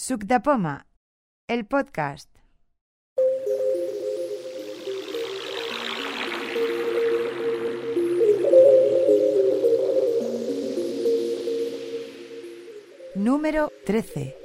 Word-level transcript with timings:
Suc 0.00 0.22
de 0.26 0.38
Poma, 0.38 0.86
el 1.48 1.66
podcast. 1.66 2.30
Número 13.16 13.72
13. 13.86 14.36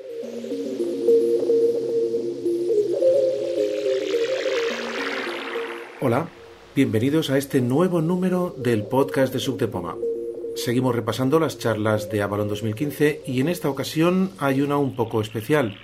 Hola, 6.02 6.30
bienvenidos 6.74 7.30
a 7.30 7.38
este 7.38 7.62
nuevo 7.62 8.02
número 8.02 8.56
del 8.58 8.86
podcast 8.86 9.32
de 9.32 9.38
Suc 9.40 9.60
de 9.60 9.68
Poma. 9.68 9.96
Seguimos 10.56 10.96
repasando 10.96 11.40
las 11.40 11.58
charlas 11.58 12.12
de 12.12 12.22
Avalon 12.22 12.48
2015 12.48 13.24
y 13.26 13.42
en 13.42 13.50
esta 13.50 13.70
ocasión 13.70 14.32
hay 14.38 14.62
una 14.62 14.78
un 14.78 14.96
poco 14.96 15.20
especial. 15.20 15.78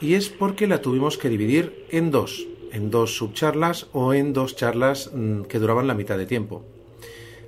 Y 0.00 0.14
es 0.14 0.30
porque 0.30 0.66
la 0.66 0.80
tuvimos 0.80 1.18
que 1.18 1.28
dividir 1.28 1.84
en 1.90 2.10
dos, 2.10 2.46
en 2.72 2.90
dos 2.90 3.16
subcharlas 3.16 3.86
o 3.92 4.14
en 4.14 4.32
dos 4.32 4.56
charlas 4.56 5.10
mm, 5.12 5.42
que 5.42 5.58
duraban 5.58 5.86
la 5.86 5.94
mitad 5.94 6.16
de 6.16 6.24
tiempo. 6.24 6.64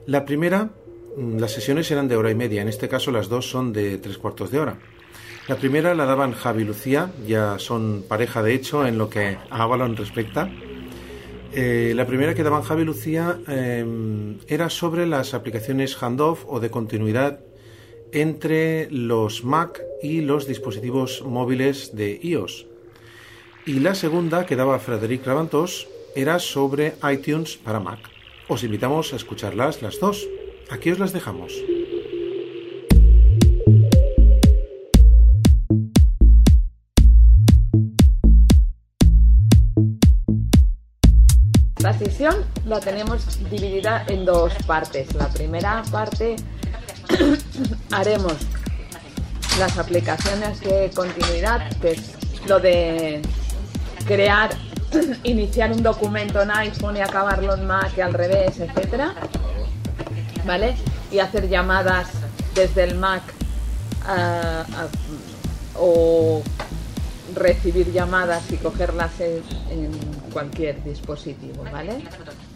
La 0.07 0.27
primera, 0.27 0.71
mm, 1.17 1.39
las 1.39 1.53
sesiones 1.53 1.91
eran 1.91 2.09
de 2.09 2.17
hora 2.17 2.31
y 2.31 2.35
media, 2.35 2.61
en 2.61 2.69
este 2.69 2.89
caso 2.89 3.11
las 3.11 3.29
dos 3.29 3.49
son 3.49 3.73
de 3.73 3.97
tres 3.97 4.19
cuartos 4.19 4.51
de 4.51 4.59
hora. 4.59 4.79
La 5.49 5.57
primera 5.57 5.95
la 5.95 6.05
daban 6.05 6.33
Javi 6.33 6.63
y 6.63 6.67
Lucía, 6.67 7.11
ya 7.27 7.59
son 7.59 8.05
pareja 8.07 8.43
de 8.43 8.55
hecho 8.55 8.87
en 8.87 8.99
lo 8.99 9.09
que 9.09 9.39
a 9.51 9.63
Avalon 9.63 9.97
respecta. 9.97 10.51
Eh, 11.53 11.95
la 11.97 12.07
primera 12.07 12.35
que 12.35 12.45
daban 12.45 12.63
Javi 12.63 12.83
y 12.83 12.85
Lucía 12.85 13.41
eh, 13.49 13.85
era 14.47 14.71
sobre 14.71 15.07
las 15.07 15.35
aplicaciones 15.35 16.01
handoff 16.01 16.45
o 16.47 16.61
de 16.61 16.71
continuidad 16.71 17.41
entre 18.13 18.89
los 18.91 19.45
Mac 19.45 19.83
y 20.03 20.21
los 20.21 20.47
dispositivos 20.47 21.23
móviles 21.25 21.97
de 21.97 22.21
iOS. 22.23 22.67
Y 23.67 23.81
la 23.81 23.95
segunda 23.95 24.47
que 24.47 24.57
daba 24.57 24.79
Frederic 24.79 25.27
Ravantos 25.27 25.89
era 26.15 26.39
sobre 26.39 26.95
iTunes 27.13 27.57
para 27.57 27.81
Mac. 27.81 27.99
Os 28.49 28.65
invitamos 28.65 29.13
a 29.13 29.17
escucharlas 29.17 29.83
las 29.83 30.01
dos. 30.01 30.27
Aquí 30.71 30.91
os 30.91 30.99
las 30.99 31.13
dejamos. 31.13 31.53
La 42.01 42.07
sesión 42.07 42.35
la 42.65 42.81
tenemos 42.81 43.27
dividida 43.51 44.07
en 44.09 44.25
dos 44.25 44.55
partes. 44.67 45.15
La 45.17 45.29
primera 45.29 45.83
parte 45.91 46.37
haremos 47.91 48.33
las 49.59 49.77
aplicaciones 49.77 50.61
de 50.61 50.91
continuidad, 50.95 51.71
que 51.77 51.91
es 51.91 52.01
lo 52.49 52.59
de 52.59 53.21
crear, 54.07 54.49
iniciar 55.25 55.73
un 55.73 55.83
documento 55.83 56.41
en 56.41 56.51
iPhone 56.53 56.97
y 56.97 57.01
acabarlo 57.01 57.55
en 57.55 57.67
Mac 57.67 57.93
y 57.95 58.01
al 58.01 58.15
revés, 58.15 58.59
etcétera, 58.61 59.13
¿vale? 60.47 60.77
Y 61.13 61.19
hacer 61.19 61.51
llamadas 61.51 62.09
desde 62.55 62.85
el 62.85 62.95
Mac 62.95 63.23
o 65.77 66.43
recibir 67.35 67.93
llamadas 67.93 68.51
y 68.51 68.57
cogerlas 68.57 69.21
en, 69.21 69.43
en 69.71 70.20
cualquier 70.31 70.83
dispositivo, 70.83 71.65
¿vale? 71.73 72.03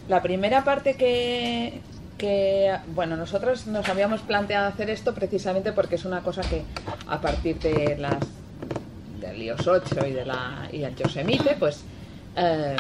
La 0.08 0.22
primera 0.22 0.64
parte 0.64 0.94
que, 0.94 1.80
que, 2.19 2.77
bueno, 2.94 3.17
nosotros 3.17 3.67
nos 3.67 3.89
habíamos 3.89 4.20
planteado 4.22 4.69
hacer 4.69 4.91
esto 4.91 5.14
precisamente 5.14 5.72
porque 5.72 5.97
es 5.97 6.05
una 6.05 6.22
cosa 6.22 6.42
que 6.42 6.62
a 7.06 7.20
partir 7.20 7.58
de 7.58 7.97
las 7.98 8.19
del 9.20 9.42
iOS 9.42 9.67
8 9.67 10.06
y 10.06 10.12
de 10.12 10.25
la 10.25 10.69
y 10.72 10.83
el 10.83 10.95
Yosemite, 10.95 11.56
pues 11.58 11.83
eh, 12.36 12.77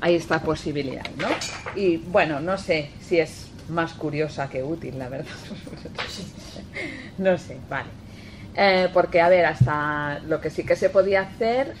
hay 0.00 0.14
esta 0.14 0.40
posibilidad, 0.40 1.08
¿no? 1.16 1.28
Y 1.74 1.98
bueno, 1.98 2.40
no 2.40 2.56
sé 2.56 2.90
si 3.00 3.18
es 3.18 3.48
más 3.68 3.92
curiosa 3.92 4.48
que 4.48 4.62
útil, 4.62 4.98
la 4.98 5.08
verdad. 5.08 5.34
no 7.18 7.38
sé, 7.38 7.58
vale. 7.68 7.88
Eh, 8.56 8.88
porque, 8.92 9.20
a 9.20 9.28
ver, 9.28 9.46
hasta 9.46 10.20
lo 10.26 10.40
que 10.40 10.50
sí 10.50 10.64
que 10.64 10.76
se 10.76 10.90
podía 10.90 11.22
hacer, 11.22 11.74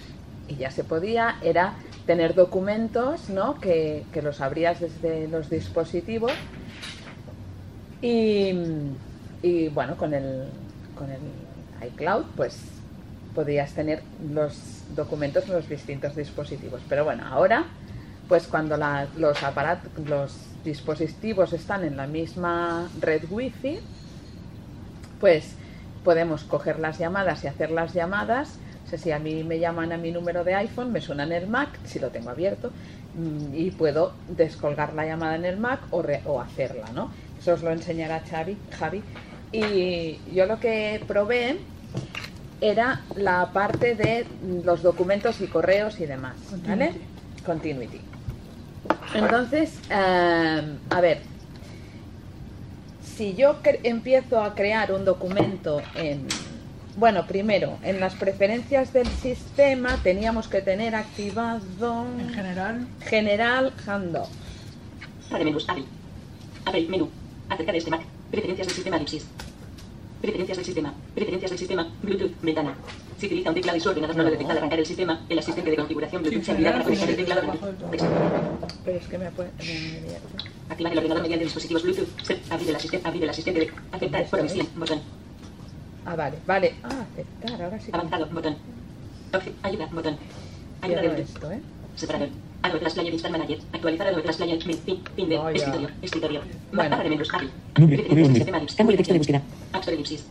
y 0.48 0.56
ya 0.56 0.70
se 0.70 0.84
podía, 0.84 1.38
era 1.42 1.74
tener 2.10 2.34
documentos, 2.34 3.30
¿no? 3.30 3.60
Que, 3.60 4.04
que 4.12 4.20
los 4.20 4.40
abrías 4.40 4.80
desde 4.80 5.28
los 5.28 5.48
dispositivos 5.48 6.32
y, 8.02 8.52
y, 9.42 9.68
bueno, 9.68 9.96
con 9.96 10.12
el, 10.12 10.48
con 10.98 11.08
el 11.08 11.20
iCloud, 11.86 12.24
pues 12.34 12.62
podías 13.32 13.74
tener 13.74 14.02
los 14.28 14.82
documentos 14.96 15.44
en 15.46 15.52
los 15.52 15.68
distintos 15.68 16.16
dispositivos. 16.16 16.80
Pero 16.88 17.04
bueno, 17.04 17.22
ahora, 17.24 17.66
pues 18.26 18.48
cuando 18.48 18.76
los 19.16 19.40
aparatos, 19.44 19.92
los 20.04 20.34
dispositivos 20.64 21.52
están 21.52 21.84
en 21.84 21.96
la 21.96 22.08
misma 22.08 22.90
red 23.00 23.22
wifi, 23.30 23.78
pues 25.20 25.54
podemos 26.02 26.42
coger 26.42 26.80
las 26.80 26.98
llamadas 26.98 27.44
y 27.44 27.46
hacer 27.46 27.70
las 27.70 27.94
llamadas. 27.94 28.58
O 28.90 28.96
sea, 28.96 28.98
si 28.98 29.12
a 29.12 29.20
mí 29.20 29.44
me 29.44 29.60
llaman 29.60 29.92
a 29.92 29.96
mi 29.98 30.10
número 30.10 30.42
de 30.42 30.52
iPhone, 30.56 30.90
me 30.90 31.00
suena 31.00 31.22
en 31.22 31.30
el 31.30 31.46
Mac, 31.46 31.68
si 31.84 32.00
lo 32.00 32.08
tengo 32.10 32.30
abierto, 32.30 32.72
mm, 33.14 33.54
y 33.54 33.70
puedo 33.70 34.14
descolgar 34.26 34.94
la 34.94 35.06
llamada 35.06 35.36
en 35.36 35.44
el 35.44 35.58
Mac 35.58 35.78
o, 35.92 36.02
re- 36.02 36.22
o 36.26 36.40
hacerla, 36.40 36.86
¿no? 36.92 37.12
Eso 37.38 37.52
os 37.54 37.62
lo 37.62 37.70
enseñará 37.70 38.20
Xavi, 38.28 38.56
Javi. 38.76 39.00
Y 39.52 40.18
yo 40.34 40.46
lo 40.46 40.58
que 40.58 41.00
probé 41.06 41.58
era 42.60 43.02
la 43.14 43.50
parte 43.52 43.94
de 43.94 44.26
los 44.64 44.82
documentos 44.82 45.40
y 45.40 45.46
correos 45.46 46.00
y 46.00 46.06
demás, 46.06 46.34
¿vale? 46.66 46.90
Continuity. 47.46 48.00
Entonces, 49.14 49.78
eh, 49.88 50.62
a 50.90 51.00
ver, 51.00 51.20
si 53.16 53.34
yo 53.34 53.56
empiezo 53.84 54.42
a 54.42 54.54
crear 54.56 54.90
un 54.92 55.04
documento 55.04 55.80
en, 55.94 56.26
bueno, 56.96 57.26
primero, 57.26 57.78
en 57.82 58.00
las 58.00 58.14
preferencias 58.14 58.92
del 58.92 59.06
sistema 59.08 59.96
teníamos 60.02 60.48
que 60.48 60.60
tener 60.60 60.94
activado 60.94 62.06
En 62.18 62.30
general, 62.34 62.86
General 63.06 63.72
Handoff. 63.86 64.28
De 65.30 65.44
menús, 65.44 65.68
Apple. 65.68 65.84
Apple, 66.64 66.86
menú. 66.88 67.08
Acerca 67.48 67.72
de 67.72 67.78
este 67.78 67.90
Mac. 67.90 68.02
Preferencias 68.30 68.66
del 68.66 68.74
sistema 68.74 68.96
Ellipsis. 68.96 69.26
Preferencias 70.20 70.58
del 70.58 70.64
sistema. 70.66 70.94
Preferencias 71.14 71.50
del 71.50 71.58
sistema. 71.58 71.88
Bluetooth. 72.02 72.32
Ventana. 72.42 72.74
Si 73.18 73.26
utiliza 73.26 73.48
un 73.50 73.54
teclado 73.54 73.78
y 73.78 73.80
su 73.80 73.88
ordenador 73.88 74.16
no 74.16 74.22
lo 74.24 74.30
detecta 74.30 74.52
al 74.52 74.58
arrancar 74.58 74.78
el 74.78 74.86
sistema, 74.86 75.20
el 75.28 75.38
asistente 75.38 75.70
de 75.70 75.76
configuración 75.76 76.22
Bluetooth 76.22 76.42
se 76.44 76.52
general, 76.52 76.72
para 76.72 76.84
conectar 76.84 77.10
el 77.10 77.16
teclado. 77.16 77.52
Pero 78.84 78.96
es 78.98 79.06
que 79.06 79.18
me 79.18 79.30
puede... 79.30 79.50
me- 79.58 80.40
Activar 80.70 80.92
el 80.92 80.98
ordenador 80.98 81.22
mediante 81.22 81.44
dispositivos 81.44 81.82
Bluetooth. 81.82 82.08
Abrir 82.50 82.68
el 82.70 82.76
asistente. 82.76 83.08
Abrir 83.08 83.22
el 83.24 83.30
asistente 83.30 83.60
de 83.60 83.70
aceptar 83.92 84.26
por 84.26 84.40
omisión. 84.40 84.68
Botón. 84.76 85.00
Ah, 86.06 86.16
vale, 86.16 86.38
vale. 86.46 86.74
Ah, 86.82 87.04
aceptar, 87.12 87.62
ahora 87.62 87.78
sí 87.78 87.90
que 87.90 87.96
Avanzado. 87.96 88.26
Botón. 88.26 88.56
Ayuda. 89.62 89.86
Botón. 89.92 90.16
Ayuda 90.82 91.02
de 91.02 91.22
esto, 91.22 91.50
¿eh? 91.52 91.60
Separador. 91.96 92.28
Adobe 92.62 92.80
Flash 92.80 92.94
Player 92.94 93.12
Install 93.12 93.32
Manager. 93.32 93.58
Actualizar 93.72 94.06
Adobe 94.08 94.22
Flash 94.22 94.36
Player. 94.36 94.62
Fin. 94.62 94.78
Fin. 95.16 95.28
De. 95.28 95.38
Vaya. 95.38 95.56
Escritorio. 95.56 95.88
Escritorio. 96.02 96.40
Bueno. 96.72 96.90
Barra 96.90 97.02
de 97.04 97.10
menús. 97.10 97.28
Preferencias 97.74 98.06
correo 98.06 98.28
del 98.28 98.86
de 98.86 98.96
texto 98.96 99.12
de 99.12 99.18
búsqueda. 99.18 99.42
App 99.72 99.80
Store 99.80 99.94
Ellipsis. 99.94 100.24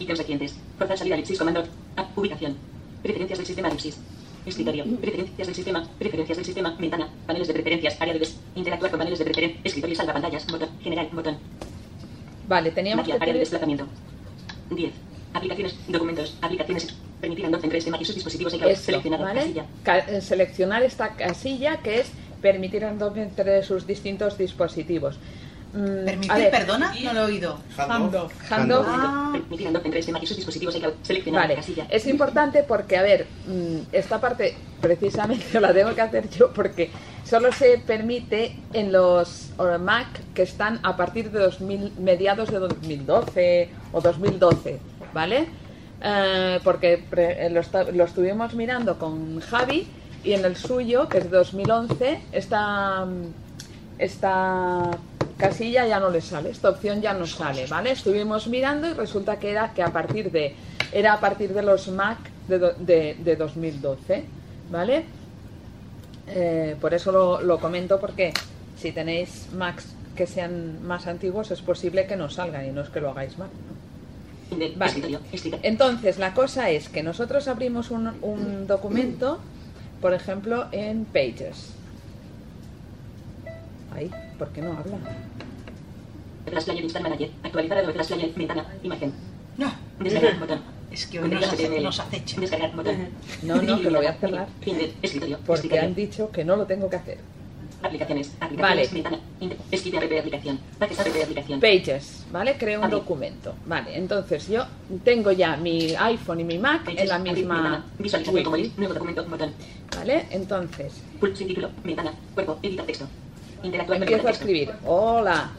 Ítems 0.00 0.18
recientes. 0.18 0.54
Forzar 0.78 0.98
salida 0.98 1.14
Ellipsis 1.14 1.38
comando. 1.38 1.64
App. 1.96 2.18
Ubicación. 2.18 2.56
Preferencias 3.02 3.38
del 3.38 3.46
sistema 3.46 3.68
Ellipsis. 3.68 3.98
Escritorio. 4.46 4.84
Preferencias 5.00 5.46
del 5.46 5.54
sistema. 5.54 5.88
Preferencias 5.98 6.36
del 6.38 6.44
sistema. 6.44 6.76
Ventana. 6.78 7.08
Paneles 7.26 7.48
de 7.48 7.54
preferencias. 7.54 8.00
Área 8.00 8.14
de 8.14 8.20
des. 8.20 8.36
Interactuar 8.54 8.90
con 8.90 8.98
paneles 8.98 9.18
de 9.18 9.24
preferencia. 9.24 9.60
Escritorio 9.64 9.96
salva 9.96 10.12
pantallas. 10.12 10.46
Botón. 10.46 10.68
General. 10.82 11.08
Botón. 11.12 11.38
Vale, 12.46 12.70
teníamos 12.70 13.04
Magia. 13.04 13.16
que 13.16 13.22
Área 13.22 13.34
de 13.34 13.40
desplazamiento. 13.40 13.86
10. 14.70 14.92
Aplicaciones. 15.32 15.74
Documentos. 15.88 16.36
Aplicaciones. 16.40 16.94
Permitir 17.20 17.46
andar 17.46 17.60
entre 17.64 17.78
este 17.78 17.90
y 18.00 18.04
sus 18.04 18.14
dispositivos 18.16 18.54
iCloud. 18.54 18.70
Esto, 18.70 18.84
Seleccionado. 18.84 19.24
¿vale? 19.24 19.40
Casilla. 19.40 19.66
Ca- 19.82 19.98
eh, 19.98 20.20
seleccionar 20.20 20.82
esta 20.82 21.16
casilla 21.16 21.78
que 21.78 22.00
es 22.00 22.08
permitir 22.42 22.84
andar 22.84 23.16
entre 23.18 23.62
sus 23.62 23.86
distintos 23.86 24.36
dispositivos. 24.36 25.18
Mm, 25.74 26.02
a 26.02 26.04
permitir, 26.04 26.32
ver, 26.36 26.50
perdona, 26.52 26.94
no 27.02 27.12
lo 27.14 27.20
he 27.20 27.24
oído. 27.24 27.58
Handoff. 27.76 28.32
Handoff. 28.52 28.86
Ah. 28.88 29.30
Permitir 29.32 29.66
entre 29.66 29.98
este 29.98 30.12
Mac 30.12 30.22
y 30.22 30.26
sus 30.26 30.36
dispositivos 30.36 30.76
iCloud. 30.76 30.92
Seleccionado. 31.02 31.42
Vale, 31.44 31.56
Casilla. 31.56 31.86
es 31.90 32.06
importante 32.06 32.62
porque, 32.62 32.96
a 32.96 33.02
ver, 33.02 33.26
mm, 33.48 33.78
esta 33.92 34.20
parte 34.20 34.54
precisamente 34.80 35.60
la 35.60 35.72
tengo 35.72 35.92
que 35.94 36.00
hacer 36.00 36.30
yo 36.30 36.52
porque 36.52 36.90
solo 37.24 37.50
se 37.52 37.78
permite 37.78 38.56
en 38.72 38.92
los 38.92 39.50
Mac 39.80 40.06
que 40.34 40.42
están 40.42 40.78
a 40.84 40.96
partir 40.96 41.30
de 41.32 41.40
2000, 41.40 41.94
mediados 41.98 42.50
de 42.52 42.58
2012 42.60 43.68
o 43.92 44.00
2012, 44.00 44.78
¿vale? 45.12 45.46
Eh, 46.06 46.60
porque 46.62 47.02
pre- 47.10 47.46
eh, 47.46 47.50
lo, 47.50 47.62
lo 47.92 48.04
estuvimos 48.04 48.54
mirando 48.54 48.98
con 48.98 49.40
Javi 49.40 49.88
y 50.22 50.34
en 50.34 50.44
el 50.44 50.54
suyo, 50.54 51.08
que 51.08 51.18
es 51.18 51.24
de 51.24 51.36
2011, 51.38 52.20
esta, 52.32 53.04
mm, 53.06 53.24
esta 53.98 54.90
casilla 55.44 55.86
ya 55.86 55.98
no 56.00 56.10
le 56.10 56.20
sale, 56.20 56.50
esta 56.50 56.70
opción 56.70 56.96
ya 57.06 57.12
no 57.14 57.26
sale, 57.26 57.66
¿vale? 57.66 57.90
Estuvimos 57.92 58.46
mirando 58.48 58.84
y 58.88 58.94
resulta 58.94 59.38
que 59.40 59.50
era 59.50 59.72
que 59.74 59.82
a 59.82 59.92
partir 59.98 60.30
de 60.30 60.44
era 61.00 61.10
a 61.14 61.20
partir 61.20 61.50
de 61.54 61.62
los 61.62 61.88
Mac 61.88 62.18
de, 62.46 62.58
de- 62.90 63.14
de 63.26 63.36
2012, 63.36 64.16
¿vale? 64.68 64.96
Eh, 66.26 66.76
por 66.80 66.94
eso 66.94 67.12
lo, 67.12 67.40
lo 67.42 67.58
comento 67.60 68.00
porque 68.00 68.32
si 68.74 68.92
tenéis 68.92 69.48
Macs 69.52 69.86
que 70.16 70.26
sean 70.26 70.82
más 70.82 71.06
antiguos 71.06 71.50
es 71.50 71.60
posible 71.60 72.06
que 72.06 72.16
no 72.16 72.28
salgan 72.30 72.64
y 72.66 72.72
no 72.72 72.80
es 72.82 72.88
que 72.88 73.00
lo 73.00 73.10
hagáis 73.10 73.36
mal. 73.38 73.50
Vale. 74.76 74.92
Entonces, 75.62 76.18
la 76.18 76.32
cosa 76.34 76.70
es 76.70 76.88
que 76.88 77.02
nosotros 77.02 77.48
abrimos 77.48 77.90
un, 77.90 78.12
un 78.22 78.66
documento, 78.66 79.40
por 80.00 80.14
ejemplo, 80.14 80.68
en 80.72 81.04
Pages. 81.06 81.83
Ahí, 83.94 84.10
¿por 84.38 84.48
qué 84.48 84.60
no 84.62 84.72
habla? 84.72 84.98
Player 86.44 86.82
Install 86.84 87.02
Manager. 87.02 87.30
Actualizar 87.42 87.78
Adobe 87.78 87.92
Flash 87.94 88.06
Player. 88.08 88.32
Ventana. 88.34 88.66
Imagen. 88.82 89.12
No, 89.56 89.72
Descargar. 90.00 90.38
Botón. 90.40 90.60
es 90.90 91.06
que 91.06 91.20
hoy 91.20 91.28
nos. 91.30 92.00
Descargar. 92.40 92.74
Botón. 92.76 92.96
No, 93.42 93.62
no, 93.62 93.80
que 93.80 93.90
lo 93.90 93.98
voy 93.98 94.06
a 94.06 94.14
cerrar. 94.14 94.48
Inde- 94.66 94.92
Escritorio. 95.02 95.38
Porque 95.38 95.54
Escritorio. 95.66 95.84
han 95.84 95.94
dicho 95.94 96.30
que 96.30 96.44
no 96.44 96.56
lo 96.56 96.66
tengo 96.66 96.88
que 96.90 96.96
hacer. 96.96 97.18
Aplicaciones. 97.82 98.32
Aplicaciones. 98.40 98.92
Vale. 98.92 99.50
Escribe 99.70 99.98
app 99.98 100.18
aplicación. 100.20 100.58
Paques 100.78 100.98
app 101.00 101.06
aplicación. 101.22 101.60
Pages, 101.60 102.24
¿vale? 102.32 102.56
Creo 102.58 102.80
un 102.80 102.88
documento. 102.88 103.54
Vale, 103.66 103.98
entonces 103.98 104.48
yo 104.48 104.64
tengo 105.04 105.32
ya 105.32 105.56
mi 105.58 105.94
iPhone 105.94 106.40
y 106.40 106.44
mi 106.44 106.56
Mac 106.58 106.88
en 106.88 107.08
la 107.08 107.18
misma. 107.18 107.84
Visualización 107.98 108.42
como. 108.44 108.56
Nuevo 108.56 108.94
documento. 108.94 109.24
Botón. 109.26 109.52
¿vale? 109.96 110.26
Entonces, 110.30 110.94
Pulse 111.20 111.44
título. 111.44 111.68
Ventana. 111.84 112.12
Cuerpo. 112.34 112.58
Editar 112.62 112.86
texto. 112.86 113.06
Interactuar 113.64 113.98
empiezo 114.02 114.28
a 114.28 114.30
escribir. 114.30 114.72
Hola. 114.84 115.50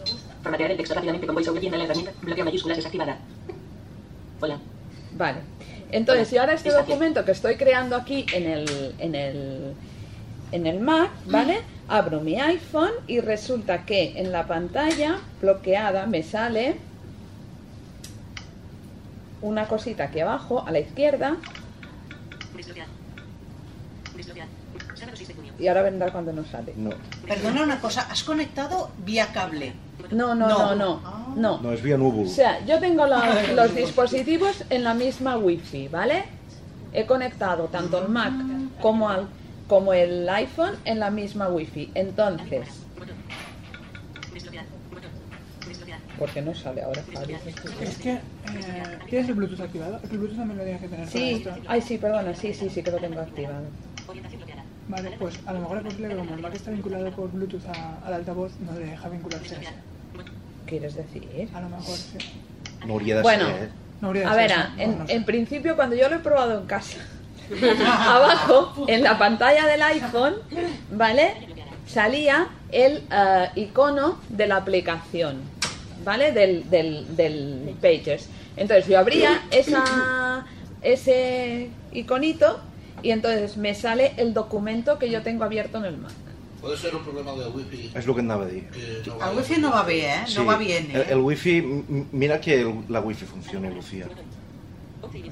Formatear 0.44 0.72
el 0.72 0.78
texto 0.78 0.94
rápidamente 0.94 1.26
con 1.26 1.36
VoiceOver 1.36 1.66
en 1.66 1.72
la 1.72 1.84
herramienta. 1.86 2.12
Bloqueo 2.22 2.46
mayúsculas 2.46 2.78
desactivada. 2.78 3.18
Hola. 4.40 4.60
Vale. 5.18 5.40
Entonces, 5.92 6.28
Hola, 6.28 6.36
y 6.36 6.38
ahora 6.38 6.54
este 6.54 6.72
documento 6.72 7.26
que 7.26 7.32
estoy 7.32 7.56
creando 7.56 7.96
aquí 7.96 8.28
en 8.32 8.46
el, 8.46 8.96
en 9.00 9.16
el, 9.16 9.74
en 10.52 10.68
el 10.68 10.80
Mac, 10.80 11.10
¿vale? 11.26 11.62
Abro 11.88 12.22
mi 12.22 12.40
iPhone 12.40 12.92
y 13.08 13.22
resulta 13.22 13.86
que 13.86 14.20
en 14.20 14.32
la 14.32 14.46
pantalla 14.46 15.20
bloqueada 15.42 16.06
me 16.06 16.22
sale 16.22 16.76
una 19.42 19.68
cosita 19.68 20.06
aquí 20.06 20.20
abajo, 20.20 20.64
a 20.66 20.72
la 20.72 20.80
izquierda. 20.80 21.38
Desbloquear. 22.56 24.48
Sábado 24.94 25.18
6 25.18 25.28
de 25.28 25.34
junio. 25.34 25.44
Y 25.60 25.68
ahora 25.68 25.82
vendrá 25.84 26.12
cuando 26.12 26.34
no 26.34 26.44
sale. 26.46 26.74
No, 26.76 26.92
Perdona 27.28 27.64
una 27.64 27.80
cosa, 27.80 28.08
has 28.10 28.24
conectado 28.24 28.90
vía 29.06 29.28
cable. 29.34 29.74
No, 30.12 30.36
no, 30.36 30.48
no, 30.48 30.58
No. 30.58 30.76
no, 30.76 31.02
Ah. 31.04 31.34
no. 31.36 31.60
no 31.62 31.72
es 31.72 31.82
vía 31.82 31.98
Nubu. 31.98 32.24
O 32.26 32.28
sea, 32.28 32.64
yo 32.66 32.80
tengo 32.80 33.06
los 33.08 33.76
dispositivos 33.76 34.64
en 34.70 34.84
la 34.84 34.94
misma 34.94 35.38
wifi, 35.38 35.88
¿vale? 35.88 36.26
He 36.94 37.06
conectado 37.06 37.66
tanto 37.66 38.02
el 38.02 38.10
Mac 38.10 38.34
como, 38.82 39.10
al, 39.10 39.28
como 39.68 39.94
el 39.94 40.28
iPhone 40.30 40.76
en 40.86 41.00
la 41.00 41.10
misma 41.10 41.48
wifi. 41.50 41.92
Entonces, 41.96 42.68
Botón. 42.98 43.16
Desbloquear. 44.34 44.66
Botón. 44.92 45.10
Desbloquear. 45.68 46.00
¿por 46.20 46.30
qué 46.30 46.42
no 46.42 46.54
sale 46.56 46.84
ahora, 46.84 47.04
Javi? 47.14 47.36
Es 47.82 47.98
que 47.98 48.12
eh, 48.14 48.22
tienes 49.10 49.28
el 49.28 49.36
Bluetooth 49.36 49.60
activado. 49.62 50.00
El 50.10 50.18
Bluetooth 50.20 50.38
también 50.38 50.58
lo 50.58 50.64
tienes 50.64 50.82
que 50.82 50.88
tener 50.88 51.08
Sí, 51.10 51.46
ay, 51.68 51.82
sí, 51.82 51.98
perdona, 51.98 52.34
sí, 52.36 52.54
sí, 52.54 52.70
sí 52.70 52.82
que 52.84 52.92
lo 52.92 52.98
tengo 52.98 53.20
activado. 53.22 53.66
Orientación. 54.08 54.45
Vale, 54.88 55.16
pues 55.20 55.36
a 55.48 55.54
lo 55.54 55.60
mejor 55.62 55.78
es 55.78 55.84
posible 55.84 56.10
que 56.10 56.16
como 56.16 56.36
el 56.36 56.42
Mac 56.42 56.54
está 56.54 56.72
vinculado 56.72 57.10
por 57.12 57.32
Bluetooth 57.32 57.66
a- 57.68 58.06
al 58.06 58.14
altavoz, 58.14 58.52
no 58.60 58.74
le 58.78 58.86
deja 58.86 59.10
vincularse 59.10 59.56
a 59.56 59.60
ese. 59.62 59.72
¿Quieres 60.68 60.96
decir? 60.96 61.50
A 61.54 61.62
lo 61.62 61.70
mejor 61.70 61.96
sí. 61.96 62.18
No 62.86 62.94
hauria 62.94 63.16
de 63.18 63.22
Bueno. 63.24 63.46
ser, 63.48 63.64
eh? 63.64 63.70
No 64.02 64.08
habría 64.10 64.30
A 64.30 64.36
de 64.36 64.38
ver, 64.42 64.50
ser 64.52 64.60
a- 64.60 64.64
eso. 64.64 64.72
en, 64.82 64.92
No, 64.92 64.98
no 65.00 65.08
sé. 65.08 65.14
en 65.16 65.26
principio 65.26 65.76
cuando 65.76 65.96
yo 65.96 66.08
lo 66.10 66.16
he 66.18 66.20
probado 66.20 66.60
en 66.60 66.66
casa, 66.68 66.98
abajo, 67.88 68.86
en 68.88 69.04
la 69.04 69.18
pantalla 69.18 69.66
del 69.66 69.82
iPhone, 69.82 70.36
¿vale? 70.92 71.34
Salía 71.88 72.48
el 72.72 73.04
eh, 73.12 73.50
icono 73.56 74.20
de 74.30 74.48
la 74.48 74.58
aplicación, 74.58 75.42
¿vale? 76.04 76.32
Del, 76.32 76.70
del, 76.70 77.16
del 77.16 77.76
Pages. 77.82 78.30
Entonces 78.58 78.88
yo 78.88 79.00
abría 79.00 79.42
esa, 79.52 80.46
ese 80.82 81.70
iconito 81.92 82.60
y 83.06 83.12
entonces 83.12 83.56
me 83.56 83.76
sale 83.76 84.14
el 84.18 84.34
documento 84.34 84.98
que 84.98 85.12
yo 85.12 85.22
tengo 85.22 85.44
abierto 85.44 85.78
en 85.78 85.86
el 85.86 85.98
Mac. 85.98 86.12
Puede 86.60 86.76
ser 86.76 86.96
un 86.96 87.04
problema 87.04 87.34
de 87.34 87.48
wifi 87.50 87.92
És 87.94 88.08
el 88.08 88.16
que 88.16 88.22
anava 88.22 88.46
a 88.46 88.48
dir. 88.48 88.64
no 89.06 89.30
El 89.30 89.38
wifi 89.38 89.58
no 89.62 89.70
va 89.70 89.84
bé, 89.84 90.00
eh? 90.12 90.26
No 90.36 90.46
va 90.48 90.58
bien, 90.58 90.90
el, 90.92 91.02
eh? 91.02 91.06
el 91.10 91.20
wifi, 91.20 91.62
mira 92.12 92.42
que 92.42 92.62
el- 92.62 92.84
la 92.90 93.02
wifi 93.02 93.26
funcione, 93.26 93.70
Lucía. 93.70 94.08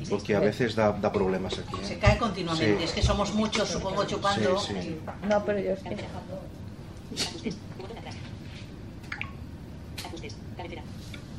Porque 0.08 0.36
a 0.36 0.40
veces 0.40 0.76
da, 0.76 0.92
da 0.92 1.12
problemas 1.12 1.58
aquí. 1.58 1.84
Se 1.84 1.96
¿eh? 1.96 2.00
cae 2.00 2.20
continuamente. 2.20 2.78
Sí. 2.78 2.84
Es 2.84 2.92
que 2.92 3.02
somos 3.02 3.34
muchos, 3.34 3.68
supongo, 3.68 4.06
chupando. 4.06 4.60
Sí, 4.60 4.74
sí. 4.80 4.96
No, 5.28 5.44
pero 5.44 5.60
yo 5.60 5.72
es 5.72 5.80
que... 5.80 5.96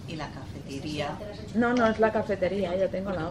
Y 0.09 0.17
la 0.17 0.29
cafetería. 0.31 1.17
No, 1.55 1.73
no, 1.75 1.87
es 1.87 2.01
la 2.01 2.11
cafetería, 2.13 2.77
yo 2.77 2.89
tengo 2.91 3.11
la... 3.11 3.31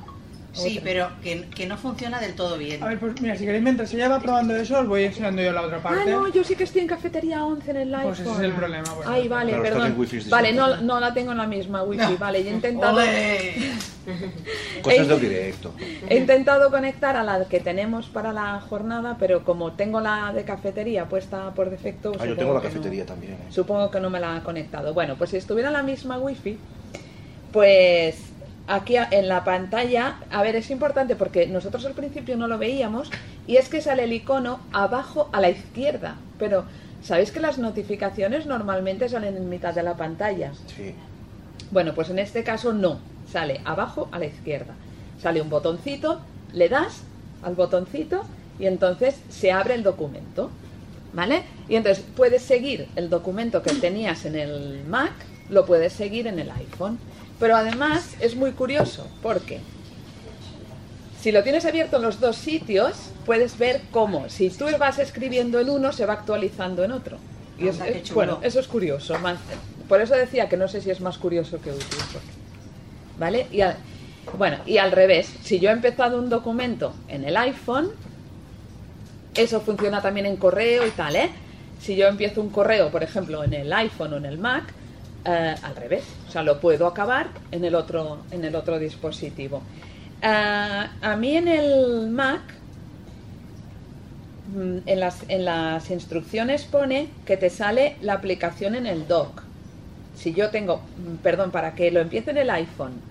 Sí, 0.54 0.78
otra. 0.78 0.84
pero 0.84 1.10
que, 1.24 1.50
que 1.50 1.66
no 1.68 1.78
funciona 1.78 2.20
del 2.22 2.36
todo 2.36 2.58
bien. 2.58 2.82
A 2.84 2.88
ver, 2.88 3.00
pues 3.00 3.20
mira, 3.22 3.36
si 3.36 3.44
queréis, 3.46 3.64
mientras 3.64 3.92
ella 3.94 4.08
va 4.08 4.20
probando 4.20 4.56
eso, 4.56 4.80
os 4.80 4.88
voy 4.88 5.04
enseñando 5.06 5.42
yo 5.42 5.52
la 5.52 5.62
otra 5.64 5.78
Ah, 5.80 5.84
parte. 5.84 6.12
no, 6.12 6.28
yo 6.32 6.44
sí 6.44 6.56
que 6.56 6.64
estoy 6.66 6.82
en 6.82 6.88
cafetería 6.88 7.44
11 7.44 7.72
en 7.72 7.78
el 7.78 7.96
iPhone. 7.96 8.08
Pues 8.10 8.20
ese 8.20 8.32
es 8.32 8.40
el 8.40 8.52
problema, 8.54 8.94
bueno. 8.94 9.12
Ay, 9.12 9.28
vale, 9.28 9.54
perdón. 9.60 9.96
Vale, 10.30 10.54
no, 10.54 10.78
no 10.78 11.00
la 11.00 11.14
tengo 11.14 11.32
en 11.32 11.38
la 11.40 11.48
misma 11.48 11.84
wifi, 11.84 12.04
No. 12.14 12.18
vale. 12.18 12.44
Yo 12.44 12.50
he 12.50 12.54
intentado. 12.54 13.00
Cosas 14.82 15.08
del 15.08 15.20
directo. 15.22 15.74
he 16.10 16.18
intentado 16.18 16.70
conectar 16.70 17.16
a 17.16 17.24
la 17.24 17.46
que 17.46 17.60
tenemos 17.60 18.08
para 18.10 18.34
la 18.34 18.60
jornada, 18.60 19.16
pero 19.20 19.44
como 19.44 19.72
tengo 19.74 20.02
la 20.02 20.34
de 20.34 20.44
cafetería 20.44 21.06
puesta 21.06 21.52
por 21.56 21.70
defecto, 21.70 22.12
Ah, 22.20 22.26
yo 22.26 22.36
tengo 22.36 22.54
la 22.54 22.60
no. 22.60 22.64
cafetería 22.66 23.06
también. 23.06 23.34
¿eh? 23.34 23.38
Supongo 23.50 23.90
que 23.90 24.00
no 24.00 24.10
me 24.10 24.20
la 24.20 24.36
ha 24.36 24.44
conectado. 24.44 24.94
Bueno, 24.94 25.16
pues 25.18 25.30
si 25.32 25.38
estuviera 25.38 25.70
en 25.70 25.74
la 25.74 25.84
misma 25.84 26.18
wifi, 26.20 26.58
pues 27.52 28.18
aquí 28.68 28.96
en 28.98 29.28
la 29.28 29.44
pantalla, 29.44 30.18
a 30.32 30.42
ver, 30.42 30.56
es 30.56 30.70
importante 30.70 31.16
porque 31.16 31.48
nosotros 31.48 31.86
al 31.86 31.94
principio 31.94 32.38
no 32.38 32.48
lo 32.48 32.58
veíamos 32.58 33.12
y 33.48 33.58
es 33.58 33.70
que 33.70 33.82
sale 33.82 34.06
el 34.06 34.14
icono 34.14 34.60
abajo 34.72 35.30
a 35.34 35.42
la 35.42 35.50
izquierda, 35.50 36.16
pero 36.40 36.66
¿sabéis 37.02 37.32
que 37.32 37.40
las 37.40 37.58
notificaciones 37.58 38.46
normalmente 38.46 39.10
salen 39.10 39.36
en 39.36 39.50
mitad 39.50 39.74
de 39.74 39.84
la 39.84 39.96
pantalla? 39.96 40.54
Sí. 40.68 40.94
Bueno, 41.72 41.94
pues 41.94 42.10
en 42.10 42.20
este 42.20 42.44
caso 42.44 42.74
no, 42.74 43.00
sale 43.32 43.62
abajo 43.66 44.08
a 44.12 44.20
la 44.20 44.26
izquierda. 44.26 44.76
Sale 45.22 45.42
un 45.42 45.50
botoncito, 45.50 46.22
le 46.54 46.70
das 46.70 47.04
al 47.42 47.56
botoncito 47.56 48.24
y 48.60 48.68
entonces 48.68 49.16
se 49.30 49.52
abre 49.52 49.74
el 49.76 49.84
documento. 49.84 50.50
¿Vale? 51.14 51.44
Y 51.70 51.76
entonces 51.76 52.04
puedes 52.16 52.42
seguir 52.42 52.88
el 52.96 53.08
documento 53.08 53.62
que 53.62 53.72
tenías 53.74 54.26
en 54.26 54.36
el 54.36 54.84
Mac, 54.88 55.12
lo 55.50 55.64
puedes 55.64 55.94
seguir 55.94 56.26
en 56.26 56.40
el 56.40 56.50
iPhone. 56.50 56.98
Pero 57.40 57.56
además 57.56 58.16
es 58.20 58.36
muy 58.36 58.52
curioso 58.52 59.08
porque 59.22 59.60
si 61.20 61.32
lo 61.32 61.44
tienes 61.44 61.66
abierto 61.66 61.98
en 61.98 62.04
los 62.04 62.20
dos 62.20 62.36
sitios, 62.36 62.96
puedes 63.26 63.58
ver 63.58 63.82
cómo, 63.92 64.30
si 64.30 64.50
tú 64.50 64.66
vas 64.78 65.00
escribiendo 65.00 65.60
en 65.60 65.70
uno, 65.70 65.92
se 65.94 66.06
va 66.06 66.14
actualizando 66.14 66.84
en 66.84 66.92
otro. 66.92 67.18
Y 67.58 67.68
es- 67.68 67.80
es- 67.82 68.14
bueno, 68.14 68.40
eso 68.44 68.60
es 68.60 68.68
curioso. 68.68 69.18
más- 69.20 69.40
por 69.88 70.02
eso 70.02 70.16
decía 70.16 70.50
que 70.50 70.58
no 70.58 70.68
sé 70.68 70.82
si 70.82 70.90
es 70.90 71.02
más 71.02 71.18
curioso 71.18 71.60
que 71.62 71.72
útil. 71.72 71.88
¿Vale? 73.20 73.48
Y 73.52 73.62
bueno, 74.38 74.58
y 74.66 74.78
al 74.78 74.92
revés, 74.92 75.28
si 75.44 75.60
yo 75.60 75.70
he 75.70 75.74
empezado 75.74 76.18
un 76.18 76.30
documento 76.30 76.94
en 77.08 77.24
el 77.26 77.36
iPhone, 77.38 77.90
eso 79.36 79.62
funciona 79.62 80.02
también 80.02 80.26
en 80.26 80.38
correo 80.38 80.86
y 80.88 80.92
tal, 80.92 81.16
¿eh? 81.16 81.30
Si 81.82 81.96
yo 81.96 82.08
empiezo 82.08 82.40
un 82.42 82.50
correo, 82.50 82.90
por 82.92 83.04
ejemplo, 83.04 83.44
en 83.44 83.54
el 83.54 83.72
iPhone 83.74 84.14
o 84.14 84.18
en 84.18 84.26
el 84.26 84.38
Mac, 84.38 84.64
eh, 85.26 85.56
al 85.62 85.76
revés, 85.76 86.22
o 86.28 86.32
sea, 86.32 86.44
lo 86.44 86.60
puedo 86.60 86.88
acabar 86.88 87.42
en 87.52 87.64
el 87.66 87.76
otro, 87.76 88.28
en 88.32 88.44
el 88.46 88.56
otro 88.56 88.80
dispositivo. 88.80 89.70
Ah, 90.22 90.98
a 91.02 91.16
mí 91.18 91.36
en 91.38 91.48
el 91.48 92.10
Mac, 92.10 92.62
mm, 94.46 94.80
en 94.86 95.00
las, 95.00 95.26
en 95.30 95.46
las 95.46 95.90
instrucciones 95.90 96.66
pone 96.66 97.20
que 97.26 97.38
te 97.38 97.50
sale 97.50 97.98
la 98.02 98.14
aplicación 98.14 98.76
en 98.76 98.86
el 98.88 99.08
dock. 99.08 99.50
Si 100.14 100.34
yo 100.34 100.52
tengo, 100.52 100.92
mm, 100.96 101.18
perdón, 101.18 101.52
para 101.52 101.76
que 101.76 101.92
lo 101.92 102.00
empiece 102.02 102.32
en 102.32 102.38
el 102.38 102.50
iPhone 102.50 103.06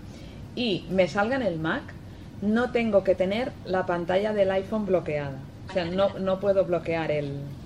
y 0.54 0.86
me 0.90 1.08
salga 1.08 1.36
en 1.36 1.42
el 1.42 1.58
Mac, 1.58 1.98
no 2.40 2.72
tengo 2.72 3.04
que 3.04 3.14
tener 3.14 3.58
la 3.64 3.86
pantalla 3.86 4.32
del 4.32 4.50
iPhone 4.50 4.86
bloqueada. 4.86 5.52
O 5.68 5.70
sea, 5.70 5.84
no, 5.86 6.18
no 6.18 6.40
puedo 6.40 6.64
bloquear 6.66 7.10
el, 7.12 7.56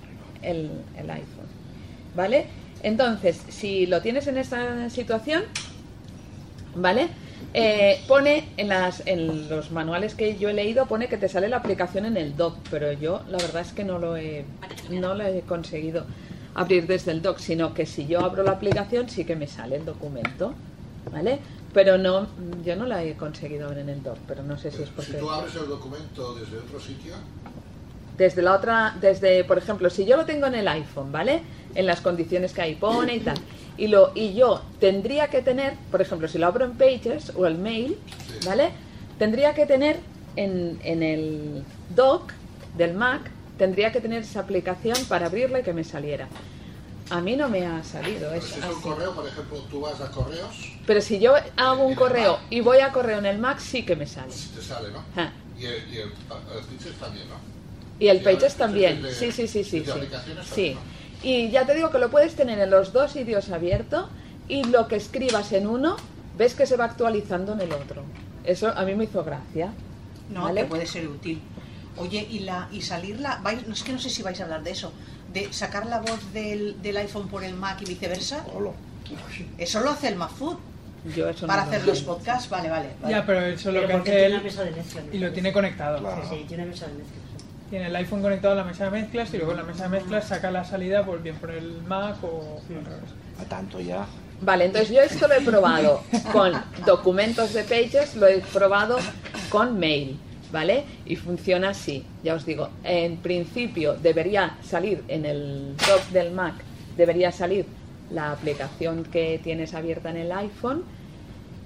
el 0.43 1.11
iPhone. 1.11 1.55
¿Vale? 2.13 2.66
Entonces, 2.87 3.43
si 3.49 3.85
lo 3.87 4.01
tienes 4.01 4.29
en 4.29 4.39
esta 4.39 4.89
situación, 4.91 5.43
¿vale? 6.77 7.09
Eh, 7.53 8.01
pone 8.07 8.49
en, 8.57 8.69
las, 8.69 9.03
en 9.07 9.49
los 9.49 9.73
manuales 9.73 10.15
que 10.15 10.39
yo 10.39 10.49
he 10.51 10.53
leído, 10.53 10.87
pone 10.87 11.09
que 11.09 11.17
te 11.17 11.29
sale 11.29 11.49
la 11.49 11.57
aplicación 11.57 12.07
en 12.07 12.17
el 12.17 12.37
dock, 12.37 12.59
pero 12.71 12.93
yo 12.93 13.23
la 13.29 13.39
verdad 13.39 13.63
es 13.63 13.73
que 13.73 13.83
no 13.83 13.99
lo 13.99 14.17
he, 14.17 14.45
no 14.89 15.17
lo 15.17 15.25
he 15.25 15.41
conseguido 15.41 16.05
abrir 16.55 16.87
desde 16.87 17.11
el 17.11 17.23
dock, 17.23 17.39
sino 17.39 17.75
que 17.75 17.87
si 17.87 18.07
yo 18.07 18.21
abro 18.21 18.45
la 18.45 18.53
aplicación 18.53 19.09
sí 19.09 19.25
que 19.25 19.35
me 19.35 19.49
sale 19.49 19.75
el 19.75 19.85
documento, 19.85 20.55
¿vale? 21.11 21.41
Pero 21.75 21.99
no, 21.99 22.29
yo 22.65 22.77
no 22.77 22.87
la 22.87 23.03
he 23.03 23.15
conseguido 23.15 23.69
ver 23.69 23.79
en 23.79 23.89
el 23.89 24.03
doc, 24.05 24.17
pero 24.29 24.45
no 24.45 24.57
sé 24.59 24.71
si 24.71 24.85
es 24.85 24.89
Si 24.91 24.95
porque... 24.95 25.15
tú 25.15 25.29
abres 25.29 25.57
el 25.57 25.67
documento 25.67 26.37
desde 26.37 26.59
otro 26.59 26.79
sitio, 26.79 27.15
Desde 28.17 28.41
la 28.43 28.55
otra, 28.55 28.97
desde, 29.01 29.45
por 29.45 29.59
ejemplo, 29.59 29.91
si 29.91 30.05
yo 30.07 30.17
lo 30.17 30.25
tengo 30.25 30.47
en 30.47 30.55
el 30.55 30.67
iPhone, 30.69 31.13
¿vale? 31.13 31.43
En 31.75 31.87
las 31.87 32.01
condiciones 32.01 32.53
que 32.55 32.63
ahí 32.63 32.75
pone 32.75 33.17
y 33.17 33.21
tal. 33.21 33.37
Y, 33.77 33.89
lo, 33.89 34.13
y 34.15 34.33
yo 34.35 34.63
tendría 34.81 35.29
que 35.29 35.43
tener, 35.43 35.75
por 35.91 36.01
ejemplo, 36.01 36.27
si 36.29 36.39
lo 36.39 36.47
abro 36.47 36.65
en 36.65 36.73
Pages 36.79 37.33
o 37.37 37.47
el 37.47 37.59
mail, 37.59 37.99
¿vale? 38.47 38.71
Tendría 39.19 39.55
que 39.55 39.67
tener 39.67 39.99
en, 40.37 40.79
en 40.83 41.03
el 41.03 41.63
doc 41.95 42.33
del 42.77 42.95
Mac, 42.95 43.31
tendría 43.59 43.93
que 43.93 44.01
tener 44.01 44.23
esa 44.23 44.41
aplicación 44.41 44.97
para 45.09 45.27
abrirla 45.27 45.61
y 45.61 45.63
que 45.63 45.75
me 45.75 45.85
saliera. 45.85 46.29
A 47.11 47.21
mí 47.21 47.37
no 47.37 47.49
me 47.49 47.65
ha 47.65 47.85
salido 47.85 48.33
eso. 48.33 48.55
si 48.55 48.59
es 48.61 48.67
un 48.67 48.81
correo, 48.81 49.15
por 49.15 49.27
ejemplo, 49.29 49.59
tú 49.71 49.81
vas 49.81 50.01
a 50.01 50.11
correos, 50.11 50.73
Pero 50.87 51.01
si 51.01 51.21
yo 51.21 51.35
hago 51.57 51.85
un 51.87 51.95
correo 51.95 52.39
y 52.51 52.61
voy 52.63 52.79
a 52.79 52.91
correo 52.93 53.19
en 53.19 53.27
el 53.27 53.39
Mac, 53.39 53.59
sí 53.61 53.85
que 53.85 53.95
me 53.95 54.07
sale. 54.07 54.33
te 54.33 54.61
sale, 54.63 54.91
¿no? 54.91 55.05
Ah. 55.17 55.31
Y 55.59 55.67
el, 55.67 55.89
y 55.93 55.99
el, 55.99 56.09
el 56.09 56.65
Pictures 56.69 56.97
también, 56.97 57.29
¿no? 57.29 57.56
Y 57.99 58.09
el 58.09 58.21
Pages 58.23 58.55
también. 58.57 59.03
de- 59.03 59.15
Sí, 59.15 59.33
sí, 59.33 59.49
sí, 59.49 59.65
sí. 59.65 59.85
Sí. 60.55 60.77
Y 61.23 61.51
ya 61.51 61.65
te 61.67 61.75
digo 61.75 61.91
que 61.91 61.99
lo 61.99 62.11
puedes 62.11 62.35
tener 62.35 62.59
en 62.59 62.71
los 62.71 62.93
dos 62.93 63.13
sitios 63.13 63.51
abierto 63.51 64.09
y 64.49 64.65
lo 64.65 64.87
que 64.87 64.97
escribas 64.97 65.53
en 65.53 65.67
uno, 65.67 65.97
ves 66.37 66.55
que 66.55 66.67
se 66.67 66.77
va 66.77 66.85
actualizando 66.85 67.55
en 67.55 67.63
el 67.63 67.73
otro. 67.73 68.03
Eso 68.45 68.69
a 68.69 68.85
mí 68.85 68.95
me 68.95 69.05
hizo 69.05 69.25
gracia. 69.25 69.73
No, 70.31 70.43
¿Vale? 70.43 70.63
que 70.63 70.67
puede 70.69 70.87
ser 70.87 71.09
útil. 71.09 71.41
Oye, 71.97 72.27
y 72.31 72.41
la 72.41 72.69
y 72.71 72.83
salirla, 72.83 73.41
vais, 73.43 73.67
no 73.67 73.73
es 73.73 73.83
que 73.83 73.93
no 73.93 73.99
sé 73.99 74.11
si 74.11 74.23
vais 74.23 74.39
a 74.41 74.45
hablar 74.45 74.63
de 74.63 74.71
eso, 74.73 74.93
de 75.33 75.51
sacar 75.53 75.87
la 75.87 76.01
voz 76.01 76.33
del, 76.35 76.81
del 76.83 76.97
iPhone 76.99 77.29
por 77.29 77.43
el 77.43 77.55
Mac 77.55 77.81
y 77.81 77.87
viceversa. 77.87 78.45
Eso 79.57 79.81
lo 79.81 79.91
hace 79.91 80.09
el 80.09 80.17
MacFood 80.17 80.57
Yo 81.17 81.29
eso 81.31 81.47
para 81.47 81.63
hacer 81.63 81.87
los 81.87 82.03
podcasts, 82.03 82.51
vale, 82.51 82.69
vale. 82.69 82.91
vale. 83.01 83.15
Ya, 83.15 83.25
pero 83.25 83.41
eso 83.41 83.69
es 83.71 83.75
lo 83.75 83.81
Pero 83.81 83.87
que 83.89 83.95
hace 83.95 84.03
tiene 84.05 84.25
él 84.27 84.33
una 84.35 84.43
mesa 84.43 84.65
de 84.65 84.71
mezclas. 84.73 85.05
y 85.13 85.19
lo 85.19 85.33
tiene 85.33 85.53
conectado. 85.53 85.99
Sí, 85.99 86.29
sí, 86.37 86.45
tiene 86.49 86.65
una 86.65 86.73
mesa 86.73 86.87
de. 86.87 86.93
Tiene 87.71 87.87
el 87.87 87.97
iPhone 87.97 88.23
conectado 88.23 88.53
a 88.53 88.57
la 88.57 88.65
mesa 88.65 88.85
de 88.85 88.91
mezclas 88.93 89.35
y 89.35 89.39
luego 89.39 89.53
en 89.53 89.59
la 89.59 89.65
mesa 89.65 89.85
de 89.85 89.89
mezclas 89.91 90.29
saca 90.29 90.51
la 90.51 90.65
salida 90.65 91.05
por 91.05 91.23
bien 91.23 91.35
por 91.37 91.51
el 91.51 91.83
Mac 91.83 92.17
o 92.23 92.61
al 92.69 92.85
revés. 92.85 93.11
A 93.41 93.45
tanto 93.45 93.81
ya. 93.81 94.07
Vale, 94.41 94.67
entonces 94.67 94.91
yo 94.91 95.01
esto 95.01 95.27
lo 95.27 95.35
he 95.35 95.41
probado 95.41 96.03
con 96.33 96.53
documentos 96.85 97.55
de 97.55 97.65
Pages, 97.65 98.15
lo 98.17 98.27
he 98.27 98.39
probado 98.53 98.99
con 99.49 99.79
mail, 99.79 100.19
¿vale? 100.53 100.85
Y 101.07 101.17
funciona 101.17 101.71
así, 101.71 102.05
ya 102.23 102.35
os 102.35 102.45
digo, 102.45 102.69
en 102.85 103.17
principio 103.17 103.95
debería 103.95 104.57
salir 104.63 105.03
en 105.09 105.25
el 105.25 105.75
doc 105.79 106.07
del 106.11 106.33
Mac, 106.33 106.55
debería 106.97 107.33
salir 107.33 107.67
la 108.11 108.31
aplicación 108.31 109.05
que 109.05 109.41
tienes 109.43 109.75
abierta 109.75 110.11
en 110.11 110.19
el 110.19 110.33
iPhone 110.33 110.85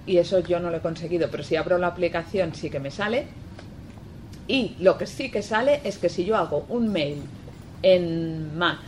y 0.07 0.19
eso 0.19 0.38
yo 0.38 0.61
no 0.61 0.71
lo 0.71 0.78
he 0.78 0.80
conseguido, 0.80 1.28
pero 1.30 1.42
si 1.42 1.57
abro 1.57 1.76
la 1.76 1.88
aplicación 1.88 2.54
sí 2.54 2.71
que 2.71 2.80
me 2.80 2.90
sale. 2.90 3.26
Y 4.49 4.76
lo 4.80 4.99
que 4.99 5.06
sí 5.06 5.30
que 5.30 5.42
sale 5.42 5.80
es 5.85 5.99
que 5.99 6.09
si 6.09 6.25
yo 6.25 6.37
hago 6.37 6.66
un 6.68 6.92
mail 6.92 7.23
en 7.82 8.59
Mac 8.59 8.78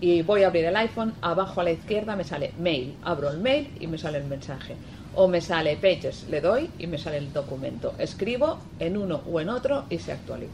y 0.00 0.22
voy 0.22 0.42
a 0.42 0.48
abrir 0.48 0.64
el 0.64 0.76
iPhone, 0.76 1.14
abajo 1.20 1.60
a 1.60 1.64
la 1.64 1.72
izquierda 1.72 2.16
me 2.16 2.24
sale 2.24 2.52
mail, 2.58 2.96
abro 3.02 3.30
el 3.30 3.38
mail 3.38 3.70
y 3.78 3.86
me 3.86 3.98
sale 3.98 4.18
el 4.18 4.24
mensaje. 4.24 4.74
O 5.14 5.28
me 5.28 5.40
sale 5.40 5.76
pages, 5.76 6.26
le 6.30 6.40
doy 6.40 6.70
y 6.78 6.86
me 6.86 6.96
sale 6.96 7.18
el 7.18 7.32
documento. 7.32 7.94
Escribo 7.98 8.58
en 8.78 8.96
uno 8.96 9.20
o 9.30 9.40
en 9.40 9.48
otro 9.48 9.84
y 9.90 9.98
se 9.98 10.12
actualiza. 10.12 10.52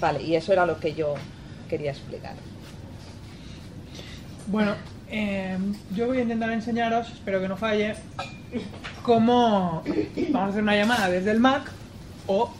Vale, 0.00 0.22
y 0.22 0.34
eso 0.34 0.52
era 0.52 0.66
lo 0.66 0.78
que 0.78 0.94
yo 0.94 1.14
quería 1.68 1.92
explicar. 1.92 2.34
Bueno, 4.48 4.74
eh, 5.08 5.56
yo 5.94 6.08
voy 6.08 6.18
a 6.18 6.22
intentar 6.22 6.50
enseñaros, 6.50 7.08
espero 7.10 7.40
que 7.40 7.48
no 7.48 7.56
falle, 7.56 7.94
cómo 9.02 9.82
vamos 10.30 10.48
a 10.48 10.48
hacer 10.48 10.62
una 10.62 10.76
llamada 10.76 11.08
desde 11.08 11.30
el 11.30 11.38
Mac 11.38 11.70
o 12.26 12.52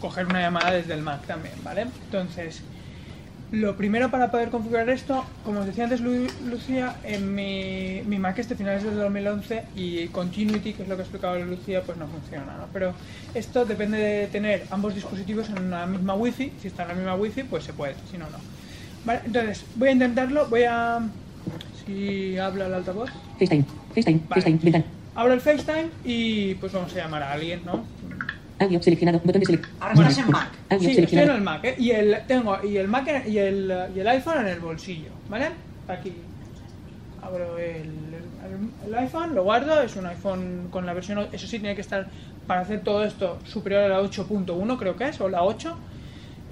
coger 0.00 0.26
una 0.26 0.40
llamada 0.40 0.70
desde 0.72 0.94
el 0.94 1.02
Mac 1.02 1.26
también, 1.26 1.54
¿vale? 1.62 1.82
Entonces, 2.06 2.62
lo 3.52 3.76
primero 3.76 4.10
para 4.12 4.30
poder 4.30 4.48
configurar 4.50 4.88
esto, 4.90 5.24
como 5.44 5.60
os 5.60 5.66
decía 5.66 5.84
antes 5.84 6.00
Lu- 6.00 6.30
Lucía, 6.48 6.96
en 7.02 7.34
mi, 7.34 8.00
mi 8.06 8.18
Mac 8.18 8.38
es 8.38 8.48
de 8.48 8.54
finales 8.54 8.84
del 8.84 8.94
2011 8.96 9.64
y 9.74 10.06
Continuity, 10.08 10.72
que 10.72 10.84
es 10.84 10.88
lo 10.88 10.94
que 10.94 11.02
ha 11.02 11.04
explicado 11.04 11.38
Lucía, 11.44 11.82
pues 11.82 11.98
no 11.98 12.06
funciona, 12.06 12.56
¿no? 12.56 12.66
Pero 12.72 12.94
esto 13.34 13.64
depende 13.64 13.98
de 13.98 14.26
tener 14.28 14.66
ambos 14.70 14.94
dispositivos 14.94 15.48
en 15.50 15.58
una 15.62 15.84
misma 15.86 16.14
Wi-Fi, 16.14 16.52
si 16.62 16.68
está 16.68 16.82
en 16.84 16.88
la 16.90 16.94
misma 16.94 17.14
Wi-Fi, 17.16 17.42
pues 17.44 17.64
se 17.64 17.72
puede, 17.72 17.94
si 18.10 18.16
no, 18.18 18.26
no. 18.30 18.38
Vale, 19.04 19.20
entonces, 19.24 19.64
voy 19.74 19.88
a 19.88 19.92
intentarlo, 19.92 20.46
voy 20.48 20.62
a... 20.64 21.00
Si 21.84 22.38
habla 22.38 22.66
el 22.66 22.74
altavoz. 22.74 23.10
FaceTime. 23.38 23.64
FaceTime. 23.94 24.20
Vale. 24.28 24.42
FaceTime. 24.42 24.84
Abro 25.16 25.32
el 25.32 25.40
FaceTime 25.40 25.88
y 26.04 26.54
pues 26.54 26.72
vamos 26.72 26.92
a 26.92 26.96
llamar 26.96 27.22
a 27.24 27.32
alguien, 27.32 27.62
¿no? 27.64 27.84
Audio 28.60 28.82
seleccionado. 28.82 29.20
Botón 29.24 29.40
de 29.40 29.46
select. 29.46 29.66
Ahora 29.80 29.94
Bueno, 29.94 30.10
estás 30.10 30.24
en 30.26 30.30
Mac. 30.32 30.48
Audio 30.68 30.68
Sí, 30.68 30.74
estoy 30.74 30.88
en 30.90 30.94
seleccionado. 30.96 31.38
el 31.38 31.42
Mac, 31.42 31.64
¿eh? 31.64 31.74
Y 31.78 31.90
el, 31.92 32.16
tengo 32.26 32.58
y 32.62 32.76
el 32.76 32.88
Mac 32.88 33.08
y 33.26 33.38
el, 33.38 33.74
y 33.96 34.00
el 34.00 34.08
iPhone 34.08 34.38
en 34.40 34.46
el 34.48 34.60
bolsillo, 34.60 35.10
¿vale? 35.30 35.48
Aquí 35.88 36.12
abro 37.22 37.58
el, 37.58 37.64
el- 37.64 38.86
el 38.86 38.94
iPhone, 38.96 39.34
lo 39.34 39.44
guardo, 39.44 39.80
es 39.82 39.96
un 39.96 40.06
iPhone 40.06 40.68
con 40.70 40.84
la 40.84 40.92
versión, 40.92 41.26
eso 41.32 41.46
sí, 41.46 41.58
tiene 41.58 41.74
que 41.74 41.80
estar 41.80 42.08
para 42.46 42.60
hacer 42.62 42.80
todo 42.82 43.04
esto 43.04 43.38
superior 43.44 43.84
a 43.84 43.88
la 43.88 44.00
8.1 44.02 44.78
creo 44.78 44.96
que 44.96 45.08
es, 45.08 45.20
o 45.20 45.28
la 45.28 45.42
8. 45.42 45.76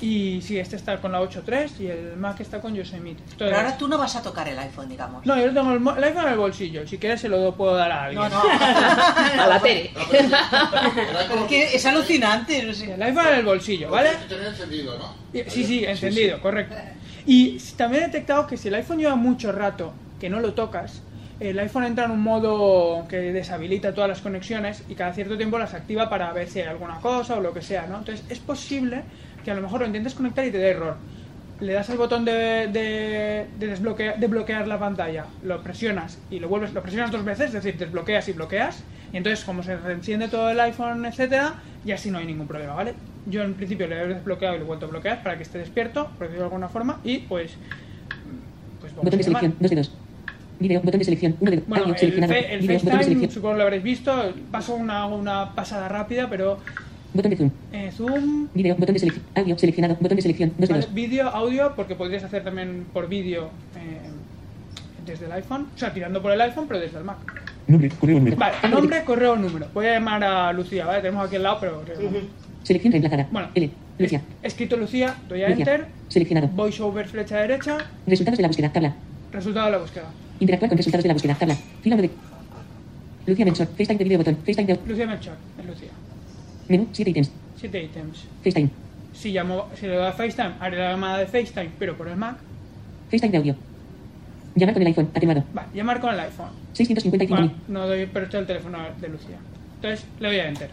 Y 0.00 0.40
sí, 0.42 0.58
este 0.58 0.76
está 0.76 1.00
con 1.00 1.10
la 1.10 1.20
8.3 1.20 1.80
y 1.80 1.86
el 1.88 2.16
Mac 2.16 2.38
está 2.40 2.60
con 2.60 2.74
Yosemite. 2.74 3.20
Entonces, 3.20 3.36
Pero 3.38 3.56
ahora 3.56 3.76
tú 3.76 3.88
no 3.88 3.98
vas 3.98 4.14
a 4.14 4.22
tocar 4.22 4.46
el 4.48 4.58
iPhone, 4.58 4.88
digamos. 4.88 5.26
No, 5.26 5.36
yo 5.36 5.52
tengo 5.52 5.72
el, 5.72 5.98
el 5.98 6.04
iPhone 6.04 6.24
en 6.24 6.32
el 6.32 6.38
bolsillo, 6.38 6.86
si 6.86 6.98
quieres 6.98 7.20
se 7.20 7.28
lo 7.28 7.52
puedo 7.54 7.74
dar 7.74 7.90
a 7.90 8.04
alguien. 8.04 8.22
No, 8.22 8.28
no. 8.28 8.42
A 9.42 9.46
la 9.46 9.60
tele. 9.60 9.90
Es 11.50 11.86
alucinante, 11.86 12.62
no 12.62 12.72
sé. 12.72 12.92
El 12.92 13.02
iPhone 13.02 13.26
en 13.26 13.34
el 13.34 13.44
bolsillo, 13.44 13.88
lo 13.88 13.94
¿vale? 13.94 14.10
Sí, 15.48 15.64
sí, 15.64 15.84
encendido, 15.84 16.40
correcto. 16.40 16.76
Y 17.26 17.58
también 17.76 18.04
he 18.04 18.06
detectado 18.06 18.46
que 18.46 18.56
si 18.56 18.68
el 18.68 18.74
iPhone 18.74 18.98
lleva 18.98 19.16
mucho 19.16 19.52
rato 19.52 19.92
que 20.20 20.30
no 20.30 20.40
lo 20.40 20.54
tocas, 20.54 21.02
el 21.40 21.58
iPhone 21.58 21.84
entra 21.84 22.06
en 22.06 22.10
un 22.10 22.20
modo 22.20 23.06
que 23.08 23.16
deshabilita 23.32 23.94
todas 23.94 24.08
las 24.08 24.20
conexiones 24.20 24.82
y 24.88 24.94
cada 24.94 25.12
cierto 25.12 25.36
tiempo 25.36 25.58
las 25.58 25.74
activa 25.74 26.08
para 26.08 26.32
ver 26.32 26.48
si 26.48 26.60
hay 26.60 26.66
alguna 26.66 27.00
cosa 27.00 27.36
o 27.36 27.40
lo 27.40 27.52
que 27.52 27.62
sea, 27.62 27.86
¿no? 27.86 27.98
Entonces 27.98 28.24
es 28.28 28.40
posible 28.40 29.02
que 29.48 29.52
a 29.52 29.54
lo 29.54 29.62
mejor 29.62 29.80
lo 29.80 29.86
intentes 29.86 30.12
conectar 30.12 30.44
y 30.44 30.50
te 30.50 30.58
dé 30.58 30.68
error. 30.72 30.96
Le 31.60 31.72
das 31.72 31.88
al 31.88 31.96
botón 31.96 32.22
de, 32.26 32.68
de, 32.70 33.46
de 33.58 33.66
desbloquear, 33.66 34.18
de 34.20 34.26
bloquear 34.26 34.68
la 34.68 34.78
pantalla, 34.78 35.24
lo 35.42 35.62
presionas 35.62 36.18
y 36.30 36.38
lo 36.38 36.48
vuelves, 36.50 36.74
lo 36.74 36.82
presionas 36.82 37.10
dos 37.10 37.24
veces, 37.24 37.46
es 37.46 37.52
decir, 37.54 37.78
desbloqueas 37.78 38.28
y 38.28 38.32
bloqueas, 38.32 38.84
y 39.10 39.16
entonces 39.16 39.42
como 39.46 39.62
se 39.62 39.74
reenciende 39.78 40.28
todo 40.28 40.50
el 40.50 40.60
iPhone, 40.60 41.06
etcétera, 41.06 41.54
y 41.82 41.92
así 41.92 42.10
no 42.10 42.18
hay 42.18 42.26
ningún 42.26 42.46
problema, 42.46 42.74
¿vale? 42.74 42.92
Yo 43.24 43.42
en 43.42 43.54
principio 43.54 43.86
le 43.86 44.02
he 44.02 44.06
desbloqueado 44.08 44.54
y 44.56 44.58
lo 44.58 44.64
he 44.64 44.66
vuelto 44.66 44.84
a 44.84 44.90
bloquear 44.90 45.22
para 45.22 45.38
que 45.38 45.44
esté 45.44 45.56
despierto, 45.56 46.08
por 46.18 46.26
decirlo 46.26 46.40
de 46.40 46.44
alguna 46.48 46.68
forma, 46.68 47.00
y 47.02 47.20
pues, 47.20 47.52
pues 48.80 48.92
vamos 48.92 49.04
Botón 49.06 49.18
de 49.18 49.24
selección. 49.24 49.54
Dos 49.58 49.70
dedos. 49.70 49.92
Video. 50.60 50.80
Botón 50.82 50.98
de 50.98 51.04
selección. 51.06 51.36
Uno 51.40 51.50
dedo. 51.52 51.62
Bueno, 51.66 51.84
Audio 51.86 51.96
el, 52.02 52.12
fe- 52.28 52.54
el 52.54 52.60
Video. 52.60 52.72
De 52.74 52.78
FaceTime, 52.80 53.02
selección. 53.04 53.30
supongo 53.30 53.54
que 53.54 53.58
lo 53.58 53.64
habréis 53.64 53.82
visto, 53.82 54.34
paso 54.52 54.74
una, 54.74 55.06
una 55.06 55.54
pasada 55.54 55.88
rápida, 55.88 56.28
pero 56.28 56.58
Botón 57.18 57.30
de 57.32 57.36
zoom. 57.36 57.50
eh, 57.72 57.90
zoom, 57.90 58.46
Video. 58.54 58.76
Botón 58.76 58.92
de 58.92 59.00
selección. 59.00 59.24
Audio 59.34 59.58
seleccionado. 59.58 59.96
Botón 60.00 60.14
de 60.14 60.22
selección. 60.22 60.52
Dos 60.56 60.68
¿vale? 60.68 60.86
vídeo, 60.92 61.28
audio, 61.28 61.72
porque 61.74 61.96
podrías 61.96 62.22
hacer 62.22 62.44
también 62.44 62.86
por 62.92 63.08
vídeo 63.08 63.50
eh, 63.74 64.08
desde 65.04 65.26
el 65.26 65.32
iPhone, 65.32 65.66
o 65.74 65.76
sea, 65.76 65.92
tirando 65.92 66.22
por 66.22 66.30
el 66.30 66.40
iPhone, 66.40 66.66
pero 66.68 66.78
desde 66.78 66.96
el 66.98 67.02
Mac. 67.02 67.16
Nombre. 67.66 67.88
Correo. 67.90 68.18
Número. 68.20 68.36
Vale, 68.36 68.54
nombre, 68.70 69.02
correo, 69.02 69.34
número. 69.34 69.66
Voy 69.74 69.86
a 69.86 69.94
llamar 69.94 70.22
a 70.22 70.52
Lucía, 70.52 70.86
¿vale? 70.86 71.00
Tenemos 71.02 71.26
aquí 71.26 71.34
al 71.34 71.42
lado, 71.42 71.58
pero... 71.60 71.82
Selección 72.62 72.92
reemplazada. 72.92 73.26
Bueno, 73.32 73.48
L. 73.52 73.70
Lucia. 73.98 74.22
he 74.40 74.46
escrito 74.46 74.76
Lucía, 74.76 75.16
doy 75.28 75.42
a. 75.42 75.48
Enter, 75.48 75.86
Seleccionado. 76.06 76.46
voice 76.54 76.80
over 76.80 77.08
flecha 77.08 77.38
derecha, 77.38 77.78
Resultados 78.06 78.36
de 78.36 78.42
la 78.42 78.48
búsqueda. 78.48 78.72
Tabla. 78.72 78.94
resultado 79.32 79.66
de 79.66 79.72
la 79.72 79.78
búsqueda. 79.78 80.04
Interactuar 80.38 80.68
con 80.68 80.76
resultados 80.78 81.02
de 81.02 81.08
la 81.08 81.14
búsqueda. 81.14 81.34
Tabla. 81.34 81.56
Fila 81.82 81.96
de. 81.96 82.10
Lucia 83.26 83.44
Menchor. 83.44 83.66
FaceTime 83.66 83.98
de 83.98 84.04
video 84.04 84.18
botón. 84.18 84.36
FaceTime 84.36 84.66
de. 84.68 84.78
Lucía 84.86 85.06
Melchor, 85.08 85.34
es 85.58 85.66
Lucía. 85.66 85.88
Menú. 86.68 86.88
7 86.92 87.10
ítems. 87.10 87.30
Siete 87.56 87.82
ítems. 87.82 88.24
FaceTime. 88.44 88.70
Si, 89.14 89.32
llamo, 89.32 89.66
si 89.74 89.86
le 89.86 89.96
doy 89.96 90.06
a 90.06 90.12
FaceTime, 90.12 90.54
haré 90.60 90.76
la 90.78 90.90
llamada 90.92 91.18
de 91.18 91.26
FaceTime, 91.26 91.70
pero 91.78 91.96
por 91.96 92.08
el 92.08 92.16
Mac. 92.16 92.36
FaceTime 93.10 93.32
de 93.32 93.38
audio. 93.38 93.56
Llamar 94.54 94.74
con 94.74 94.82
el 94.82 94.88
iPhone. 94.88 95.10
Atenuado. 95.14 95.44
Vale, 95.52 95.68
llamar 95.74 96.00
con 96.00 96.12
el 96.14 96.20
iPhone. 96.20 96.50
655 96.74 97.34
Bueno, 97.34 97.46
mil. 97.52 97.56
no 97.68 97.86
doy, 97.86 98.06
pero 98.12 98.24
este 98.26 98.36
es 98.36 98.40
el 98.42 98.46
teléfono 98.46 98.78
de 99.00 99.08
Lucía. 99.08 99.36
Entonces, 99.76 100.06
le 100.20 100.28
doy 100.28 100.38
a 100.38 100.48
Enter. 100.48 100.70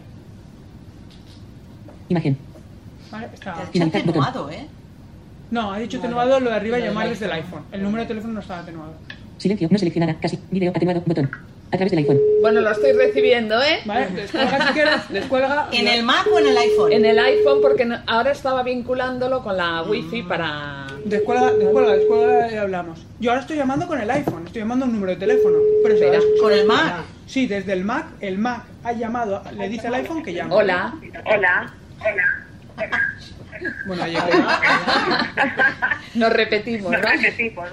Imagen. 2.08 2.36
¿Vale? 3.10 3.28
Está... 3.34 3.54
Finalizar 3.72 4.02
atenuado, 4.02 4.50
¿eh? 4.50 4.66
No, 5.50 5.72
ha 5.72 5.78
dicho 5.78 5.98
atenuado 5.98 6.40
lo 6.40 6.50
de 6.50 6.56
arriba, 6.56 6.76
Lo 6.78 6.84
del 6.84 6.92
llamar 6.92 7.08
desde 7.08 7.26
el 7.26 7.32
iPhone. 7.32 7.60
iPhone. 7.60 7.64
El 7.72 7.82
número 7.82 8.02
de 8.02 8.08
teléfono 8.08 8.34
no 8.34 8.40
está 8.40 8.60
atenuado. 8.60 8.92
Silencio. 9.38 9.68
No 9.70 9.78
seleccionada. 9.78 10.14
Casi. 10.20 10.38
Video. 10.50 10.70
Atenuado. 10.74 11.02
Botón. 11.06 11.30
A 11.68 11.76
través 11.76 11.90
del 11.90 11.98
iPhone. 12.00 12.20
Bueno, 12.42 12.60
lo 12.60 12.70
estoy 12.70 12.92
recibiendo, 12.92 13.60
¿eh? 13.60 13.80
¿Vale? 13.84 14.06
Descuelga 14.10 14.68
si 14.68 14.72
quieres, 14.72 15.08
descuelga. 15.08 15.68
¿En 15.72 15.88
el 15.88 16.04
Mac 16.04 16.26
o 16.32 16.38
en 16.38 16.46
el 16.46 16.56
iPhone? 16.56 16.92
En 16.92 17.04
el 17.04 17.18
iPhone, 17.18 17.58
porque 17.60 17.84
no- 17.84 17.98
ahora 18.06 18.30
estaba 18.30 18.62
vinculándolo 18.62 19.42
con 19.42 19.56
la 19.56 19.82
Wi-Fi 19.82 20.22
para... 20.22 20.86
Descuelga, 21.04 21.52
descuelga, 21.52 21.92
descuelga 21.96 22.52
y 22.52 22.56
hablamos. 22.56 23.04
Yo 23.18 23.30
ahora 23.30 23.40
estoy 23.42 23.56
llamando 23.56 23.86
con 23.88 24.00
el 24.00 24.08
iPhone, 24.10 24.44
estoy 24.46 24.62
llamando 24.62 24.86
un 24.86 24.92
número 24.92 25.10
de 25.12 25.18
teléfono. 25.18 25.58
Pero 25.82 25.96
¿Con 26.40 26.52
el 26.52 26.66
Mac? 26.66 27.02
Sí, 27.26 27.46
desde 27.48 27.72
el 27.72 27.84
Mac, 27.84 28.06
el 28.20 28.38
Mac 28.38 28.62
ha 28.84 28.92
llamado, 28.92 29.42
le 29.56 29.68
dice 29.68 29.88
al 29.88 29.94
iPhone 29.94 30.22
que 30.22 30.32
llame. 30.32 30.54
Hola. 30.54 30.94
Hola. 31.24 31.72
Bueno, 33.86 34.02
ahí 34.04 34.12
llega. 34.30 34.60
Nos 36.14 36.32
repetimos, 36.32 36.92
¿no? 36.92 36.98
Repetimos. 36.98 37.68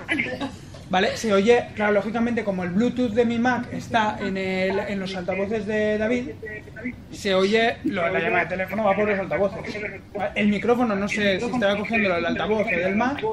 Vale, 0.93 1.17
se 1.17 1.33
oye, 1.33 1.63
claro, 1.73 1.91
lógicamente 1.93 2.43
como 2.43 2.63
el 2.63 2.69
Bluetooth 2.69 3.13
de 3.13 3.25
mi 3.25 3.39
Mac 3.39 3.65
está 3.73 4.15
en, 4.21 4.37
el, 4.37 4.77
en 4.77 4.99
los 4.99 5.15
altavoces 5.15 5.65
de 5.65 5.97
David, 5.97 6.29
se 7.11 7.33
oye, 7.33 7.77
lo- 7.85 8.07
la 8.09 8.19
llamada 8.19 8.43
de 8.43 8.49
teléfono 8.51 8.83
va 8.83 8.95
por 8.95 9.09
los 9.09 9.17
altavoces. 9.17 9.75
El 10.35 10.49
micrófono 10.49 10.95
no 10.95 11.07
sé 11.09 11.39
si 11.39 11.45
estará 11.47 11.75
cogiendo 11.77 12.15
el 12.15 12.23
altavoz 12.23 12.67
o 12.67 12.69
del 12.69 12.95
Mac 12.95 13.23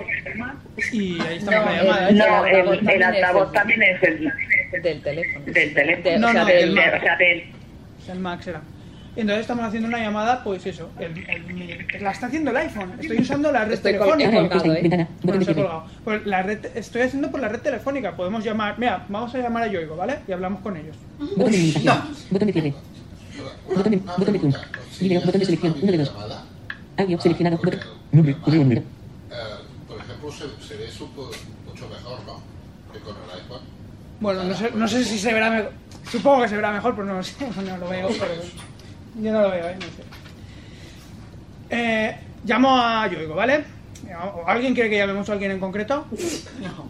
y 0.91 1.21
ahí 1.21 1.37
está 1.37 1.51
No, 1.51 1.67
la 1.67 1.83
llamada. 1.83 2.09
el- 2.09 2.17
¿eh? 2.17 2.19
No, 2.19 2.47
el, 2.47 2.57
altavoz 2.57 2.73
el 2.73 2.79
también 2.87 3.03
es 3.03 3.07
altavoz 3.25 3.47
el- 3.49 3.53
también 3.53 3.83
es 3.83 4.03
el 4.05 4.33
Del 4.83 5.03
teléfono. 5.03 5.45
del 5.45 5.75
teléfono. 5.75 6.05
De- 6.11 6.19
No, 6.19 6.29
o 6.29 6.33
sea, 6.33 6.41
no, 6.41 6.47
del- 6.47 6.57
del 6.61 6.75
De- 6.75 6.81
Mac. 6.81 6.95
o 6.97 7.01
sea, 7.05 7.17
del, 7.19 7.45
el 8.09 8.19
Mac 8.21 8.41
será. 8.41 8.61
Entonces 9.21 9.43
estamos 9.43 9.65
haciendo 9.67 9.89
una 9.89 9.99
llamada, 9.99 10.43
pues 10.43 10.65
eso, 10.67 10.91
el, 10.99 11.17
el- 11.29 12.03
la 12.03 12.11
está 12.13 12.27
haciendo 12.27 12.51
el 12.51 12.57
iPhone. 12.57 12.93
Estoy 13.01 13.19
usando 13.19 13.53
la 13.53 13.65
red 13.65 13.75
Estoy 13.75 13.93
telefónica. 13.93 14.31
colgado, 14.31 14.75
¿eh? 14.75 15.07
Bueno, 15.23 15.45
se 15.45 15.55
colgado. 15.55 15.85
Pues 16.05 16.27
la 16.27 16.43
red, 16.43 16.65
estoy 16.75 17.03
haciendo 17.03 17.31
por 17.31 17.41
la 17.41 17.49
red 17.49 17.61
telefónica. 17.61 18.17
Podemos 18.17 18.43
llamar. 18.45 18.79
Mira, 18.79 19.05
vamos 19.09 19.35
a 19.35 19.39
llamar 19.39 19.65
a 19.65 19.67
Yoigo, 19.67 19.97
¿vale? 19.97 20.21
Y 20.27 20.33
hablamos 20.33 20.61
con 20.63 20.77
ellos. 20.77 20.97
Botón 21.19 21.53
de 21.53 21.59
limitación. 21.59 21.99
Botón 22.31 22.47
de 22.47 22.53
cierre. 22.53 22.75
Una, 23.69 23.77
Botón 23.77 23.91
de, 23.93 23.99
una 23.99 24.13
botón 24.17 24.33
de 24.33 24.39
zoom. 24.41 24.53
pregunta. 24.53 24.81
Video, 25.01 25.21
botón 25.21 25.39
de 25.41 25.45
selección. 25.47 25.77
Uno 25.83 25.93
de 25.93 25.99
dos. 25.99 26.13
Llamada, 26.13 26.45
Audio 26.99 27.21
seleccionado. 27.21 27.57
con 27.59 27.71
Botón. 27.71 27.81
el- 28.13 28.17
Nombre. 28.17 28.37
Correo 28.43 28.61
número. 28.63 28.83
por 29.87 29.99
ejemplo, 29.99 30.33
se, 30.33 30.77
ve 30.77 30.87
mucho 31.67 31.89
mejor, 31.89 32.19
¿no? 32.27 32.41
Que 32.93 32.99
con 33.01 33.15
el 33.17 33.41
iPhone. 33.41 33.61
Bueno, 34.21 34.45
no 34.45 34.55
sé, 34.55 34.71
no 34.75 34.89
sé 34.89 35.05
si 35.05 35.19
se 35.19 35.33
verá 35.33 35.51
mejor. 35.51 35.73
Supongo 36.11 36.43
que 36.43 36.49
se 36.49 36.57
verá 36.57 36.73
mejor, 36.73 36.95
pero 36.95 37.07
no 37.07 37.15
lo 37.15 37.23
sé. 37.23 37.35
No 37.67 37.77
lo 37.77 37.89
veo. 37.89 38.09
pero 38.09 38.33
yo 39.17 39.33
no 39.33 39.43
lo 39.43 39.51
veo, 39.51 39.69
¿eh? 39.69 39.75
No 39.75 39.87
sé. 39.87 40.03
Eh, 41.71 42.17
llamo 42.45 42.77
a 42.77 43.07
Yoigo, 43.09 43.35
¿vale? 43.35 43.65
¿O 44.35 44.45
¿Alguien 44.47 44.75
quiere 44.75 44.91
que 44.91 44.97
llamemos 44.99 45.29
a 45.29 45.33
alguien 45.33 45.51
en 45.53 45.61
concreto? 45.61 46.07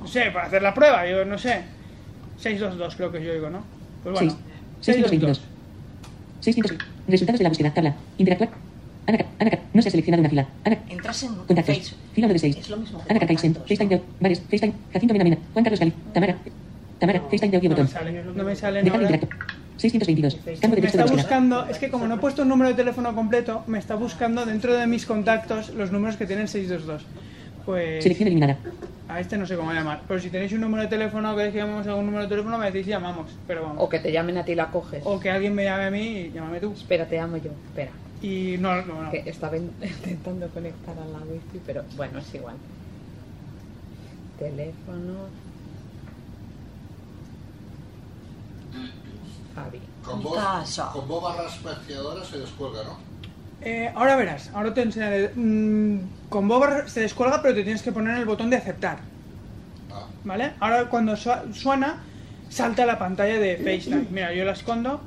No 0.00 0.06
sé, 0.06 0.30
para 0.30 0.46
hacer 0.46 0.62
la 0.62 0.72
prueba, 0.74 1.06
yo 1.06 1.24
no 1.24 1.36
sé. 1.38 1.62
622 2.38 2.96
creo 2.96 3.12
que 3.12 3.18
es 3.18 3.24
Yoigo, 3.24 3.50
¿no? 3.50 3.62
Pues 4.02 4.14
bueno. 4.14 4.30
6. 4.80 4.96
622. 4.96 5.40
600. 6.40 6.76
Resultados 7.08 7.38
de 7.38 7.42
la 7.44 7.48
búsqueda. 7.50 7.74
Tabla. 7.74 7.94
Interactuar. 8.16 8.50
Ana, 9.06 9.18
Ana, 9.38 9.58
no 9.74 9.82
se 9.82 9.88
ha 9.88 9.90
seleccionado 9.90 10.20
una 10.20 10.30
fila. 10.30 10.46
Ana, 10.64 10.78
Entras 10.88 11.22
en 11.24 11.34
contactos. 11.34 11.76
Face. 11.76 11.94
Fila 12.14 12.26
1 12.28 12.32
de 12.34 12.38
6. 12.38 12.56
Es 12.56 12.70
lo 12.70 12.76
mismo 12.78 13.02
Ana 13.08 13.18
contactos. 13.18 13.52
FaceTime 13.68 13.88
de 13.96 14.02
Vares. 14.20 14.40
FaceTime. 14.40 14.72
Jacinto 14.92 15.14
Mena. 15.14 15.36
Juan 15.52 15.64
Carlos 15.64 15.80
Gali. 15.80 15.92
Tamara. 16.14 16.36
Tamara. 16.98 17.20
FaceTime 17.22 17.50
de 17.50 17.56
audio 17.58 17.70
No 17.70 17.76
me 17.76 17.82
botón. 17.82 17.88
sale, 17.88 18.24
no 18.24 18.44
me 18.44 18.56
sale 18.56 18.82
Dejar 18.82 19.00
ahora. 19.02 19.14
interacto. 19.16 19.36
622. 19.80 20.34
Campo 20.60 20.76
de 20.76 20.82
Me 20.82 20.88
texto 20.88 21.00
está 21.00 21.12
buscando, 21.12 21.66
es 21.66 21.78
que 21.78 21.90
como 21.90 22.06
no 22.06 22.16
he 22.16 22.18
puesto 22.18 22.42
un 22.42 22.48
número 22.48 22.68
de 22.70 22.74
teléfono 22.76 23.14
completo, 23.14 23.64
me 23.66 23.78
está 23.78 23.94
buscando 23.96 24.44
dentro 24.46 24.74
de 24.74 24.86
mis 24.86 25.06
contactos 25.06 25.70
los 25.70 25.90
números 25.90 26.16
que 26.16 26.26
tienen 26.26 26.48
622. 26.48 27.02
Pues 27.64 28.02
Selección 28.02 28.26
eliminada. 28.28 28.58
a 29.08 29.20
este 29.20 29.36
no 29.36 29.46
sé 29.46 29.56
cómo 29.56 29.72
llamar. 29.72 30.00
Pero 30.08 30.18
si 30.20 30.30
tenéis 30.30 30.52
un 30.52 30.60
número 30.62 30.82
de 30.82 30.88
teléfono 30.88 31.32
o 31.32 31.36
queréis 31.36 31.52
que 31.52 31.60
llamemos 31.60 31.86
a 31.86 31.90
algún 31.90 32.06
número 32.06 32.22
de 32.24 32.28
teléfono, 32.28 32.56
me 32.58 32.70
decís 32.70 32.86
llamamos. 32.86 33.30
Pero 33.46 33.62
vamos. 33.62 33.76
O 33.80 33.88
que 33.88 33.98
te 33.98 34.10
llamen 34.12 34.38
a 34.38 34.44
ti 34.44 34.52
y 34.52 34.54
la 34.54 34.70
coges. 34.70 35.02
O 35.04 35.20
que 35.20 35.30
alguien 35.30 35.54
me 35.54 35.64
llame 35.64 35.84
a 35.84 35.90
mí 35.90 36.18
y 36.20 36.30
llámame 36.32 36.58
tú. 36.60 36.72
Espera, 36.72 37.06
te 37.06 37.16
llamo 37.16 37.36
yo. 37.36 37.50
Espera. 37.68 37.90
Y 38.22 38.56
no, 38.58 38.82
no, 38.82 39.02
no. 39.04 39.10
Que 39.10 39.22
estaba 39.26 39.56
in- 39.56 39.70
intentando 39.82 40.48
conectar 40.48 40.94
a 40.98 41.04
la 41.06 41.18
wifi, 41.18 41.60
pero 41.66 41.84
bueno, 41.96 42.18
es 42.18 42.34
igual. 42.34 42.56
Teléfono. 44.38 45.28
Javi. 49.64 49.80
Con 50.04 50.18
Mi 50.18 50.24
voz, 50.24 50.36
casa. 50.38 50.90
con 50.92 51.08
voz 51.08 51.22
barra 51.22 51.46
espaciadora 51.48 52.24
se 52.24 52.38
descuelga, 52.38 52.82
¿no? 52.84 52.96
Eh, 53.62 53.92
ahora 53.94 54.16
verás, 54.16 54.50
ahora 54.54 54.72
te 54.72 54.82
enseñaré. 54.82 55.32
Mm, 55.34 55.98
con 56.30 56.48
Bob 56.48 56.64
se 56.88 57.00
descuelga, 57.00 57.42
pero 57.42 57.54
te 57.54 57.62
tienes 57.62 57.82
que 57.82 57.92
poner 57.92 58.16
el 58.18 58.24
botón 58.24 58.48
de 58.48 58.56
aceptar. 58.56 59.00
Ah, 59.92 60.06
¿Vale? 60.24 60.52
Ahora 60.60 60.88
cuando 60.88 61.14
su- 61.16 61.30
suena, 61.52 61.98
salta 62.48 62.86
la 62.86 62.98
pantalla 62.98 63.38
de 63.38 63.56
FaceTime. 63.58 64.06
Mira, 64.10 64.32
yo 64.32 64.44
la 64.44 64.52
escondo. 64.52 65.00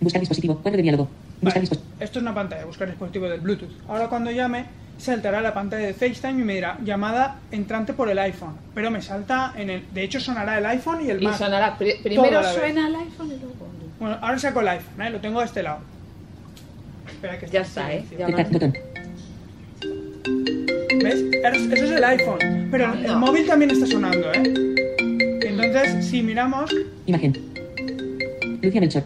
Buscar 0.00 0.20
dispositivo. 0.20 0.54
Cuadro 0.56 0.78
de 0.78 0.82
diálogo. 0.82 1.04
Buscar 1.40 1.42
Vale, 1.54 1.60
dispositivo. 1.60 1.94
esto 2.00 2.18
es 2.18 2.22
una 2.22 2.34
pantalla, 2.34 2.64
buscar 2.64 2.88
dispositivo 2.88 3.28
del 3.28 3.40
Bluetooth. 3.40 3.70
Ahora 3.88 4.08
cuando 4.08 4.30
llame, 4.30 4.64
saltará 4.98 5.40
la 5.40 5.52
pantalla 5.54 5.86
de 5.86 5.94
FaceTime 5.94 6.40
y 6.40 6.44
me 6.44 6.54
dirá 6.54 6.78
llamada 6.84 7.38
entrante 7.50 7.92
por 7.92 8.08
el 8.08 8.18
iPhone. 8.18 8.54
Pero 8.74 8.90
me 8.90 9.02
salta 9.02 9.52
en 9.56 9.70
el. 9.70 9.82
De 9.92 10.02
hecho, 10.04 10.20
sonará 10.20 10.58
el 10.58 10.66
iPhone 10.66 11.04
y 11.04 11.10
el 11.10 11.22
Y 11.22 11.26
Mac. 11.26 11.38
sonará. 11.38 11.76
pri- 11.78 11.94
Todo 11.94 12.02
primero 12.04 12.42
suena 12.44 12.86
el 12.88 12.94
iPhone 12.96 13.26
y 13.28 13.38
luego. 13.40 13.68
Bueno, 13.98 14.18
ahora 14.20 14.38
saco 14.38 14.60
el 14.60 14.68
iPhone, 14.68 15.02
¿eh? 15.02 15.10
Lo 15.10 15.20
tengo 15.20 15.40
a 15.40 15.44
este 15.44 15.62
lado. 15.62 15.78
Espera 17.08 17.38
que 17.38 17.46
Ya 17.48 17.60
está, 17.60 17.92
¿eh? 17.92 18.04
Ya. 18.18 18.26
¿Ves? 21.02 21.24
Eso 21.44 21.84
es 21.84 21.90
el 21.90 22.04
iPhone. 22.04 22.68
Pero 22.70 22.92
el, 22.92 23.04
el 23.06 23.16
móvil 23.16 23.46
también 23.46 23.70
está 23.70 23.86
sonando, 23.86 24.32
¿eh? 24.32 24.42
Entonces, 25.44 26.06
si 26.06 26.22
miramos 26.22 26.70
Imagen. 27.06 27.32
Lucía 28.62 28.80
Melchor. 28.80 29.04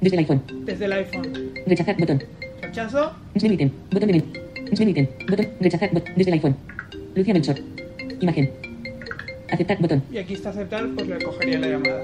Desde 0.00 0.16
el 0.16 0.20
iPhone. 0.20 0.42
desde 0.64 0.84
el 0.84 0.92
iPhone, 0.92 1.52
Rechazar. 1.66 1.96
Botón. 1.96 2.22
rechazo. 2.62 3.12
Botón 3.90 4.08
de 4.08 4.43
ítem. 4.72 5.08
Botón. 5.28 5.46
Rechazar. 5.60 5.90
bot- 5.90 6.14
Desde 6.16 6.30
el 6.30 6.34
iPhone. 6.34 6.56
Lucía 7.14 7.34
Melchor. 7.34 7.56
Imagen. 8.20 8.50
Aceptar. 9.50 9.78
Botón. 9.80 10.02
y 10.10 10.18
aquí 10.18 10.34
está 10.34 10.50
aceptar, 10.50 10.86
pues 10.94 11.06
le 11.08 11.18
cogería 11.22 11.58
la 11.60 11.66
llamada. 11.68 12.02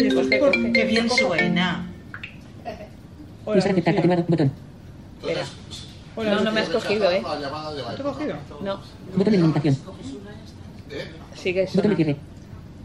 Y 0.00 0.06
esto 0.06 0.20
es 0.20 0.38
por- 0.40 0.72
Qué 0.72 0.84
bien 0.84 1.08
suena. 1.10 1.86
Hola, 3.44 3.58
aceptar. 3.58 3.94
Lucía. 3.94 3.98
Atenuado. 3.98 4.24
Botón. 4.28 4.52
entonces, 5.22 5.48
Hola, 6.16 6.34
No, 6.34 6.40
no 6.42 6.52
me 6.52 6.60
has 6.60 6.68
cogido, 6.68 7.10
¿eh? 7.12 7.22
¿No 7.22 7.94
te 7.94 8.00
he 8.00 8.04
cogido? 8.04 8.36
No, 8.64 8.80
Botón 9.16 9.32
de 9.32 9.38
minimización. 9.38 9.76
¿Eh? 10.90 11.04
sigue 11.34 11.68
Botón 11.74 11.90
de 11.90 11.96
cierre. 11.96 12.16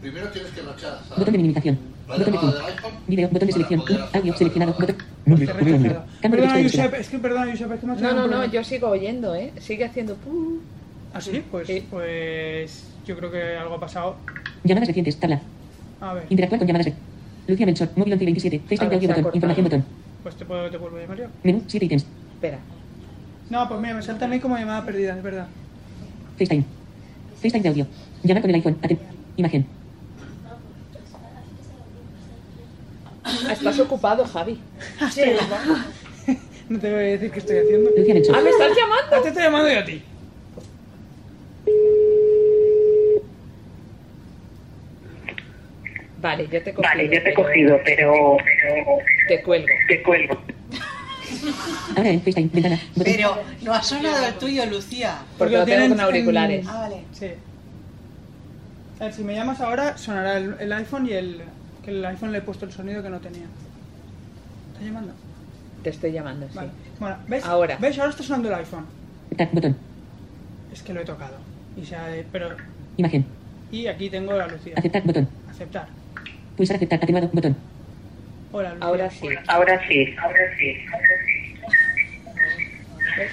Primero 0.00 0.28
tienes 0.28 0.52
que 0.52 0.60
Botón 0.62 1.24
de 1.32 1.38
minimización. 1.38 1.93
Botón 2.18 2.32
de. 2.32 2.38
Video. 3.08 3.28
Botón 3.28 3.46
de 3.48 3.52
selección. 3.52 3.82
Audio 4.12 4.36
seleccionado. 4.36 4.72
Botón. 4.78 4.96
De 5.26 6.28
Perdona, 6.28 6.62
Josep, 6.62 6.94
es 6.94 7.08
que 7.08 7.18
perdona, 7.18 7.50
Josep, 7.50 7.72
es 7.72 7.80
que 7.80 7.86
No, 7.86 7.94
no, 7.94 8.12
no, 8.14 8.22
problema. 8.28 8.46
yo 8.46 8.64
sigo 8.64 8.88
oyendo, 8.88 9.34
¿eh? 9.34 9.52
Sigue 9.58 9.84
haciendo. 9.84 10.16
¿Ah, 11.12 11.20
sí? 11.20 11.42
Pues, 11.50 11.66
Sí. 11.66 11.86
pues 11.90 12.84
yo 13.06 13.16
creo 13.16 13.30
que 13.30 13.56
algo 13.56 13.74
ha 13.74 13.80
pasado. 13.80 14.16
Llamadas 14.64 14.88
recientes. 14.88 15.16
Tabla. 15.18 15.40
A 16.00 16.14
ver, 16.14 16.26
Interactuar 16.28 16.58
con 16.58 16.66
llamadas. 16.68 16.92
Lucía 17.46 17.66
Melchor. 17.66 17.88
Móvil 17.96 18.16
1127. 18.16 18.60
FaceTime 18.68 18.94
audio 18.94 19.08
botón. 19.08 19.22
cortado. 19.22 19.36
Información 19.36 19.64
botón. 19.64 19.84
pues 20.22 20.34
te 20.36 20.44
puedo 20.44 20.70
te 20.70 20.76
vuelvo 20.78 20.96
a 20.96 21.00
llamar 21.00 21.18
yo. 21.18 21.26
Menú. 21.42 21.62
7 21.66 21.84
ítems. 21.86 22.06
Espera. 22.34 22.58
No, 23.50 23.68
pues 23.68 23.80
mira, 23.80 23.94
me 23.94 24.02
salta 24.02 24.24
a 24.24 24.28
mí 24.28 24.40
como 24.40 24.56
llamada 24.56 24.84
perdida, 24.84 25.16
es 25.16 25.22
verdad. 25.22 25.46
FaceTime. 26.38 26.64
FaceTime 27.42 27.62
de 27.62 27.68
audio. 27.68 27.86
Llamar 28.22 28.40
con 28.42 28.50
el 28.50 28.56
iPhone. 28.56 28.76
Aten- 28.82 28.98
Imagen. 29.36 29.66
Ah, 33.04 33.10
Estás 33.50 33.78
ocupado, 33.80 34.24
Javi. 34.24 34.58
No 36.66 36.78
te 36.78 36.90
voy 36.90 36.98
a 36.98 37.02
decir 37.08 37.30
qué 37.30 37.40
estoy 37.40 37.58
haciendo. 37.58 37.90
Ah, 38.34 38.40
¿me 38.40 38.48
estás 38.48 38.70
Ah, 38.72 38.74
llamando? 38.74 39.20
te 39.22 39.28
estoy 39.28 39.42
llamando 39.42 39.70
yo 39.70 39.80
a 39.80 39.84
ti. 39.84 40.02
Vale, 46.20 46.48
yo 46.50 46.62
te 46.62 46.70
he 46.70 46.74
cogido. 46.74 46.90
Vale, 46.90 47.04
yo 47.04 47.10
te 47.10 47.16
he 47.18 47.22
pero 47.22 47.34
cogido, 47.34 47.80
pero, 47.84 48.36
pero 48.44 48.86
Te 49.28 49.42
cuelgo. 49.42 49.68
te 49.88 50.02
cuelgo. 50.02 50.40
FaceTime. 51.94 52.50
Ventana. 52.52 52.80
Pero 53.04 53.38
no 53.62 53.74
ha 53.74 53.82
sonado 53.82 54.26
el 54.26 54.34
tuyo, 54.34 54.64
Lucía. 54.66 55.18
Porque 55.36 55.56
lo 55.58 55.64
tengo 55.64 55.88
con 55.90 56.00
auriculares. 56.00 56.66
Ah, 56.68 56.80
vale. 56.88 57.02
Sí. 57.12 57.26
A 59.00 59.04
ver, 59.04 59.12
si 59.12 59.22
me 59.22 59.34
llamas 59.34 59.60
ahora, 59.60 59.98
sonará 59.98 60.38
el, 60.38 60.56
el 60.60 60.72
iPhone 60.72 61.06
y 61.06 61.12
el. 61.12 61.42
Que 61.84 61.90
el 61.90 62.04
iPhone 62.04 62.32
le 62.32 62.38
he 62.38 62.42
puesto 62.42 62.64
el 62.64 62.72
sonido 62.72 63.02
que 63.02 63.10
no 63.10 63.20
tenía. 63.20 63.44
¿Está 64.72 64.84
llamando? 64.84 65.12
Te 65.82 65.90
estoy 65.90 66.12
llamando, 66.12 66.46
sí. 66.48 66.54
Vale. 66.56 66.70
Bueno, 66.98 67.16
¿ves? 67.28 67.44
Ahora. 67.44 67.76
¿Ves? 67.80 67.98
Ahora 67.98 68.10
está 68.10 68.22
sonando 68.22 68.48
el 68.48 68.54
iPhone. 68.54 68.86
Aceptar. 69.26 69.48
Botón. 69.52 69.76
Es 70.72 70.82
que 70.82 70.94
lo 70.94 71.00
he 71.00 71.04
tocado. 71.04 71.36
Y 71.76 71.84
se 71.84 71.94
ha- 71.96 72.08
pero. 72.32 72.56
Imagen. 72.96 73.24
Y 73.70 73.86
aquí 73.86 74.08
tengo 74.08 74.32
la 74.32 74.46
Lucía. 74.46 74.74
Aceptar. 74.76 75.02
Botón. 75.02 75.28
Aceptar. 75.50 75.88
Pulsar 76.56 76.76
aceptar. 76.76 77.02
Atenuado. 77.02 77.28
Botón. 77.32 77.56
Hola, 78.52 78.74
Lucía. 78.74 78.84
Ahora 78.84 79.10
sí. 79.10 79.26
Ahora 79.48 79.78
sí, 79.78 80.06
ahora 80.18 81.06
sí. 81.26 81.54
¿Ves? 83.18 83.30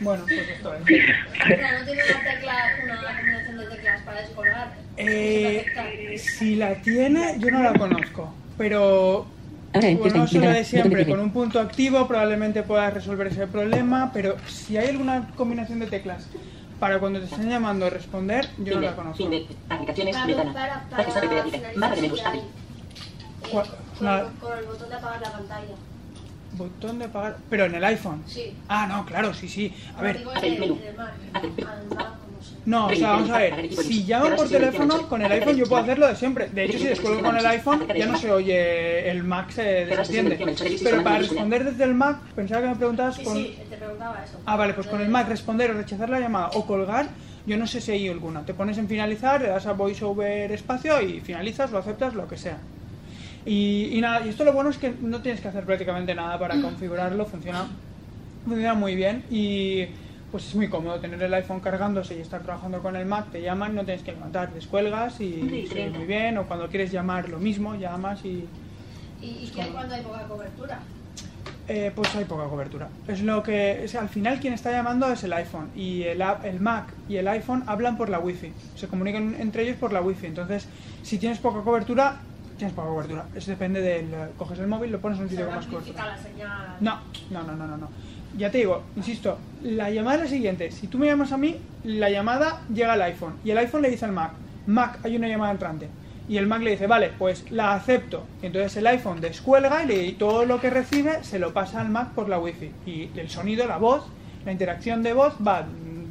Bueno, 0.00 0.24
pues 0.26 0.48
esto 0.48 0.74
es. 0.74 0.80
No 0.80 0.86
tiene 0.86 2.02
una 2.02 2.32
tecla, 2.32 2.54
una 2.84 3.16
combinación 3.16 3.58
de 3.58 3.66
teclas 3.66 4.02
para 4.02 4.20
descolgar. 4.20 4.72
Eh, 4.96 6.18
si 6.18 6.56
la 6.56 6.74
tiene, 6.76 7.36
yo 7.38 7.50
no 7.50 7.62
la 7.62 7.72
conozco. 7.74 8.34
Pero 8.58 9.26
Ahora 9.72 9.88
en 9.88 9.98
no 9.98 10.02
FaceTime. 10.04 10.26
solo 10.26 10.40
Ventana. 10.40 10.58
de 10.58 10.64
siempre, 10.64 11.06
con 11.06 11.20
un 11.20 11.30
punto 11.32 11.60
activo 11.60 12.08
probablemente 12.08 12.62
puedas 12.62 12.92
resolver 12.92 13.26
ese 13.28 13.46
problema, 13.46 14.10
pero 14.12 14.36
si 14.46 14.76
hay 14.76 14.88
alguna 14.88 15.28
combinación 15.36 15.78
de 15.80 15.86
teclas 15.86 16.26
para 16.78 16.98
cuando 16.98 17.20
te 17.20 17.26
estén 17.26 17.48
llamando 17.50 17.88
responder, 17.90 18.48
yo 18.58 18.76
no 18.76 18.80
la 18.80 18.96
conozco. 18.96 19.18
Fin 19.18 19.30
de 19.30 19.46
aplicaciones, 19.68 20.16
Para, 20.16 20.26
ventana. 20.26 20.84
Barra 20.90 21.94
de 21.94 22.02
menús, 22.02 22.20
eh, 22.20 22.22
con 24.40 24.58
el 24.58 24.64
botón 24.64 24.88
de 24.88 24.94
apagar 24.94 25.20
la 25.20 25.32
pantalla. 25.32 25.74
Botón 26.52 26.98
de 26.98 27.08
pagar, 27.08 27.38
pero 27.48 27.64
en 27.64 27.74
el 27.74 27.84
iPhone. 27.84 28.22
Sí. 28.26 28.54
Ah, 28.68 28.86
no, 28.86 29.06
claro, 29.06 29.32
sí, 29.32 29.48
sí. 29.48 29.72
A 29.96 30.02
ver, 30.02 30.24
no 32.66 32.86
o 32.86 32.94
sea, 32.94 33.12
vamos 33.12 33.30
a 33.30 33.38
ver. 33.38 33.74
Si 33.74 34.04
llaman 34.04 34.36
por 34.36 34.48
teléfono 34.48 35.08
con 35.08 35.22
el 35.22 35.32
iPhone, 35.32 35.56
yo 35.56 35.66
puedo 35.66 35.82
hacerlo 35.82 36.06
de 36.06 36.16
siempre. 36.16 36.48
De 36.48 36.64
hecho, 36.64 36.78
si 36.78 36.84
descuelgo 36.84 37.22
con 37.22 37.36
el 37.36 37.46
iPhone, 37.46 37.86
ya 37.96 38.06
no 38.06 38.18
se 38.18 38.30
oye 38.30 39.10
el 39.10 39.24
Mac, 39.24 39.50
se 39.50 39.86
desatiende. 39.86 40.38
Pero 40.82 41.02
para 41.02 41.18
responder 41.18 41.64
desde 41.64 41.84
el 41.84 41.94
Mac, 41.94 42.18
pensaba 42.34 42.62
que 42.62 42.68
me 42.68 42.76
preguntabas 42.76 43.18
con. 43.18 43.36
sí, 43.36 43.58
te 43.68 43.76
preguntaba 43.76 44.22
eso. 44.24 44.38
Ah, 44.44 44.56
vale, 44.56 44.74
pues 44.74 44.86
con 44.86 45.00
el 45.00 45.08
Mac 45.08 45.28
responder 45.28 45.70
o 45.70 45.74
rechazar 45.74 46.10
la 46.10 46.20
llamada 46.20 46.50
o 46.54 46.66
colgar, 46.66 47.08
yo 47.46 47.56
no 47.56 47.66
sé 47.66 47.80
si 47.80 47.92
hay 47.92 48.08
alguna. 48.08 48.44
Te 48.44 48.54
pones 48.54 48.78
en 48.78 48.88
finalizar, 48.88 49.40
le 49.40 49.48
das 49.48 49.66
a 49.66 49.72
voiceover 49.72 50.52
espacio 50.52 51.00
y 51.00 51.20
finalizas, 51.20 51.70
lo 51.70 51.78
aceptas, 51.78 52.14
lo 52.14 52.28
que 52.28 52.36
sea. 52.36 52.58
Y, 53.46 53.90
y 53.92 54.00
nada, 54.00 54.24
y 54.24 54.28
esto 54.28 54.44
lo 54.44 54.52
bueno 54.52 54.70
es 54.70 54.76
que 54.78 54.94
no 55.00 55.22
tienes 55.22 55.40
que 55.40 55.48
hacer 55.48 55.64
prácticamente 55.64 56.14
nada 56.14 56.38
para 56.38 56.60
configurarlo, 56.60 57.24
funciona, 57.24 57.66
funciona 58.44 58.74
muy 58.74 58.94
bien 58.94 59.24
y 59.30 59.86
pues 60.30 60.46
es 60.46 60.54
muy 60.54 60.68
cómodo 60.68 61.00
tener 61.00 61.20
el 61.22 61.32
iPhone 61.34 61.60
cargándose 61.60 62.16
y 62.16 62.20
estar 62.20 62.42
trabajando 62.42 62.80
con 62.80 62.94
el 62.96 63.06
Mac, 63.06 63.30
te 63.32 63.40
llaman, 63.42 63.74
no 63.74 63.84
tienes 63.84 64.02
que 64.04 64.12
levantar, 64.12 64.52
descuelgas 64.52 65.20
y 65.20 65.66
se 65.68 65.74
ve 65.74 65.90
muy 65.90 66.06
bien, 66.06 66.38
o 66.38 66.44
cuando 66.44 66.68
quieres 66.68 66.92
llamar 66.92 67.28
lo 67.28 67.38
mismo, 67.38 67.74
llamas 67.74 68.24
y 68.24 68.44
¿Y, 69.22 69.26
y 69.26 69.50
qué 69.54 69.62
hay 69.62 69.70
cuando 69.70 69.94
hay 69.94 70.02
poca 70.02 70.22
cobertura? 70.28 70.78
eh, 71.68 71.92
pues 71.94 72.14
hay 72.16 72.24
poca 72.24 72.44
cobertura. 72.44 72.88
Es 73.06 73.22
lo 73.22 73.42
que 73.42 73.84
es, 73.84 73.94
al 73.94 74.08
final 74.08 74.40
quien 74.40 74.52
está 74.52 74.70
llamando 74.72 75.10
es 75.12 75.22
el 75.24 75.32
iPhone 75.32 75.68
y 75.76 76.02
el, 76.02 76.22
el 76.44 76.60
Mac 76.60 76.92
y 77.08 77.16
el 77.16 77.28
iPhone 77.28 77.62
hablan 77.66 77.96
por 77.96 78.08
la 78.08 78.18
Wi-Fi, 78.18 78.52
se 78.76 78.88
comunican 78.88 79.36
entre 79.38 79.62
ellos 79.62 79.76
por 79.76 79.92
la 79.92 80.00
Wi-Fi. 80.00 80.26
Entonces, 80.26 80.66
si 81.02 81.18
tienes 81.18 81.38
poca 81.38 81.60
cobertura, 81.62 82.20
tienes 82.60 82.74
poca 82.74 82.88
cobertura. 82.88 83.26
Eso 83.34 83.50
depende 83.50 83.80
del 83.80 84.06
coges 84.38 84.58
el 84.60 84.66
móvil, 84.68 84.92
lo 84.92 85.00
pones 85.00 85.18
en 85.18 85.24
un 85.24 85.30
sitio 85.30 85.46
con 85.46 85.54
más 85.56 85.66
cobertura. 85.66 86.06
la 86.06 86.16
señal. 86.18 86.76
No, 86.80 87.00
no, 87.30 87.42
no, 87.42 87.56
no, 87.56 87.66
no, 87.66 87.76
no. 87.76 87.88
Ya 88.38 88.50
te 88.50 88.58
digo, 88.58 88.82
insisto, 88.96 89.38
la 89.62 89.90
llamada 89.90 90.16
es 90.18 90.22
la 90.22 90.28
siguiente. 90.28 90.70
Si 90.70 90.86
tú 90.86 90.98
me 90.98 91.06
llamas 91.06 91.32
a 91.32 91.36
mí, 91.36 91.56
la 91.84 92.08
llamada 92.10 92.60
llega 92.72 92.92
al 92.92 93.02
iPhone 93.02 93.34
y 93.44 93.50
el 93.50 93.58
iPhone 93.58 93.82
le 93.82 93.90
dice 93.90 94.04
al 94.04 94.12
Mac, 94.12 94.32
Mac, 94.66 95.00
hay 95.02 95.16
una 95.16 95.26
llamada 95.26 95.50
entrante. 95.52 95.88
Y 96.28 96.36
el 96.36 96.46
Mac 96.46 96.62
le 96.62 96.70
dice, 96.70 96.86
vale, 96.86 97.10
pues 97.18 97.50
la 97.50 97.74
acepto. 97.74 98.24
Y 98.40 98.46
entonces 98.46 98.76
el 98.76 98.86
iPhone 98.86 99.20
descuelga 99.20 99.82
y, 99.82 99.86
le- 99.88 100.12
todo 100.12 100.44
lo 100.44 100.60
que 100.60 100.70
recibe 100.70 101.24
se 101.24 101.40
lo 101.40 101.52
pasa 101.52 101.80
al 101.80 101.88
Mac 101.90 102.10
por 102.10 102.28
la 102.28 102.38
Wi-Fi. 102.38 102.70
Y 102.86 103.10
el 103.16 103.28
sonido, 103.28 103.66
la 103.66 103.78
voz, 103.78 104.04
la 104.44 104.52
interacción 104.52 105.02
de 105.02 105.12
voz 105.12 105.34
va 105.44 105.64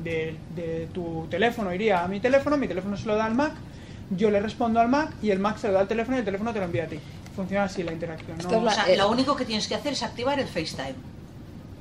de, 0.04 0.36
de 0.56 0.90
tu 0.94 1.26
teléfono, 1.30 1.74
iría 1.74 2.04
a 2.04 2.08
mi 2.10 2.20
teléfono, 2.20 2.58
mi 2.58 2.68
teléfono 2.68 2.98
se 2.98 3.06
lo 3.08 3.16
da 3.16 3.26
al 3.26 3.36
Mac, 3.36 3.54
yo 4.12 4.30
le 4.32 4.39
respondo 4.39 4.80
al 4.80 4.89
Mac 4.89 5.12
y 5.22 5.30
el 5.32 5.39
Mac 5.39 5.58
se 5.58 5.67
lo 5.67 5.74
da 5.74 5.82
al 5.82 5.88
teléfono 5.88 6.17
y 6.17 6.19
el 6.19 6.26
teléfono 6.26 6.52
te 6.54 6.60
lo 6.60 6.65
envía 6.65 6.84
a 6.84 6.88
ti. 6.88 7.00
Funciona 7.36 7.63
así 7.65 7.84
la 7.84 7.93
interacción. 7.93 8.38
¿no? 8.43 8.58
O 8.58 8.63
la- 8.63 8.72
sea, 8.74 8.89
eh, 8.91 8.98
lo 8.98 9.10
único 9.10 9.36
que 9.36 9.45
tienes 9.45 9.67
que 9.67 9.76
hacer 9.76 9.93
es 9.93 10.04
activar 10.04 10.39
el 10.39 10.48
FaceTime. 10.48 10.95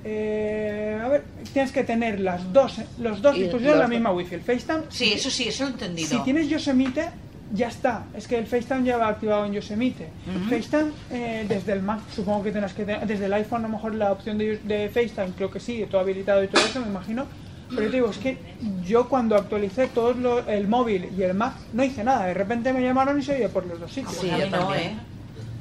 Eh, 0.04 1.00
a 1.02 1.08
ver, 1.08 1.24
tienes 1.52 1.72
que 1.72 1.82
tener 1.84 2.20
las 2.20 2.52
dos, 2.52 2.76
los 2.98 3.20
dos 3.20 3.34
dispositivos 3.34 3.74
en 3.74 3.80
la 3.80 3.88
misma 3.88 4.12
Wi-Fi. 4.12 4.36
El 4.36 4.40
FaceTime, 4.42 4.82
Sí, 4.90 5.12
eso 5.14 5.30
sí, 5.30 5.48
eso 5.48 5.64
lo 5.64 5.70
he 5.70 5.72
entendido. 5.72 6.08
si 6.08 6.18
tienes 6.20 6.48
Yosemite, 6.48 7.10
ya 7.52 7.68
está. 7.68 8.04
Es 8.14 8.28
que 8.28 8.38
el 8.38 8.46
FaceTime 8.46 8.84
ya 8.84 8.96
va 8.96 9.08
activado 9.08 9.44
en 9.46 9.54
Yosemite. 9.54 10.08
FaceTime 10.48 10.92
eh, 11.10 11.46
desde 11.48 11.72
el 11.72 11.82
Mac, 11.82 12.00
supongo 12.14 12.44
que 12.44 12.52
tendrás 12.52 12.74
que 12.74 12.84
tener, 12.84 13.06
desde 13.06 13.26
el 13.26 13.32
iPhone 13.32 13.64
a 13.64 13.68
lo 13.68 13.74
mejor 13.74 13.94
la 13.94 14.12
opción 14.12 14.38
de, 14.38 14.58
de 14.58 14.88
FaceTime, 14.88 15.32
creo 15.36 15.50
que 15.50 15.58
sí, 15.60 15.84
todo 15.90 16.00
habilitado 16.00 16.44
y 16.44 16.48
todo 16.48 16.64
eso, 16.64 16.80
me 16.80 16.86
imagino. 16.88 17.26
Pero 17.70 17.82
yo 17.82 17.90
te 17.90 17.96
digo, 17.96 18.10
es 18.10 18.18
que 18.18 18.38
yo 18.84 19.08
cuando 19.08 19.36
actualicé 19.36 19.88
todo 19.88 20.14
lo- 20.14 20.46
el 20.48 20.68
móvil 20.68 21.10
y 21.16 21.22
el 21.22 21.34
Mac 21.34 21.54
no 21.72 21.84
hice 21.84 22.02
nada. 22.04 22.26
De 22.26 22.34
repente 22.34 22.72
me 22.72 22.82
llamaron 22.82 23.18
y 23.18 23.22
se 23.22 23.34
oía 23.34 23.48
por 23.48 23.66
los 23.66 23.78
dos 23.80 23.92
sitios. 23.92 24.18
A 24.18 24.36
mí 24.38 24.50
no, 24.50 24.74
¿eh? 24.74 24.96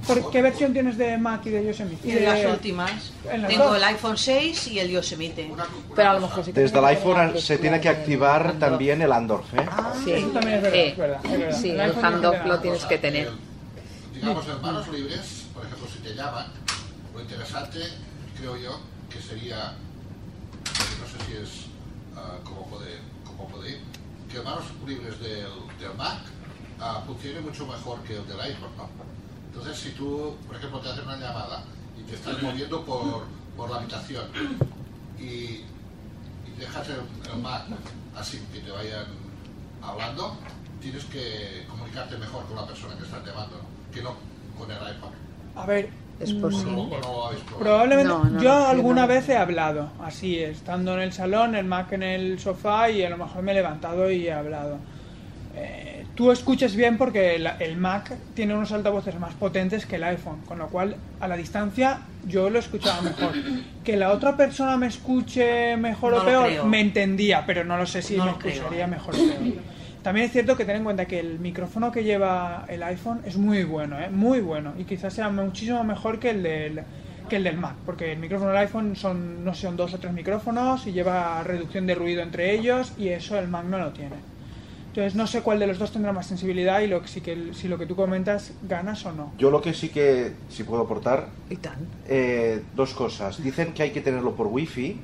¿Por 0.05 0.29
qué 0.31 0.41
versión 0.41 0.71
tienes 0.71 0.97
de 0.97 1.17
Mac 1.17 1.41
y 1.47 1.49
de 1.49 1.65
Yosemite? 1.65 2.07
Y 2.07 2.11
Y 2.11 2.13
de 2.15 2.21
las 2.21 2.45
últimas. 2.45 3.11
en 3.29 3.41
las 3.41 3.49
Tengo 3.51 3.65
dos. 3.65 3.75
el 3.77 3.83
iPhone 3.83 4.17
6 4.17 4.67
y 4.67 4.79
el 4.79 4.89
Yosemite. 4.89 5.51
Pero 5.95 6.09
a 6.09 6.13
lo 6.13 6.21
mejor 6.21 6.45
sí 6.45 6.53
que 6.53 6.61
Desde 6.61 6.79
el 6.79 6.85
iPhone 6.85 7.37
se 7.37 7.57
tiene 7.57 7.81
que 7.81 7.89
activar 7.89 8.53
también 8.53 9.01
el 9.01 9.11
Andorf, 9.11 9.53
¿eh? 9.53 9.65
Sí, 10.05 10.11
Eso 10.13 10.27
también 10.29 10.55
es 10.55 10.61
verdad, 10.61 10.71
sí. 10.79 10.87
es 10.91 10.97
verdad, 10.97 11.19
es 11.25 11.31
verdad. 11.31 11.59
Sí, 11.61 11.69
El 11.71 11.79
el 11.81 11.93
tiene 11.93 12.45
lo 12.45 12.59
tienes 12.59 12.85
que 12.85 12.97
tener. 12.99 13.27
El- 13.27 13.33
digamos, 14.21 14.47
en 14.47 14.61
manos 14.61 14.87
libres, 14.89 15.45
por 15.53 15.65
ejemplo, 15.65 15.87
si 15.93 15.99
te 15.99 16.15
llaman, 16.15 16.47
lo 17.13 17.21
interesante, 17.21 17.79
creo 18.39 18.55
yo, 18.55 18.79
que 19.09 19.21
sería, 19.21 19.73
no 19.73 21.05
sé 21.07 21.25
si 21.25 21.33
es 21.43 21.66
ah, 22.17 22.37
cómo, 22.43 22.65
puede, 22.65 22.99
cómo 23.25 23.47
puede 23.47 23.71
ir, 23.71 23.81
que 24.31 24.41
manos 24.41 24.65
libres 24.85 25.19
del, 25.19 25.51
del 25.79 25.93
Mac 25.97 26.19
ah, 26.79 27.03
funcione 27.05 27.39
mucho 27.41 27.65
mejor 27.67 27.99
que 28.01 28.17
el 28.17 28.27
del 28.27 28.39
iPhone. 28.41 28.71
Entonces, 29.53 29.77
si 29.77 29.91
tú, 29.91 30.35
por 30.45 30.55
ejemplo, 30.55 30.79
te 30.81 30.89
hacen 30.89 31.05
una 31.05 31.17
llamada 31.17 31.63
y 31.99 32.03
te 32.03 32.15
estás 32.15 32.41
moviendo 32.41 32.83
por, 32.83 33.23
por 33.55 33.69
la 33.69 33.77
habitación 33.77 34.25
y, 35.19 35.23
y 35.23 35.65
dejas 36.59 36.89
el, 36.89 37.31
el 37.31 37.41
Mac 37.41 37.63
así 38.15 38.39
que 38.51 38.59
te 38.59 38.71
vayan 38.71 39.05
hablando, 39.81 40.35
tienes 40.81 41.05
que 41.05 41.65
comunicarte 41.69 42.17
mejor 42.17 42.45
con 42.45 42.55
la 42.55 42.65
persona 42.67 42.95
que 42.97 43.03
estás 43.03 43.25
llamando, 43.25 43.61
que 43.93 44.01
no 44.01 44.15
con 44.57 44.69
el 44.71 44.77
iPhone. 44.77 45.11
A 45.55 45.65
ver, 45.65 45.89
Es 46.19 46.33
mm, 46.33 46.37
¿O 46.37 46.41
posible. 46.41 46.83
probado? 47.01 47.31
Probablemente, 47.59 48.09
No, 48.09 48.23
no, 48.25 48.41
yo 48.41 48.49
no, 48.49 48.67
alguna 48.67 49.01
no. 49.03 49.07
vez 49.07 49.29
he 49.29 49.37
hablado, 49.37 49.89
así, 50.03 50.39
estando 50.39 50.93
en 50.95 51.01
el 51.01 51.13
salón, 51.13 51.55
el 51.55 51.65
Mac 51.65 51.91
en 51.93 52.03
el 52.03 52.39
sofá 52.39 52.89
y 52.89 53.03
a 53.03 53.09
lo 53.09 53.17
mejor 53.17 53.43
me 53.43 53.51
he 53.51 53.55
levantado 53.55 54.09
y 54.11 54.27
he 54.27 54.33
hablado. 54.33 54.77
Eh, 55.55 56.05
tú 56.15 56.31
escuchas 56.31 56.75
bien 56.75 56.97
porque 56.97 57.35
el, 57.35 57.47
el 57.59 57.77
Mac 57.77 58.13
tiene 58.35 58.53
unos 58.55 58.71
altavoces 58.71 59.19
más 59.19 59.33
potentes 59.35 59.85
que 59.85 59.95
el 59.97 60.03
iPhone, 60.03 60.41
con 60.47 60.57
lo 60.59 60.67
cual 60.67 60.95
a 61.19 61.27
la 61.27 61.35
distancia 61.37 62.01
yo 62.27 62.49
lo 62.49 62.59
escuchaba 62.59 63.01
mejor. 63.01 63.33
Que 63.83 63.95
la 63.97 64.11
otra 64.11 64.35
persona 64.37 64.77
me 64.77 64.87
escuche 64.87 65.75
mejor 65.77 66.13
No 66.13 66.21
o 66.21 66.25
peor, 66.25 66.45
creo. 66.47 66.65
me 66.65 66.79
entendía, 66.81 67.43
pero 67.45 67.63
no 67.63 67.77
lo 67.77 67.85
sé 67.85 68.01
si 68.01 68.17
No 68.17 68.25
me 68.25 68.31
lo 68.31 68.37
creo. 68.39 68.53
escucharía 68.53 68.87
mejor 68.87 69.15
o 69.15 69.17
peor. 69.17 69.76
También 70.07 70.27
es 70.27 70.31
cierto 70.31 70.55
que 70.55 70.63
ten 70.63 70.77
en 70.77 70.85
cuenta 70.85 71.05
que 71.05 71.19
el 71.19 71.37
micrófono 71.37 71.91
que 71.91 72.01
lleva 72.01 72.63
el 72.69 72.81
iPhone 72.81 73.19
es 73.25 73.35
muy 73.35 73.65
bueno, 73.65 73.99
¿eh? 73.99 74.09
muy 74.09 74.39
bueno, 74.39 74.73
y 74.79 74.85
quizás 74.85 75.13
sea 75.13 75.27
muchísimo 75.27 75.83
mejor 75.83 76.17
que 76.17 76.29
el 76.29 76.43
del, 76.43 76.81
que 77.29 77.35
el 77.35 77.43
del 77.43 77.57
Mac, 77.57 77.75
porque 77.85 78.13
el 78.13 78.19
micrófono 78.19 78.51
del 78.51 78.59
iPhone 78.59 78.95
son, 78.95 79.43
no 79.43 79.53
sé, 79.53 79.63
son 79.63 79.75
dos 79.75 79.93
o 79.93 79.97
tres 79.97 80.13
micrófonos 80.13 80.87
y 80.87 80.93
lleva 80.93 81.43
reducción 81.43 81.85
de 81.85 81.95
ruido 81.95 82.21
entre 82.21 82.53
ellos, 82.53 82.93
y 82.97 83.09
eso 83.09 83.37
el 83.37 83.49
Mac 83.49 83.65
no 83.65 83.79
lo 83.79 83.89
tiene. 83.89 84.15
Entonces 84.87 85.13
no 85.15 85.27
sé 85.27 85.41
cuál 85.41 85.59
de 85.59 85.67
los 85.67 85.77
dos 85.77 85.91
tendrá 85.91 86.13
más 86.13 86.25
sensibilidad 86.25 86.79
y 86.79 86.87
lo 86.87 87.01
que, 87.01 87.09
sí 87.09 87.19
que, 87.19 87.53
si 87.53 87.67
lo 87.67 87.77
que 87.77 87.85
tú 87.85 87.97
comentas 87.97 88.53
ganas 88.61 89.05
o 89.05 89.11
no. 89.11 89.33
Yo 89.37 89.51
lo 89.51 89.61
que 89.61 89.73
sí 89.73 89.89
que 89.89 90.31
sí 90.47 90.63
puedo 90.63 90.83
aportar, 90.83 91.27
Y 91.49 91.57
tan. 91.57 91.85
eh, 92.07 92.61
dos 92.77 92.93
cosas. 92.93 93.43
Dicen 93.43 93.73
que 93.73 93.83
hay 93.83 93.89
que 93.91 93.99
tenerlo 93.99 94.31
por 94.37 94.47
wifi. 94.47 94.95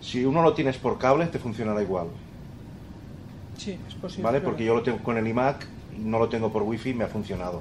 Si 0.00 0.24
uno 0.24 0.42
lo 0.42 0.52
tienes 0.52 0.78
por 0.78 0.98
cable, 0.98 1.26
te 1.26 1.38
funcionará 1.38 1.80
igual, 1.80 2.08
Sí, 3.60 3.78
es 3.86 3.94
posible. 3.94 4.22
¿vale? 4.24 4.40
Porque 4.40 4.64
yo 4.64 4.74
lo 4.74 4.82
tengo 4.82 4.98
con 5.02 5.18
el 5.18 5.26
iMac, 5.26 5.66
no 5.98 6.18
lo 6.18 6.30
tengo 6.30 6.50
por 6.50 6.62
wifi 6.62 6.94
me 6.94 7.04
ha 7.04 7.08
funcionado. 7.08 7.60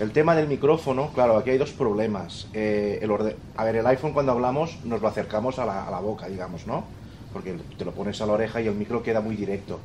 El 0.00 0.10
tema 0.10 0.34
del 0.34 0.48
micrófono, 0.48 1.10
claro, 1.14 1.36
aquí 1.36 1.50
hay 1.50 1.58
dos 1.58 1.70
problemas. 1.70 2.48
Eh, 2.52 2.98
el 3.00 3.10
orde- 3.12 3.36
A 3.56 3.64
ver, 3.64 3.76
el 3.76 3.86
iPhone 3.86 4.12
cuando 4.12 4.32
hablamos 4.32 4.84
nos 4.84 5.00
lo 5.00 5.06
acercamos 5.06 5.60
a 5.60 5.64
la, 5.64 6.00
boca, 6.00 6.26
digamos, 6.26 6.66
¿no? 6.66 6.84
Porque 7.32 7.56
te 7.78 7.84
lo 7.84 7.92
pones 7.92 8.20
a 8.20 8.26
la 8.26 8.32
oreja 8.32 8.60
y 8.60 8.66
el 8.66 8.74
micro 8.74 9.04
queda 9.04 9.20
muy 9.20 9.36
directo. 9.36 9.78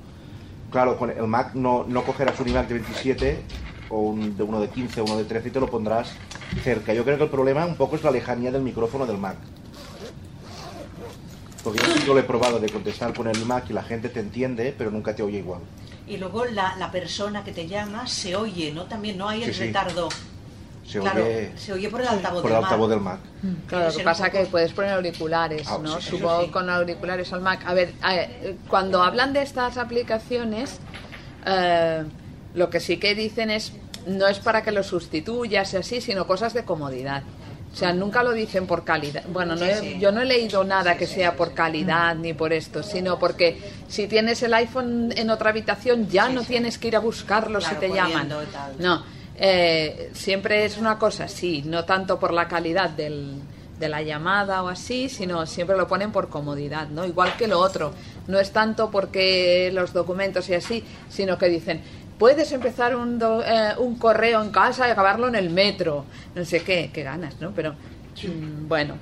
Claro, 0.72 0.98
con 0.98 1.12
el 1.12 1.28
Mac 1.28 1.54
no, 1.54 1.86
no 1.88 2.04
cogerás 2.04 2.40
un 2.40 2.48
iMac 2.50 2.68
de 2.68 2.74
27 2.76 3.40
o 3.90 4.16
de 4.18 4.42
uno 4.44 4.60
de 4.62 4.68
15 4.70 5.02
o 5.02 5.04
uno 5.04 5.18
de 5.18 5.26
13 5.26 5.50
y 5.50 5.52
te 5.52 5.60
lo 5.60 5.68
pondrás 5.70 6.14
cerca. 6.64 6.92
Yo 6.94 7.04
creo 7.04 7.18
que 7.18 7.26
el 7.26 7.30
problema 7.30 7.66
un 7.68 7.76
poco 7.76 7.96
es 7.98 8.04
la 8.04 8.10
lejanía 8.10 8.52
del 8.52 8.64
micrófono 8.64 9.06
del 9.06 9.18
Mac. 9.20 9.36
Porque 11.64 11.80
yo 11.80 11.94
sí 11.94 12.00
que 12.00 12.08
lo 12.08 12.18
he 12.20 12.24
probado 12.24 12.60
de 12.60 12.70
contestar 12.70 13.14
con 13.14 13.28
el 13.28 13.46
Mac 13.46 13.66
y 13.70 13.74
la 13.74 13.84
gente 13.84 14.10
te 14.10 14.20
entiende, 14.20 14.74
pero 14.78 14.90
nunca 14.92 15.16
te 15.16 15.22
oye 15.24 15.40
igual. 15.40 15.62
Y 16.08 16.18
luego 16.18 16.46
la, 16.46 16.76
la 16.78 16.90
persona 16.92 17.44
que 17.44 17.52
te 17.52 17.68
llama 17.68 18.08
se 18.08 18.36
oye, 18.36 18.72
¿no? 18.72 18.86
También 18.86 19.18
no 19.18 19.30
hay 19.30 19.44
el 19.44 19.54
Sí, 19.54 19.60
sí. 19.60 19.66
retardo. 19.68 20.10
Se 20.86 21.00
claro, 21.00 21.24
oye 21.24 21.52
se 21.56 21.72
oye 21.74 21.88
por 21.90 22.02
el 22.02 22.08
altavoz 22.08 22.42
por 22.42 22.52
el 22.52 22.56
del 22.58 22.64
altavoz 22.64 22.90
Mac. 22.90 22.90
del 22.90 23.00
Mac. 23.02 23.20
Claro, 23.68 23.90
lo 23.92 23.98
que 23.98 24.04
pasa 24.04 24.26
es 24.26 24.32
poco- 24.32 24.44
que 24.44 24.50
puedes 24.50 24.74
poner 24.74 24.92
auriculares, 24.94 25.68
Ah, 25.68 25.78
¿no? 25.82 26.02
sí, 26.02 26.10
Subo 26.10 26.44
sí. 26.46 26.50
con 26.50 26.70
auriculares 26.70 27.32
al 27.32 27.42
Mac. 27.42 27.62
A 27.66 27.74
ver, 27.76 27.94
eh, 28.10 28.56
cuando 28.68 29.04
hablan 29.04 29.32
de 29.32 29.44
estas 29.44 29.78
aplicaciones, 29.78 30.80
eh, 31.46 32.04
lo 32.56 32.70
que 32.70 32.80
sí 32.80 32.98
que 32.98 33.14
dicen 33.16 33.52
es, 33.52 33.72
no 34.08 34.28
es 34.28 34.40
para 34.40 34.64
que 34.64 34.72
lo 34.72 34.82
sustituyas 34.84 35.74
y 35.74 35.78
así, 35.78 36.02
sino 36.02 36.26
cosas 36.28 36.54
de 36.56 36.66
comodidad. 36.66 37.22
O 37.72 37.76
sea, 37.76 37.94
nunca 37.94 38.22
lo 38.22 38.34
dicen 38.34 38.68
por 38.68 38.84
calidad. 38.84 39.24
Bueno, 39.32 39.56
no 39.56 39.66
he- 39.66 39.98
yo 40.00 40.12
no 40.12 40.22
he 40.22 40.26
leído 40.26 40.64
nada 40.66 40.98
que 40.98 41.08
sea 41.08 41.36
por 41.38 41.54
calidad 41.54 42.16
ni 42.16 42.34
por 42.34 42.52
esto, 42.52 42.84
sino 42.84 43.18
porque 43.18 43.58
si 43.88 44.08
tienes 44.08 44.44
el 44.44 44.54
iPhone 44.54 45.14
en 45.16 45.30
otra 45.30 45.52
habitación 45.52 46.10
ya 46.10 46.28
no 46.28 46.44
tienes 46.44 46.78
que 46.78 46.90
ir 46.90 46.96
a 46.98 47.00
buscarlo 47.00 47.60
Claro, 47.60 47.74
si 47.76 47.80
te 47.80 47.88
llaman. 47.96 48.28
No, 48.80 49.04
eh, 49.38 50.10
siempre 50.14 50.66
es 50.66 50.78
una 50.78 51.00
cosa, 51.00 51.28
sí, 51.30 51.64
no 51.66 51.86
tanto 51.86 52.20
por 52.20 52.34
la 52.34 52.48
calidad 52.50 52.90
del, 52.90 53.36
de 53.80 53.90
la 53.90 54.02
llamada 54.02 54.62
o 54.64 54.68
así, 54.68 55.08
sino 55.10 55.46
siempre 55.48 55.78
lo 55.78 55.88
ponen 55.88 56.12
por 56.12 56.28
comodidad, 56.30 56.90
¿no? 56.90 57.06
Igual 57.06 57.36
que 57.38 57.48
lo 57.48 57.60
otro. 57.60 57.94
No 58.28 58.38
es 58.40 58.52
tanto 58.52 58.92
porque 58.92 59.72
los 59.74 59.94
documentos 59.94 60.48
y 60.50 60.54
así, 60.54 60.84
sino 61.10 61.38
que 61.40 61.48
dicen, 61.50 61.82
puedes 62.22 62.52
empezar 62.52 62.96
un, 62.96 63.18
do- 63.18 63.44
eh, 63.44 63.74
un 63.80 63.98
correo 63.98 64.44
en 64.44 64.52
casa 64.52 64.88
y 64.88 64.92
acabarlo 64.92 65.28
en 65.28 65.34
el 65.34 65.50
metro. 65.50 66.06
No 66.36 66.46
sé 66.46 66.62
qué, 66.64 66.92
qué 66.94 67.02
ganas, 67.02 67.34
¿no? 67.42 67.50
Pero 67.52 67.72
mm, 67.74 68.68
bueno. 68.68 68.94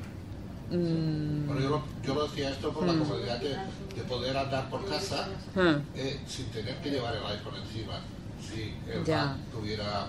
Mm, 0.72 1.46
Bueno, 1.48 1.62
yo, 1.62 1.70
lo, 1.70 1.84
yo 2.06 2.14
lo 2.16 2.28
decía 2.28 2.50
esto 2.50 2.72
por 2.72 2.86
la 2.88 2.94
Mm. 2.94 3.00
comodidad 3.00 3.38
de, 3.42 3.50
de 3.50 4.04
poder 4.08 4.38
andar 4.38 4.70
por 4.70 4.86
casa 4.86 5.28
Mm. 5.54 5.76
eh, 5.96 6.18
sin 6.28 6.46
tener 6.46 6.76
que 6.78 6.92
llevar 6.92 7.14
el 7.14 7.26
iPhone 7.26 7.56
encima. 7.62 8.00
Si 8.42 8.74
el 8.94 9.04
Ya. 9.04 9.36
Tuviera, 9.52 10.08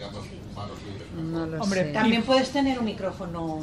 digamos, 0.00 0.24
manos 0.56 0.76
libres. 0.82 1.08
no 1.30 1.46
lo 1.46 1.62
Hombre, 1.62 1.84
sé. 1.84 1.92
También 1.92 2.22
puedes 2.22 2.50
tener 2.50 2.78
un 2.78 2.84
micrófono 2.86 3.60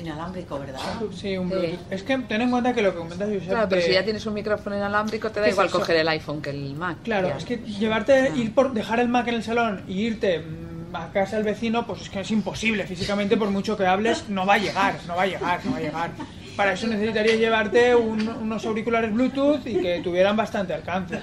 inalámbrico, 0.00 0.58
¿verdad? 0.60 0.78
Sí, 1.14 1.36
un 1.36 1.48
Sí. 1.50 1.54
Bluetooth. 1.56 1.92
Es 1.92 2.02
que 2.04 2.18
ten 2.18 2.42
en 2.42 2.50
cuenta 2.50 2.72
que 2.72 2.82
lo 2.82 2.92
que 2.92 2.98
comentas, 2.98 3.28
Josep, 3.28 3.48
Claro, 3.48 3.68
pero 3.68 3.80
de- 3.80 3.86
si 3.88 3.92
ya 3.94 4.04
tienes 4.04 4.24
un 4.26 4.34
micrófono 4.34 4.76
inalámbrico, 4.76 5.30
te 5.30 5.40
da 5.40 5.44
¿Qué 5.46 5.50
es 5.50 5.54
igual 5.54 5.66
eso? 5.66 5.78
coger 5.80 5.96
el 5.96 6.08
iPhone 6.08 6.40
que 6.40 6.50
el 6.50 6.74
Mac. 6.74 6.98
Claro, 7.02 7.28
Ya. 7.28 7.36
es 7.38 7.44
que 7.44 7.56
llevarte, 7.58 8.32
ir 8.36 8.54
por, 8.54 8.72
dejar 8.72 9.00
el 9.00 9.08
Mac 9.08 9.26
en 9.28 9.34
el 9.34 9.42
salón 9.42 9.82
y 9.88 10.00
irte 10.02 10.38
mm, 10.38 10.94
a 10.94 11.10
casa 11.12 11.36
del 11.36 11.44
vecino, 11.44 11.86
pues 11.86 12.02
es 12.02 12.10
que 12.10 12.20
es 12.20 12.30
imposible. 12.30 12.86
Físicamente, 12.86 13.36
por 13.36 13.50
mucho 13.50 13.76
que 13.76 13.86
hables, 13.86 14.28
no 14.28 14.46
va 14.46 14.54
a 14.54 14.58
llegar, 14.58 14.94
no 15.08 15.16
va 15.16 15.22
a 15.22 15.26
llegar, 15.26 15.64
no 15.64 15.72
va 15.72 15.76
a 15.78 15.80
llegar. 15.80 16.10
Para 16.56 16.72
eso 16.74 16.86
necesitarías 16.86 17.38
llevarte 17.38 17.94
un- 17.96 18.28
unos 18.28 18.64
auriculares 18.66 19.12
Bluetooth 19.12 19.66
y 19.66 19.80
que 19.80 20.00
tuvieran 20.04 20.36
bastante 20.36 20.72
alcance. 20.74 21.18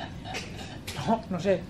No, 1.07 1.21
no 1.29 1.39
sé. 1.39 1.61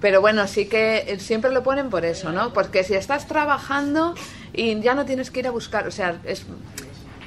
Pero 0.00 0.20
bueno, 0.20 0.46
sí 0.46 0.66
que 0.66 1.04
eh, 1.08 1.18
siempre 1.18 1.50
lo 1.50 1.62
ponen 1.62 1.90
por 1.90 2.04
eso, 2.04 2.30
¿no? 2.30 2.52
Porque 2.52 2.84
si 2.84 2.94
estás 2.94 3.26
trabajando 3.26 4.14
y 4.52 4.80
ya 4.80 4.94
no 4.94 5.04
tienes 5.04 5.30
que 5.30 5.40
ir 5.40 5.46
a 5.48 5.50
buscar, 5.50 5.88
o 5.88 5.90
sea, 5.90 6.16
es 6.24 6.44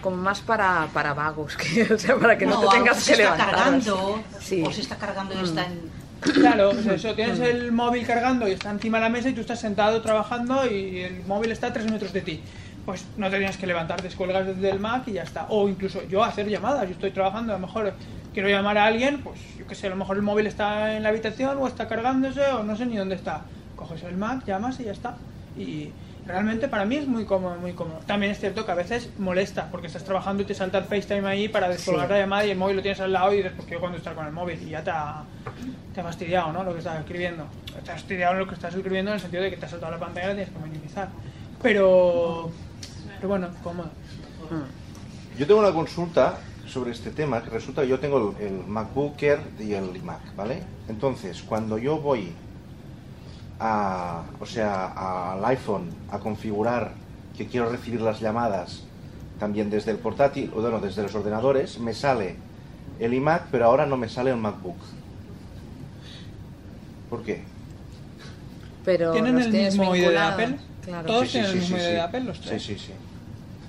como 0.01 0.15
más 0.17 0.39
para, 0.41 0.87
para 0.93 1.13
vagos, 1.13 1.57
que, 1.57 1.83
o 1.93 1.97
sea, 1.99 2.15
para 2.17 2.37
que 2.37 2.45
no, 2.45 2.61
No, 2.61 2.69
te 2.69 2.77
tengas 2.77 2.95
mejor 2.95 2.97
que 2.97 3.03
se 3.03 3.11
está 3.11 3.23
levantar. 3.23 3.51
cargando, 3.55 4.23
Sí. 4.39 4.63
o 4.65 4.71
se 4.71 4.81
está 4.81 4.95
cargando 4.97 5.33
y 5.39 5.43
está 5.43 5.65
en... 5.65 6.01
Claro, 6.21 6.69
o 6.69 6.75
sea, 6.81 6.93
eso, 6.93 7.13
tienes 7.15 7.39
el 7.39 7.71
móvil 7.71 8.05
cargando 8.05 8.47
y 8.47 8.51
está 8.51 8.69
encima 8.69 8.99
de 8.99 9.03
la 9.05 9.09
mesa 9.09 9.29
y 9.29 9.33
tú 9.33 9.41
estás 9.41 9.59
sentado 9.59 10.01
trabajando 10.03 10.65
y 10.71 10.99
el 10.99 11.25
móvil 11.25 11.51
está 11.51 11.67
a 11.67 11.73
tres 11.73 11.89
metros 11.91 12.13
de 12.13 12.21
ti. 12.21 12.41
Pues 12.85 13.05
no 13.17 13.29
te 13.29 13.37
tienes 13.37 13.57
que 13.57 13.67
levantar, 13.67 14.01
descuelgas 14.01 14.47
desde 14.47 14.69
el 14.71 14.79
Mac 14.79 15.03
y 15.07 15.13
ya 15.13 15.23
está. 15.23 15.45
O 15.49 15.69
incluso 15.69 16.01
yo 16.07 16.23
hacer 16.23 16.47
llamadas, 16.49 16.85
yo 16.85 16.93
estoy 16.93 17.11
trabajando, 17.11 17.53
a 17.53 17.57
lo 17.59 17.67
mejor 17.67 17.93
quiero 18.33 18.49
llamar 18.49 18.77
a 18.77 18.85
alguien, 18.85 19.21
pues 19.21 19.39
yo 19.57 19.67
qué 19.67 19.75
sé, 19.75 19.87
a 19.87 19.91
lo 19.91 19.95
mejor 19.97 20.15
el 20.15 20.23
móvil 20.23 20.47
está 20.47 20.95
en 20.95 21.03
la 21.03 21.09
habitación 21.09 21.57
o 21.59 21.67
está 21.67 21.87
cargándose 21.87 22.41
o 22.47 22.63
no 22.63 22.75
sé 22.75 22.85
ni 22.87 22.97
dónde 22.97 23.15
está. 23.15 23.41
Coges 23.75 24.03
el 24.03 24.17
Mac, 24.17 24.45
llamas 24.45 24.79
y 24.79 24.85
ya 24.85 24.91
está. 24.93 25.15
Y 25.57 25.89
realmente 26.25 26.67
para 26.67 26.85
mí 26.85 26.95
es 26.95 27.07
muy 27.07 27.25
cómodo, 27.25 27.55
muy 27.57 27.73
cómodo. 27.73 27.99
También 28.07 28.31
es 28.31 28.39
cierto 28.39 28.65
que 28.65 28.71
a 28.71 28.75
veces 28.75 29.09
molesta 29.19 29.67
porque 29.69 29.87
estás 29.87 30.03
trabajando 30.03 30.41
y 30.41 30.45
te 30.45 30.53
salta 30.55 30.79
el 30.79 30.85
FaceTime 30.85 31.27
ahí 31.27 31.49
para 31.49 31.67
descolgar 31.69 32.07
Sí. 32.07 32.13
la 32.13 32.19
llamada 32.19 32.45
y 32.45 32.51
el 32.51 32.57
móvil 32.57 32.77
lo 32.77 32.81
tienes 32.81 32.99
al 32.99 33.11
lado 33.13 33.31
y 33.33 33.37
dices, 33.37 33.51
pues 33.55 33.67
quiero 33.67 33.81
contestar 33.81 34.15
con 34.15 34.25
el 34.25 34.31
móvil 34.31 34.59
y 34.61 34.69
ya 34.71 34.83
te 34.83 34.89
ha, 34.91 35.23
te 35.93 35.99
ha 36.01 36.03
fastidiado, 36.03 36.51
¿no? 36.51 36.63
Lo 36.63 36.73
que 36.73 36.79
estás 36.79 36.99
escribiendo. 36.99 37.45
Te 37.83 37.91
ha 37.91 37.93
fastidiado 37.93 38.33
lo 38.35 38.47
que 38.47 38.55
estás 38.55 38.73
escribiendo 38.73 39.11
en 39.11 39.15
el 39.15 39.21
sentido 39.21 39.43
de 39.43 39.51
que 39.51 39.57
te 39.57 39.65
ha 39.67 39.69
saltado 39.69 39.91
la 39.91 39.99
pantalla 39.99 40.27
y 40.27 40.29
la 40.29 40.35
tienes 40.35 40.53
que 40.53 40.67
minimizar. 40.67 41.09
Pero, 41.61 42.49
pero 43.21 43.29
bueno, 43.29 43.49
cómodo. 43.63 43.89
Yo 45.37 45.45
tengo 45.45 45.59
una 45.59 45.71
consulta 45.71 46.39
sobre 46.67 46.91
este 46.91 47.11
tema, 47.11 47.43
que 47.43 47.51
resulta 47.51 47.83
que 47.83 47.87
yo 47.87 47.99
tengo 47.99 48.35
el, 48.39 48.45
el 48.47 48.65
MacBook 48.65 49.21
Air 49.21 49.39
y 49.59 49.73
el 49.73 49.95
iMac, 49.95 50.35
¿vale? 50.35 50.63
Entonces, 50.89 51.43
cuando 51.43 51.77
yo 51.77 51.97
voy 51.99 52.33
a, 53.59 54.23
o 54.39 54.45
sea, 54.47 55.33
al 55.33 55.45
iPhone 55.45 55.89
a 56.09 56.17
configurar 56.17 56.93
que 57.37 57.45
quiero 57.45 57.69
recibir 57.69 58.01
las 58.01 58.19
llamadas 58.19 58.83
también 59.39 59.69
desde 59.69 59.91
el 59.91 59.97
portátil, 59.97 60.51
o 60.55 60.61
bueno, 60.61 60.79
desde 60.79 61.03
los 61.03 61.13
ordenadores, 61.13 61.77
me 61.79 61.93
sale 61.93 62.37
el 62.99 63.13
iMac, 63.13 63.49
pero 63.51 63.65
ahora 63.65 63.85
no 63.85 63.97
me 63.97 64.09
sale 64.09 64.31
el 64.31 64.37
MacBook. 64.37 64.77
¿Por 67.09 67.21
qué? 67.21 67.43
Pero 68.83 69.11
¿Tienen 69.11 69.37
el 69.39 69.51
mismo 69.51 69.83
ID 69.95 69.99
de 70.01 70.07
vinculados, 70.07 70.33
Apple? 70.33 70.57
Claro. 70.83 71.05
Todos 71.07 71.21
Sí, 71.21 71.27
sí, 71.27 71.31
tienen 71.33 71.51
sí, 71.51 71.57
el 71.57 71.61
mismo 71.61 71.77
sí, 71.77 71.83
ID 71.83 71.85
sí. 71.87 71.91
de 71.91 72.01
Apple, 72.01 72.19
los 72.21 72.37
Sí, 72.37 72.43
tres. 72.47 72.63
sí, 72.63 72.77
sí. 72.79 72.91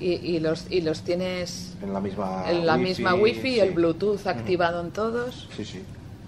Y, 0.00 0.14
y 0.14 0.40
los, 0.40 0.66
y 0.70 0.80
los 0.80 1.02
tienes 1.02 1.74
En 1.82 1.92
la 1.92 2.00
misma 2.00 2.44
en 2.50 2.66
la 2.66 2.76
misma 2.76 3.14
wifi 3.14 3.48
y 3.56 3.60
el 3.60 3.68
sí. 3.68 3.74
Bluetooth 3.74 4.26
activado 4.26 4.80
en 4.80 4.90
todos. 4.90 5.48
Sí, 5.56 5.64
sí. 5.64 5.82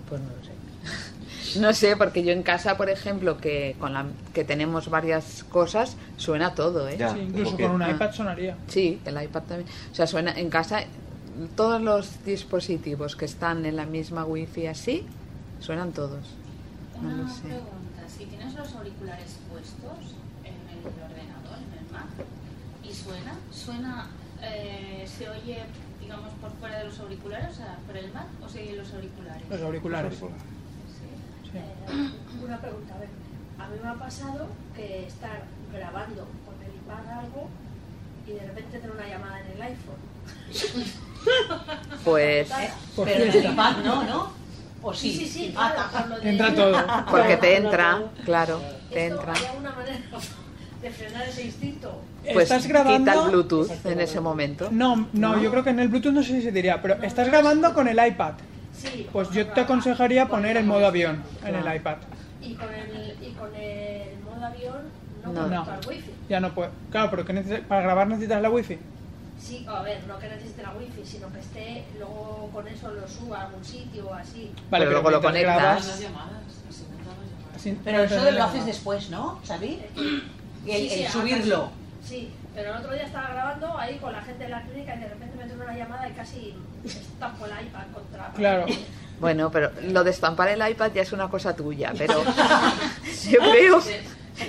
Pues 0.09 0.21
no 0.21 0.29
lo 0.29 0.45
sé. 0.45 0.53
No 1.61 1.73
sé, 1.73 1.97
porque 1.97 2.25
yo 2.25 2.33
en 2.33 2.43
casa, 2.43 2.77
por 2.77 2.91
ejemplo, 2.91 3.39
que 3.39 3.77
con 3.79 3.93
la 3.93 4.07
que 4.33 4.43
tenemos 4.45 4.89
varias 4.91 5.45
cosas, 5.45 5.97
suena 6.17 6.53
todo, 6.55 6.89
¿eh? 6.89 6.97
Ya. 6.99 7.13
Sí, 7.15 7.21
incluso 7.21 7.57
con 7.57 7.71
un 7.73 7.83
Ah. 7.83 7.91
iPad 7.93 8.13
sonaría. 8.13 8.57
Sí, 8.67 8.99
el 9.05 9.23
iPad 9.23 9.43
también. 9.43 9.69
O 9.93 9.95
sea, 9.95 10.07
suena 10.09 10.33
en 10.33 10.51
casa 10.51 10.81
todos 11.55 11.81
los 11.81 12.25
dispositivos 12.25 13.15
que 13.15 13.25
están 13.27 13.67
en 13.67 13.77
la 13.77 13.87
misma 13.87 14.25
wifi 14.25 14.67
así, 14.67 15.07
suenan 15.61 15.93
todos. 15.93 16.25
No 17.01 17.09
Una 17.09 17.23
lo 17.23 17.29
sé. 17.29 17.43
pregunta, 17.43 18.03
si 18.09 18.25
tienes 18.25 18.53
los 18.55 18.73
auriculares 18.75 19.37
puestos 19.49 20.15
en 20.43 20.55
el 20.55 20.87
ordenador, 20.87 21.59
en 21.59 21.87
el 21.87 21.93
Mac, 21.93 22.27
y 22.95 22.97
suena, 22.97 23.35
suena, 23.53 24.07
eh, 24.41 25.05
se 25.07 25.29
oye, 25.29 25.59
digamos, 26.01 26.31
por 26.41 26.53
fuera 26.61 26.79
de 26.79 26.85
los 26.85 26.99
auriculares, 27.01 27.51
o 27.51 27.55
sea, 27.55 27.77
por 27.87 27.97
el 27.97 28.13
Mac, 28.13 28.27
o 28.45 28.49
se 28.49 28.63
oyen 28.63 28.77
los 28.79 28.93
auriculares? 28.93 29.43
Los 29.51 29.61
auriculares. 29.63 30.15
Sí. 30.15 30.27
Sí. 31.51 31.59
Eh, 31.59 32.45
una 32.45 32.59
pregunta, 32.61 32.95
a 32.95 32.99
ver. 32.99 33.09
A 33.59 33.69
mí 33.69 33.77
me 33.83 33.89
ha 33.89 33.95
pasado 33.95 34.47
que 34.77 35.07
estar 35.07 35.43
grabando 35.73 36.29
con 36.47 36.55
el 36.63 36.71
iPad 36.77 37.19
algo 37.19 37.49
y 38.29 38.33
de 38.33 38.47
repente 38.47 38.79
tener 38.79 38.91
una 38.95 39.09
llamada 39.09 39.41
en 39.41 39.47
el 39.53 39.63
iPhone. 39.63 40.95
Pues 42.05 42.51
Por 42.95 43.07
Pero 43.09 43.25
en 43.25 43.31
el 43.31 43.53
iPad 43.53 43.77
no, 43.79 44.05
¿no? 44.05 44.33
¿O 44.83 44.93
sí? 44.93 45.11
Sí, 45.11 45.19
sí, 45.21 45.29
sí, 45.33 45.55
Ah, 45.57 45.73
claro, 45.73 45.89
ah, 45.95 46.07
lo 46.07 46.21
de- 46.21 46.31
Entra 46.31 46.55
todo. 46.55 46.87
porque 47.11 47.37
te 47.39 47.57
entra, 47.57 48.03
claro, 48.27 48.61
te 48.91 49.07
Esto, 49.07 49.21
entra. 49.21 49.33
¿Hay 49.33 49.47
alguna 49.47 49.71
manera 49.73 49.99
de 50.83 50.91
frenar 50.91 51.27
ese 51.27 51.47
instinto? 51.47 52.03
Pues 52.33 52.45
¿Estás 52.51 52.67
grabando? 52.67 53.11
quita 53.13 53.25
el 53.25 53.31
Bluetooth 53.31 53.71
en 53.87 54.01
ese 54.01 54.21
momento. 54.21 54.69
No, 54.71 55.09
no, 55.13 55.41
yo 55.41 55.51
creo 55.51 55.63
que 55.65 55.71
en 55.71 55.81
el 55.81 55.89
Bluetooth 55.89 56.13
no 56.13 56.23
sé 56.23 56.33
si 56.33 56.43
se 56.43 56.53
diría, 56.53 56.81
pero 56.81 56.95
estás 57.03 57.29
grabando 57.29 57.73
con 57.75 57.87
el 57.89 58.05
iPad. 58.07 58.33
Sí. 58.77 59.07
Pues 59.13 59.31
yo 59.31 59.47
te 59.49 59.61
aconsejaría 59.61 60.23
con- 60.29 60.41
poner 60.41 60.57
el 60.57 60.65
modo 60.65 60.87
avión 60.87 61.23
en 61.45 61.55
el 61.55 61.77
iPad. 61.77 61.97
Y 62.43 62.55
con 62.55 62.73
el, 62.75 63.17
y 63.23 63.31
con 63.33 63.55
el 63.55 64.19
modo 64.25 64.45
avión 64.47 64.77
no, 65.25 65.33
No. 65.33 65.65
puedo 65.65 65.65
No. 65.83 65.89
wifi. 65.89 66.11
Ya 66.29 66.41
no 66.41 66.55
puede. 66.55 66.71
Claro, 66.91 67.11
pero 67.11 67.25
que 67.25 67.35
para 67.69 67.83
grabar 67.83 68.07
necesitas 68.09 68.43
la 68.43 68.51
wifi. 68.51 68.79
Sí, 69.39 69.65
a 69.69 69.83
ver, 69.83 70.03
no 70.07 70.19
que 70.19 70.29
necesite 70.29 70.63
la 70.63 70.71
wifi, 70.73 71.05
sino 71.05 71.31
que 71.33 71.41
esté, 71.41 71.85
luego 71.99 72.49
con 72.53 72.67
eso 72.69 72.91
lo 72.93 73.07
suba 73.09 73.41
a 73.41 73.47
algún 73.47 73.65
sitio 73.65 74.07
o 74.09 74.15
así. 74.15 74.51
Vale, 74.71 74.85
Pero 74.87 74.91
luego 74.93 75.11
lo 75.11 75.21
conectas. 75.23 75.57
grabas- 75.57 76.03
Pero 77.85 78.03
eso 78.05 78.31
lo 78.31 78.45
haces 78.45 78.67
después, 78.67 79.11
¿no? 79.11 79.41
Sí, 79.45 79.81
El, 80.67 80.89
sí, 80.91 81.03
el 81.05 81.11
subirlo. 81.13 81.71
Sí, 82.05 82.31
pero 82.55 82.71
el 82.73 82.77
otro 82.77 82.93
día 82.93 83.05
estaba 83.05 83.29
grabando 83.29 83.79
ahí 83.79 83.97
con 83.99 84.13
la 84.13 84.21
gente 84.23 84.45
de 84.45 84.51
la 84.51 84.63
clínica 84.63 84.95
y 84.95 84.99
de 85.01 85.09
repente 85.09 85.37
me 85.37 85.45
entró 85.45 85.63
una 85.65 85.77
llamada 85.77 86.09
y 86.09 86.13
casi 86.13 86.55
estampo 86.85 87.47
el 87.47 87.67
iPad 87.67 87.83
contra... 87.95 88.31
Claro. 88.35 88.67
Bueno, 89.21 89.51
pero 89.51 89.71
lo 89.83 90.05
de 90.05 90.11
estampar 90.11 90.49
el 90.49 90.69
iPad 90.69 90.91
ya 90.95 91.03
es 91.03 91.13
una 91.13 91.29
cosa 91.29 91.57
tuya, 91.57 91.93
pero 91.97 92.23
yo 93.31 93.39
creo 93.41 93.81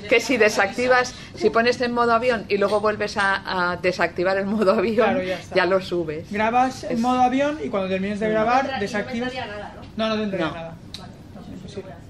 que 0.10 0.20
si 0.20 0.38
desactivas, 0.38 1.13
si 1.36 1.50
pones 1.50 1.80
en 1.80 1.94
modo 1.94 2.13
avión 2.13 2.46
y 2.50 2.58
luego 2.58 2.82
vuelves 2.82 3.15
a, 3.18 3.72
a 3.72 3.78
desactivar 3.78 4.38
el 4.38 4.48
modo 4.48 4.72
avión, 4.74 5.13
Claro, 5.13 5.22
ya 5.54 5.65
lo 5.65 5.80
subes. 5.80 6.32
Grabas 6.32 6.84
en 6.86 7.00
modo 7.02 7.22
avión 7.22 7.60
y 7.63 7.70
cuando 7.70 7.88
termines 7.89 8.20
de 8.20 8.30
grabar, 8.30 8.80
desactivas. 8.80 9.34
No 9.34 9.39
nada, 9.46 9.74
¿no? 9.76 10.10
No, 10.10 10.15
no 10.15 10.30
te 10.32 10.38
No. 10.38 10.52
nada. 10.52 10.76
Vale, 11.00 11.13
entonces 11.30 11.76
lo 11.78 11.82
voy 11.84 11.91
a 11.91 11.96
hacer. 11.96 12.10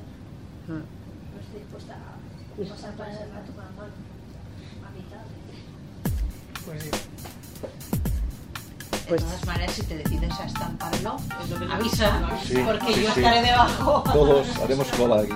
Mm. 0.67 0.71
No 0.71 1.41
estoy 1.41 1.59
dispuesta 1.59 1.93
a 1.93 3.34
Pues. 9.07 9.21
De 9.21 9.27
todas 9.27 9.45
maneras, 9.45 9.75
si 9.75 9.83
te 9.83 9.97
decides 9.97 10.31
a 10.39 10.45
estamparlo, 10.45 11.17
Es 11.43 11.49
lo 11.51 11.59
que 11.67 11.73
avisa, 11.73 12.29
Sí, 12.43 12.55
porque 12.65 12.93
sí, 12.93 13.03
yo 13.03 13.11
sí. 13.13 13.19
estaré 13.19 13.41
debajo. 13.43 14.03
Todos 14.11 14.47
haremos 14.63 14.87
cola 14.97 15.21
aquí. 15.21 15.33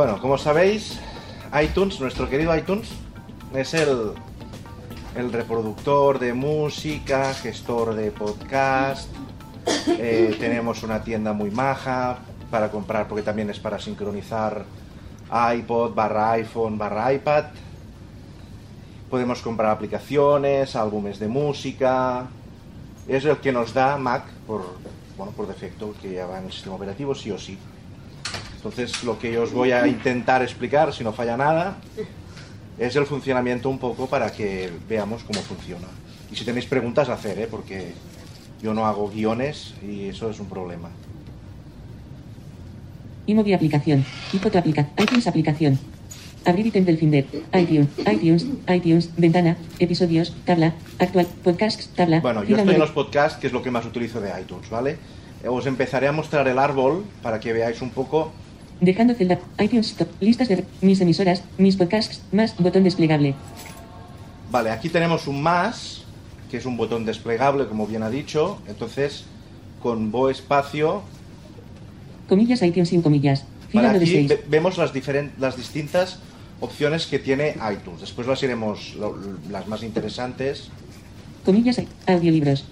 Bueno, 0.00 0.18
como 0.18 0.38
sabéis, 0.38 0.98
iTunes, 1.62 2.00
nuestro 2.00 2.26
querido 2.26 2.56
iTunes, 2.56 2.88
es 3.52 3.74
el, 3.74 4.12
el 5.14 5.30
reproductor 5.30 6.18
de 6.18 6.32
música, 6.32 7.34
gestor 7.34 7.94
de 7.94 8.10
podcast. 8.10 9.10
eh, 9.88 10.34
tenemos 10.40 10.82
una 10.84 11.04
tienda 11.04 11.34
muy 11.34 11.50
maja, 11.50 12.16
para 12.50 12.70
comprar, 12.70 13.08
porque 13.08 13.22
también 13.22 13.50
es 13.50 13.60
para 13.60 13.78
sincronizar 13.78 14.64
iPod 15.54 15.94
barra 15.94 16.30
iPhone 16.30 16.78
barra 16.78 17.12
iPad. 17.12 17.44
Podemos 19.10 19.42
comprar 19.42 19.70
aplicaciones, 19.70 20.76
álbumes 20.76 21.18
de 21.18 21.28
música. 21.28 22.26
Es 23.06 23.26
el 23.26 23.36
que 23.36 23.52
nos 23.52 23.74
da 23.74 23.98
Mac 23.98 24.24
por, 24.46 24.64
bueno, 25.18 25.32
por 25.32 25.46
defecto, 25.46 25.92
que 26.00 26.14
ya 26.14 26.26
va 26.26 26.38
en 26.38 26.46
el 26.46 26.52
sistema 26.52 26.76
operativo 26.76 27.14
sí 27.14 27.30
o 27.30 27.38
sí. 27.38 27.58
Entonces 28.60 29.04
lo 29.04 29.18
que 29.18 29.38
os 29.38 29.52
voy 29.54 29.72
a 29.72 29.86
intentar 29.86 30.42
explicar, 30.42 30.92
si 30.92 31.02
no 31.02 31.14
falla 31.14 31.34
nada, 31.34 31.78
es 32.78 32.94
el 32.94 33.06
funcionamiento 33.06 33.70
un 33.70 33.78
poco 33.78 34.06
para 34.06 34.30
que 34.30 34.70
veamos 34.86 35.24
cómo 35.24 35.40
funciona. 35.40 35.86
Y 36.30 36.36
si 36.36 36.44
tenéis 36.44 36.66
preguntas, 36.66 37.08
hacer, 37.08 37.38
¿eh? 37.38 37.48
porque 37.50 37.94
yo 38.62 38.74
no 38.74 38.86
hago 38.86 39.08
guiones 39.08 39.72
y 39.82 40.08
eso 40.10 40.28
es 40.28 40.38
un 40.40 40.46
problema. 40.46 40.90
iMovie 43.26 43.54
aplicación. 43.54 44.04
iPhoto 44.34 44.58
aplica. 44.58 44.90
iTunes 44.98 45.26
aplicación. 45.26 45.78
Abrir 46.44 46.66
ítem 46.66 46.84
del 46.84 46.98
Finder. 46.98 47.24
iTunes. 47.54 47.88
iTunes. 47.98 48.46
iTunes. 48.68 49.10
Ventana. 49.16 49.56
Episodios. 49.78 50.36
Tabla. 50.44 50.74
Actual. 50.98 51.26
Podcasts. 51.42 51.88
Tabla. 51.96 52.20
Bueno, 52.20 52.44
yo 52.44 52.58
estoy 52.58 52.74
en 52.74 52.80
los 52.80 52.90
podcasts, 52.90 53.38
que 53.38 53.46
es 53.46 53.54
lo 53.54 53.62
que 53.62 53.70
más 53.70 53.86
utilizo 53.86 54.20
de 54.20 54.38
iTunes, 54.38 54.68
¿vale? 54.68 54.98
Os 55.46 55.66
empezaré 55.66 56.08
a 56.08 56.12
mostrar 56.12 56.46
el 56.48 56.58
árbol 56.58 57.04
para 57.22 57.40
que 57.40 57.54
veáis 57.54 57.80
un 57.80 57.90
poco. 57.90 58.32
Dejando 58.80 59.14
celda. 59.14 59.38
iTunes 59.58 59.88
Stop. 59.90 60.08
Listas 60.20 60.48
de 60.48 60.64
mis 60.80 61.00
emisoras. 61.00 61.42
Mis 61.58 61.76
podcasts. 61.76 62.22
Más. 62.32 62.56
Botón 62.58 62.82
desplegable. 62.84 63.34
Vale, 64.50 64.70
aquí 64.70 64.88
tenemos 64.88 65.26
un 65.28 65.42
más, 65.42 66.02
que 66.50 66.56
es 66.56 66.66
un 66.66 66.76
botón 66.76 67.04
desplegable, 67.04 67.66
como 67.66 67.86
bien 67.86 68.02
ha 68.02 68.10
dicho. 68.10 68.58
Entonces, 68.66 69.24
con 69.82 70.10
Bo 70.10 70.30
espacio, 70.30 71.02
Comillas 72.28 72.62
iTunes 72.62 72.88
sin 72.88 73.02
comillas. 73.02 73.44
Vale, 73.72 73.88
1 73.88 73.98
de 73.98 74.04
aquí 74.04 74.12
6. 74.14 74.28
ve- 74.28 74.44
vemos 74.48 74.78
las, 74.78 74.92
las 75.38 75.56
distintas 75.56 76.18
opciones 76.60 77.06
que 77.06 77.18
tiene 77.18 77.56
iTunes. 77.72 78.00
Después 78.00 78.26
las 78.28 78.40
iremos, 78.44 78.94
lo- 78.94 79.16
las 79.50 79.66
más 79.66 79.82
interesantes. 79.82 80.68
Comillas 81.44 81.80
audiolibros. 82.06 82.64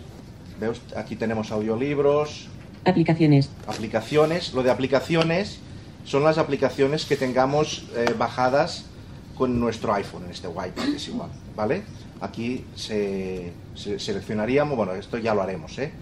Veos, 0.61 0.81
aquí 0.97 1.17
tenemos 1.17 1.51
audiolibros, 1.51 2.47
Aplicaciones. 2.85 3.51
aplicaciones. 3.67 4.53
Lo 4.55 4.63
de 4.63 4.71
aplicaciones 4.71 5.59
son 6.09 6.25
las 6.25 6.39
aplicaciones 6.39 7.05
que 7.05 7.17
tengamos 7.17 7.85
eh, 7.95 8.15
bajadas 8.19 8.87
con 9.37 9.61
nuestro 9.61 9.93
iPhone, 9.95 10.25
en 10.25 10.31
este 10.31 10.49
iPad, 10.49 10.89
es 10.97 11.07
igual, 11.09 11.29
¿vale? 11.55 11.83
Aquí 12.21 12.65
se, 12.75 13.53
se- 13.75 13.99
seleccionaríamos, 14.01 14.75
bueno, 14.77 14.93
esto 14.95 15.19
ya 15.19 15.35
lo 15.35 15.43
haremos, 15.43 15.79
¿eh? 15.79 15.93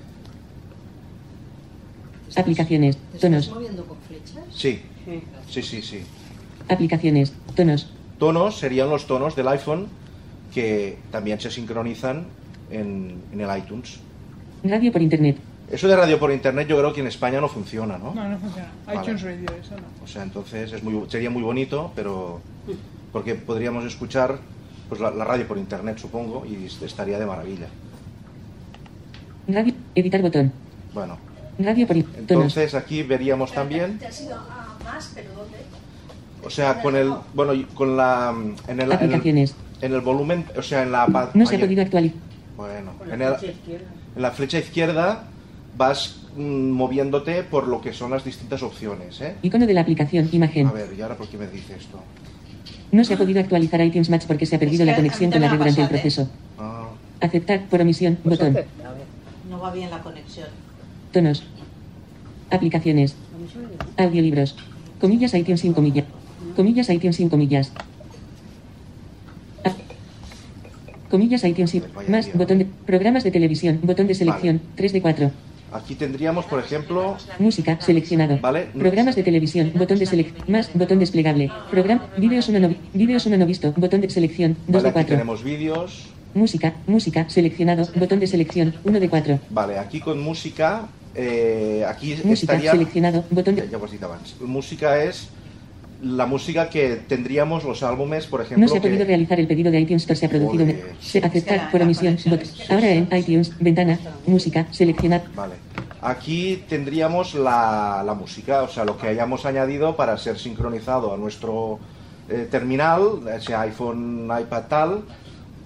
Aplicaciones. 2.37 2.99
Tonos. 3.21 3.49
moviendo 3.51 3.85
con 3.85 3.97
flechas? 4.07 4.45
Sí, 4.55 4.81
sí, 5.49 5.62
sí, 5.62 5.83
sí. 5.83 6.01
Aplicaciones. 6.69 7.33
Tonos. 7.55 7.90
Tonos 8.19 8.59
serían 8.59 8.90
los 8.90 9.07
tonos 9.07 9.37
del 9.37 9.49
iPhone 9.49 9.88
que 10.53 10.99
también 11.11 11.40
se 11.40 11.51
sincronizan 11.51 12.27
en, 12.71 13.21
en 13.33 13.40
el 13.40 13.59
iTunes. 13.59 13.99
Radio 14.64 14.90
por 14.92 15.03
internet. 15.03 15.37
Eso 15.70 15.88
de 15.88 15.96
radio 15.96 16.18
por 16.18 16.31
internet 16.33 16.68
yo 16.68 16.79
creo 16.79 16.92
que 16.92 17.00
en 17.00 17.09
España 17.09 17.40
no 17.40 17.48
funciona, 17.48 17.98
¿no? 17.98 18.14
No, 18.14 18.29
no 18.29 18.38
funciona. 18.38 18.68
Vale. 18.87 19.00
iTunes 19.00 19.22
Radio, 19.22 19.46
eso 19.61 19.74
no. 19.74 20.05
O 20.05 20.07
sea, 20.07 20.22
entonces 20.22 20.72
es 20.72 20.83
muy, 20.83 21.09
sería 21.11 21.29
muy 21.31 21.42
bonito, 21.42 21.92
pero 21.96 22.40
porque 23.12 23.35
podríamos 23.35 23.85
escuchar 23.85 24.38
pues 24.88 25.00
la, 25.00 25.11
la 25.11 25.24
radio 25.24 25.46
por 25.48 25.59
internet, 25.59 25.98
supongo, 25.98 26.46
y 26.46 26.66
est- 26.66 26.83
estaría 26.83 27.18
de 27.18 27.26
maravilla. 27.26 27.66
Radio. 29.48 29.74
Editar 29.94 30.22
botón. 30.22 30.52
Bueno, 30.94 31.18
Radio 31.59 31.87
por 31.87 31.96
tonos. 31.96 32.16
entonces 32.18 32.74
aquí 32.74 33.02
veríamos 33.02 33.52
también, 33.52 33.98
Te 33.98 34.07
has 34.07 34.20
ido 34.22 34.35
a 34.37 34.76
más, 34.85 35.12
pero 35.14 35.31
¿dónde? 35.37 35.57
o 36.44 36.50
sea, 36.50 36.81
con 36.83 36.94
el, 36.96 37.12
bueno, 37.35 37.52
con 37.74 37.96
la, 37.96 38.33
en 38.68 38.81
el, 38.81 38.81
en 38.81 38.81
el, 38.83 38.92
Aplicaciones. 38.92 39.55
en 39.81 39.92
el 39.94 40.00
volumen, 40.00 40.44
o 40.57 40.62
sea, 40.62 40.83
en 40.83 40.92
la, 40.92 41.31
No 41.35 41.46
se 41.46 41.57
ha 41.57 41.61
podido 41.61 41.83
actualizar. 41.83 42.18
Bueno, 42.57 42.92
en, 43.11 43.22
el- 43.22 43.35
en 44.16 44.22
la 44.22 44.31
flecha 44.31 44.59
izquierda 44.59 45.24
vas 45.76 46.16
mm, 46.36 46.70
moviéndote 46.70 47.42
por 47.42 47.66
lo 47.68 47.80
que 47.80 47.92
son 47.92 48.10
las 48.10 48.24
distintas 48.24 48.62
opciones, 48.62 49.20
¿eh? 49.20 49.34
Icono 49.42 49.66
de 49.66 49.74
la 49.74 49.82
aplicación. 49.82 50.28
Imagen. 50.32 50.66
A 50.66 50.72
ver, 50.72 50.92
¿y 50.96 51.02
ahora 51.02 51.16
por 51.16 51.28
qué 51.28 51.36
me 51.36 51.46
dice 51.46 51.76
esto? 51.76 52.00
No 52.92 53.04
se 53.04 53.14
ha 53.14 53.18
podido 53.18 53.40
actualizar 53.40 53.80
iTunes 53.80 54.10
Match 54.10 54.26
porque 54.26 54.46
se 54.46 54.56
ha 54.56 54.58
perdido 54.58 54.84
Es 54.84 54.86
que 54.86 54.90
la 54.92 54.96
conexión 54.96 55.30
con 55.30 55.40
la 55.40 55.48
red 55.48 55.58
durante 55.58 55.82
el 55.82 55.88
proceso. 55.88 56.28
Ah, 56.58 56.88
Aceptar 57.20 57.66
por 57.66 57.80
omisión. 57.80 58.18
Pues 58.22 58.38
Botón. 58.38 58.56
aceptable. 58.56 59.02
No 59.50 59.60
va 59.60 59.72
bien 59.72 59.90
la 59.90 60.00
conexión. 60.02 60.48
Tonos. 61.12 61.42
Aplicaciones. 62.50 63.16
Audiolibros. 63.96 64.56
Comillas 65.00 65.34
iTunes 65.34 65.60
sin 65.60 65.72
comillas. 65.72 66.04
Comillas 66.54 66.88
iTunes 66.88 67.16
sin 67.16 67.28
comillas. 67.28 67.72
Comillas 71.10 71.44
iTunes 71.44 71.70
sin 71.70 71.84
Vaya 71.94 72.10
más 72.10 72.32
botón 72.34 72.58
de 72.58 72.66
programas 72.84 73.22
de 73.22 73.30
televisión, 73.30 73.78
botón 73.82 74.06
de 74.08 74.14
selección, 74.14 74.60
3 74.74 74.92
de 74.92 75.02
4. 75.02 75.30
Aquí 75.76 75.94
tendríamos, 75.94 76.44
por 76.46 76.58
ejemplo, 76.58 77.16
Música 77.38 77.78
seleccionado. 77.80 78.38
Vale. 78.40 78.68
Programas 78.78 79.14
de 79.16 79.22
televisión, 79.22 79.72
botón 79.74 79.98
de 79.98 80.06
selección, 80.06 80.44
más 80.48 80.70
botón 80.74 80.98
desplegable. 80.98 81.50
Programa 81.70 82.08
vídeos 82.16 82.48
uno 82.48 82.60
no 82.60 82.74
vídeos 82.92 83.26
uno 83.26 83.36
no 83.36 83.46
visto, 83.46 83.72
botón 83.76 84.00
de 84.00 84.10
selección, 84.10 84.56
2 84.66 84.68
vale, 84.68 84.82
de 84.82 84.88
aquí 84.88 84.94
4. 84.94 85.16
tenemos 85.16 85.42
vídeos, 85.42 86.08
Música, 86.34 86.74
música 86.86 87.30
seleccionado, 87.30 87.88
botón 87.94 88.20
de 88.20 88.26
selección, 88.26 88.74
1 88.84 89.00
de 89.00 89.08
4. 89.08 89.38
vale, 89.50 89.78
aquí 89.78 90.00
con 90.00 90.20
música, 90.20 90.86
eh, 91.14 91.82
aquí 91.88 92.14
Música 92.24 92.52
estaría, 92.52 92.72
seleccionado, 92.72 93.24
botón 93.30 93.54
de 93.54 93.62
he 93.62 93.90
dit 93.90 94.02
abans. 94.02 94.36
música 94.40 95.02
es 95.02 95.28
la 96.02 96.26
música 96.26 96.68
que 96.68 96.96
tendríamos 97.09 97.64
los 97.64 97.82
álbumes, 97.82 98.26
por 98.26 98.40
ejemplo, 98.42 98.61
No 98.62 98.68
se 98.68 98.78
ha 98.78 98.80
que- 98.80 98.88
podido 98.88 99.04
realizar 99.04 99.40
el 99.40 99.46
pedido 99.46 99.70
de 99.70 99.80
iTunes 99.80 100.02
Store. 100.02 100.18
Se 100.18 100.26
ha 100.26 100.28
producido. 100.28 100.64
Joder. 100.64 100.92
Se 101.00 101.18
aceptar 101.18 101.70
por 101.70 101.82
omisión. 101.82 102.16
bot- 102.18 102.70
Ahora 102.70 102.90
en 102.90 103.09
iTunes, 103.12 103.52
ventana, 103.59 103.98
música, 104.26 104.66
seleccionar. 104.72 105.22
Vale. 105.35 105.54
Aquí 106.02 106.62
tendríamos 106.68 107.35
la, 107.35 108.02
la 108.04 108.14
música, 108.14 108.62
o 108.62 108.68
sea, 108.68 108.85
lo 108.85 108.96
que 108.98 109.09
hayamos 109.09 109.46
añadido 109.46 109.96
para 109.96 110.16
ser 110.18 110.38
sincronizado 110.38 111.12
a 111.14 111.16
nuestro 111.16 111.78
eh, 112.28 112.46
terminal, 112.50 113.20
sea 113.40 113.62
iPhone, 113.62 114.28
iPad 114.40 114.62
tal, 114.68 115.02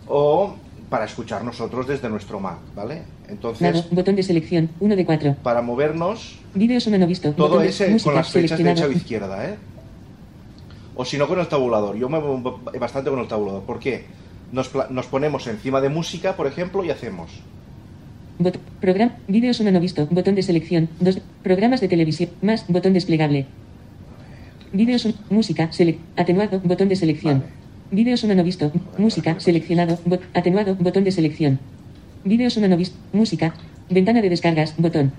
o 0.07 0.55
para 0.89 1.05
escuchar 1.05 1.45
nosotros 1.45 1.87
desde 1.87 2.09
nuestro 2.09 2.41
Mac, 2.41 2.59
¿vale? 2.75 3.03
Entonces, 3.29 3.63
Nado, 3.63 3.85
botón 3.93 4.17
de 4.17 4.23
selección, 4.23 4.69
1 4.81 4.97
de 4.97 5.05
4. 5.07 5.37
para 5.43 5.63
movernos, 5.63 6.39
Vídeos 6.55 6.87
uno 6.87 6.99
no 6.99 7.07
visto. 7.07 7.33
todo 7.33 7.63
ese 7.63 7.97
con 8.03 8.15
las 8.15 8.31
flechas 8.31 8.59
derecha 8.59 8.87
o 8.87 8.91
izquierda, 8.91 9.45
¿eh? 9.49 9.55
O 11.01 11.05
si 11.07 11.17
no, 11.17 11.27
con 11.27 11.41
el 11.41 11.49
tabulador. 11.49 11.97
Yo 11.97 12.11
me 12.11 12.21
muevo 12.21 12.61
bastante 12.79 13.09
con 13.09 13.21
el 13.21 13.27
tabulador. 13.27 13.63
¿Por 13.63 13.79
qué? 13.79 14.05
Nos, 14.53 14.69
ponemos 15.07 15.47
encima 15.47 15.81
de 15.81 15.89
música, 15.89 16.37
por 16.37 16.47
ejemplo, 16.47 16.85
y 16.85 16.91
hacemos. 16.91 17.31
Bot- 18.39 18.59
Program, 18.83 19.13
vídeos 19.27 19.61
uno 19.61 19.71
no 19.71 19.81
visto, 19.81 20.07
botón 20.11 20.35
de 20.35 20.43
selección, 20.43 20.91
dos, 21.01 21.19
programas 21.43 21.81
de 21.81 21.89
televisión, 21.89 22.29
más, 22.43 22.67
botón 22.69 22.93
desplegable. 22.93 23.47
Vídeos, 24.75 25.09
música, 25.31 25.71
atenuado, 26.17 26.61
botón 26.61 26.89
de 26.91 26.97
selección. 26.97 27.39
Vale. 27.41 27.53
Vídeos 27.91 28.23
uno 28.25 28.35
no 28.35 28.45
visto, 28.45 28.71
música, 28.99 29.41
seleccionado, 29.41 29.99
bot- 30.05 30.21
atenuado, 30.35 30.75
botón 30.75 31.05
de 31.05 31.13
selección. 31.13 31.59
Vídeos 32.25 32.59
uno 32.59 32.69
no 32.69 32.77
visto, 32.77 32.97
música, 33.15 33.55
ventana 33.89 34.21
de 34.21 34.29
descargas, 34.29 34.75
botón. 34.77 35.13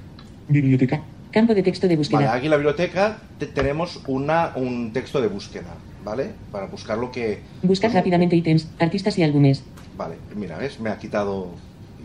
Biblioteca. 0.48 1.02
Campo 1.32 1.54
de 1.56 1.64
texto 1.64 1.88
de 1.88 1.96
Vale, 1.96 1.98
búsqueda. 1.98 2.34
aquí 2.34 2.46
en 2.46 2.52
la 2.52 2.58
biblioteca 2.58 3.18
te- 3.40 3.46
tenemos 3.48 4.02
una, 4.08 4.52
un 4.56 4.92
texto 4.92 5.22
de 5.22 5.28
búsqueda, 5.28 5.74
¿vale? 6.04 6.32
Para 6.52 6.68
buscar 6.68 6.98
lo 6.98 7.12
que... 7.12 7.40
Buscar 7.64 7.92
rápidamente 7.94 8.36
ítems, 8.36 8.68
artistas 8.80 9.18
y 9.18 9.24
álbumes. 9.24 9.64
Vale, 9.98 10.16
mira, 10.36 10.58
¿ves? 10.58 10.80
Me 10.80 10.90
ha 10.90 10.98
quitado 11.00 11.48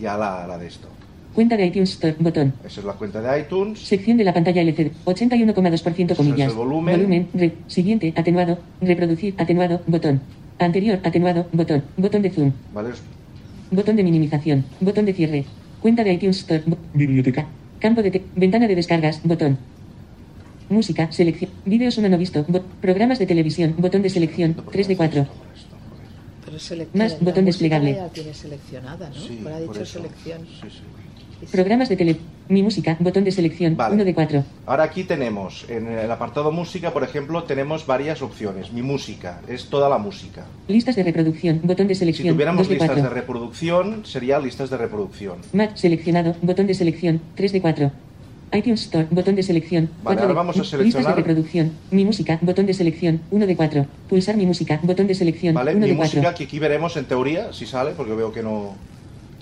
ya 0.01 0.17
la, 0.17 0.47
la 0.47 0.59
de 0.59 0.69
esto. 0.69 0.89
Cuenta 1.35 1.57
de 1.57 1.67
iTunes 1.67 1.91
Store, 1.91 2.15
botón. 2.19 2.55
Esa 2.65 2.81
es 2.81 2.87
la 2.87 2.93
cuenta 2.95 3.21
de 3.21 3.41
iTunes. 3.41 3.81
Sección 3.81 4.17
de 4.17 4.25
la 4.25 4.33
pantalla 4.33 4.62
LCD, 4.62 4.91
81,2% 5.05 6.17
comillas. 6.17 6.49
el 6.51 6.57
volumen. 6.57 7.29
re- 7.35 7.53
siguiente, 7.67 8.12
atenuado, 8.17 8.59
reproducir, 8.81 9.35
atenuado, 9.39 9.83
botón. 9.87 10.21
Anterior, 10.59 11.01
atenuado, 11.05 11.47
botón. 11.53 11.83
Botón 11.97 12.23
de 12.23 12.31
zoom. 12.31 12.53
¿Vale? 12.73 12.91
Botón 13.71 13.97
de 13.97 14.05
minimización. 14.05 14.64
Botón 14.81 15.05
de 15.05 15.12
cierre. 15.12 15.45
Cuenta 15.81 16.05
de 16.05 16.14
iTunes 16.14 16.39
Store. 16.39 16.62
Biblioteca. 16.95 17.47
Campo 17.87 18.03
de 18.03 18.11
te- 18.11 18.24
ventana 18.34 18.66
de 18.66 18.74
descargas. 18.74 19.20
Botón. 19.22 19.59
Música. 20.68 21.03
Selección. 21.12 21.53
Vídeos 21.64 21.97
uno 21.99 22.09
no 22.09 22.18
visto. 22.18 22.45
bo- 22.49 22.64
programas 22.80 23.20
de 23.20 23.26
televisión. 23.26 23.76
Botón 23.78 24.03
de 24.03 24.11
selección. 24.11 24.57
3 24.72 24.89
de 24.89 24.97
4. 24.97 25.24
Pero 26.45 26.57
selec- 26.59 26.89
Más 26.95 27.20
botón 27.20 27.45
desplegable. 27.45 27.95
Ya 27.95 28.03
la 28.03 28.09
tiene 28.09 28.34
seleccionada, 28.34 29.09
¿no? 29.09 29.14
Sí, 29.14 29.39
Ahora 29.41 29.57
ha 29.57 29.59
por 29.61 29.68
dicho 29.74 29.82
eso. 29.84 29.99
selección. 30.01 30.41
Sí, 30.62 30.68
sí. 30.68 31.47
Programas 31.53 31.89
de 31.89 31.97
tele. 31.97 32.16
Mi 32.49 32.62
música. 32.62 32.97
Botón 33.01 33.24
de 33.24 33.32
selección. 33.32 33.76
Vale. 33.76 33.94
1 33.97 34.05
de 34.05 34.14
4. 34.14 34.44
Ahora 34.66 34.84
aquí 34.84 35.03
tenemos, 35.03 35.66
en 35.68 35.88
el 35.88 36.11
apartado 36.11 36.53
música, 36.53 36.92
por 36.92 37.03
ejemplo, 37.03 37.42
tenemos 37.42 37.86
varias 37.86 38.22
opciones. 38.22 38.72
Mi 38.72 38.82
música, 38.82 39.40
es 39.49 39.66
toda 39.66 39.88
la 39.88 39.99
música. 39.99 40.44
Listas 40.68 40.94
de 40.94 41.03
reproducción. 41.03 41.61
Botón 41.64 41.88
de 41.88 41.94
Si 41.94 42.01
selección. 42.01 42.34
tuviéramos 42.34 42.61
2 42.61 42.68
de 42.68 42.74
listas 42.74 42.97
de 42.97 43.03
4. 43.03 43.14
reproducción, 43.20 44.07
sería 44.07 44.38
listas 44.38 44.70
de 44.70 44.76
reproducción. 44.76 45.38
Mac 45.53 45.74
seleccionado. 45.76 46.36
Botón 46.42 46.66
de 46.68 46.74
selección. 46.74 47.20
3 47.34 47.53
de 47.53 47.61
4. 47.61 47.90
iTunes 48.53 48.82
Store, 48.82 49.09
botón 49.11 49.34
de 49.34 49.42
selección. 49.42 49.86
Vale, 49.86 50.03
cuatro 50.05 50.22
ahora 50.22 50.28
de- 50.28 50.34
vamos 50.36 50.57
a 50.57 50.61
Listas 50.61 50.78
de 50.78 50.84
seleccionar- 50.92 51.16
reproducción. 51.16 51.72
Mi 51.90 52.05
música, 52.05 52.38
botón 52.42 52.66
de 52.66 52.74
selección. 52.74 53.20
1 53.32 53.44
de 53.44 53.57
4. 53.57 53.86
Pulsar 54.09 54.36
mi 54.36 54.47
música, 54.47 54.78
botón 54.84 55.09
de 55.09 55.16
selección. 55.16 55.53
Vale, 55.55 55.72
1 55.72 55.80
mi 55.80 55.88
de 55.90 55.97
4. 55.97 56.20
música 56.20 56.32
que 56.34 56.44
aquí 56.44 56.61
veremos 56.61 56.97
en 56.97 57.07
teoría 57.07 57.53
si 57.53 57.66
sale, 57.66 57.90
porque 57.97 58.12
veo 58.14 58.30
que 58.32 58.44
no, 58.44 58.76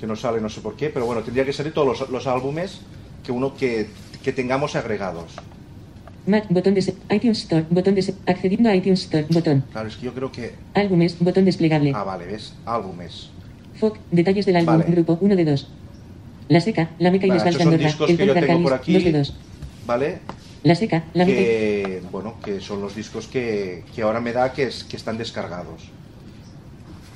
que 0.04 0.08
no 0.08 0.16
sale, 0.16 0.38
no 0.38 0.50
sé 0.50 0.60
por 0.60 0.76
qué, 0.76 0.90
pero 0.90 1.06
bueno, 1.06 1.22
tendría 1.22 1.46
que 1.46 1.52
salir 1.54 1.72
todos 1.72 1.98
los, 1.98 2.10
los 2.10 2.26
álbumes 2.26 2.80
que 3.24 3.32
uno 3.32 3.56
que, 3.56 3.88
que 4.22 4.32
tengamos 4.34 4.76
agregados. 4.76 5.32
Mac, 6.26 6.44
botón 6.50 6.74
de 6.74 6.80
iTunes 7.10 7.38
Store, 7.38 7.64
botón 7.70 7.94
de 7.94 8.14
accediendo 8.26 8.68
a 8.68 8.74
iTunes 8.76 9.00
Store, 9.04 9.26
botón. 9.30 9.64
Claro, 9.72 9.88
es 9.88 9.96
que 9.96 10.04
yo 10.04 10.12
creo 10.12 10.30
que... 10.30 10.54
Álbumes, 10.74 11.18
botón 11.18 11.46
desplegable. 11.46 11.92
Ah, 11.94 12.04
vale, 12.04 12.26
¿ves? 12.26 12.52
Álbumes. 12.66 13.30
FOC, 13.80 13.98
detalles 14.10 14.44
del 14.44 14.56
álbum, 14.56 14.78
Vale. 14.78 14.90
grupo 14.90 15.18
1 15.20 15.36
de 15.36 15.44
2. 15.46 15.68
La 16.48 16.60
seca, 16.60 16.90
la 16.98 17.10
meca 17.10 17.26
y 17.26 17.30
Vale, 17.30 17.48
estos 17.48 17.62
son 17.62 17.78
discos 17.78 18.06
que 18.06 18.26
yo 18.26 18.34
tengo 18.34 18.62
por 18.62 18.74
aquí. 18.74 18.92
2 18.92 19.04
de 19.04 19.12
2. 19.12 19.34
¿Vale? 19.86 20.18
La 20.64 20.74
seca, 20.74 21.04
la 21.14 21.24
meca. 21.24 21.38
Que, 21.38 22.02
bueno, 22.12 22.34
que 22.44 22.60
son 22.60 22.82
los 22.82 22.94
discos 22.94 23.26
que, 23.26 23.84
que 23.94 24.02
ahora 24.02 24.20
me 24.20 24.32
da 24.32 24.52
que, 24.52 24.64
es, 24.64 24.84
que 24.84 24.96
están 24.96 25.16
descargados. 25.16 25.90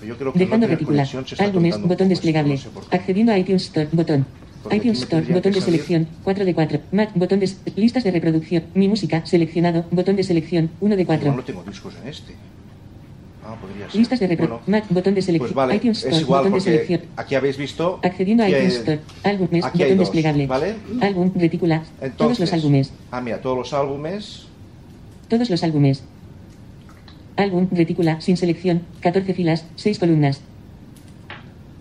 Yo 0.06 0.16
creo 0.16 0.32
que 0.32 0.38
Dejando 0.40 0.66
no 0.66 0.72
reticular. 0.72 1.06
Álbumes, 1.38 1.80
botón 1.82 2.08
desplegable. 2.08 2.54
no 2.54 2.60
sé. 2.60 2.68
Accediendo 2.90 3.32
a 3.32 3.38
iTunes 3.38 3.64
Store, 3.64 3.88
botón. 3.92 4.26
Porque 4.62 4.76
iTunes 4.76 5.00
Store, 5.02 5.32
botón 5.32 5.52
de 5.52 5.60
selección, 5.60 6.08
4 6.24 6.44
de 6.44 6.54
4. 6.54 6.80
Mac, 6.92 7.10
botón 7.14 7.40
de... 7.40 7.50
Listas 7.76 8.04
de 8.04 8.10
reproducción. 8.10 8.64
Mi 8.74 8.88
música, 8.88 9.24
seleccionado, 9.24 9.84
botón 9.90 10.16
de 10.16 10.24
selección, 10.24 10.70
1 10.80 10.96
de 10.96 11.02
Igual 11.02 11.18
4. 11.18 11.36
no 11.36 11.44
tengo 11.44 11.62
discos 11.62 11.94
en 12.02 12.08
este. 12.08 12.34
Ah, 13.44 13.56
podría 13.60 13.88
ser. 13.90 13.98
Listas 13.98 14.20
de 14.20 14.26
reproducción. 14.26 14.60
Bueno, 14.66 14.84
Mac, 14.84 14.92
botón 14.92 15.14
de 15.14 15.22
selección. 15.22 15.48
pues 15.48 15.54
vale, 15.54 15.76
iTunes 15.76 15.98
es 15.98 16.04
Store, 16.04 16.20
igual 16.22 16.40
botón 16.42 16.54
de 16.54 16.60
selección. 16.60 17.00
aquí 17.16 17.34
habéis 17.34 17.56
visto 17.56 18.00
Accediendo 18.02 18.42
a 18.44 18.48
iTunes 18.50 18.74
Store. 18.76 19.00
Álbumes, 19.24 19.64
botón 19.64 19.88
dos, 19.88 19.98
desplegable. 19.98 20.46
¿vale? 20.46 20.74
Álbum, 21.00 21.32
retícula. 21.34 21.78
todos 21.80 22.02
Entonces, 22.02 22.40
los 22.40 22.52
álbumes. 22.52 22.92
Ah, 23.10 23.20
mira, 23.20 23.40
todos 23.40 23.56
los 23.58 23.72
álbumes. 23.72 24.46
Todos 25.28 25.48
los 25.50 25.62
álbumes. 25.62 26.02
Álbum, 27.38 27.68
retícula, 27.70 28.20
sin 28.20 28.36
selección, 28.36 28.82
14 29.00 29.32
filas, 29.32 29.64
6 29.76 30.00
columnas. 30.00 30.40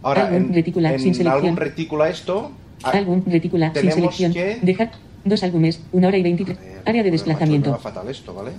Ahora, 0.03 0.27
Álbum, 0.27 0.37
en, 0.49 0.53
retícula, 0.53 0.93
en 0.93 0.99
sin 0.99 1.15
selección. 1.15 1.43
álbum 1.45 1.55
retícula 1.57 2.09
esto. 2.09 2.51
ah, 2.83 2.91
Álbum, 2.91 3.23
retícula, 3.25 3.73
sin 3.73 3.91
selección. 3.91 4.33
que- 4.33 4.59
Dejar 4.61 4.91
dos 5.25 5.41
álbumes, 5.41 5.81
una 5.91 6.09
hora 6.09 6.17
y 6.17 6.21
23. 6.23 6.59
Área 6.85 7.01
de 7.01 7.09
va 7.09 7.11
desplazamiento. 7.11 7.75
fatal 7.79 8.07
esto, 8.07 8.35
¿vale? 8.35 8.51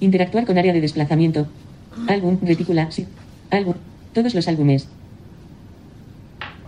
Interactuar 0.00 0.46
con 0.46 0.58
área 0.58 0.72
de 0.72 0.80
desplazamiento. 0.80 1.46
Álbum, 2.08 2.38
retícula, 2.42 2.90
sí. 2.90 3.06
Álbum. 3.50 3.74
Todos 4.12 4.34
los 4.34 4.48
álbumes. 4.48 4.88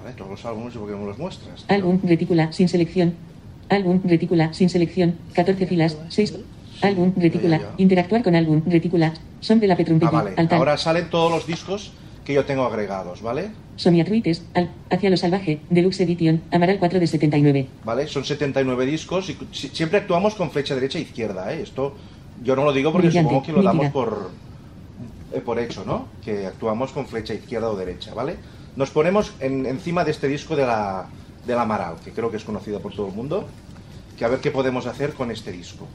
Vale, 0.02 0.14
todos 0.16 0.30
los 0.30 0.44
álbumes, 0.44 0.74
¿por 0.74 0.88
qué 0.88 0.94
no 0.96 1.04
los 1.06 1.18
muestras? 1.18 1.64
Álbum, 1.66 1.98
retícula, 2.04 2.52
sin 2.52 2.68
selección. 2.68 3.14
Álbum, 3.68 4.00
retícula, 4.04 4.52
sin 4.54 4.68
selección. 4.70 5.16
14 5.32 5.66
filas, 5.66 5.98
6. 6.10 6.34
Álbum, 6.82 7.12
retícula. 7.16 7.60
Interactuar 7.78 8.22
con 8.22 8.34
álbum, 8.34 8.62
retícula. 8.66 9.14
Son 9.40 9.60
de 9.60 9.66
la 9.66 9.74
Ah, 9.74 9.76
Petrumpelli. 9.76 10.12
vale. 10.12 10.34
Altar. 10.36 10.58
Ahora 10.58 10.76
salen 10.76 11.08
todos 11.10 11.30
los 11.30 11.46
discos 11.46 11.92
que 12.24 12.34
yo 12.34 12.44
tengo 12.44 12.64
agregados, 12.64 13.22
¿vale? 13.22 13.50
Sonia 13.76 14.04
Truites, 14.04 14.44
al, 14.54 14.70
hacia 14.90 15.10
lo 15.10 15.16
salvaje, 15.16 15.60
Deluxe 15.70 16.00
Edition, 16.02 16.42
Amaral 16.50 16.78
4 16.78 17.00
de 17.00 17.06
79. 17.06 17.66
¿Vale? 17.84 18.06
Son 18.06 18.24
79 18.24 18.86
discos 18.86 19.30
y 19.30 19.36
si- 19.50 19.68
siempre 19.68 19.98
actuamos 19.98 20.34
con 20.34 20.50
flecha 20.50 20.74
derecha 20.74 20.98
e 20.98 21.02
izquierda, 21.02 21.52
¿eh? 21.52 21.62
Esto 21.62 21.94
yo 22.44 22.54
no 22.54 22.64
lo 22.64 22.72
digo 22.72 22.92
porque 22.92 23.08
Brillante, 23.08 23.28
supongo 23.30 23.46
que 23.46 23.52
lo 23.52 23.62
damos 23.62 23.84
nítida. 23.86 23.92
por, 23.92 24.30
eh, 25.32 25.40
por 25.40 25.58
hecho, 25.58 25.84
¿no? 25.86 26.06
Que 26.24 26.46
actuamos 26.46 26.92
con 26.92 27.06
flecha 27.06 27.34
izquierda 27.34 27.70
o 27.70 27.76
derecha, 27.76 28.14
¿vale? 28.14 28.36
Nos 28.76 28.90
ponemos 28.90 29.32
en- 29.40 29.66
encima 29.66 30.04
de 30.04 30.10
este 30.12 30.28
disco 30.28 30.54
de 30.54 30.64
la, 30.66 31.06
de 31.46 31.54
la 31.54 31.62
Amaral, 31.62 31.96
que 32.04 32.12
creo 32.12 32.30
que 32.30 32.36
es 32.36 32.44
conocido 32.44 32.80
por 32.80 32.92
todo 32.94 33.08
el 33.08 33.14
mundo, 33.14 33.46
que 34.18 34.24
a 34.24 34.28
ver 34.28 34.38
qué 34.40 34.50
podemos 34.50 34.86
hacer 34.86 35.14
con 35.14 35.30
este 35.30 35.50
disco. 35.50 35.88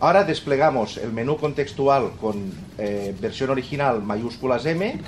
Ahora 0.00 0.24
desplegamos 0.24 0.98
el 0.98 1.12
menú 1.12 1.36
contextual 1.38 2.12
con 2.20 2.52
eh, 2.78 3.14
versión 3.20 3.50
original 3.50 4.02
mayúsculas 4.02 4.66
M, 4.66 5.00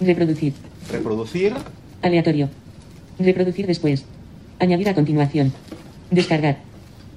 Reproducir. 0.00 0.54
reproducir, 0.90 1.54
Aleatorio. 2.02 2.48
Reproducir 3.18 3.66
después. 3.66 4.04
Añadir 4.58 4.88
a 4.88 4.94
continuación. 4.94 5.52
Descargar. 6.10 6.58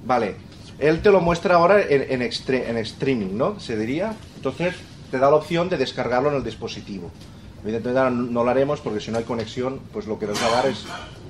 Vale, 0.06 0.36
él 0.78 1.00
te 1.02 1.10
lo 1.10 1.20
muestra 1.20 1.56
ahora 1.56 1.80
en, 1.82 2.04
en, 2.08 2.20
extre- 2.28 2.68
en 2.68 2.76
streaming, 2.78 3.36
¿no? 3.36 3.58
Se 3.58 3.76
diría. 3.76 4.14
Entonces 4.36 4.74
te 5.10 5.18
da 5.18 5.30
la 5.30 5.36
opción 5.36 5.68
de 5.68 5.76
descargarlo 5.78 6.28
en 6.30 6.36
el 6.36 6.44
dispositivo. 6.44 7.10
Evidentemente 7.64 7.98
ahora 7.98 8.10
no 8.10 8.44
lo 8.44 8.50
haremos 8.50 8.80
porque 8.80 9.00
si 9.00 9.10
no 9.10 9.18
hay 9.18 9.24
conexión, 9.24 9.80
pues 9.92 10.06
lo 10.06 10.18
que 10.18 10.26
nos 10.26 10.40
va 10.40 10.46
a 10.46 10.50
dar 10.50 10.66
es 10.66 10.84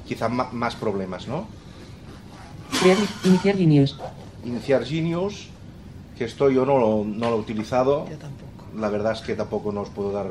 quizá 0.07 0.29
más 0.29 0.75
problemas, 0.77 1.27
¿no? 1.29 1.47
Crear, 2.83 2.99
iniciar 3.25 3.57
Genius. 3.57 3.99
Iniciar 4.49 4.85
Genius, 4.85 5.49
que 6.17 6.25
esto 6.25 6.51
yo 6.51 6.65
no 6.65 6.79
lo, 6.79 7.05
no 7.05 7.31
lo 7.31 7.37
he 7.37 7.41
utilizado. 7.41 8.07
La 8.77 8.89
verdad 8.89 9.13
es 9.13 9.21
que 9.21 9.35
tampoco 9.35 9.73
nos 9.73 9.89
puedo 9.91 10.13
dar... 10.13 10.27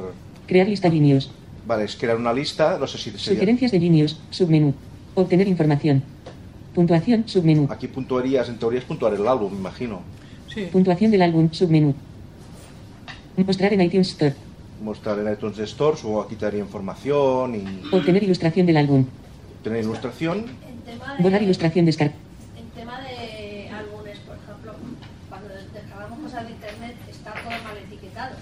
Crear 0.48 0.68
lista 0.68 0.90
Genius. 0.90 1.32
Vale, 1.66 1.84
es 1.84 1.96
crear 1.96 2.18
una 2.18 2.34
lista, 2.34 2.78
no 2.80 2.88
sé 2.88 2.98
si 2.98 3.12
sería... 3.12 3.20
Sugerencias 3.40 3.72
de 3.72 3.80
Genius. 3.80 4.20
Submenú. 4.30 4.74
Obtener 5.16 5.48
información. 5.48 6.04
Puntuación. 6.74 7.28
Submenú. 7.28 7.68
Aquí 7.70 7.88
puntuarías, 7.88 8.48
en 8.50 8.58
teoría 8.58 8.80
es 8.80 8.86
puntuar 8.86 9.14
el 9.14 9.28
álbum, 9.28 9.52
me 9.54 9.60
imagino. 9.60 10.02
Puntuación 10.72 11.12
del 11.12 11.22
álbum. 11.22 11.50
Submenú. 11.52 11.94
Mostrar 13.36 13.74
en 13.74 13.82
iTunes 13.82 14.10
Store. 14.10 14.34
Mostrar 14.82 15.20
en 15.20 15.32
iTunes 15.32 15.60
Store, 15.60 15.98
o 16.04 16.22
aquí 16.22 16.36
te 16.36 16.46
daría 16.46 16.62
información 16.62 17.56
y 17.56 17.96
Obtener 17.96 18.24
ilustración 18.24 18.66
del 18.66 18.78
álbum. 18.78 19.06
tener 19.64 19.84
ilustración. 19.84 20.46
Borrar 21.20 21.42
ilustración 21.44 21.86
descarga. 21.86 22.14
en 22.58 22.70
tema 22.70 23.02
de 23.02 23.70
álbumes, 23.70 24.18
por 24.20 24.36
ejemplo, 24.38 24.74
cuando 25.30 25.50
descargamos 25.50 26.20
cosas 26.20 26.46
de 26.46 26.52
internet 26.54 26.96
está 27.10 27.34
todo 27.34 27.50
mal 27.64 27.78
etiquetado. 27.86 28.36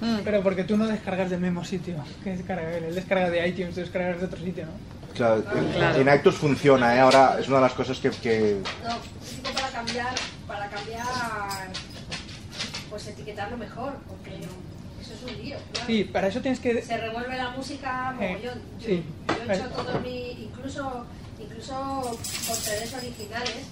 Bueno, 0.00 0.20
pero 0.24 0.42
porque 0.42 0.64
tú 0.64 0.76
no 0.76 0.86
descargas 0.86 1.30
del 1.30 1.40
mismo 1.40 1.64
sitio 1.64 1.96
que 2.22 2.36
descarga 2.36 2.76
él. 2.76 2.84
Él 2.84 2.94
descarga 2.94 3.30
de 3.30 3.48
iTunes, 3.48 3.74
tú 3.74 3.80
descargas 3.80 4.20
de 4.20 4.26
otro 4.26 4.38
sitio, 4.40 4.66
¿no? 4.66 4.72
Claro, 5.14 5.42
en- 5.56 5.72
Claro. 5.72 6.00
en 6.00 6.14
iTunes 6.14 6.38
funciona, 6.38 6.94
¿eh? 6.94 7.00
Ahora 7.00 7.36
es 7.40 7.48
una 7.48 7.56
de 7.56 7.62
las 7.62 7.72
cosas 7.72 7.98
que... 7.98 8.10
que- 8.10 8.60
No, 8.84 8.90
digo 8.90 9.54
para 9.54 9.68
cambiar, 9.70 10.14
para 10.46 10.68
cambiar, 10.68 11.02
pues 12.90 13.06
etiquetarlo 13.08 13.56
mejor, 13.56 13.94
porque 14.06 14.36
eso 15.00 15.14
es 15.14 15.22
un 15.32 15.42
lío. 15.42 15.56
claro. 15.72 15.86
Sí, 15.86 16.04
para 16.04 16.28
eso 16.28 16.40
tienes 16.40 16.60
que... 16.60 16.80
Se 16.82 16.96
revuelve 16.96 17.36
la 17.36 17.50
música 17.50 18.14
Eh, 18.20 18.28
mogollón. 18.32 18.62
Sí. 18.84 19.04
yo 19.28 19.52
he 19.52 19.56
hecho 19.56 19.68
todo 19.70 20.00
mi, 20.00 20.30
incluso, 20.44 21.06
incluso 21.40 22.00
por 22.46 22.56
CDs 22.56 22.94
originales, 22.94 23.66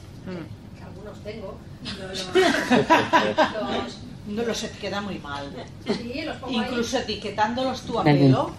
que 0.77 0.83
algunos 0.83 1.23
tengo, 1.23 1.59
lo- 1.99 2.07
lo- 3.71 3.83
los, 3.85 3.99
No 4.27 4.43
los 4.43 4.63
etiqueta 4.65 5.01
muy 5.01 5.19
mal. 5.19 5.51
sí, 5.87 6.23
los 6.25 6.37
pongo 6.37 6.61
ahí. 6.61 6.67
Incluso 6.69 6.99
etiquetándolos 6.99 7.83
tú 7.83 7.99
a 7.99 8.05
pelo, 8.05 8.51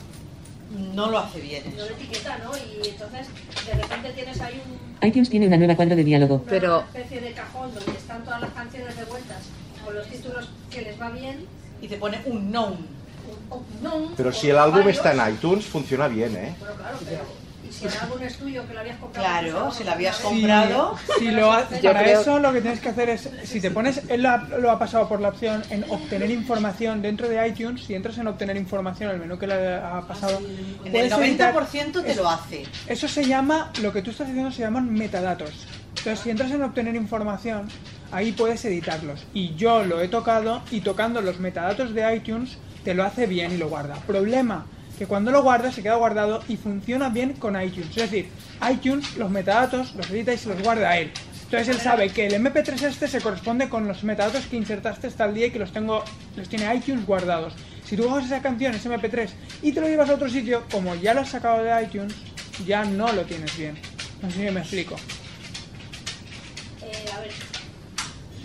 no 0.94 1.10
lo 1.10 1.18
hace 1.20 1.40
bien 1.40 1.64
no 1.78 1.86
lo 1.86 1.92
etiqueta, 1.92 2.38
¿no? 2.44 2.52
Y 2.58 2.88
entonces 2.90 3.28
de 3.66 3.74
repente 3.74 4.12
tienes 4.12 4.40
ahí 4.42 4.62
un, 4.66 5.08
iTunes 5.08 5.30
tiene 5.30 5.48
una 5.48 5.58
nueva 5.58 5.76
cuadro 5.76 5.96
de 5.96 6.04
diálogo. 6.04 6.36
una 6.36 6.46
Pero- 6.46 6.80
especie 6.94 7.22
de 7.22 7.32
cajón 7.34 7.74
donde 7.74 7.92
están 7.92 8.24
todas 8.24 8.42
las 8.42 8.52
canciones 8.52 8.96
revueltas 8.96 9.38
con 9.86 9.96
los 9.96 10.08
títulos 10.08 10.50
que 10.70 10.82
les 10.82 11.00
va 11.00 11.10
bien. 11.10 11.46
Y 11.82 11.88
te 11.88 11.98
pone 11.98 12.20
un 12.26 12.50
known. 12.52 12.74
un- 13.52 13.58
un 13.58 13.84
no, 13.84 14.12
Pero 14.18 14.32
si 14.34 14.50
el 14.50 14.58
álbum 14.58 14.80
varios. 14.80 14.98
está 14.98 15.14
en 15.14 15.34
iTunes, 15.34 15.66
funciona 15.66 16.08
bien, 16.08 16.36
¿eh? 16.36 16.56
Bueno, 16.60 16.76
claro, 16.76 16.98
pero. 17.06 17.24
¿Y 17.78 17.90
si 17.90 17.96
el 17.96 18.04
álbum 18.04 18.22
es 18.24 18.38
tuyo 18.38 18.68
que 18.68 18.74
lo 18.74 18.80
habías 18.80 18.98
comprado? 18.98 19.28
Claro, 19.28 19.72
si 19.72 19.84
lo 19.84 19.92
habías 19.92 20.18
sí. 20.18 20.24
comprado. 20.24 20.98
Si 21.20 21.32
lo 21.32 21.52
ha- 21.52 21.64
para 21.68 22.00
creo- 22.04 22.22
eso 22.22 22.40
lo 22.40 22.52
que 22.54 22.62
tienes 22.62 22.80
que 22.80 22.90
hacer 22.90 23.10
es, 23.10 23.30
si 23.44 23.62
te 23.62 23.70
pones, 23.72 24.02
él 24.10 24.24
lo 24.24 24.30
ha, 24.30 24.38
lo 24.38 24.72
ha 24.72 24.80
pasado 24.80 25.08
por 25.08 25.22
la 25.22 25.30
opción 25.30 25.64
en 25.70 25.84
obtener 25.90 26.32
información 26.32 27.02
dentro 27.02 27.28
de 27.30 27.48
iTunes, 27.48 27.84
si 27.84 27.94
entras 27.96 28.18
en 28.18 28.28
obtener 28.28 28.58
información, 28.58 29.12
el 29.12 29.20
menú 29.20 29.38
que 29.38 29.48
le 29.48 29.76
ha 29.76 30.02
pasado, 30.08 30.40
En 30.40 30.86
el 30.88 30.92
puedes 30.92 31.12
editar- 31.14 31.54
90% 31.54 32.02
te 32.04 32.16
lo 32.16 32.30
hace. 32.30 32.66
Eso 32.88 33.08
se 33.08 33.26
llama, 33.26 33.72
lo 33.82 33.94
que 33.94 34.02
tú 34.02 34.12
estás 34.12 34.28
diciendo 34.28 34.52
se 34.52 34.62
llaman 34.62 34.92
metadatos. 34.92 35.52
Entonces, 35.90 36.20
si 36.20 36.30
entras 36.30 36.52
en 36.52 36.64
obtener 36.64 36.96
información, 36.96 37.68
ahí 38.12 38.32
puedes 38.32 38.64
editarlos. 38.66 39.26
Y 39.34 39.56
yo 39.56 39.84
lo 39.84 40.00
he 40.02 40.08
tocado 40.08 40.62
y 40.72 40.82
tocando 40.82 41.22
los 41.22 41.40
metadatos 41.40 41.94
de 41.94 42.16
iTunes 42.16 42.58
te 42.84 42.94
lo 42.94 43.04
hace 43.04 43.26
bien 43.28 43.52
y 43.52 43.58
lo 43.58 43.68
guarda. 43.68 43.96
Problema, 44.08 44.66
que 44.98 45.06
cuando 45.06 45.32
lo 45.32 45.44
guardas 45.44 45.76
se 45.76 45.84
queda 45.84 45.96
guardado 45.96 46.44
y 46.48 46.58
funciona 46.58 47.10
bien 47.10 47.34
con 47.34 47.62
iTunes. 47.62 47.90
Es 47.90 47.96
decir, 48.10 48.30
iTunes 48.72 49.16
los 49.18 49.30
metadatos 49.30 49.94
los 49.96 50.10
edita 50.10 50.34
y 50.34 50.38
se 50.38 50.50
los 50.50 50.62
guarda 50.64 50.90
a 50.90 50.98
él. 50.98 51.12
Entonces 51.44 51.70
él 51.70 51.80
sabe 51.82 52.10
que 52.10 52.28
el 52.28 52.34
MP3 52.34 52.82
este 52.84 53.08
se 53.08 53.22
corresponde 53.22 53.70
con 53.70 53.88
los 53.88 54.04
metadatos 54.04 54.46
que 54.48 54.58
insertaste 54.58 55.08
hasta 55.08 55.26
el 55.26 55.34
día 55.36 55.48
y 55.48 55.52
que 55.52 55.60
los 55.60 55.72
tengo, 55.72 56.04
los 56.36 56.50
tiene 56.50 56.74
iTunes 56.76 57.06
guardados. 57.06 57.54
Si 57.86 57.96
tú 57.96 58.04
coges 58.08 58.26
esa 58.26 58.42
canción, 58.42 58.76
ese 58.76 58.90
MP3, 58.90 59.30
y 59.62 59.72
te 59.72 59.80
lo 59.80 59.88
llevas 59.88 60.10
a 60.10 60.16
otro 60.16 60.28
sitio, 60.30 60.66
como 60.70 60.94
ya 60.96 61.14
lo 61.14 61.22
has 61.22 61.30
sacado 61.30 61.64
de 61.64 61.84
iTunes, 61.84 62.14
ya 62.66 62.84
no 62.84 63.14
lo 63.14 63.22
tienes 63.24 63.56
bien. 63.58 63.78
No 64.22 64.30
sé 64.30 64.46
si 64.48 64.52
me 64.54 64.60
explico. 64.60 64.96
Eh, 66.82 67.06
a 67.16 67.20
ver, 67.22 67.32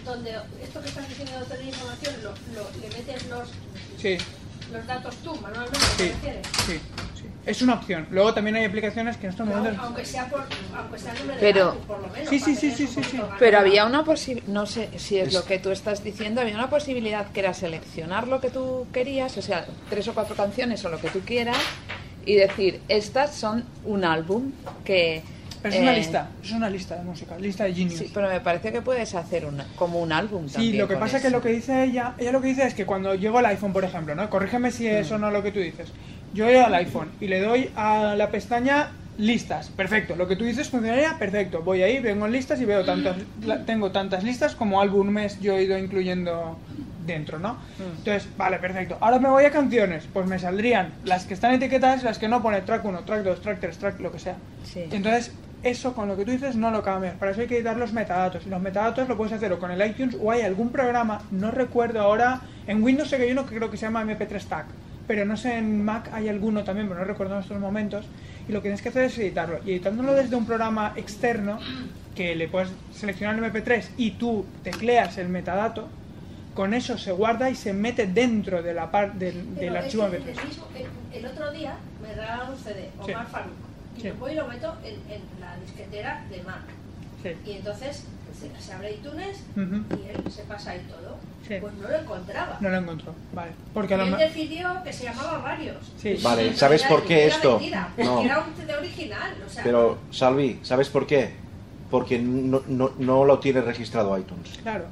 donde 0.04 0.30
esto 0.62 0.80
que 0.80 0.88
estás 0.88 1.08
diciendo 1.08 1.32
de 1.36 1.42
obtener 1.42 1.66
información, 1.66 2.14
lo, 2.22 2.30
lo- 2.54 2.70
le 2.80 2.88
metes 2.96 3.26
los, 3.28 3.48
Sí, 4.00 4.16
los 4.72 4.86
datos 4.86 5.14
tú 5.16 5.34
manualmente, 5.36 5.78
sí, 5.78 5.96
¿te 5.98 6.08
refieres? 6.12 6.46
sí, 6.66 6.80
sí. 7.16 7.26
Es 7.44 7.60
una 7.60 7.74
opción. 7.74 8.06
Luego 8.10 8.32
también 8.34 8.54
hay 8.56 8.64
aplicaciones 8.64 9.16
que 9.16 9.26
en 9.26 9.30
estos 9.30 9.46
momentos... 9.46 9.84
Aunque 9.84 10.04
sea 10.04 10.28
por, 10.28 10.44
aunque 10.76 10.98
sea 10.98 11.12
el 11.12 11.18
número 11.20 11.40
Pero- 11.40 11.58
de 11.58 11.64
datos, 11.72 11.84
por 11.86 12.00
lo 12.00 12.08
menos. 12.08 12.28
Sí, 12.28 12.38
sí, 12.38 12.54
sí, 12.54 12.70
sí, 12.70 12.86
sí, 12.86 13.02
sí. 13.02 13.20
Pero 13.38 13.58
había 13.58 13.84
una 13.84 14.04
posibilidad, 14.04 14.48
no 14.48 14.66
sé 14.66 14.88
si 14.98 15.18
es, 15.18 15.28
Es- 15.28 15.34
lo 15.34 15.44
que 15.44 15.58
tú 15.58 15.70
estás 15.70 16.04
diciendo, 16.04 16.40
había 16.40 16.54
una 16.54 16.70
posibilidad 16.70 17.26
que 17.32 17.40
era 17.40 17.52
seleccionar 17.52 18.28
lo 18.28 18.40
que 18.40 18.50
tú 18.50 18.86
querías, 18.92 19.36
o 19.38 19.42
sea, 19.42 19.66
tres 19.90 20.06
o 20.08 20.14
cuatro 20.14 20.36
canciones 20.36 20.84
o 20.84 20.88
lo 20.88 21.00
que 21.00 21.08
tú 21.10 21.20
quieras, 21.20 21.58
y 22.24 22.34
decir, 22.36 22.80
estas 22.88 23.34
son 23.34 23.64
un 23.84 24.04
álbum 24.04 24.52
que... 24.84 25.22
Pero 25.62 25.74
es 25.74 25.80
una 25.80 25.92
eh, 25.92 25.96
lista, 25.98 26.28
es 26.42 26.50
una 26.52 26.68
lista 26.68 26.96
de 26.96 27.02
música, 27.04 27.38
lista 27.38 27.64
de 27.64 27.74
Genius. 27.74 27.98
Sí, 27.98 28.10
pero 28.12 28.28
me 28.28 28.40
parece 28.40 28.72
que 28.72 28.82
puedes 28.82 29.14
hacer 29.14 29.46
una, 29.46 29.64
como 29.76 30.00
un 30.00 30.12
álbum 30.12 30.48
Sí, 30.48 30.54
también 30.54 30.78
lo 30.78 30.88
que 30.88 30.96
pasa 30.96 31.18
es 31.18 31.22
que 31.22 31.30
lo 31.30 31.40
que 31.40 31.50
dice 31.50 31.84
ella, 31.84 32.14
ella 32.18 32.32
lo 32.32 32.40
que 32.40 32.48
dice 32.48 32.66
es 32.66 32.74
que 32.74 32.84
cuando 32.84 33.14
llego 33.14 33.38
al 33.38 33.46
iPhone, 33.46 33.72
por 33.72 33.84
ejemplo, 33.84 34.14
¿no? 34.14 34.28
Corrígeme 34.28 34.70
si 34.72 34.86
es 34.88 35.10
o 35.12 35.18
no 35.18 35.30
lo 35.30 35.42
que 35.42 35.52
tú 35.52 35.60
dices. 35.60 35.92
Yo 36.34 36.46
llego 36.48 36.66
al 36.66 36.74
iPhone 36.74 37.10
y 37.20 37.28
le 37.28 37.40
doy 37.40 37.70
a 37.76 38.14
la 38.16 38.30
pestaña 38.30 38.88
listas, 39.18 39.68
perfecto. 39.68 40.16
Lo 40.16 40.26
que 40.26 40.36
tú 40.36 40.44
dices 40.44 40.68
funcionaría, 40.70 41.18
perfecto. 41.18 41.62
Voy 41.62 41.82
ahí, 41.82 42.00
vengo 42.00 42.26
en 42.26 42.32
listas 42.32 42.60
y 42.60 42.64
veo 42.64 42.84
tantas, 42.84 43.16
la- 43.44 43.64
tengo 43.64 43.92
tantas 43.92 44.24
listas 44.24 44.54
como 44.56 44.80
álbumes 44.80 45.38
yo 45.40 45.56
he 45.58 45.64
ido 45.64 45.76
incluyendo 45.78 46.58
dentro, 47.06 47.38
¿no? 47.38 47.56
Entonces, 47.98 48.26
vale, 48.38 48.58
perfecto. 48.58 48.96
Ahora 49.00 49.18
me 49.18 49.28
voy 49.28 49.44
a 49.44 49.50
canciones, 49.50 50.04
pues 50.12 50.26
me 50.26 50.38
saldrían 50.38 50.92
las 51.04 51.26
que 51.26 51.34
están 51.34 51.52
etiquetadas 51.52 52.00
y 52.02 52.04
las 52.06 52.18
que 52.18 52.28
no 52.28 52.42
pone 52.42 52.62
track 52.62 52.84
1, 52.84 53.00
track 53.04 53.22
2, 53.22 53.40
track 53.42 53.60
3, 53.60 53.76
track 53.78 54.00
lo 54.00 54.10
que 54.10 54.18
sea. 54.18 54.36
Sí. 54.64 54.84
Entonces, 54.90 55.32
eso 55.62 55.94
con 55.94 56.08
lo 56.08 56.16
que 56.16 56.24
tú 56.24 56.30
dices 56.30 56.56
no 56.56 56.70
lo 56.70 56.82
cambias. 56.82 57.14
Para 57.16 57.32
eso 57.32 57.40
hay 57.40 57.46
que 57.46 57.56
editar 57.56 57.76
los 57.76 57.92
metadatos. 57.92 58.46
Y 58.46 58.50
los 58.50 58.60
metadatos 58.60 59.08
lo 59.08 59.16
puedes 59.16 59.32
hacer 59.32 59.52
o 59.52 59.58
con 59.58 59.70
el 59.70 59.86
iTunes 59.86 60.16
o 60.20 60.30
hay 60.30 60.42
algún 60.42 60.70
programa, 60.70 61.22
no 61.30 61.50
recuerdo 61.50 62.00
ahora. 62.00 62.40
En 62.66 62.82
Windows 62.82 63.08
sé 63.08 63.16
que 63.16 63.24
hay 63.24 63.32
uno 63.32 63.46
que 63.46 63.56
creo 63.56 63.70
que 63.70 63.76
se 63.76 63.86
llama 63.86 64.04
MP3 64.04 64.44
Tag. 64.44 64.66
Pero 65.06 65.24
no 65.24 65.36
sé, 65.36 65.58
en 65.58 65.84
Mac 65.84 66.10
hay 66.12 66.28
alguno 66.28 66.64
también, 66.64 66.88
pero 66.88 67.00
no 67.00 67.04
recuerdo 67.06 67.34
en 67.34 67.40
estos 67.40 67.58
momentos. 67.58 68.04
Y 68.48 68.52
lo 68.52 68.58
que 68.60 68.68
tienes 68.68 68.82
que 68.82 68.88
hacer 68.88 69.04
es 69.04 69.18
editarlo. 69.18 69.58
Y 69.64 69.72
editándolo 69.72 70.14
desde 70.14 70.36
un 70.36 70.46
programa 70.46 70.92
externo, 70.96 71.58
que 72.14 72.34
le 72.36 72.48
puedes 72.48 72.70
seleccionar 72.94 73.36
el 73.36 73.52
MP3 73.52 73.90
y 73.96 74.12
tú 74.12 74.44
tecleas 74.62 75.18
el 75.18 75.28
metadato, 75.28 75.88
con 76.54 76.74
eso 76.74 76.98
se 76.98 77.12
guarda 77.12 77.48
y 77.50 77.54
se 77.54 77.72
mete 77.72 78.06
dentro 78.06 78.62
de 78.62 78.74
la 78.74 78.90
par 78.90 79.14
del, 79.14 79.54
del 79.54 79.76
archivo 79.76 80.10
que 80.10 80.18
MP3. 80.18 80.36
el, 81.14 81.26
otro 81.26 81.50
día 81.50 81.76
me 82.02 82.08
regalaron 82.08 82.50
un 82.50 82.58
CD, 82.58 82.90
Sí. 83.04 83.12
Omar 83.12 83.26
Farouk, 83.26 83.52
y 83.96 84.00
Sí. 84.00 84.08
lo 84.08 84.14
voy 84.16 84.32
y 84.32 84.34
lo 84.36 84.46
meto 84.48 84.74
en, 84.84 84.94
en 85.12 85.22
la 85.40 85.56
disquetera 85.56 86.24
de 86.30 86.42
Mac. 86.42 86.62
Sí. 87.22 87.30
Y 87.46 87.52
entonces 87.52 88.04
se, 88.38 88.60
se 88.60 88.72
abre 88.72 88.92
iTunes 88.94 89.40
y 89.56 90.08
él 90.08 90.30
se 90.30 90.42
pasa 90.42 90.72
ahí 90.72 90.80
todo. 90.88 91.16
Sí. 91.46 91.54
Pues 91.60 91.74
no 91.74 91.88
lo 91.88 91.96
encontraba. 91.96 92.56
No 92.60 92.68
lo 92.68 92.76
encontró, 92.78 93.14
vale. 93.32 93.52
Porque 93.74 93.94
a 93.94 93.96
y 94.04 94.10
lo 94.10 94.16
él 94.16 94.28
decidió 94.28 94.82
que 94.84 94.92
se 94.92 95.04
llamaba 95.04 95.38
Varios. 95.38 95.76
Sí. 95.98 96.16
Vale, 96.22 96.54
¿sabes 96.56 96.82
por 96.84 97.04
qué 97.04 97.26
esto? 97.26 97.52
mentira, 97.58 97.92
No. 97.98 98.22
era 98.22 98.40
un 98.40 98.54
CD 98.54 98.74
original. 98.76 99.34
O 99.46 99.50
sea, 99.50 99.62
Pero, 99.64 99.98
Salvi, 100.10 100.60
¿sabes 100.62 100.88
por 100.88 101.06
qué? 101.06 101.30
Porque 101.90 102.18
no, 102.18 102.62
no, 102.68 102.92
no 102.98 103.24
lo 103.24 103.38
tiene 103.38 103.60
registrado 103.60 104.16
iTunes. 104.18 104.58
Claro. 104.62 104.86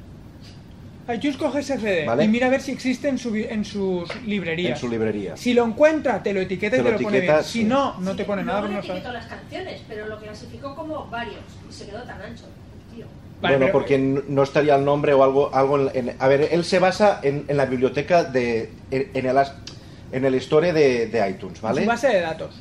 iTunes 1.13 1.37
coge 1.37 1.61
ese 1.61 1.79
CD 1.79 2.07
Vale. 2.07 2.25
y 2.25 2.29
mira 2.29 2.47
a 2.47 2.51
ver 2.51 2.61
si 2.61 2.73
existe 2.73 3.09
en, 3.09 3.19
su, 3.19 3.35
en 3.35 3.65
sus 3.65 4.09
librerías. 4.25 4.73
En 4.73 4.77
su 4.79 4.89
librería. 4.89 5.37
Si 5.37 5.53
lo 5.55 5.65
encuentra, 5.65 6.23
te 6.23 6.33
lo 6.33 6.41
etiqueta 6.41 6.77
y 6.77 6.81
Te 6.81 6.85
lo 6.85 6.93
lo, 6.93 6.99
pone 7.01 7.21
bien. 7.21 7.35
Si 7.45 7.51
sí. 7.61 7.65
no, 7.65 7.99
no 8.01 8.15
te 8.17 8.25
pone 8.25 8.43
nada 8.45 8.63
le 8.63 8.75
no 8.75 8.79
etiquetó 8.81 9.13
las 9.13 9.27
canciones, 9.27 9.81
pero 9.89 10.07
lo 10.07 10.19
clasificó 10.19 10.75
como 10.75 11.07
Varios. 11.09 11.41
Y 11.69 11.73
se 11.73 11.87
quedó 11.87 12.03
tan 12.03 12.21
ancho, 12.23 12.45
tío. 12.95 13.07
Vale, 13.41 13.57
bueno, 13.57 13.67
pero- 13.67 13.73
porque 13.73 13.99
no 13.99 14.43
estaría 14.43 14.75
el 14.77 14.85
nombre 14.85 15.13
o 15.15 15.25
algo, 15.25 15.55
algo 15.55 15.91
en, 15.91 16.09
en- 16.11 16.17
A 16.19 16.29
ver, 16.29 16.49
él 16.53 16.65
se 16.65 16.79
basa 16.79 17.21
en, 17.23 17.45
en 17.49 17.57
la 17.57 17.67
biblioteca 17.67 18.25
de... 18.25 18.71
En, 18.91 19.11
en 19.15 19.27
el, 19.27 19.39
as- 19.39 19.55
en 20.13 20.25
el 20.25 20.35
store 20.35 20.73
de, 20.73 21.07
de 21.07 21.31
iTunes, 21.31 21.57
En 21.59 21.63
¿vale? 21.63 21.83
su 21.83 21.87
base 21.89 22.09
de 22.09 22.21
datos. 22.21 22.61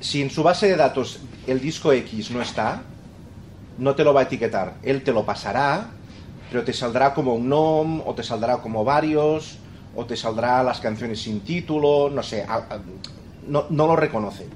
Si 0.00 0.22
en 0.22 0.30
su 0.30 0.42
base 0.42 0.66
de 0.68 0.76
datos 0.76 1.20
el 1.46 1.60
disco 1.60 1.92
X 1.92 2.30
no 2.30 2.40
está, 2.42 2.82
no 3.78 3.94
te 3.94 4.04
lo 4.04 4.12
va 4.14 4.20
a 4.20 4.24
etiquetar. 4.24 4.74
Él 4.82 5.02
te 5.02 5.12
lo 5.12 5.24
pasará, 5.24 5.88
pero 6.50 6.64
te 6.64 6.72
saldrá 6.72 7.14
como 7.14 7.34
un 7.34 7.48
nom, 7.48 8.02
o 8.04 8.14
te 8.14 8.22
saldrá 8.22 8.58
como 8.58 8.84
varios, 8.84 9.58
o 9.94 10.04
te 10.04 10.16
saldrá 10.16 10.62
las 10.62 10.80
canciones 10.80 11.22
sin 11.22 11.40
título, 11.40 12.10
no 12.10 12.22
sé, 12.22 12.46
no, 13.46 13.66
no 13.70 13.86
lo 13.86 13.96
reconoce. 13.96 14.46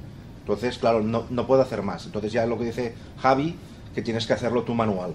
Entonces, 0.41 0.77
claro, 0.79 1.03
no, 1.03 1.25
no 1.31 1.47
puede 1.47 1.63
hacer 1.63 1.83
más. 1.83 2.05
Entonces 2.07 2.33
ya 2.33 2.43
es 2.43 2.49
lo 2.49 2.59
que 2.59 2.67
dice 2.67 2.95
Javi, 3.19 3.57
que 3.95 4.03
tienes 4.03 4.27
que 4.27 4.33
hacerlo 4.33 4.63
tú 4.63 4.75
manual. 4.75 5.15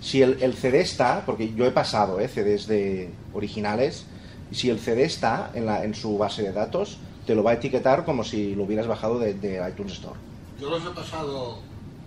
Si 0.00 0.22
el, 0.22 0.42
el 0.42 0.54
CD 0.54 0.80
está, 0.80 1.22
porque 1.24 1.54
yo 1.54 1.64
he 1.64 1.70
pasado 1.70 2.20
¿eh? 2.20 2.28
CDs 2.28 2.66
de 2.66 3.10
originales, 3.32 4.04
si 4.50 4.70
el 4.70 4.78
CD 4.78 5.04
está 5.04 5.50
en, 5.54 5.66
la, 5.66 5.84
en 5.84 5.94
su 5.94 6.18
base 6.18 6.42
de 6.42 6.52
datos, 6.52 6.98
te 7.26 7.34
lo 7.34 7.42
va 7.42 7.52
a 7.52 7.54
etiquetar 7.54 8.04
como 8.04 8.24
si 8.24 8.54
lo 8.54 8.64
hubieras 8.64 8.86
bajado 8.86 9.18
de, 9.18 9.34
de 9.34 9.66
iTunes 9.68 9.94
Store. 9.94 10.18
Yo 10.60 10.70
los 10.70 10.84
he 10.84 10.90
pasado 10.90 11.58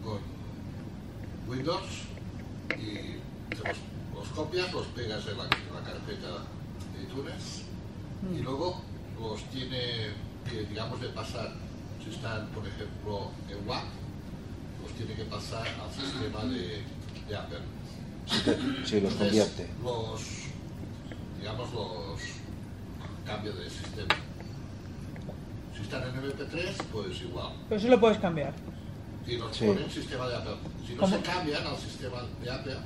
con 0.03 0.19
Windows 1.47 1.81
y 2.77 3.21
copias, 4.31 4.71
los 4.73 4.85
pegas 4.87 5.25
en 5.27 5.37
la, 5.37 5.43
en 5.43 5.73
la 5.75 5.81
carpeta 5.83 6.27
de 6.93 7.03
iTunes 7.03 7.63
y 8.33 8.39
luego 8.41 8.81
los 9.19 9.41
tiene 9.51 10.11
que, 10.49 10.63
digamos, 10.69 10.99
de 11.01 11.09
pasar, 11.09 11.53
si 12.03 12.09
están, 12.11 12.47
por 12.47 12.65
ejemplo, 12.67 13.31
en 13.49 13.67
WAP, 13.67 13.83
los 14.83 14.91
tiene 14.93 15.13
que 15.13 15.25
pasar 15.25 15.67
al 15.67 15.91
sistema 15.93 16.43
de, 16.45 16.81
de 17.27 17.35
Apple. 17.35 17.59
Sí, 18.85 18.99
los 19.01 19.11
Entonces, 19.13 19.17
convierte. 19.17 19.67
Los, 19.83 20.21
digamos, 21.39 21.73
los 21.73 22.21
cambio 23.25 23.53
de 23.53 23.69
sistema. 23.69 24.15
Si 25.75 25.81
están 25.83 26.03
en 26.03 26.15
MP3, 26.21 26.73
pues 26.91 27.21
igual. 27.21 27.53
Pero 27.69 27.79
eso 27.81 27.89
lo 27.89 27.99
puedes 27.99 28.17
cambiar. 28.19 28.53
Y 29.27 29.37
los 29.37 29.55
Sí. 29.55 29.65
ponen 29.65 29.83
en 29.83 29.91
sistema 29.91 30.27
de 30.27 30.35
Apple. 30.35 30.55
Si 30.85 30.93
no 30.93 31.01
¿Cómo? 31.01 31.15
se 31.17 31.21
cambian 31.23 31.65
al 31.67 31.77
sistema 31.77 32.17
de 32.43 32.51
Apple, 32.51 32.77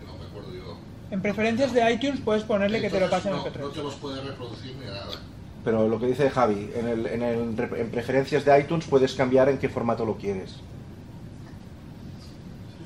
que 0.00 0.06
no 0.06 0.18
me 0.18 0.24
acuerdo 0.26 0.54
yo. 0.54 0.76
En 1.10 1.22
preferencias 1.22 1.72
de 1.72 1.90
iTunes 1.92 2.20
puedes 2.20 2.42
ponerle 2.44 2.80
que 2.80 2.90
te 2.90 2.98
lo 3.00 3.06
entonces 3.06 3.32
pase 3.32 3.34
en 3.34 3.36
no, 3.36 3.44
no 3.44 3.70
MP3. 3.70 3.72
te 3.74 3.82
los 3.82 3.94
puede 3.94 4.20
reproducir 4.22 4.76
ni 4.76 4.84
nada. 4.86 5.06
Pero 5.64 5.88
lo 5.88 5.98
que 5.98 6.06
dice 6.06 6.30
Javi, 6.30 6.70
en, 6.74 6.86
el, 6.88 7.06
en, 7.06 7.22
el, 7.22 7.58
en 7.76 7.90
preferencias 7.90 8.44
de 8.44 8.58
iTunes 8.60 8.86
puedes 8.86 9.14
cambiar 9.14 9.48
en 9.48 9.58
qué 9.58 9.68
formato 9.68 10.04
lo 10.04 10.16
quieres. 10.16 10.56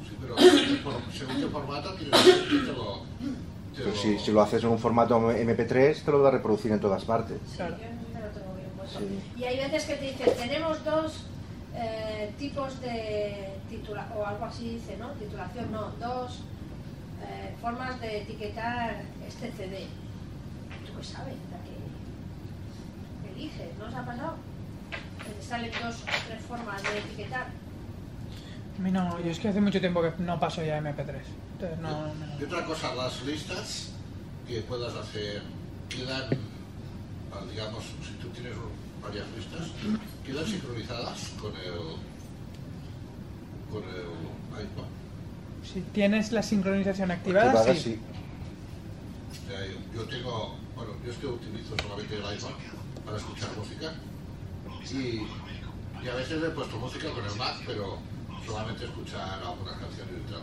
Sí, 0.04 0.16
pero 0.20 0.36
según 1.12 1.36
qué 1.40 1.46
formato 1.48 1.94
tienes 1.94 2.20
que 2.20 2.32
te 2.32 2.72
lo. 2.72 3.00
te 3.00 3.76
Pero 3.76 3.90
lo- 3.90 3.96
si, 3.96 4.18
si 4.18 4.32
lo 4.32 4.40
haces 4.42 4.62
en 4.64 4.70
un 4.70 4.78
formato 4.78 5.18
MP3, 5.32 6.02
te 6.04 6.10
lo 6.10 6.20
va 6.22 6.28
a 6.28 6.32
reproducir 6.32 6.72
en 6.72 6.80
todas 6.80 7.04
partes. 7.04 7.38
Claro. 7.56 7.76
Yo 7.76 7.84
no 8.18 8.26
lo 8.26 8.32
tengo 8.32 8.54
bien 8.54 8.70
puesto. 8.76 8.98
Sí. 8.98 9.40
Y 9.40 9.44
hay 9.44 9.56
veces 9.58 9.84
que 9.84 9.94
te 9.94 10.04
dicen, 10.12 10.28
tenemos 10.36 10.84
dos 10.84 11.24
eh, 11.74 12.32
tipos 12.38 12.80
de 12.80 13.50
titulación, 13.68 14.18
o 14.18 14.26
algo 14.26 14.44
así 14.44 14.70
dice, 14.70 14.96
¿no? 14.98 15.10
Titulación, 15.12 15.70
no, 15.72 15.90
dos 16.00 16.40
eh, 17.22 17.54
formas 17.60 18.00
de 18.00 18.22
etiquetar 18.22 19.02
este 19.26 19.52
CD. 19.52 19.86
¿Tú 20.86 20.96
qué 20.98 21.04
sabes? 21.04 21.34
La 21.50 21.58
que 21.64 23.32
eliges, 23.34 23.76
¿no 23.78 23.86
os 23.86 23.94
ha 23.94 24.04
pasado? 24.04 24.36
Que 25.24 25.30
te 25.30 25.42
salen 25.42 25.70
dos 25.82 26.02
o 26.02 26.04
tres 26.28 26.42
formas 26.48 26.82
de 26.82 26.98
etiquetar. 26.98 27.46
A 28.78 28.80
mí 28.82 28.90
no, 28.90 29.20
yo 29.20 29.30
es 29.30 29.38
que 29.38 29.48
hace 29.48 29.60
mucho 29.60 29.80
tiempo 29.80 30.02
que 30.02 30.12
no 30.18 30.40
paso 30.40 30.62
ya 30.64 30.78
MP3. 30.78 31.20
Entonces 31.52 31.78
no, 31.80 31.90
no- 32.14 32.40
Y 32.40 32.44
otra 32.44 32.64
cosa, 32.64 32.94
las 32.94 33.22
listas 33.22 33.92
que 34.48 34.60
puedas 34.62 34.94
hacer 34.94 35.42
quedan, 35.88 36.24
ah, 37.32 37.44
digamos, 37.50 37.84
si 37.84 38.14
tú 38.20 38.28
tienes 38.30 38.54
varias 39.02 39.26
listas, 39.36 39.68
quedan 40.24 40.46
sincronizadas 40.46 41.32
con 41.40 41.52
el 41.56 41.96
con 43.70 43.82
el 43.84 44.64
iPod. 44.64 44.84
Si 45.64 45.80
tienes 45.80 46.32
la 46.32 46.42
sincronización 46.42 47.10
activada, 47.10 47.50
Activada, 47.52 47.74
sí. 47.74 47.80
sí. 47.82 47.98
O 49.30 49.48
sea, 49.50 49.66
yo, 49.66 49.78
yo 49.94 50.08
tengo, 50.08 50.56
bueno, 50.76 50.92
yo 51.04 51.12
es 51.12 51.18
que 51.18 51.26
utilizo 51.26 51.74
solamente 51.82 52.16
el 52.16 52.26
iPhone 52.26 52.54
para 53.04 53.16
escuchar 53.16 53.48
música 53.56 53.92
y, 54.90 56.04
y 56.04 56.08
a 56.08 56.14
veces 56.14 56.42
he 56.42 56.50
puesto 56.50 56.76
música 56.78 57.10
con 57.10 57.24
el 57.24 57.34
Mac, 57.36 57.56
pero 57.66 57.98
solamente 58.44 58.84
escuchar 58.84 59.40
algunas 59.42 59.74
canciones 59.78 60.14
y 60.18 60.32
tal. 60.32 60.42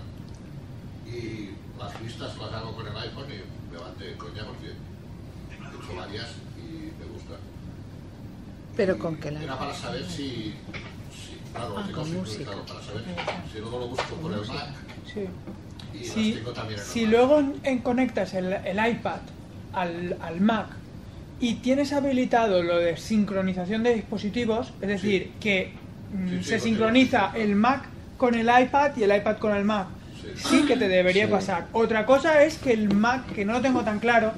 Y 1.06 1.50
las 1.78 2.02
listas 2.02 2.38
las 2.38 2.54
hago 2.54 2.76
con 2.76 2.88
el 2.88 2.98
iPhone 2.98 3.26
y 3.30 3.72
me 3.74 3.78
van 3.80 3.98
de 3.98 4.16
coña 4.16 4.46
porque 4.46 4.68
he 4.68 5.84
hecho 5.84 5.96
varias 5.96 6.30
y 6.58 6.92
me 7.00 7.06
gusta. 7.14 7.36
Pero 8.76 8.96
Y 8.96 9.00
con 9.00 9.18
qué 9.18 9.32
la 9.32 9.44
Era 9.44 9.58
para 9.60 9.74
saber 9.74 10.06
si 10.10 10.54
claro, 11.54 11.76
Ah, 11.78 11.90
con 11.94 12.14
música. 12.14 12.52
para 12.68 12.82
saber 12.82 13.04
si 13.52 13.60
luego 13.60 13.80
lo 13.80 13.88
busco 13.88 14.16
por 14.16 14.32
el 14.34 14.40
Mac 14.48 14.68
Sí. 15.14 15.26
y 15.94 16.04
Si, 16.04 16.30
las 16.34 16.40
tengo 16.40 16.52
también 16.54 16.80
en 16.80 16.86
el 16.86 16.92
si 16.92 17.02
Mac. 17.02 17.12
luego 17.12 17.44
en- 17.64 17.80
conectas 17.80 18.34
el, 18.34 18.54
el 18.54 18.88
iPad 18.92 19.20
al, 19.74 20.18
al 20.22 20.42
Mac 20.42 20.68
y 21.40 21.56
tienes 21.56 21.94
habilitado 21.94 22.62
lo 22.64 22.78
de 22.78 22.98
sincronización 22.98 23.84
de 23.84 23.94
dispositivos, 23.96 24.74
es 24.82 24.88
decir, 24.88 25.32
que 25.40 25.74
mm, 26.14 26.28
Sí, 26.30 26.38
sí, 26.38 26.44
se 26.44 26.60
sincroniza 26.60 27.32
tengo. 27.34 27.46
el 27.46 27.56
Mac 27.56 27.84
con 28.18 28.36
el 28.36 28.48
iPad 28.62 28.92
y 28.98 29.04
el 29.04 29.16
iPad 29.16 29.38
con 29.38 29.56
el 29.56 29.64
Mac, 29.64 29.88
Sí. 30.22 30.28
sí 30.36 30.66
que 30.66 30.76
te 30.76 30.88
debería 30.90 31.26
Sí. 31.28 31.32
pasar. 31.32 31.68
Otra 31.72 32.06
cosa 32.06 32.44
es 32.44 32.58
que 32.58 32.74
el 32.74 32.94
Mac, 32.94 33.26
que 33.34 33.46
no 33.46 33.54
lo 33.54 33.62
tengo 33.62 33.84
tan 33.84 34.00
claro, 34.00 34.34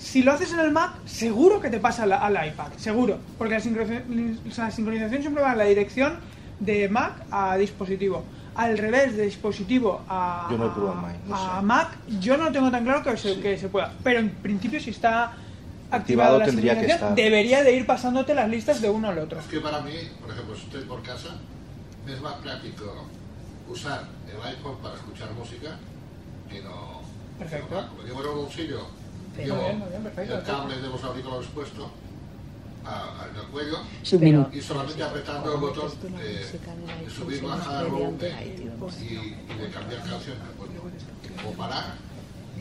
Si 0.00 0.22
lo 0.22 0.30
haces 0.30 0.52
en 0.52 0.60
el 0.60 0.70
Mac, 0.70 0.92
seguro 1.06 1.60
que 1.60 1.70
te 1.70 1.80
pasa 1.80 2.04
al, 2.04 2.12
al 2.12 2.46
iPad, 2.46 2.68
seguro. 2.76 3.18
Porque 3.36 3.54
la 3.54 3.60
sincronización, 3.60 4.38
la 4.56 4.70
sincronización 4.70 5.22
siempre 5.22 5.42
va 5.42 5.50
en 5.52 5.58
la 5.58 5.64
dirección 5.64 6.20
de 6.60 6.88
Mac 6.88 7.26
a 7.30 7.56
dispositivo. 7.56 8.24
Al 8.54 8.76
revés, 8.76 9.16
de 9.16 9.22
dispositivo 9.24 10.04
a, 10.08 10.48
Yo 10.50 10.58
no 10.58 10.66
he 10.66 10.70
probado 10.70 10.94
Mac, 10.96 11.14
no 11.26 11.36
a. 11.36 11.62
Mac, 11.62 11.96
yo 12.20 12.36
no 12.36 12.50
tengo 12.50 12.70
tan 12.70 12.84
claro 12.84 13.02
que 13.02 13.16
se, 13.16 13.40
que 13.40 13.56
se 13.56 13.68
pueda. 13.68 13.92
Pero 14.02 14.18
en 14.20 14.30
principio, 14.30 14.80
si 14.80 14.90
está 14.90 15.32
Activado 15.90 16.36
activado 16.36 16.38
la 16.40 16.44
tendría 16.44 16.78
que 16.78 16.86
estar. 16.86 17.14
debería 17.14 17.62
de 17.64 17.72
ir 17.72 17.86
pasándote 17.86 18.34
las 18.34 18.48
listas 18.48 18.80
de 18.82 18.90
uno 18.90 19.08
al 19.08 19.18
otro. 19.20 19.40
Es 19.40 19.46
que 19.46 19.60
para 19.60 19.80
mí, 19.80 19.92
por 20.20 20.30
ejemplo, 20.30 20.54
si 20.54 20.64
estoy 20.64 20.82
por 20.82 21.02
casa, 21.02 21.36
me 22.04 22.12
es 22.12 22.20
más 22.20 22.34
práctico 22.34 23.06
usar 23.68 24.04
el 24.28 24.36
iPhone 24.48 24.76
para 24.82 24.96
escuchar 24.96 25.30
música 25.32 25.76
que 26.50 26.60
no. 26.62 27.00
Perfecto. 27.38 27.68
que 27.68 27.74
no- 27.76 27.88
Como 27.88 28.02
llevo 28.02 28.20
en 28.22 28.28
el 28.28 28.34
bolsillo, 28.34 28.86
llevo 29.38 29.60
bien, 29.60 29.84
bien, 29.88 30.02
perfecto, 30.02 30.34
el 30.38 30.42
cable 30.44 30.76
de 30.76 30.88
los 30.88 31.04
auriculares 31.04 31.46
puesto 31.54 31.90
a- 32.88 33.28
en 33.30 33.36
el 33.36 33.46
cuello 33.46 33.76
Submenú. 34.02 34.46
y 34.52 34.60
solamente 34.60 35.02
apretando 35.02 35.54
el 35.54 35.60
botón 35.60 35.90
de, 36.18 36.28
de 37.04 37.10
subir, 37.10 37.42
bajar, 37.42 37.86
volumen 37.88 38.32
y, 39.00 39.04
y 39.04 39.58
de 39.58 39.68
cambiar 39.70 40.00
canción 40.00 40.36
o 41.46 41.50
parar, 41.52 41.94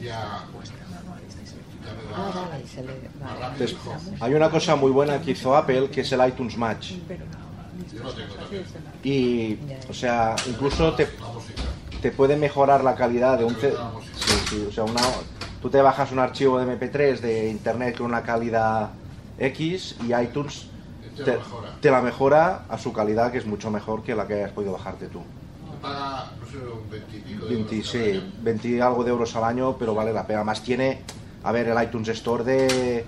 ya, 0.01 0.43
ya 1.85 1.93
me 1.93 2.03
va 2.11 2.17
Ah, 4.19 4.23
hay 4.25 4.33
una 4.33 4.49
cosa 4.49 4.75
muy 4.75 4.91
buena 4.91 5.21
que 5.21 5.31
hizo 5.31 5.55
Apple, 5.55 5.89
que 5.89 6.01
es 6.01 6.11
el 6.11 6.27
iTunes 6.27 6.57
Match. 6.57 6.91
Yo 7.93 8.03
lo 8.03 8.11
tengo 8.11 8.33
también. 8.35 8.65
Y, 9.03 9.57
o 9.89 9.93
sea, 9.93 10.35
incluso 10.47 10.93
te, 10.93 11.07
te 12.01 12.11
puede 12.11 12.35
mejorar 12.35 12.83
la 12.83 12.95
calidad 12.95 13.37
de 13.37 13.45
un 13.45 13.55
sí, 13.55 13.67
sí, 14.49 14.65
o 14.67 14.71
sea, 14.71 14.83
una, 14.83 15.01
tú 15.61 15.69
te 15.69 15.81
bajas 15.81 16.11
un 16.11 16.19
archivo 16.19 16.59
de 16.59 16.65
MP3 16.77 17.19
de 17.21 17.49
internet 17.49 17.97
con 17.97 18.07
una 18.07 18.23
calidad 18.23 18.89
X 19.39 19.95
y 20.07 20.13
iTunes 20.13 20.67
Te 21.81 21.91
la 21.91 22.01
mejora 22.01 22.65
a 22.69 22.77
su 22.77 22.93
calidad 22.93 23.31
que 23.31 23.37
es 23.37 23.45
mucho 23.45 23.71
mejor 23.71 24.03
que 24.03 24.15
la 24.15 24.27
que 24.27 24.35
hayas 24.35 24.51
podido 24.51 24.73
bajarte 24.73 25.07
tú. 25.07 25.21
Paga, 25.81 26.31
no 26.39 26.47
sé, 26.47 26.57
un 26.57 26.89
20 26.89 27.17
y 27.17 27.19
pico 27.21 27.45
de 27.45 27.55
20, 27.55 27.75
euros 27.75 27.89
sí, 27.89 27.97
año. 27.97 28.23
20 28.41 28.67
y 28.67 28.79
algo 28.79 29.03
de 29.03 29.09
euros 29.11 29.35
al 29.35 29.43
año, 29.43 29.77
pero 29.77 29.93
vale 29.93 30.11
la 30.11 30.25
pena. 30.25 30.43
Más 30.43 30.63
tiene, 30.63 31.01
a 31.43 31.51
ver, 31.51 31.67
el 31.67 31.83
iTunes 31.83 32.07
Store 32.09 32.43
de, 32.43 33.05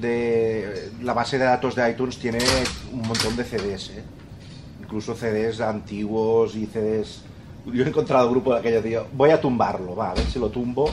de 0.00 0.92
la 1.02 1.12
base 1.12 1.38
de 1.38 1.44
datos 1.44 1.74
de 1.74 1.90
iTunes 1.90 2.18
tiene 2.18 2.38
un 2.92 3.02
montón 3.02 3.36
de 3.36 3.44
CDs, 3.44 3.90
¿eh? 3.90 4.04
incluso 4.80 5.14
CDs 5.14 5.60
antiguos 5.60 6.54
y 6.54 6.66
CDs. 6.66 7.22
Yo 7.66 7.84
he 7.84 7.88
encontrado 7.88 8.30
grupos 8.30 8.54
de 8.54 8.60
aquello, 8.60 8.82
tío, 8.82 9.06
voy 9.12 9.30
a 9.30 9.40
tumbarlo, 9.40 9.96
va, 9.96 10.10
a 10.10 10.14
ver 10.14 10.26
si 10.26 10.38
lo 10.38 10.50
tumbo. 10.50 10.90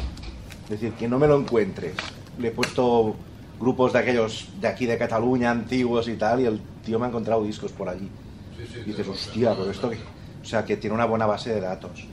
Es 0.64 0.70
decir, 0.80 0.94
que 0.94 1.08
no 1.08 1.20
me 1.20 1.28
lo 1.28 1.38
encuentres. 1.38 1.94
Le 2.40 2.48
he 2.48 2.52
puesto 2.52 3.16
grupos 3.62 3.94
de 3.94 4.00
aquellos 4.00 4.50
de 4.60 4.68
aquí 4.68 4.86
de 4.86 4.98
Cataluña 4.98 5.52
antiguos 5.52 6.08
y 6.08 6.16
tal, 6.18 6.42
y 6.42 6.46
el 6.46 6.60
tío 6.86 7.00
me 7.00 7.06
ha 7.06 7.10
encontrado 7.10 7.44
discos 7.44 7.72
por 7.72 7.88
allí. 7.90 8.10
Sí, 8.58 8.64
sí, 8.74 8.80
Y 8.86 8.90
dices, 8.90 9.08
hostia, 9.08 9.56
pero 9.56 9.72
esto 9.72 9.90
que. 9.90 9.98
O 9.98 10.46
sea, 10.46 10.66
que 10.66 10.78
tiene 10.78 10.96
una 10.96 11.06
buena 11.06 11.26
base 11.28 11.54
de 11.54 11.62
datos. 11.62 12.08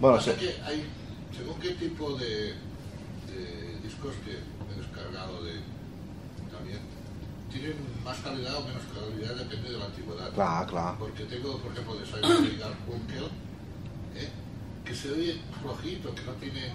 Bueno, 0.00 0.20
se- 0.20 0.34
que 0.34 0.50
hay, 0.66 0.84
según 1.36 1.54
qué 1.60 1.70
tipo 1.70 2.12
de, 2.16 2.54
de 3.30 3.78
discos 3.82 4.14
que 4.24 4.32
he 4.32 4.76
descargado 4.76 5.42
de, 5.44 5.52
también, 6.52 6.80
tienen 7.50 7.76
más 8.04 8.18
calidad 8.18 8.56
o 8.56 8.66
menos 8.66 8.82
calidad, 8.92 9.34
depende 9.36 9.70
de 9.70 9.78
la 9.78 9.84
antigüedad. 9.86 10.30
Claro, 10.32 10.66
claro. 10.66 10.96
Porque 10.98 11.24
tengo, 11.24 11.58
por 11.58 11.72
ejemplo, 11.72 11.94
de 11.96 12.06
Simon 12.06 12.58
Garfunkel, 12.58 13.24
¿eh? 14.16 14.28
que 14.84 14.94
se 14.94 15.10
oye 15.12 15.40
flojito, 15.62 16.14
que 16.14 16.22
no 16.22 16.32
tiene 16.32 16.72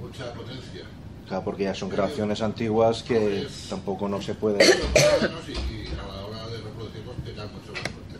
mucha 0.00 0.32
potencia. 0.34 0.84
Claro, 1.28 1.42
porque 1.44 1.64
ya 1.64 1.74
son 1.74 1.88
grabaciones 1.88 2.42
antiguas 2.42 3.02
que 3.02 3.46
tampoco 3.70 4.08
no 4.08 4.20
se 4.20 4.34
puede. 4.34 4.58
Pero 4.58 4.74
por 4.92 5.22
lo 5.22 5.28
menos 5.28 5.48
y, 5.48 5.52
y 5.52 5.86
a 5.88 5.96
la 6.06 6.26
hora 6.26 6.46
de 6.50 6.58
reproducirlos 6.58 7.14
pegan 7.24 7.48
mucho 7.52 7.72
más 7.72 7.80
fuerte. 7.80 8.16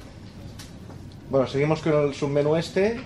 Bueno, 1.31 1.47
seguimos 1.47 1.81
con 1.83 1.93
el 2.09 2.15
submenú 2.15 2.57
este. 2.57 3.01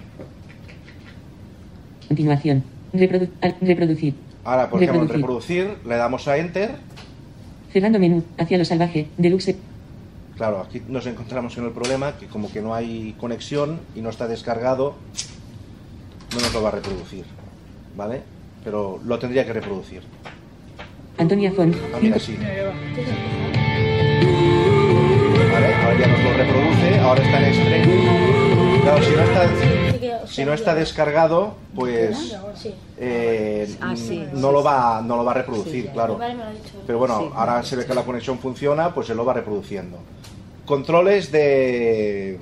Continuación. 2.09 2.63
Reprodu- 2.93 3.31
al- 3.41 3.57
reproducir. 3.61 4.15
Ahora, 4.45 4.71
por 4.71 4.83
ejemplo, 4.83 5.03
Reproducir. 5.03 5.65
reproducir, 5.67 5.89
le 5.89 5.97
damos 5.97 6.27
a 6.29 6.39
Enter. 6.39 6.77
Cerrando 7.73 7.99
menú. 7.99 8.25
Hacia 8.39 8.57
lo 8.57 8.65
salvaje. 8.65 9.09
Deluxe. 9.19 9.57
Claro, 10.37 10.61
aquí 10.61 10.81
nos 10.89 11.05
encontramos 11.07 11.55
con 11.55 11.65
el 11.67 11.73
problema 11.73 12.17
que 12.17 12.27
como 12.29 12.51
que 12.51 12.63
no 12.63 12.73
hay 12.75 13.15
conexión 13.19 13.81
y 13.97 14.01
no 14.01 14.09
está 14.09 14.29
descargado, 14.29 14.95
no 16.33 16.41
nos 16.41 16.55
lo 16.55 16.63
va 16.63 16.69
a 16.69 16.73
reproducir. 16.73 17.25
¿Vale? 17.97 18.23
Pero 18.69 19.01
lo 19.03 19.19
tendría 19.19 19.47
que 19.47 19.55
reproducir. 19.55 20.03
Antonia 21.17 21.51
Font. 21.53 21.75
Ah, 21.95 21.99
mira, 22.03 22.19
sí. 22.19 22.37
¿Vale? 25.51 25.75
Ahora 25.75 25.99
ya 25.99 26.07
nos 26.07 26.23
lo 26.23 26.33
reproduce, 26.35 26.99
ahora 27.01 27.23
está 27.25 27.49
en 27.49 27.55
stream. 27.55 28.83
Claro, 28.83 29.03
si 29.03 29.11
no 29.13 29.23
está, 29.23 30.27
si 30.27 30.45
no 30.45 30.53
está 30.53 30.75
descargado, 30.75 31.55
pues 31.75 32.37
eh, 32.99 33.75
Ah, 33.81 33.97
sí, 33.97 34.27
no, 34.35 34.53
lo 34.53 34.63
va, 34.63 35.01
no 35.03 35.17
lo 35.17 35.25
va 35.25 35.31
a 35.31 35.37
reproducir, 35.37 35.89
claro. 35.89 36.21
Pero 36.87 36.99
bueno, 36.99 37.33
ahora 37.35 37.63
se 37.63 37.75
ve 37.75 37.87
que 37.87 37.95
la 37.95 38.03
conexión 38.03 38.39
funciona, 38.39 38.93
pues 38.93 39.07
se 39.07 39.15
lo 39.15 39.25
va 39.25 39.33
reproduciendo. 39.33 39.97
Controles 40.67 41.33
de 41.33 42.39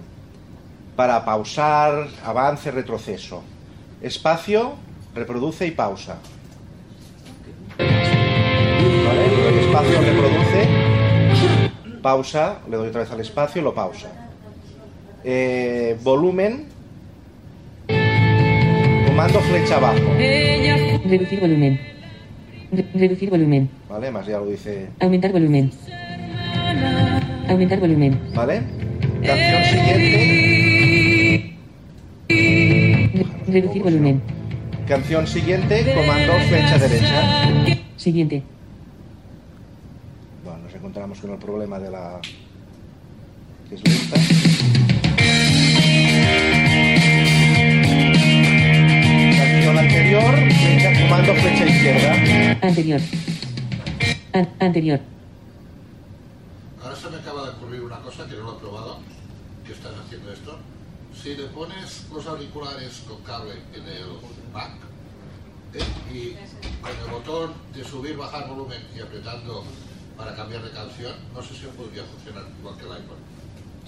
para 0.97 1.24
pausar, 1.24 2.09
avance, 2.24 2.72
retroceso. 2.72 3.45
Espacio, 4.03 4.74
reproduce 5.17 5.67
y 5.67 5.71
pausa. 5.73 6.19
¿Vale? 7.79 9.29
Le 9.37 9.43
doy 9.43 9.59
espacio, 9.64 10.01
reproduce. 10.01 10.69
Pausa, 12.03 12.59
le 12.71 12.77
doy 12.77 12.89
otra 12.89 13.01
vez 13.01 13.11
al 13.11 13.21
espacio, 13.21 13.62
lo 13.62 13.75
pausa. 13.75 14.09
Eh, 15.25 15.97
volumen. 16.05 16.67
Comando 19.07 19.41
flecha 19.41 19.77
abajo. 19.77 20.12
Reducir 21.07 21.41
volumen. 21.41 21.81
Re- 22.71 22.87
reducir 22.95 23.31
volumen. 23.31 23.71
¿Vale? 23.89 24.11
Más 24.11 24.27
ya 24.27 24.39
lo 24.39 24.47
dice. 24.47 24.89
Aumentar 25.01 25.33
volumen. 25.33 25.71
Aumentar 27.49 27.81
volumen. 27.81 28.21
¿Vale? 28.35 28.62
Canción 29.25 29.64
siguiente. 29.64 31.57
Re- 32.29 33.27
reducir 33.53 33.83
volumen. 33.83 34.21
Canción 34.89 35.26
siguiente, 35.26 35.93
comando 35.95 36.32
flecha 36.49 36.78
derecha. 36.78 37.82
Siguiente. 37.97 38.43
Bueno, 40.45 40.61
nos 40.62 40.74
encontramos 40.74 41.18
con 41.20 41.32
el 41.32 41.39
problema 41.39 41.78
de 41.80 41.91
la... 41.91 42.20
que 43.68 43.74
es. 43.74 43.82
Canción 48.47 49.78
anterior, 49.78 50.34
flecha, 50.53 51.03
comando 51.03 51.34
flecha 51.34 51.64
izquierda. 51.66 52.59
Anterior. 52.62 53.01
An- 54.32 54.49
anterior. 54.61 55.01
Ahora 56.82 56.97
se 56.97 57.11
me 57.11 57.16
acaba 57.16 57.45
de 57.45 57.51
ocurrir 57.57 57.80
una 57.82 57.97
cosa 58.01 58.26
que 58.26 58.37
no 58.37 58.43
lo 58.45 58.57
he 58.57 58.61
probado, 58.61 58.99
que 59.66 59.72
estás 59.72 59.93
haciendo 60.05 60.32
esto. 60.32 60.59
Si 61.23 61.35
le 61.35 61.47
pones 61.49 62.07
los 62.12 62.27
auriculares 62.27 63.03
con 63.09 63.21
cable 63.23 63.55
en 63.75 63.83
el 63.89 64.07
Mac 64.53 64.71
¿eh? 65.75 65.83
y 66.12 66.37
con 66.81 66.91
el 66.91 67.11
botón 67.11 67.53
de 67.75 67.83
subir, 67.85 68.17
bajar 68.17 68.49
volumen 68.49 68.81
y 68.97 69.01
apretando 69.01 69.64
para 70.17 70.35
cambiar 70.35 70.62
de 70.62 70.71
canción, 70.71 71.12
no 71.35 71.43
sé 71.43 71.55
si 71.55 71.67
podría 71.67 72.05
funcionar 72.05 72.45
igual 72.59 72.77
que 72.77 72.85
el 72.85 72.93
iPhone. 72.93 73.19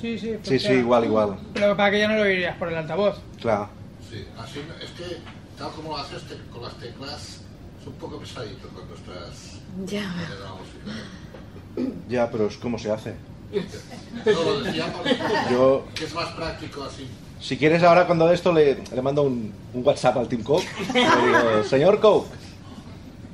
Sí, 0.00 0.18
sí. 0.18 0.26
Sí, 0.26 0.36
sí, 0.42 0.50
funciona. 0.50 0.80
igual, 0.80 1.04
igual. 1.04 1.38
Pero 1.54 1.76
para 1.76 1.90
que 1.90 1.98
ya 2.00 2.08
no 2.08 2.16
lo 2.16 2.22
oirías 2.22 2.56
por 2.56 2.68
el 2.68 2.76
altavoz. 2.76 3.16
Claro. 3.40 3.68
Sí, 4.10 4.24
así 4.38 4.60
no- 4.66 4.74
es 4.84 4.90
que 4.92 5.18
tal 5.56 5.70
como 5.72 5.90
lo 5.90 5.98
haces 5.98 6.22
te- 6.24 6.36
con 6.50 6.62
las 6.62 6.74
teclas 6.78 7.40
es 7.80 7.86
un 7.86 7.92
poco 7.94 8.18
pesadito 8.18 8.68
cuando 8.68 8.94
estás 8.94 9.60
Ya. 9.86 10.10
poniendo 10.12 10.44
la 10.44 10.50
música. 10.54 11.98
Ya, 12.08 12.30
pero 12.30 12.46
es 12.46 12.56
como 12.56 12.78
se 12.78 12.90
hace. 12.90 13.14
No, 13.52 14.32
lo 14.44 14.60
decía 14.62 14.92
porque 14.92 15.16
Yo- 15.50 15.84
que 15.94 16.04
es 16.04 16.14
más 16.14 16.28
práctico 16.32 16.84
así. 16.84 17.08
Si 17.40 17.56
quieres 17.56 17.82
ahora 17.82 18.06
cuando 18.06 18.26
de 18.26 18.34
esto 18.34 18.52
le, 18.52 18.78
le 18.94 19.02
mando 19.02 19.22
un, 19.22 19.52
un 19.72 19.86
WhatsApp 19.86 20.16
al 20.16 20.28
Team 20.28 20.42
Coke. 20.42 20.66
Le 20.92 21.00
digo, 21.00 21.64
señor 21.64 22.00
Coke. 22.00 22.28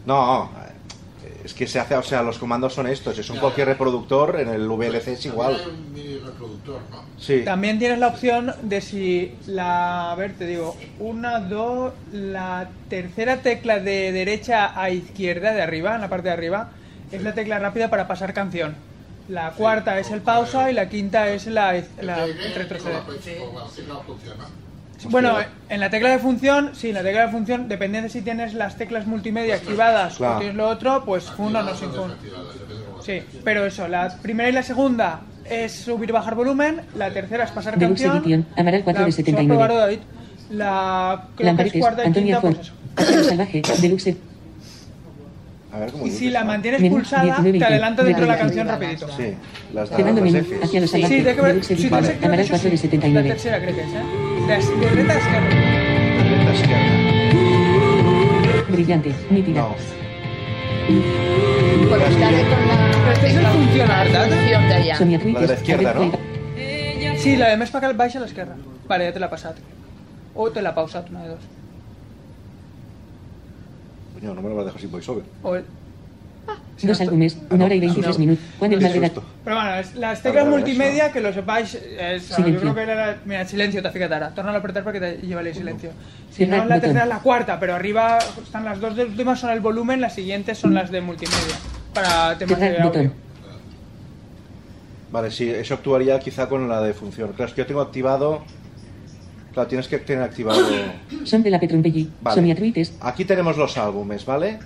No, 0.07 0.51
es 1.43 1.55
que 1.55 1.67
se 1.67 1.79
hace, 1.81 1.95
o 1.97 2.03
sea, 2.03 2.23
los 2.23 2.39
comandos 2.39 2.75
son 2.75 2.87
estos. 2.87 3.19
Es 3.19 3.29
un 3.31 3.39
cualquier 3.39 3.69
reproductor, 3.69 4.39
en 4.41 4.49
el 4.49 4.69
VLC 4.69 5.09
es 5.09 5.25
igual. 5.27 5.59
Sí. 7.19 7.43
También 7.45 7.79
tienes 7.79 7.99
la 7.99 8.09
opción 8.09 8.53
de 8.63 8.81
si 8.83 9.35
la. 9.47 10.13
A 10.13 10.15
ver, 10.17 10.35
te 10.35 10.47
digo. 10.47 10.77
Una, 10.99 11.41
dos. 11.41 11.93
La 12.13 12.69
tercera 12.91 13.39
tecla 13.43 13.79
de 13.81 14.13
derecha 14.13 14.79
a 14.79 14.91
izquierda, 14.91 15.53
de 15.53 15.63
arriba, 15.63 15.95
en 15.95 16.03
la 16.03 16.09
parte 16.09 16.29
de 16.29 16.35
arriba, 16.35 16.71
es 17.11 17.23
la 17.23 17.33
tecla 17.35 17.59
rápida 17.59 17.89
para 17.89 18.07
pasar 18.07 18.35
canción. 18.35 18.75
La 19.29 19.51
cuarta 19.53 19.99
es 19.99 20.11
el 20.11 20.21
pausa 20.21 20.71
y 20.71 20.75
la 20.75 20.89
quinta 20.89 21.29
es 21.29 21.47
la, 21.47 21.73
la 22.03 22.25
El 22.25 22.55
retroceder. 22.55 23.03
Funciona. 23.03 24.45
Bueno, 25.11 25.37
en 25.69 25.81
la 25.81 25.91
tecla 25.91 26.11
de 26.11 26.19
función, 26.19 26.71
sí, 26.75 26.89
en 26.89 26.95
la 26.95 27.03
tecla 27.03 27.27
de 27.27 27.33
función, 27.33 27.69
dependiendo 27.69 28.07
de 28.09 28.13
si 28.13 28.23
tienes 28.23 28.55
las 28.55 28.77
teclas 28.77 29.07
multimedia 29.07 29.57
activadas 29.57 30.17
Claro. 30.17 30.37
o 30.37 30.39
tienes 30.39 30.57
lo 30.57 30.69
otro, 30.69 31.05
pues 31.05 31.25
fun 31.25 31.55
o 31.57 31.63
no 31.63 31.75
sin 31.75 31.91
fun. 31.91 32.13
Sí, 33.03 33.23
pero 33.45 33.67
eso, 33.67 33.87
la 33.89 34.17
primera 34.23 34.49
y 34.49 34.53
la 34.53 34.63
segunda 34.63 35.21
es 35.45 35.73
subir 35.73 36.09
y 36.09 36.13
bajar 36.13 36.35
volumen, 36.35 36.83
la 36.97 37.11
tercera 37.11 37.45
es 37.45 37.51
pasar 37.51 37.79
canción. 37.79 38.19
Edition, 38.19 38.47
Amaral 38.57 38.83
4 38.83 39.01
la- 39.01 39.07
de 39.07 39.13
se 39.13 39.23
va 39.23 39.25
a 39.25 39.27
79. 39.27 39.65
probar, 39.67 39.81
David. 39.87 39.99
La 40.51 41.29
creo 41.37 41.57
que 41.57 41.63
es 41.65 41.73
cuarta 41.73 42.03
y 42.05 42.07
Antonia 42.07 42.41
quinta, 42.41 42.41
pues 42.41 42.55
Font. 42.55 42.65
eso. 42.67 42.75
Acero 42.97 43.25
Salvaje, 43.25 43.63
Deluxe. 43.81 44.17
A 45.75 45.79
ver 45.79 45.91
cómo 45.91 46.05
Y 46.07 46.11
dices, 46.11 46.19
si 46.21 46.31
la 46.31 46.41
¿no? 46.41 46.47
mantienes 46.47 46.89
pulsada, 46.89 47.25
19, 47.25 47.59
te 47.59 47.65
adelanto 47.65 48.05
dentro 48.05 48.21
de 48.23 48.29
la 48.29 48.39
canción 48.39 48.69
rapidito. 48.69 49.09
Sí, 49.09 49.35
las 49.73 49.91
de 49.91 50.05
las 50.05 50.47
Fs. 50.47 50.63
hacia 50.63 50.81
los 50.81 50.91
Sí, 50.91 51.01
salvajes, 51.03 51.25
de 51.25 51.35
que 51.35 51.63
si 51.65 51.75
te 51.75 51.83
sé 51.83 51.89
que 51.89 52.27
Amaral 52.27 52.41
eso 52.41 52.51
4 52.51 52.71
de 52.71 52.77
sí, 52.77 52.87
La 52.87 52.91
79. 52.91 53.29
tercera 53.31 53.59
creo 53.61 53.75
que 53.75 53.81
es, 53.81 53.89
¿eh? 53.89 54.03
De, 54.47 54.55
de 54.55 54.91
derecha 54.95 55.15
a 55.15 55.19
izquierda. 55.19 55.49
La 56.45 56.53
izquierda. 56.55 56.89
Brillante, 58.69 59.13
nítida. 59.31 59.61
No. 59.63 59.75
Conectaré 61.89 62.43
con 62.43 62.61
la 62.69 63.13
Este 63.15 63.27
es 63.27 63.35
el 63.35 63.47
funcionar, 63.47 64.07
¿verdad? 64.07 64.27
de 64.29 64.37
La 64.51 64.61
de 65.41 65.47
la 65.49 65.55
izquierda, 65.55 65.95
¿no? 65.95 66.13
Sí, 67.19 67.37
la 67.37 67.49
de 67.49 67.57
més 67.57 67.71
para 67.71 67.91
baixa 67.93 68.19
a 68.19 68.23
l'esquerra. 68.23 68.55
Vale, 68.87 69.07
ja 69.09 69.13
te 69.15 69.21
l'ha 69.23 69.31
passat. 69.33 69.57
O 70.35 70.51
te 70.53 70.61
l'ha 70.63 70.75
pausat, 70.77 71.09
una 71.11 71.23
de 71.23 71.29
dos. 71.31 71.45
Coño, 74.15 74.35
no 74.35 74.43
me 74.43 74.49
lo 74.49 74.55
vas 74.57 74.63
a 74.63 74.67
dejar 74.67 74.81
sin 74.81 74.91
voiceover. 74.91 75.25
O 75.43 75.55
el... 75.57 75.65
Dos 76.83 77.01
álbumes, 77.01 77.39
una 77.51 77.65
hora 77.65 77.75
y 77.75 77.81
23 77.81 78.19
minutos. 78.19 78.45
Juan 78.59 78.73
el 78.73 78.79
Qué 78.79 78.85
Malvedat. 78.85 79.15
susto. 79.15 79.29
Però 79.45 79.55
bueno, 79.57 79.75
es- 79.77 79.95
Al 79.97 80.23
revés, 80.35 80.47
multimedia, 80.47 81.13
que 81.13 81.21
lo 81.21 81.33
sepáis, 81.33 81.75
es, 81.75 82.25
Silencio. 82.25 82.55
yo 82.55 82.61
creo 82.61 82.75
que 82.75 82.83
era 82.83 82.95
la, 82.95 83.17
mira, 83.25 83.47
silencio 83.47 83.81
te 83.83 83.91
ficat 83.91 84.13
ara. 84.13 84.35
Torna 84.35 84.51
a 84.51 84.57
apretar 84.57 84.83
porque 84.85 85.01
te 85.01 85.17
lleva 85.19 85.41
el 85.41 85.55
silencio. 85.55 85.91
Si 86.31 86.45
no, 86.47 86.63
la 86.65 86.81
tercera 86.81 87.05
es 87.05 87.09
la 87.09 87.21
cuarta, 87.21 87.59
pero 87.61 87.75
arriba 87.75 88.19
están 88.43 88.65
las 88.65 88.81
dos 88.81 88.99
últimas 88.99 89.39
son 89.41 89.51
el 89.51 89.61
volumen, 89.61 90.01
las 90.01 90.15
siguientes 90.15 90.59
son 90.59 90.75
las 90.75 90.91
de 90.91 91.01
multimedia. 91.01 91.55
Para 91.95 92.37
temas 92.37 92.59
de 92.61 92.79
audio. 92.81 93.13
Vale, 95.13 95.31
sí, 95.31 95.49
eso 95.49 95.75
actuaría 95.75 96.19
quizá 96.19 96.49
con 96.49 96.69
la 96.69 96.83
de 96.83 96.93
función. 96.93 97.31
Claro, 97.35 97.49
es 97.49 97.55
que 97.55 97.63
yo 97.63 97.67
tengo 97.67 97.81
activado. 97.81 98.43
Claro, 99.55 99.69
tienes 99.69 99.87
que 99.89 99.99
tener 99.99 100.23
activado. 100.25 100.61
Son 101.25 101.43
de 101.43 101.51
la 101.51 101.61
Petrumbelli. 101.61 102.11
Vale. 102.21 102.75
Aquí 103.01 103.25
tenemos 103.25 103.57
los 103.57 103.79
álbumes, 103.79 104.27
¿vale? 104.27 104.59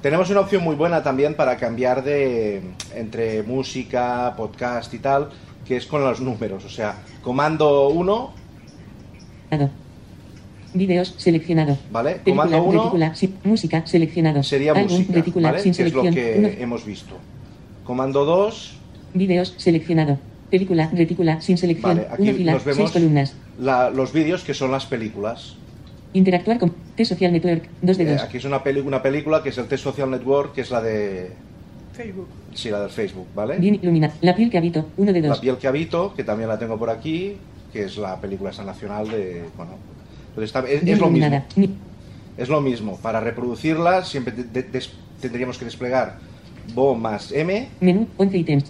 Tenemos 0.00 0.30
una 0.30 0.40
opción 0.40 0.62
muy 0.62 0.76
buena 0.76 1.02
también 1.02 1.34
para 1.34 1.56
cambiar 1.56 2.04
de 2.04 2.62
entre 2.94 3.42
música, 3.42 4.34
podcast 4.36 4.94
y 4.94 4.98
tal, 5.00 5.30
que 5.66 5.76
es 5.76 5.86
con 5.86 6.02
los 6.02 6.20
números. 6.20 6.64
O 6.64 6.68
sea, 6.68 6.94
comando 7.22 7.88
1, 7.88 8.34
Ado. 9.50 9.70
Vídeos, 10.74 11.14
seleccionado. 11.16 11.76
¿vale? 11.90 12.20
Comando 12.24 12.62
1 12.62 12.78
retícula, 12.78 13.14
sí, 13.14 13.34
música, 13.44 13.84
seleccionado. 13.86 14.42
sería 14.42 14.72
Álbum, 14.72 14.92
música, 14.92 15.12
retícula, 15.12 15.50
¿vale? 15.50 15.62
sin 15.62 15.74
Que 15.74 15.86
es 15.86 15.92
lo 15.92 16.02
que 16.02 16.34
Uno. 16.38 16.48
hemos 16.48 16.84
visto. 16.84 17.16
Comando 17.84 18.24
2, 18.24 18.74
Vídeos, 19.14 19.54
seleccionado. 19.56 20.18
Película, 20.50 20.90
retícula, 20.94 21.40
sin 21.40 21.58
selección. 21.58 21.96
vale, 21.96 22.06
aquí 22.10 22.22
Una 22.22 22.32
fila, 22.34 22.52
nos 22.52 22.62
seis 22.62 22.76
vemos 22.76 22.92
columnas. 22.92 23.34
la- 23.58 23.90
los 23.90 24.12
vídeos 24.12 24.44
que 24.44 24.54
son 24.54 24.70
las 24.70 24.86
películas. 24.86 25.56
Interactuar 26.12 26.58
con 26.58 26.72
T-Social 26.94 27.32
Network, 27.32 27.68
2 27.82 27.98
de 27.98 28.04
Eh, 28.04 28.12
2. 28.12 28.22
aquí 28.22 28.36
es 28.38 28.44
una, 28.44 28.62
peli- 28.62 28.80
una 28.80 29.02
película 29.02 29.42
que 29.42 29.48
es 29.50 29.58
el 29.58 29.66
Test 29.66 29.84
Social 29.84 30.10
Network, 30.10 30.54
que 30.54 30.60
es 30.62 30.70
la 30.70 30.80
de... 30.80 31.32
Facebook. 31.92 32.28
Sí, 32.54 32.70
la 32.70 32.80
del 32.80 32.90
Facebook, 32.90 33.26
¿vale? 33.34 33.58
Bien 33.58 33.74
iluminada. 33.74 34.14
La 34.20 34.34
piel 34.36 34.50
que 34.50 34.58
habito, 34.58 34.86
1 34.96 35.12
de 35.12 35.20
La 35.20 35.28
2. 35.28 35.40
piel 35.40 35.56
que 35.56 35.66
habito, 35.66 36.14
que 36.14 36.24
también 36.24 36.48
la 36.48 36.58
tengo 36.58 36.78
por 36.78 36.90
aquí, 36.90 37.36
que 37.72 37.84
es 37.84 37.96
la 37.98 38.20
película 38.20 38.50
esa 38.50 38.64
nacional 38.64 39.08
de... 39.08 39.44
Bueno, 39.56 39.72
está- 40.42 40.60
es, 40.68 40.82
es 40.82 40.98
lo 40.98 41.08
mismo. 41.10 41.42
Es 42.38 42.48
lo 42.48 42.60
mismo. 42.60 42.96
Para 42.98 43.20
reproducirla 43.20 44.04
siempre 44.04 44.32
de- 44.34 44.44
de- 44.44 44.62
des- 44.62 44.92
tendríamos 45.20 45.58
que 45.58 45.64
desplegar 45.64 46.18
Bo 46.74 46.94
más 46.94 47.32
M, 47.32 47.68
Menú, 47.80 48.06
11 48.18 48.38
ítems. 48.38 48.64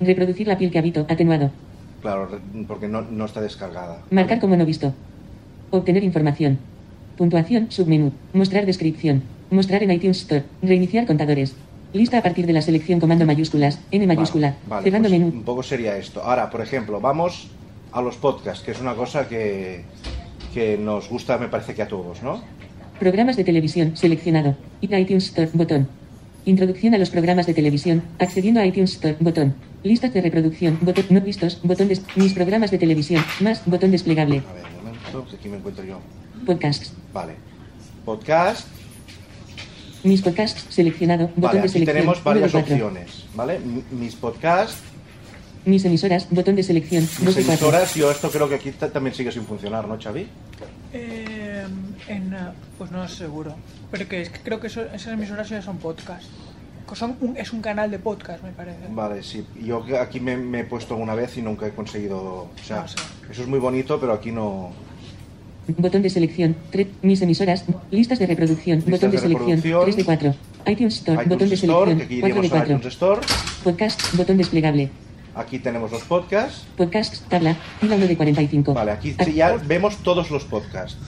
Reproducir 0.00 0.46
la 0.48 0.58
piel 0.58 0.70
que 0.70 0.78
habito, 0.78 1.06
atenuado. 1.08 1.50
claro, 2.00 2.28
porque 2.66 2.88
no, 2.88 3.02
no 3.02 3.24
está 3.26 3.40
descargada. 3.40 3.98
Marcar 4.10 4.40
como 4.40 4.56
no 4.56 4.66
visto. 4.66 4.92
Obtener 5.70 6.02
información. 6.04 6.58
Puntuación, 7.16 7.70
submenú. 7.70 8.12
Mostrar 8.32 8.66
descripción. 8.66 9.22
Mostrar 9.50 9.82
en 9.82 9.90
iTunes 9.92 10.18
Store. 10.22 10.44
Reiniciar 10.62 11.06
contadores. 11.06 11.54
Lista 11.92 12.18
a 12.18 12.22
partir 12.22 12.46
de 12.46 12.54
la 12.54 12.62
selección 12.62 12.98
comando 13.00 13.26
mayúsculas. 13.26 13.78
N 13.90 14.06
mayúscula. 14.06 14.48
Vale, 14.48 14.60
vale, 14.68 14.84
Cerrando 14.84 15.08
pues 15.08 15.20
menú. 15.20 15.32
un 15.32 15.42
poco 15.44 15.62
sería 15.62 15.96
esto. 15.96 16.22
Ahora, 16.22 16.50
por 16.50 16.60
ejemplo, 16.62 17.00
vamos 17.00 17.48
a 17.92 18.00
los 18.00 18.16
podcasts, 18.16 18.64
que 18.64 18.70
es 18.72 18.80
una 18.80 18.94
cosa 18.94 19.28
que, 19.28 19.84
que 20.54 20.78
nos 20.78 21.08
gusta, 21.10 21.36
me 21.38 21.48
parece 21.48 21.74
que 21.74 21.82
a 21.82 21.88
todos, 21.88 22.22
¿no? 22.22 22.42
Programas 22.98 23.36
de 23.36 23.44
televisión, 23.44 23.96
seleccionado. 23.96 24.56
ITunes 24.80 25.26
Store, 25.26 25.50
botón. 25.52 25.86
Introducción 26.46 26.94
a 26.94 26.98
los 26.98 27.10
programas 27.10 27.46
de 27.46 27.54
televisión, 27.54 28.02
accediendo 28.18 28.60
a 28.60 28.66
iTunes 28.66 28.92
Store, 28.94 29.16
botón. 29.20 29.54
Listas 29.82 30.12
de 30.14 30.20
reproducción, 30.20 30.78
botón 30.80 31.06
no 31.10 31.20
vistos, 31.20 31.58
botón 31.62 31.88
de 31.88 31.98
mis 32.14 32.32
programas 32.34 32.70
de 32.70 32.78
televisión, 32.78 33.24
más, 33.40 33.62
botón 33.66 33.90
desplegable. 33.90 34.42
A 34.48 34.52
ver, 34.52 34.64
un 34.78 34.84
momento, 34.84 35.26
que 35.28 35.36
aquí 35.36 35.48
me 35.48 35.56
encuentro 35.56 35.84
yo. 35.84 35.98
Podcasts. 36.46 36.92
Vale. 37.12 37.34
Podcast, 38.04 38.66
Mis 40.04 40.20
podcasts, 40.22 40.66
seleccionado, 40.70 41.28
botón 41.28 41.42
vale, 41.42 41.54
de 41.54 41.64
aquí 41.64 41.68
selección. 41.72 41.96
tenemos 41.96 42.24
varias 42.24 42.54
opciones, 42.54 43.24
¿vale? 43.34 43.60
Mis 43.90 44.14
podcasts, 44.16 44.78
Mis 45.64 45.84
emisoras, 45.84 46.26
botón 46.30 46.56
de 46.56 46.64
selección, 46.64 47.06
mis 47.24 47.36
emisoras, 47.36 47.94
yo 47.94 48.10
esto 48.10 48.28
creo 48.32 48.48
que 48.48 48.56
aquí 48.56 48.72
ta- 48.72 48.90
también 48.90 49.14
sigue 49.14 49.30
sin 49.30 49.44
funcionar, 49.44 49.86
¿no, 49.86 49.96
Xavi? 50.00 50.26
Eh, 50.92 51.64
en, 52.08 52.34
pues 52.78 52.90
no 52.90 53.04
es 53.04 53.12
seguro. 53.12 53.54
Pero 53.92 54.08
que 54.08 54.22
es 54.22 54.28
que 54.30 54.40
creo 54.40 54.58
que 54.58 54.66
eso- 54.66 54.86
esas 54.92 55.12
emisoras 55.12 55.48
ya 55.48 55.62
son 55.62 55.78
podcast. 55.78 56.24
Son 56.94 57.16
un- 57.20 57.36
es 57.36 57.52
un 57.52 57.60
canal 57.62 57.90
de 57.90 57.98
podcast, 57.98 58.42
me 58.44 58.52
parece. 58.52 58.78
Vale, 58.90 59.22
sí. 59.22 59.44
Yo 59.64 59.84
que 59.84 59.96
aquí 59.98 60.20
me, 60.20 60.36
me 60.36 60.60
he 60.60 60.64
puesto 60.64 60.94
una 60.96 61.14
vez 61.14 61.36
y 61.38 61.42
nunca 61.42 61.66
he 61.66 61.70
conseguido... 61.70 62.18
O 62.20 62.50
sea, 62.64 62.82
No 62.82 62.88
sé. 62.88 62.96
eso 63.30 63.42
es 63.42 63.48
muy 63.48 63.58
bonito, 63.58 63.98
pero 63.98 64.12
aquí 64.12 64.30
no... 64.32 64.70
Botón 65.78 66.02
de 66.02 66.10
selección, 66.10 66.56
tre- 66.72 66.88
mis 67.02 67.22
emisoras, 67.22 67.64
listas 67.92 68.18
de 68.18 68.26
reproducción, 68.26 68.78
Listas 68.78 68.92
botón 68.94 69.10
de, 69.12 69.16
de 69.16 69.22
selección, 69.22 69.56
reproducción. 69.62 69.84
3 69.84 69.96
de 69.96 70.04
4. 70.04 70.34
iTunes 70.72 70.94
Store, 70.96 71.22
iTunes 71.22 71.28
botón 71.28 71.48
de 71.48 71.54
Store, 71.54 71.90
selección, 71.92 71.98
que 71.98 72.04
aquí 72.04 72.20
4 72.20 72.40
de 72.40 72.46
iríamos 72.46 72.52
a 72.52 72.56
4. 72.58 72.74
iTunes 72.76 72.92
Store. 72.94 73.20
Podcast, 73.64 74.16
botón 74.16 74.36
desplegable. 74.38 74.90
Aquí 75.36 75.58
tenemos 75.60 75.90
los 75.92 76.02
podcasts. 76.02 76.64
Podcasts, 76.76 77.20
tabla, 77.28 77.56
fila 77.80 77.94
1 77.96 78.06
de 78.08 78.16
45. 78.16 78.74
Vale, 78.74 78.90
aquí 78.90 79.14
sí 79.24 79.32
ya 79.34 79.52
vemos 79.56 79.96
todos 79.98 80.30
los 80.32 80.44
podcasts. 80.44 80.98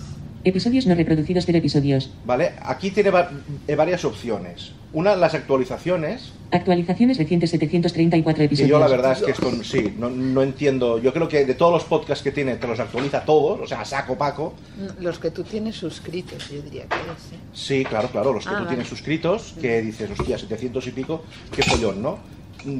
Episodios 0.44 0.86
no 0.86 0.94
reproducidos 0.94 1.48
episodios. 1.48 2.10
¿Vale? 2.26 2.52
Aquí 2.62 2.90
tiene 2.90 3.10
va- 3.10 3.30
eh, 3.66 3.74
varias 3.74 4.04
opciones. 4.04 4.72
Una, 4.92 5.16
las 5.16 5.34
actualizaciones, 5.34 6.32
Actualizaciones 6.52 7.18
recientes 7.18 7.50
734 7.50 8.38
que 8.38 8.44
episodios. 8.44 8.70
yo 8.70 8.78
la 8.78 8.86
verdad 8.86 9.12
es 9.12 9.22
que 9.22 9.32
esto 9.32 9.50
sí, 9.64 9.94
no, 9.98 10.08
no 10.10 10.42
entiendo. 10.42 10.98
Yo 10.98 11.12
creo 11.12 11.26
que 11.26 11.44
de 11.44 11.54
todos 11.54 11.72
los 11.72 11.84
podcasts 11.84 12.22
que 12.22 12.30
tiene, 12.30 12.56
te 12.56 12.66
los 12.68 12.78
actualiza 12.78 13.24
todos, 13.24 13.58
o 13.60 13.66
sea, 13.66 13.84
saco 13.84 14.16
paco. 14.16 14.54
Los 15.00 15.18
que 15.18 15.30
tú 15.32 15.42
tienes 15.42 15.74
suscritos, 15.76 16.48
yo 16.50 16.62
diría 16.62 16.82
que 16.82 16.94
es. 16.96 17.32
¿eh? 17.32 17.38
Sí, 17.52 17.84
claro, 17.84 18.08
claro, 18.10 18.32
los 18.32 18.44
que 18.44 18.50
Ah, 18.50 18.58
tú 18.58 18.64
vale. 18.64 18.68
tienes 18.68 18.86
suscritos, 18.88 19.54
que 19.60 19.82
dices, 19.82 20.10
hostia, 20.10 20.38
700 20.38 20.86
y 20.86 20.90
pico, 20.92 21.24
qué 21.50 21.62
follón, 21.64 22.00
¿no? 22.02 22.18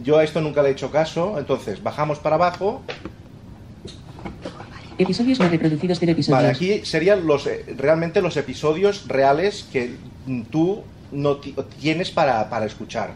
Yo 0.05 0.19
a 0.19 0.25
esto 0.25 0.41
nunca 0.41 0.63
le 0.63 0.69
he 0.69 0.73
hecho 0.73 0.91
caso, 0.93 1.37
entonces 1.39 1.83
bajamos 1.83 2.19
para 2.21 2.37
abajo. 2.37 2.83
Episodios 4.99 5.39
no 5.41 5.49
reproducidos 5.49 5.99
pero 5.99 6.13
episodios. 6.13 6.43
Vale, 6.43 6.49
aquí 6.55 6.85
serían 6.85 7.27
los 7.27 7.47
eh, 7.47 7.65
realmente 7.77 8.21
los 8.23 8.37
episodios 8.37 9.09
reales 9.09 9.67
que 9.73 9.95
mm, 10.27 10.43
tú 10.43 10.83
no 11.13 11.37
ti- 11.37 11.55
tienes 11.81 12.11
para, 12.11 12.49
para 12.51 12.67
escuchar. 12.67 13.13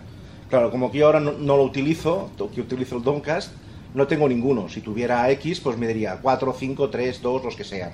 Claro, 0.51 0.71
como 0.71 0.91
que 0.91 0.99
yo 0.99 1.07
ahora 1.07 1.21
no, 1.21 1.33
no 1.33 1.57
lo 1.57 1.63
utilizo, 1.65 2.31
que 2.55 2.61
utilizo 2.61 2.97
el 2.97 3.03
Doncast, 3.03 3.53
no 3.95 4.07
tengo 4.07 4.29
ninguno. 4.29 4.69
Si 4.69 4.81
tuviera 4.81 5.31
X, 5.33 5.61
pues 5.61 5.77
me 5.77 5.87
diría 5.87 6.19
4, 6.23 6.55
5, 6.59 6.89
3, 6.91 7.21
2, 7.23 7.45
los 7.45 7.55
que 7.57 7.65
sean. 7.65 7.91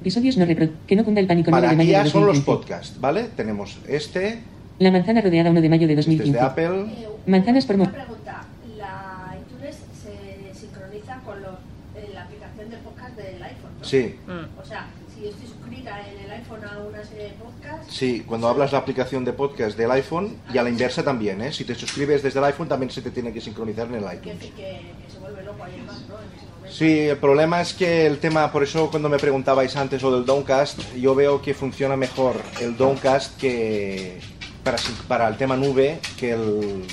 Episodios 0.00 0.36
no 0.36 0.44
reproducidos. 0.46 0.86
Que 0.86 0.96
no 0.96 1.04
cunda 1.04 1.20
el 1.20 1.26
pánico 1.26 1.50
Vale, 1.50 1.66
9 1.68 1.76
de 1.76 1.82
aquí 1.82 1.86
de 1.88 2.04
ya 2.04 2.10
son 2.10 2.26
los 2.26 2.36
2015. 2.36 2.44
podcasts, 2.46 3.00
¿vale? 3.00 3.24
Tenemos 3.36 3.78
este, 3.88 4.40
La 4.78 4.90
manzana 4.90 5.20
rodeada 5.20 5.50
1 5.50 5.60
de 5.60 5.68
mayo 5.68 5.86
de 5.86 5.94
este 5.94 6.12
es 6.12 6.18
2015. 6.18 6.38
de 6.38 6.44
Apple. 6.44 6.92
Eh, 6.92 7.08
Manzanas 7.26 7.66
por 7.66 7.76
mo- 7.76 7.84
Una 7.84 7.92
pregunta. 7.92 8.44
La 8.78 9.34
iTunes 9.36 9.76
se 10.02 10.58
sincroniza 10.60 11.20
con 11.24 11.42
los, 11.42 11.54
eh, 11.96 12.10
la 12.14 12.22
aplicación 12.24 12.70
de 12.70 12.76
podcast 12.78 13.16
del 13.16 13.42
iPhone, 13.42 13.72
¿no? 13.75 13.75
Sí. 13.86 14.16
Mm. 14.26 14.60
O 14.60 14.64
sea, 14.64 14.88
si 15.14 15.22
yo 15.22 15.30
estoy 15.30 15.46
suscrita 15.46 16.00
en 16.08 16.18
el 16.24 16.30
iPhone 16.30 16.64
a 16.64 16.78
una 16.78 17.04
serie 17.04 17.24
de 17.24 17.30
podcasts... 17.30 17.94
Sí, 17.94 18.24
cuando 18.26 18.48
hablas 18.48 18.72
la 18.72 18.78
aplicación 18.78 19.24
de 19.24 19.32
podcast 19.32 19.78
del 19.78 19.90
iPhone 19.92 20.36
y 20.52 20.58
a 20.58 20.62
la 20.62 20.68
inversa 20.70 21.02
también, 21.02 21.40
¿eh? 21.40 21.52
Si 21.52 21.64
te 21.64 21.74
suscribes 21.74 22.22
desde 22.22 22.38
el 22.38 22.44
iPhone 22.46 22.68
también 22.68 22.90
se 22.90 23.00
te 23.02 23.10
tiene 23.10 23.32
que 23.32 23.40
sincronizar 23.40 23.86
en 23.88 23.94
el 23.94 24.04
iTunes. 24.14 24.40
que, 24.40 24.50
que 24.52 24.80
se 25.10 25.18
vuelve 25.18 25.42
loco 25.42 25.62
ahí 25.64 25.82
más, 25.86 26.00
¿no? 26.08 26.16
En 26.18 26.28
ese 26.36 26.46
momento. 26.46 26.76
Sí, 26.76 26.98
el 27.00 27.16
problema 27.18 27.60
es 27.60 27.72
que 27.74 28.06
el 28.06 28.18
tema, 28.18 28.50
por 28.50 28.62
eso 28.64 28.90
cuando 28.90 29.08
me 29.08 29.18
preguntabais 29.18 29.76
antes 29.76 30.02
lo 30.02 30.12
del 30.12 30.26
Downcast, 30.26 30.94
yo 30.96 31.14
veo 31.14 31.40
que 31.40 31.54
funciona 31.54 31.96
mejor 31.96 32.36
el 32.60 32.76
Downcast 32.76 33.38
que 33.38 34.18
para, 34.64 34.76
para 35.06 35.28
el 35.28 35.36
tema 35.36 35.56
nube 35.56 36.00
que 36.18 36.32
el, 36.32 36.84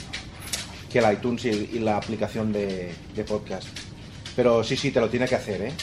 que 0.91 0.99
el 0.99 1.11
iTunes 1.11 1.45
y, 1.45 1.49
y 1.73 1.79
la 1.79 1.97
aplicación 1.97 2.53
de, 2.53 2.93
de 3.15 3.23
podcast. 3.23 3.67
Pero 4.35 4.63
sí, 4.63 4.77
sí, 4.77 4.91
te 4.91 4.99
lo 4.99 5.09
tiene 5.09 5.27
que 5.27 5.35
hacer, 5.35 5.61
¿eh? 5.61 5.73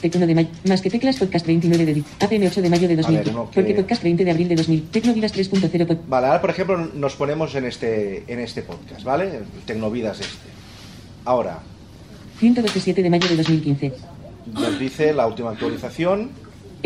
Tecno 0.00 0.26
de 0.26 0.34
mayo. 0.34 0.48
Más 0.68 0.82
que 0.82 0.90
teclas 0.90 1.16
podcast 1.16 1.46
29 1.46 1.84
de 1.86 2.02
APM 2.20 2.46
8 2.46 2.62
de 2.62 2.70
mayo 2.70 2.86
de 2.88 2.96
2000. 2.96 3.18
ver, 3.18 3.28
uno 3.30 3.50
que- 3.50 3.54
Porque 3.60 3.74
podcast 3.74 4.02
20 4.02 4.24
de 4.24 4.30
abril 4.30 4.48
de 4.48 4.56
2000. 4.56 4.82
Tecnovidas 4.90 5.32
3.0. 5.32 5.86
pod- 5.86 5.98
Vale, 6.08 6.26
ahora 6.26 6.40
por 6.40 6.50
ejemplo 6.50 6.76
nos 6.94 7.14
ponemos 7.16 7.54
en 7.54 7.64
este, 7.64 8.24
en 8.28 8.40
este 8.40 8.62
podcast, 8.62 9.02
¿vale? 9.04 9.40
Tecnovidas 9.64 10.20
este. 10.20 10.48
Ahora, 11.24 11.60
127 12.38 13.02
de 13.02 13.10
mayo 13.10 13.28
de 13.28 13.36
2015. 13.36 13.92
nos 14.52 14.78
dice 14.78 15.12
la 15.14 15.26
última 15.26 15.50
actualización. 15.50 16.30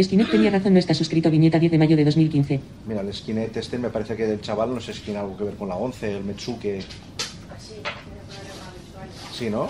Skinet 0.01 0.31
tenía 0.31 0.51
razón, 0.51 0.73
no 0.73 0.79
está 0.79 0.95
suscrito. 0.95 1.31
Viñeta 1.31 1.59
10 1.59 1.73
de 1.73 1.79
mayo 1.79 1.97
de 1.97 2.05
2015. 2.05 2.61
Mira, 2.89 3.01
el 3.03 3.13
Skinet 3.13 3.55
este 3.57 3.77
me 3.77 3.91
parece 3.91 4.17
que 4.17 4.25
del 4.27 4.41
chaval, 4.41 4.73
no 4.73 4.81
sé 4.81 4.95
si 4.95 5.01
tiene 5.01 5.19
algo 5.21 5.37
que 5.37 5.45
ver 5.45 5.55
con 5.57 5.69
la 5.69 5.75
11, 5.75 6.17
el 6.17 6.25
Metsuke. 6.25 6.81
Sí, 9.37 9.51
¿no? 9.51 9.69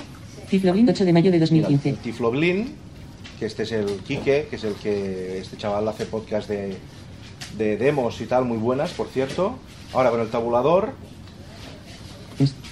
Tifloblin 0.49 0.89
8 0.89 1.05
de 1.05 1.13
mayo 1.13 1.31
de 1.31 1.39
Mira, 1.39 1.47
2015. 1.47 1.89
el 1.91 1.97
Tifloblin, 1.97 2.75
que 3.41 3.47
este 3.47 3.63
es 3.65 3.73
el 3.73 3.87
Kike, 4.07 4.47
que 4.51 4.57
es 4.57 4.65
el 4.65 4.75
que 4.75 5.39
este 5.39 5.57
chaval 5.57 5.89
hace 5.89 6.05
podcast 6.07 6.47
de, 6.49 6.77
de 7.57 7.77
demos 7.79 8.21
y 8.21 8.27
tal, 8.27 8.45
muy 8.45 8.59
buenas, 8.59 8.93
por 8.93 9.09
cierto. 9.09 9.57
Ahora 9.93 10.11
con 10.11 10.21
el 10.21 10.29
tabulador, 10.29 10.93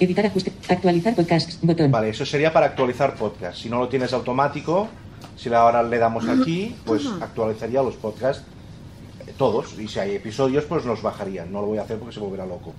Editar 0.00 0.24
ajuste. 0.26 0.52
Actualizar 0.68 1.14
podcasts. 1.14 1.58
Botón. 1.60 1.90
Vale, 1.90 2.08
eso 2.10 2.24
sería 2.24 2.52
para 2.52 2.66
actualizar 2.66 3.14
podcast. 3.16 3.58
Si 3.60 3.68
no 3.68 3.78
lo 3.78 3.88
tienes 3.88 4.12
automático, 4.14 4.88
si 5.36 5.52
ahora 5.52 5.82
le 5.82 5.98
damos 5.98 6.26
aquí, 6.26 6.74
pues 6.86 7.02
actualizaría 7.20 7.82
los 7.82 7.96
podcasts 7.96 8.44
eh, 9.26 9.34
todos. 9.36 9.78
Y 9.78 9.86
si 9.88 9.98
hay 9.98 10.14
episodios, 10.16 10.64
pues 10.64 10.86
los 10.86 11.02
bajarían. 11.02 11.52
No 11.52 11.60
lo 11.60 11.66
voy 11.66 11.78
a 11.78 11.82
hacer 11.82 11.98
porque 11.98 12.14
se 12.14 12.20
volverá 12.20 12.46
loco. 12.46 12.72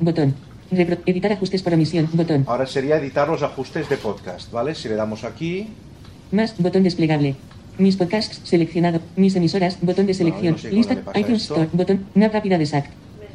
Botón. 0.00 0.34
Repro- 0.72 1.00
editar 1.06 1.32
ajustes 1.32 1.62
por 1.62 1.74
omisión. 1.74 2.08
Botón. 2.12 2.44
Ahora 2.48 2.66
sería 2.66 2.96
editar 2.96 3.28
los 3.28 3.42
ajustes 3.42 3.88
de 3.88 3.96
podcast, 3.98 4.50
¿vale? 4.50 4.74
Si 4.74 4.88
le 4.88 4.96
damos 4.96 5.22
aquí, 5.22 5.68
Más. 6.32 6.54
Botón 6.58 6.82
desplegable. 6.82 7.34
Mis 7.78 7.96
podcasts 7.96 8.40
seleccionado. 8.44 9.00
Mis 9.16 9.34
emisoras. 9.36 9.78
Botón 9.80 10.06
de 10.06 10.14
selección. 10.14 10.52
no 10.54 10.58
sé 10.58 10.68
cómo 10.70 10.78
Lista. 10.78 10.94
iTunes 11.18 11.42
esto. 11.42 11.54
Store. 11.54 11.68
Botón. 11.72 12.04
Nav 12.14 12.32
rápida 12.32 12.58
de 12.58 12.66
SAC. 12.66 12.86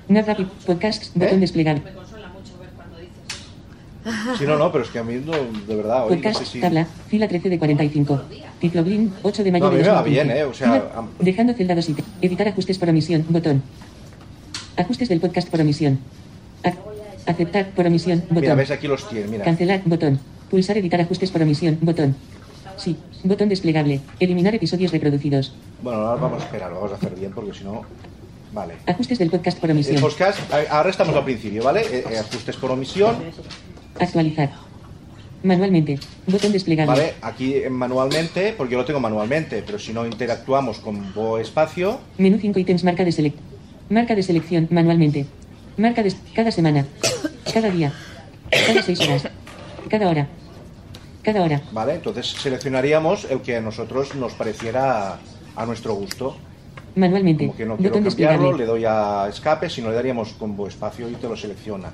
Nav 0.08 0.26
rápida. 0.28 0.50
Podcasts. 0.66 1.08
¿Eh? 1.08 1.12
Botón 1.20 1.40
desplegable. 1.40 1.82
Me 1.84 1.92
consuela 1.94 2.28
mucho 2.30 2.58
ver 2.60 2.70
cuando 2.76 2.98
dices 2.98 4.38
si 4.38 4.46
no, 4.46 4.58
no, 4.58 4.72
pero 4.72 4.84
es 4.84 4.90
que 4.92 5.00
a 5.00 5.04
mí 5.04 5.16
no, 5.26 5.32
de 5.32 5.76
verdad, 5.76 6.04
hoy 6.06 6.10
no 6.12 6.16
Podcast. 6.18 6.40
sé 6.40 6.46
si... 6.46 6.60
Tabla. 6.62 6.88
Fila 7.08 7.28
13 7.28 7.50
de 7.50 7.58
45. 7.58 8.22
Tifloblin. 8.60 9.14
8 9.24 9.44
de 9.44 9.52
mayo 9.52 9.64
No, 9.66 9.70
a 9.70 9.72
mí 9.72 9.78
de 9.78 9.84
me 9.84 9.90
va 9.90 9.96
2015. 10.02 10.24
bien, 10.24 10.38
¿eh? 10.38 10.44
O 10.44 10.54
sea, 10.54 10.68
Fila- 10.74 11.08
Dejando 11.20 11.54
celda 11.54 11.76
2 11.76 11.90
ítem. 11.90 12.06
Editar 12.22 12.48
ajustes 12.48 12.78
por 12.78 12.90
omisión. 12.90 13.26
Botón. 13.30 13.64
Ajustes 14.78 15.10
del 15.10 15.20
podcast 15.20 15.50
por 15.50 15.60
omisión. 15.62 16.00
Ac- 16.64 16.78
aceptar 17.26 17.72
por 17.72 17.88
omisión. 17.88 18.20
Botón. 18.30 18.42
Mira, 18.42 18.56
ves 18.56 18.70
aquí 18.72 18.88
los 18.88 19.10
tiene, 19.10 19.28
mira. 19.28 19.44
Cancelar, 19.44 19.82
botón. 19.86 20.20
Pulsar 20.52 20.78
editar 20.78 21.02
ajustes 21.02 21.32
por 21.32 21.42
omisión, 21.42 21.80
botón. 21.82 22.16
Sí, 22.78 22.98
botón 23.24 23.50
desplegable. 23.50 24.02
Eliminar 24.20 24.54
episodios 24.56 24.92
reproducidos. 24.92 25.54
Bueno, 25.82 26.00
ahora 26.02 26.22
vamos 26.22 26.42
a 26.42 26.46
esperar, 26.46 26.70
lo 26.72 26.76
vamos 26.78 26.92
a 26.92 26.96
hacer 26.96 27.16
bien 27.16 27.32
porque 27.32 27.54
si 27.54 27.64
no... 27.64 27.84
Vale. 28.54 28.76
Ajustes 28.88 29.20
del 29.20 29.30
podcast 29.30 29.60
por 29.60 29.70
El 29.70 29.76
omisión. 29.76 30.00
podcast, 30.00 30.40
ahora 30.70 30.90
estamos 30.90 31.14
al 31.16 31.26
principio, 31.26 31.64
¿vale? 31.64 31.82
Eh, 31.82 32.06
eh, 32.10 32.18
ajustes 32.20 32.56
por 32.56 32.72
omisión, 32.72 33.16
Actualizar. 34.00 34.52
Manualmente. 35.44 36.00
Botón 36.26 36.52
desplegable. 36.54 36.92
¿vale? 36.92 37.14
Aquí 37.22 37.56
en 37.56 37.74
manualmente, 37.74 38.54
porque 38.58 38.74
yo 38.74 38.80
lo 38.80 38.86
tengo 38.86 39.00
manualmente, 39.00 39.62
pero 39.66 39.78
si 39.78 39.94
no 39.94 40.06
interactuamos 40.06 40.80
con 40.80 41.14
Bo 41.14 41.38
Espacio, 41.38 42.00
Menú 42.18 42.38
5 42.40 42.58
ítems 42.60 42.84
marca 42.84 43.04
de 43.04 43.12
select. 43.12 43.38
Marca 43.90 44.16
de 44.16 44.24
selección, 44.24 44.68
manualmente. 44.72 45.26
Marca 45.78 46.02
de 46.02 46.14
cada 46.34 46.52
semana. 46.52 46.86
Cada 47.54 47.70
día. 47.70 47.94
Cada 48.50 48.82
6 48.82 49.00
horas. 49.02 49.28
Cada 49.90 50.10
hora. 50.10 50.28
Cada 51.26 51.42
hora. 51.42 51.62
¿vale? 51.72 51.96
Entonces 51.96 52.28
seleccionaríamos 52.28 53.26
el 53.26 53.42
que 53.42 53.58
a 53.58 53.62
nosotros 53.62 54.16
nos 54.16 54.34
pareciera 54.34 55.18
a 55.56 55.66
nuestro 55.66 55.96
gusto. 55.96 56.38
Manualmente. 56.96 57.46
Como 57.46 57.58
que 57.58 57.66
no 57.66 57.78
quiero 57.78 58.02
cambiarlo, 58.02 58.56
le 58.56 58.66
doy 58.66 58.86
a 58.86 59.28
escape, 59.28 59.70
si 59.70 59.82
no 59.82 59.90
le 59.90 59.96
daríamos 59.96 60.34
con 60.34 60.56
Bo 60.56 60.68
Espacio 60.68 61.10
y 61.10 61.16
te 61.16 61.28
lo 61.28 61.36
selecciona. 61.36 61.92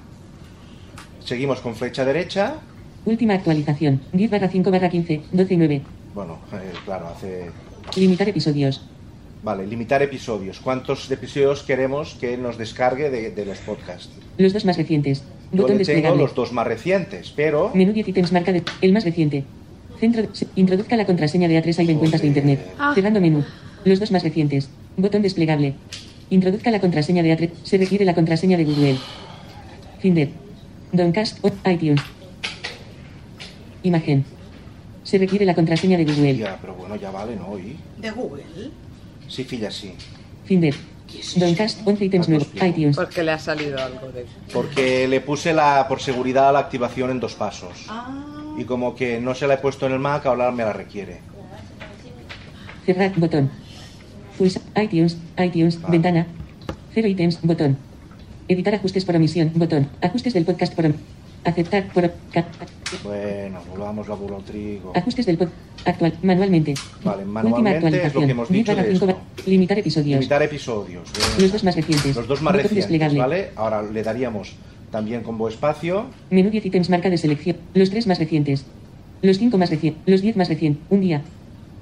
Seguimos 1.23 1.61
con 1.61 1.75
flecha 1.75 2.05
derecha, 2.05 2.55
Última 3.05 3.33
actualización. 3.33 4.01
10 4.13 4.29
barra 4.29 4.47
5 4.47 4.69
barra 4.69 4.89
15. 4.89 5.21
12 5.31 5.53
y 5.53 5.57
9. 5.57 5.81
bueno, 6.13 6.37
eh, 6.53 6.71
claro, 6.85 7.07
hace... 7.07 7.49
Limitar 7.95 8.29
episodios. 8.29 8.85
Vale, 9.41 9.65
limitar 9.65 10.03
episodios. 10.03 10.59
¿Cuántos 10.59 11.09
episodios 11.09 11.63
queremos 11.63 12.13
que 12.19 12.37
nos 12.37 12.59
descargue 12.59 13.09
de, 13.09 13.31
de 13.31 13.45
los 13.45 13.57
podcasts? 13.59 14.09
Los 14.37 14.53
dos 14.53 14.65
más 14.65 14.77
recientes. 14.77 15.23
Yo 15.51 15.63
Botón 15.63 15.77
le 15.77 15.85
tengo 15.85 15.95
desplegable. 15.95 16.23
los 16.23 16.35
dos 16.35 16.51
más 16.53 16.65
recientes, 16.65 17.33
pero... 17.35 17.71
Menú 17.73 17.91
10 17.91 18.07
ítems 18.07 18.31
marca 18.31 18.53
de 18.53 18.63
el 18.81 18.93
más 18.93 19.03
reciente. 19.03 19.43
Centro 19.99 20.23
introduzca 20.55 20.95
la 20.95 21.05
contraseña 21.05 21.47
de 21.47 21.61
A3 21.61 21.89
en 21.89 21.99
cuentas 21.99 22.21
de 22.21 22.27
internet. 22.27 22.73
Ah. 22.79 22.93
Cerrando 22.95 23.19
menú. 23.21 23.43
Los 23.83 23.99
dos 23.99 24.11
más 24.11 24.23
recientes. 24.23 24.69
Botón 24.97 25.21
desplegable. 25.21 25.73
Introduzca 26.29 26.71
la 26.71 26.79
contraseña 26.79 27.21
de 27.21 27.37
A3. 27.37 27.49
Se 27.63 27.77
requiere 27.77 28.05
la 28.05 28.15
contraseña 28.15 28.57
de 28.57 28.63
Google. 28.63 28.97
Finder. 29.99 30.29
Doncast 30.93 31.43
o 31.43 31.51
iTunes. 31.69 32.01
Imagen. 33.83 34.23
Se 35.03 35.17
requiere 35.17 35.45
la 35.45 35.53
contraseña 35.55 35.97
de 35.97 36.05
Google. 36.05 36.37
Ya, 36.37 36.57
pero 36.61 36.73
bueno, 36.75 36.95
ya 36.95 37.11
vale, 37.11 37.35
¿no? 37.35 37.57
¿Y? 37.59 37.75
¿De 37.99 38.11
Google? 38.11 38.43
Sí, 39.27 39.43
filla, 39.43 39.69
sí. 39.69 39.93
Finder. 40.45 40.73
Doncast 41.35 41.79
11 41.85 42.05
ítems 42.05 42.29
nuevos. 42.29 42.47
iTunes. 42.55 42.95
Porque 42.95 43.23
le 43.23 43.31
ha 43.31 43.39
salido 43.39 43.77
algo 43.81 44.11
de 44.11 44.21
eso. 44.23 44.31
Porque 44.53 45.07
le 45.07 45.21
puse 45.21 45.53
la, 45.53 45.85
por 45.87 46.01
seguridad 46.01 46.51
la 46.53 46.59
activación 46.59 47.09
en 47.11 47.19
dos 47.19 47.35
pasos. 47.35 47.85
Ah, 47.89 48.53
Y 48.57 48.65
como 48.65 48.95
que 48.95 49.19
no 49.21 49.33
se 49.35 49.47
la 49.47 49.55
he 49.55 49.57
puesto 49.57 49.85
en 49.85 49.93
el 49.93 49.99
Mac, 49.99 50.25
ahora 50.25 50.51
me 50.51 50.63
la 50.63 50.73
requiere. 50.73 51.19
Cerrar 52.85 53.13
botón. 53.15 53.49
Pulsa 54.37 54.59
iTunes, 54.81 55.17
iTunes, 55.37 55.79
Ah. 55.83 55.87
ventana. 55.89 56.27
Cero 56.93 57.07
ítems, 57.07 57.39
botón. 57.41 57.77
Editar 58.47 58.75
ajustes 58.75 59.05
por 59.05 59.15
omisión, 59.15 59.51
botón. 59.55 59.87
Ajustes 60.01 60.33
del 60.33 60.45
podcast 60.45 60.73
por 60.73 60.85
om- 60.85 60.93
Aceptar 61.43 61.87
por 61.87 62.11
Bueno, 63.03 63.59
volvamos 63.69 64.07
a 64.09 64.13
burro 64.13 64.37
trigo. 64.45 64.91
Ajustes 64.95 65.25
del 65.25 65.37
pod 65.37 65.49
actual 65.85 66.13
manualmente. 66.21 66.75
Vale, 67.03 67.25
manualmente 67.25 68.05
es 68.05 68.13
lo 68.13 68.21
que 68.21 68.31
hemos 68.31 68.49
10 68.49 68.65
dicho 68.65 68.75
de 68.75 68.91
5 68.93 69.05
esto. 69.05 69.21
Limitar 69.47 69.79
episodios. 69.79 70.19
Limitar 70.19 70.43
episodios. 70.43 71.11
Bien. 71.11 71.41
Los 71.41 71.51
dos 71.51 71.63
más 71.63 71.75
recientes. 71.75 72.15
Los 72.15 72.27
dos 72.27 72.41
más 72.41 72.53
Botón 72.53 72.69
recientes. 72.77 73.17
¿vale? 73.17 73.51
Ahora 73.55 73.81
le 73.81 74.03
daríamos 74.03 74.53
también 74.91 75.23
con 75.23 75.37
Bo 75.37 75.49
Espacio. 75.49 76.05
Menú 76.29 76.51
10 76.51 76.65
ítems 76.65 76.89
marca 76.91 77.09
de 77.09 77.17
selección. 77.17 77.57
Los 77.73 77.89
tres 77.89 78.05
más 78.05 78.19
recientes. 78.19 78.65
Los 79.23 79.39
5 79.39 79.57
más 79.57 79.71
recientes. 79.71 80.01
Los 80.05 80.21
10 80.21 80.37
más 80.37 80.49
recientes. 80.49 80.83
Un 80.89 81.01
día. 81.01 81.21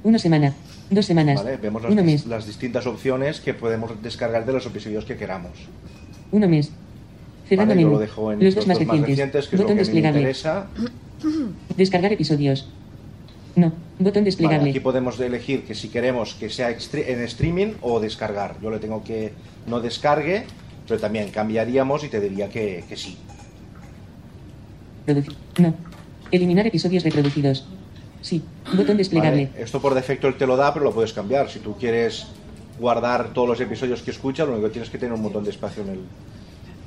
Una 0.03 0.19
semana. 0.19 0.53
Dos 0.89 1.05
semanas. 1.05 1.43
¿vale? 1.43 1.57
Vemos 1.57 1.83
las, 1.83 1.91
Uno 1.91 2.03
mes. 2.03 2.25
las 2.25 2.47
distintas 2.47 2.87
opciones 2.87 3.41
que 3.41 3.53
podemos 3.53 4.01
descargar 4.01 4.45
de 4.45 4.53
los 4.53 4.65
episodios 4.65 5.05
que 5.05 5.17
queramos. 5.17 5.51
Uno 6.31 6.47
mes. 6.47 6.71
Cerrando 7.49 7.71
Vale, 7.73 7.83
menú. 7.83 7.93
lo 7.95 7.99
dejo 7.99 8.31
en 8.31 8.43
Los 8.43 8.55
dos 8.55 8.67
más 8.67 8.77
recientes. 8.77 9.47
que 9.47 9.55
es 9.55 9.59
lo 9.59 9.65
Botón 9.65 9.67
que 9.67 9.73
me 9.73 9.79
desplegable. 9.79 10.19
interesa. 10.19 10.67
Descargar 11.75 12.13
episodios. 12.13 12.67
No. 13.55 13.73
Botón 13.97 14.13
Vale, 14.21 14.23
desplegable. 14.25 14.69
aquí 14.69 14.79
podemos 14.79 15.19
elegir 15.19 15.63
que 15.63 15.73
si 15.75 15.89
queremos 15.89 16.35
que 16.35 16.49
sea 16.49 16.69
en 16.69 17.21
streaming 17.23 17.73
o 17.81 17.99
descargar. 17.99 18.55
Yo 18.61 18.69
le 18.69 18.77
tengo 18.79 19.03
que 19.03 19.33
no 19.67 19.81
descargue, 19.81 20.45
pero 20.87 20.99
también 20.99 21.29
cambiaríamos 21.31 22.03
y 22.03 22.09
te 22.09 22.19
diría 22.21 22.47
que, 22.49 22.85
que 22.87 22.95
sí. 22.95 23.17
Reducir. 25.07 25.33
No. 25.57 25.73
Eliminar 26.31 26.67
episodios 26.67 27.03
reproducidos. 27.03 27.65
Sí. 28.21 28.43
Botón 28.75 28.97
desplegable. 28.97 29.47
Vale, 29.51 29.63
Esto 29.63 29.81
por 29.81 29.95
defecto 29.95 30.27
él 30.27 30.35
te 30.37 30.45
lo 30.45 30.55
da, 30.55 30.71
pero 30.73 30.85
lo 30.85 30.93
puedes 30.93 31.13
cambiar. 31.13 31.49
Si 31.49 31.59
tú 31.59 31.75
quieres 31.77 32.27
guardar 32.79 33.33
todos 33.33 33.47
los 33.49 33.59
episodios 33.59 34.03
que 34.03 34.11
escuchas, 34.11 34.45
lo 34.47 34.53
único 34.53 34.67
que 34.67 34.73
tienes 34.73 34.87
es 34.87 34.91
que 34.91 34.97
tener 34.99 35.13
un 35.13 35.21
montón 35.21 35.43
de 35.43 35.49
espacio 35.49 35.83
en 35.83 35.89
el, 35.89 35.99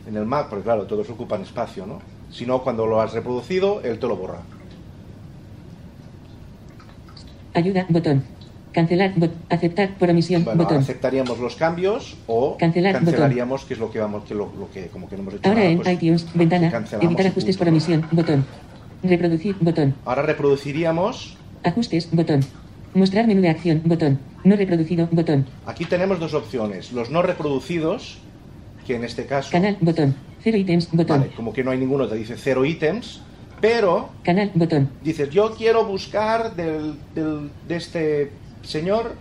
en 0.06 0.16
el 0.16 0.26
Mac, 0.26 0.48
porque 0.48 0.64
claro, 0.64 0.84
todos 0.84 1.08
ocupan 1.10 1.42
espacio, 1.42 1.86
¿no? 1.86 2.00
Si 2.30 2.46
no, 2.46 2.62
cuando 2.62 2.86
lo 2.86 3.00
has 3.00 3.12
reproducido, 3.12 3.80
él 3.82 3.98
te 3.98 4.06
lo 4.08 4.16
borra. 4.16 4.38
Ayuda. 7.54 7.86
Botón. 7.88 8.22
Cancelar. 8.72 9.14
bot- 9.14 9.32
aceptar 9.50 9.94
por 9.98 10.08
omisión. 10.08 10.44
Bueno, 10.44 10.62
botón. 10.62 10.78
aceptaríamos 10.78 11.38
los 11.38 11.56
cambios 11.56 12.16
o 12.26 12.56
Cancelar, 12.56 12.94
botón. 12.94 13.06
cancelaríamos, 13.06 13.64
que 13.66 13.74
es 13.74 13.80
lo 13.80 13.90
que 13.90 13.98
vamos, 13.98 14.24
que 14.24 14.34
lo, 14.34 14.50
lo 14.58 14.70
que 14.72 14.86
como 14.86 15.08
que 15.10 15.16
no 15.16 15.22
hemos 15.22 15.34
hecho 15.34 15.46
Ahora 15.48 15.60
nada, 15.60 15.70
en 15.72 15.78
pues 15.78 15.92
iTunes. 15.92 16.26
Ventana. 16.34 16.72
y 17.02 17.26
ajustes 17.26 17.56
por 17.58 17.68
omisión. 17.68 18.06
Botón. 18.10 18.46
Reproducir. 19.02 19.56
Botón. 19.60 19.94
Ahora 20.06 20.22
reproduciríamos. 20.22 21.36
Ajustes. 21.64 22.08
Botón. 22.12 22.40
Mostrar 22.94 23.26
menú 23.26 23.42
de 23.42 23.50
acción. 23.50 23.82
Botón. 23.84 24.18
No 24.44 24.56
reproducido. 24.56 25.06
Botón. 25.12 25.46
Aquí 25.66 25.84
tenemos 25.84 26.18
dos 26.18 26.32
opciones. 26.32 26.92
Los 26.92 27.10
no 27.10 27.20
reproducidos, 27.20 28.18
que 28.86 28.96
en 28.96 29.04
este 29.04 29.26
caso, 29.26 29.50
Canal. 29.50 29.76
Botón. 29.80 30.14
Cero 30.42 30.56
ítems. 30.56 30.88
Botón. 30.92 31.20
vale, 31.20 31.32
como 31.34 31.52
que 31.52 31.62
no 31.64 31.70
hay 31.70 31.78
ninguno, 31.78 32.06
te 32.08 32.16
dice 32.16 32.34
cero 32.36 32.64
ítems, 32.64 33.20
pero 33.60 34.10
Canal. 34.24 34.50
Botón. 34.54 34.88
dices, 35.04 35.30
yo 35.30 35.54
quiero 35.54 35.84
buscar 35.84 36.54
del, 36.56 36.94
del- 37.14 37.50
de 37.68 37.76
este 37.76 38.32
señor 38.62 39.14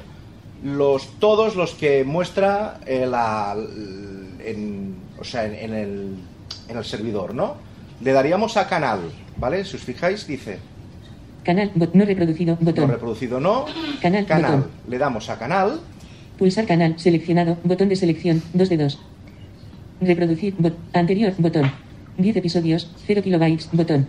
los 0.63 1.07
todos 1.19 1.55
los 1.55 1.73
que 1.73 2.03
muestra 2.03 2.79
eh, 2.85 3.05
la, 3.07 3.55
en, 4.45 4.95
o 5.19 5.23
sea, 5.23 5.45
en, 5.45 5.55
en 5.55 5.73
el, 5.73 6.15
en 6.69 6.77
el 6.77 6.85
servidor, 6.85 7.33
¿no? 7.33 7.55
Le 8.01 8.11
daríamos 8.13 8.57
a 8.57 8.67
canal, 8.67 8.99
¿vale? 9.37 9.63
Si 9.65 9.75
os 9.75 9.83
fijáis, 9.83 10.25
dice 10.27 10.57
Canal, 11.43 11.71
bot, 11.73 11.93
no 11.95 12.05
reproducido, 12.05 12.55
No 12.59 12.65
botón. 12.67 12.89
reproducido 12.89 13.39
no. 13.39 13.65
Canal, 14.01 14.25
Canal. 14.27 14.51
botón. 14.57 14.71
Le 14.87 14.97
damos 14.99 15.29
a 15.29 15.39
canal. 15.39 15.79
Pulsar 16.37 16.65
canal, 16.67 16.99
seleccionado, 16.99 17.57
botón 17.63 17.89
de 17.89 17.95
selección, 17.95 18.41
2 18.53 18.69
de 18.69 18.77
2. 18.77 18.99
Reproducir, 20.01 20.55
bot, 20.57 20.73
anterior, 20.93 21.33
botón. 21.37 21.71
10 22.17 22.35
episodios, 22.37 22.89
0 23.05 23.21
kilobytes, 23.23 23.69
botón. 23.71 24.07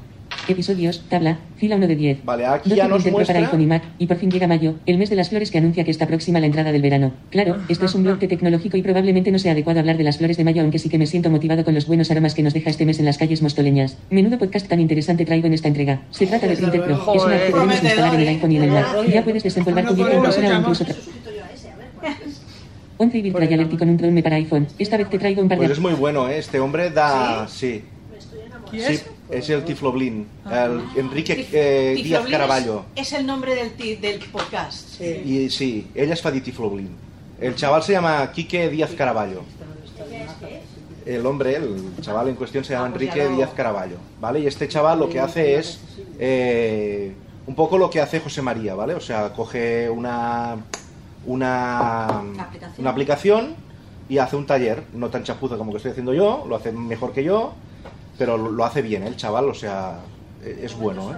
Episodios, 0.49 1.05
tabla, 1.11 1.39
fila 1.57 1.77
1 1.77 1.87
de 1.87 1.95
10. 1.95 2.25
Vale, 2.25 2.47
aquí 2.47 2.71
12 2.71 2.77
ya 2.77 2.89
nos 2.89 3.03
Pro 3.03 3.13
para 3.13 3.19
muestra. 3.19 3.39
iPhone 3.39 3.61
y 3.61 3.67
Mac, 3.67 3.83
y 3.99 4.07
por 4.07 4.17
fin 4.17 4.31
llega 4.31 4.47
mayo, 4.49 4.77
el 4.87 4.97
mes 4.97 5.11
de 5.11 5.17
las 5.17 5.29
flores 5.29 5.51
que 5.51 5.59
anuncia 5.59 5.85
que 5.85 5.91
está 5.91 6.07
próxima 6.07 6.41
la 6.41 6.47
entrada 6.47 6.73
del 6.73 6.81
verano. 6.81 7.13
Claro, 7.31 7.59
esto 7.69 7.85
es 7.85 7.95
un 7.95 8.05
blog 8.05 8.19
tecnológico 8.19 8.79
y 8.79 8.83
probablemente 8.83 9.31
no 9.31 9.39
sea 9.39 9.53
adecuado 9.53 9.81
hablar 9.81 9.99
de 9.99 10.05
las 10.05 10.17
flores 10.17 10.39
de 10.39 10.45
mayo, 10.45 10.63
aunque 10.63 10.79
sí 10.79 10.89
que 10.89 10.99
me 10.99 11.07
siento 11.07 11.29
motivado 11.29 11.63
con 11.63 11.75
los 11.75 11.87
buenos 11.87 12.11
aromas 12.11 12.35
que 12.35 12.43
nos 12.43 12.55
deja 12.55 12.71
este 12.71 12.87
mes 12.87 12.99
en 12.99 13.05
las 13.05 13.19
calles 13.19 13.43
mostoleñas. 13.43 13.99
Menudo 14.09 14.39
podcast 14.39 14.67
tan 14.67 14.81
interesante 14.81 15.27
traigo 15.27 15.47
en 15.47 15.53
esta 15.53 15.69
entrega. 15.69 16.01
Se 16.11 16.27
trata 16.27 16.47
de 16.47 16.57
Printer 16.57 16.85
Pro, 16.85 17.15
es 17.15 17.23
una 17.23 17.37
app 17.37 17.43
que 17.47 17.51
podemos 17.53 17.75
instalar 17.75 18.15
en 18.15 18.21
el 18.21 18.29
iPhone 18.29 18.53
y 18.53 18.57
en 18.57 18.63
el 18.63 18.71
Mac. 18.71 18.87
Ya 19.13 19.23
puedes 19.23 19.43
desempolvar 19.43 19.87
tu 19.87 19.95
vieja 19.95 20.15
impresora 20.15 20.57
o 20.57 20.61
incluso... 20.61 20.87
11 23.03 23.19
y 23.19 23.31
Trial 23.33 23.53
Alert 23.53 23.79
con 23.79 23.89
un 23.89 23.97
drone 23.97 24.23
para 24.23 24.37
iPhone. 24.37 24.67
Esta 24.79 24.97
vez 24.97 25.11
te 25.11 25.19
traigo 25.19 25.43
un 25.43 25.49
par 25.49 25.59
de... 25.59 25.67
Pues 25.67 25.77
es 25.79 25.83
muy 25.83 25.93
bueno, 25.95 26.29
¿eh? 26.29 26.39
Este 26.39 26.61
hombre 26.61 26.91
da. 26.91 27.47
Sí. 27.49 27.85
¿Quién 28.71 28.87
Sí, 28.87 28.93
es? 28.95 29.05
es 29.31 29.51
el 29.51 29.65
Tifloblin. 29.65 30.27
Ah. 30.45 30.65
El 30.67 30.83
Enrique 31.05 31.47
eh, 31.53 31.95
Díaz 32.03 32.27
Caraballo. 32.27 32.85
Es, 32.97 33.13
el 33.13 33.27
nombre 33.27 33.55
del, 33.55 33.71
ti- 33.73 33.97
del 33.97 34.19
podcast. 34.31 35.01
Y 35.01 35.51
sí, 35.51 35.89
ella 35.95 36.15
es 36.15 36.23
fa 36.23 36.31
dir 36.31 36.43
Tifloblin. 36.43 36.89
El 37.41 37.55
chaval 37.57 37.83
se 37.83 37.93
llama 37.93 38.31
Quique 38.33 38.69
Díaz 38.71 38.93
Caraballo. 38.93 39.43
El 41.05 41.27
hombre, 41.27 41.57
el 41.57 41.93
chaval 42.01 42.29
en 42.29 42.37
cuestión 42.37 42.65
se 42.65 42.73
llama 42.75 42.87
Ah, 42.87 42.91
pues 42.93 43.03
Enrique 43.03 43.29
Díaz 43.29 43.51
Caraballo, 43.57 43.97
¿vale? 44.21 44.39
Y 44.41 44.47
este 44.47 44.69
chaval 44.69 45.01
lo 45.01 45.09
que 45.09 45.19
hace 45.19 45.57
es 45.59 45.81
eh, 46.21 47.13
un 47.47 47.57
poco 47.57 47.77
lo 47.77 47.91
que 47.91 48.01
hace 48.01 48.21
José 48.21 48.41
María, 48.41 48.75
¿vale? 48.77 48.95
O 48.95 49.01
sea, 49.01 49.33
coge 49.33 49.91
una 49.91 50.59
una, 51.27 52.07
aplicación. 52.07 52.73
una 52.79 52.91
aplicación 52.91 53.55
y 54.09 54.19
hace 54.19 54.37
un 54.37 54.47
taller, 54.47 54.83
no 54.95 55.09
tan 55.11 55.23
chapuza 55.23 55.57
como 55.57 55.71
que 55.71 55.79
estoy 55.79 55.93
haciendo 55.93 56.15
yo, 56.15 56.45
lo 56.49 56.57
hace 56.57 56.73
mejor 56.73 57.13
que 57.13 57.25
yo, 57.25 57.55
pero 58.19 58.37
lo, 58.37 58.51
lo 58.51 58.65
hace 58.65 58.83
bien, 58.83 59.03
¿eh? 59.03 59.09
el 59.09 59.17
chaval, 59.17 59.49
o 59.49 59.55
sea, 59.55 60.01
eh, 60.45 60.61
es 60.65 60.77
bueno, 60.77 61.13
¿eh? 61.13 61.17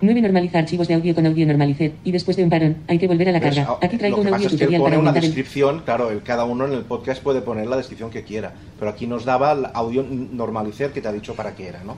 9. 0.00 0.20
Normaliza 0.20 0.58
archivos 0.58 0.88
de 0.88 0.94
audio 0.94 1.14
con 1.14 1.26
audio 1.26 1.46
normalicer. 1.46 1.92
Y 2.04 2.12
después 2.12 2.36
de 2.36 2.44
un 2.44 2.50
parón, 2.50 2.76
hay 2.86 2.98
que 2.98 3.06
volver 3.06 3.30
a 3.30 3.32
la 3.32 3.40
carga. 3.40 3.78
Aquí 3.80 3.96
traigo 3.96 4.18
lo 4.18 4.22
un 4.22 4.28
que 4.28 4.34
audio 4.34 4.44
pasa 4.48 4.54
es 4.54 4.58
que 4.58 4.64
él 4.64 4.70
tutorial 4.70 4.80
pone 4.80 4.90
para 4.90 5.00
una 5.00 5.08
aumentar 5.08 5.24
el... 5.24 5.30
descripción, 5.30 5.82
claro, 5.84 6.10
el, 6.10 6.22
cada 6.22 6.44
uno 6.44 6.66
en 6.66 6.72
el 6.72 6.82
podcast 6.82 7.22
puede 7.22 7.40
poner 7.40 7.66
la 7.66 7.76
descripción 7.76 8.10
que 8.10 8.22
quiera, 8.22 8.52
pero 8.78 8.90
aquí 8.90 9.06
nos 9.06 9.24
daba 9.24 9.52
el 9.52 9.66
audio 9.72 10.02
normalizer 10.02 10.92
que 10.92 11.00
te 11.00 11.08
ha 11.08 11.12
dicho 11.12 11.34
para 11.34 11.54
qué 11.54 11.68
era, 11.68 11.82
¿no? 11.82 11.96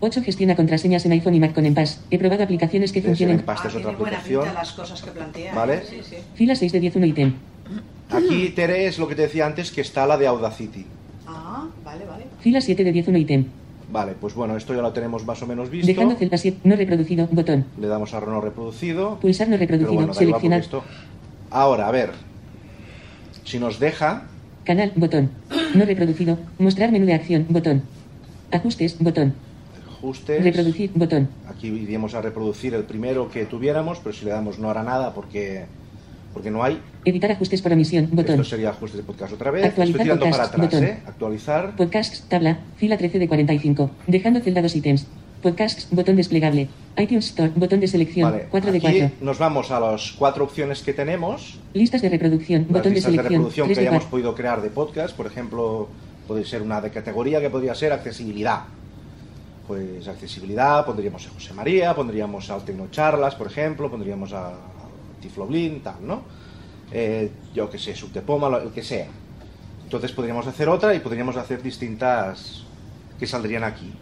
8. 0.00 0.22
Gestiona 0.22 0.54
contraseñas 0.56 1.04
en 1.06 1.12
iPhone 1.12 1.34
y 1.34 1.40
Mac 1.40 1.54
con 1.54 1.64
Enpass. 1.66 2.00
He 2.10 2.18
probado 2.18 2.42
aplicaciones 2.44 2.92
que 2.92 3.02
funcionan. 3.02 3.34
el 3.36 3.40
Enpass 3.40 3.64
es 3.64 3.74
otra 3.74 3.90
Ah, 3.92 3.96
buena 3.98 4.18
aplicación. 4.18 4.54
las 4.54 4.72
cosas 4.72 5.02
que 5.02 5.10
plantea. 5.10 5.54
¿Vale? 5.54 5.82
Sí, 5.88 6.00
sí. 6.02 6.16
Fila 6.34 6.54
6 6.54 6.72
de 6.72 6.80
10, 6.80 6.96
1 6.96 7.06
ítem. 7.06 7.34
Aquí, 8.10 8.50
Tere, 8.50 8.86
es 8.86 8.98
lo 8.98 9.08
que 9.08 9.14
te 9.14 9.22
decía 9.22 9.46
antes, 9.46 9.70
que 9.72 9.80
está 9.80 10.06
la 10.06 10.16
de 10.16 10.26
Audacity. 10.26 10.86
Ah, 11.26 11.66
vale, 11.84 12.04
vale. 12.04 12.24
Fila 12.40 12.60
7 12.60 12.84
de 12.84 12.92
10, 12.92 13.08
1 13.08 13.18
ítem. 13.18 13.46
Vale, 13.90 14.12
pues 14.20 14.34
bueno, 14.34 14.56
esto 14.56 14.74
ya 14.74 14.82
lo 14.82 14.92
tenemos 14.92 15.24
más 15.24 15.40
o 15.42 15.46
menos 15.46 15.70
visto. 15.70 15.86
Dejando 15.86 16.14
celda 16.16 16.36
7, 16.36 16.58
no 16.64 16.76
reproducido, 16.76 17.28
botón. 17.30 17.64
Le 17.80 17.86
damos 17.86 18.12
a 18.14 18.20
no 18.20 18.40
reproducido. 18.40 19.18
Pulsar 19.20 19.48
no 19.48 19.56
reproducido, 19.56 19.94
bueno, 19.94 20.12
seleccionar. 20.14 20.60
esto... 20.60 20.82
Ahora, 21.50 21.86
a 21.88 21.90
ver. 21.92 22.10
Si 23.44 23.58
nos 23.58 23.78
deja, 23.78 24.24
Canal, 24.64 24.92
botón. 24.96 25.30
No 25.74 25.84
reproducido. 25.84 26.38
Mostrar 26.58 26.90
menú 26.90 27.06
de 27.06 27.14
acción, 27.14 27.46
botón. 27.48 27.82
Ajustes, 28.50 28.98
botón. 28.98 29.34
Ajustes. 29.96 30.42
Reproducir, 30.44 30.90
botón. 30.94 31.28
Aquí 31.48 31.68
iríamos 31.68 32.14
a 32.14 32.20
reproducir 32.22 32.74
el 32.74 32.84
primero 32.84 33.30
que 33.30 33.44
tuviéramos, 33.46 33.98
pero 33.98 34.14
si 34.14 34.24
le 34.24 34.30
damos 34.30 34.58
no 34.58 34.70
hará 34.70 34.82
nada 34.82 35.14
porque, 35.14 35.64
porque 36.32 36.50
no 36.50 36.62
hay. 36.62 36.80
Editar 37.04 37.30
ajustes 37.32 37.62
por 37.62 37.72
omisión, 37.72 38.08
botón. 38.12 38.34
Esto 38.36 38.44
sería 38.44 38.70
ajustes 38.70 38.98
de 38.98 39.02
podcast 39.04 39.32
otra 39.32 39.50
vez. 39.50 39.64
Actualizar 39.64 40.00
Estoy 40.00 40.04
tirando 40.16 40.30
para 40.30 40.44
atrás, 40.44 40.60
botón. 40.62 40.84
¿eh? 40.84 40.98
Actualizar. 41.06 41.76
Podcasts, 41.76 42.24
tabla, 42.28 42.58
fila 42.76 42.96
13 42.96 43.18
de 43.18 43.28
45. 43.28 43.90
Dejando 44.06 44.40
celda 44.40 44.62
2 44.62 44.76
ítems. 44.76 45.06
Podcasts, 45.42 45.88
botón 45.90 46.16
desplegable. 46.16 46.68
iTunes 46.98 47.26
Store, 47.26 47.52
botón 47.54 47.78
de 47.78 47.86
selección, 47.86 48.30
Vale, 48.32 48.46
4 48.50 48.72
de 48.72 48.78
aquí 48.78 48.86
4. 49.00 49.10
nos 49.20 49.38
vamos 49.38 49.70
a 49.70 49.78
las 49.78 50.12
cuatro 50.12 50.44
opciones 50.44 50.82
que 50.82 50.92
tenemos. 50.94 51.58
Listas 51.74 52.00
de 52.02 52.08
reproducción, 52.08 52.62
Las 52.62 52.70
botón 52.70 52.90
de 52.92 52.96
listas 52.96 53.12
de 53.12 53.16
selección, 53.18 53.32
reproducción 53.42 53.66
3 53.66 53.76
que 53.78 53.80
hayamos 53.82 54.02
4. 54.04 54.10
podido 54.10 54.34
crear 54.34 54.62
de 54.62 54.70
podcast. 54.70 55.14
Por 55.14 55.26
ejemplo, 55.26 55.88
puede 56.26 56.44
ser 56.44 56.62
una 56.62 56.80
de 56.80 56.90
categoría 56.90 57.40
que 57.40 57.50
podría 57.50 57.74
ser 57.74 57.92
accesibilidad. 57.92 58.62
Pues 59.66 60.06
accesibilidad, 60.06 60.84
pondríamos 60.86 61.26
a 61.26 61.30
José 61.30 61.52
María, 61.52 61.94
pondríamos 61.94 62.48
al 62.50 62.64
Tecnocharlas, 62.64 63.34
por 63.34 63.48
ejemplo, 63.48 63.90
pondríamos 63.90 64.32
a 64.32 64.52
Tifloblin, 65.20 65.80
tal, 65.82 65.96
¿no? 66.02 66.22
Eh, 66.92 67.30
yo 67.52 67.68
que 67.68 67.78
sé, 67.78 67.94
Subtepoma, 67.96 68.48
lo- 68.48 68.62
el 68.62 68.70
que 68.70 68.84
sea. 68.84 69.08
Entonces 69.82 70.12
podríamos 70.12 70.46
hacer 70.46 70.68
otra 70.68 70.94
y 70.94 71.00
podríamos 71.00 71.36
hacer 71.36 71.62
distintas 71.62 72.62
que 73.18 73.26
saldrían 73.26 73.64
aquí. 73.64 73.92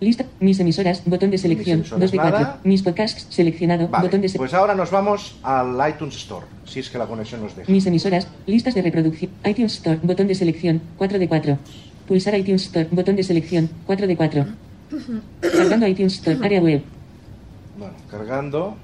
Lista, 0.00 0.24
mis 0.40 0.58
emisoras, 0.58 1.02
botón 1.06 1.30
de 1.30 1.38
selección, 1.38 1.78
emisoras 1.80 2.00
2 2.00 2.10
de 2.10 2.16
4. 2.18 2.38
nada. 2.40 2.60
Mis 2.64 2.82
podcasts, 2.82 3.26
seleccionado, 3.30 3.88
Vale, 3.88 4.04
botón 4.06 4.20
de 4.22 4.28
selección. 4.28 4.38
pues 4.38 4.54
ahora 4.54 4.74
nos 4.74 4.90
vamos 4.90 5.36
al 5.42 5.78
iTunes 5.88 6.16
Store, 6.16 6.46
si 6.66 6.80
es 6.80 6.90
que 6.90 6.98
la 6.98 7.06
conexión 7.06 7.42
nos 7.42 7.54
deja. 7.56 7.70
Mis 7.70 7.86
emisoras, 7.86 8.26
listas 8.46 8.74
de 8.74 8.82
reproducción, 8.82 9.30
iTunes 9.44 9.74
Store, 9.74 9.98
botón 10.02 10.26
de 10.26 10.34
selección, 10.34 10.82
4 10.98 11.18
de 11.18 11.28
4. 11.28 11.58
Pulsar 12.06 12.34
iTunes 12.38 12.62
Store, 12.66 12.88
botón 12.90 13.16
de 13.16 13.22
selección, 13.22 13.68
4 13.86 14.06
de 14.06 14.16
4. 14.16 14.46
Cargando 15.40 15.86
iTunes 15.88 16.14
Store, 16.14 16.38
área 16.42 16.60
web. 16.60 16.82
Bueno, 17.78 17.94
cargando. 18.10 18.76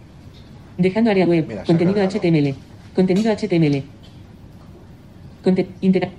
Dejando 0.78 1.10
área 1.10 1.26
web, 1.26 1.44
Mira, 1.46 1.64
contenido 1.64 1.96
cargado. 1.96 2.18
HTML. 2.18 2.54
Contenido 2.94 3.30
HTML. 3.32 3.82
Conte 5.44 5.68
intera- 5.82 6.10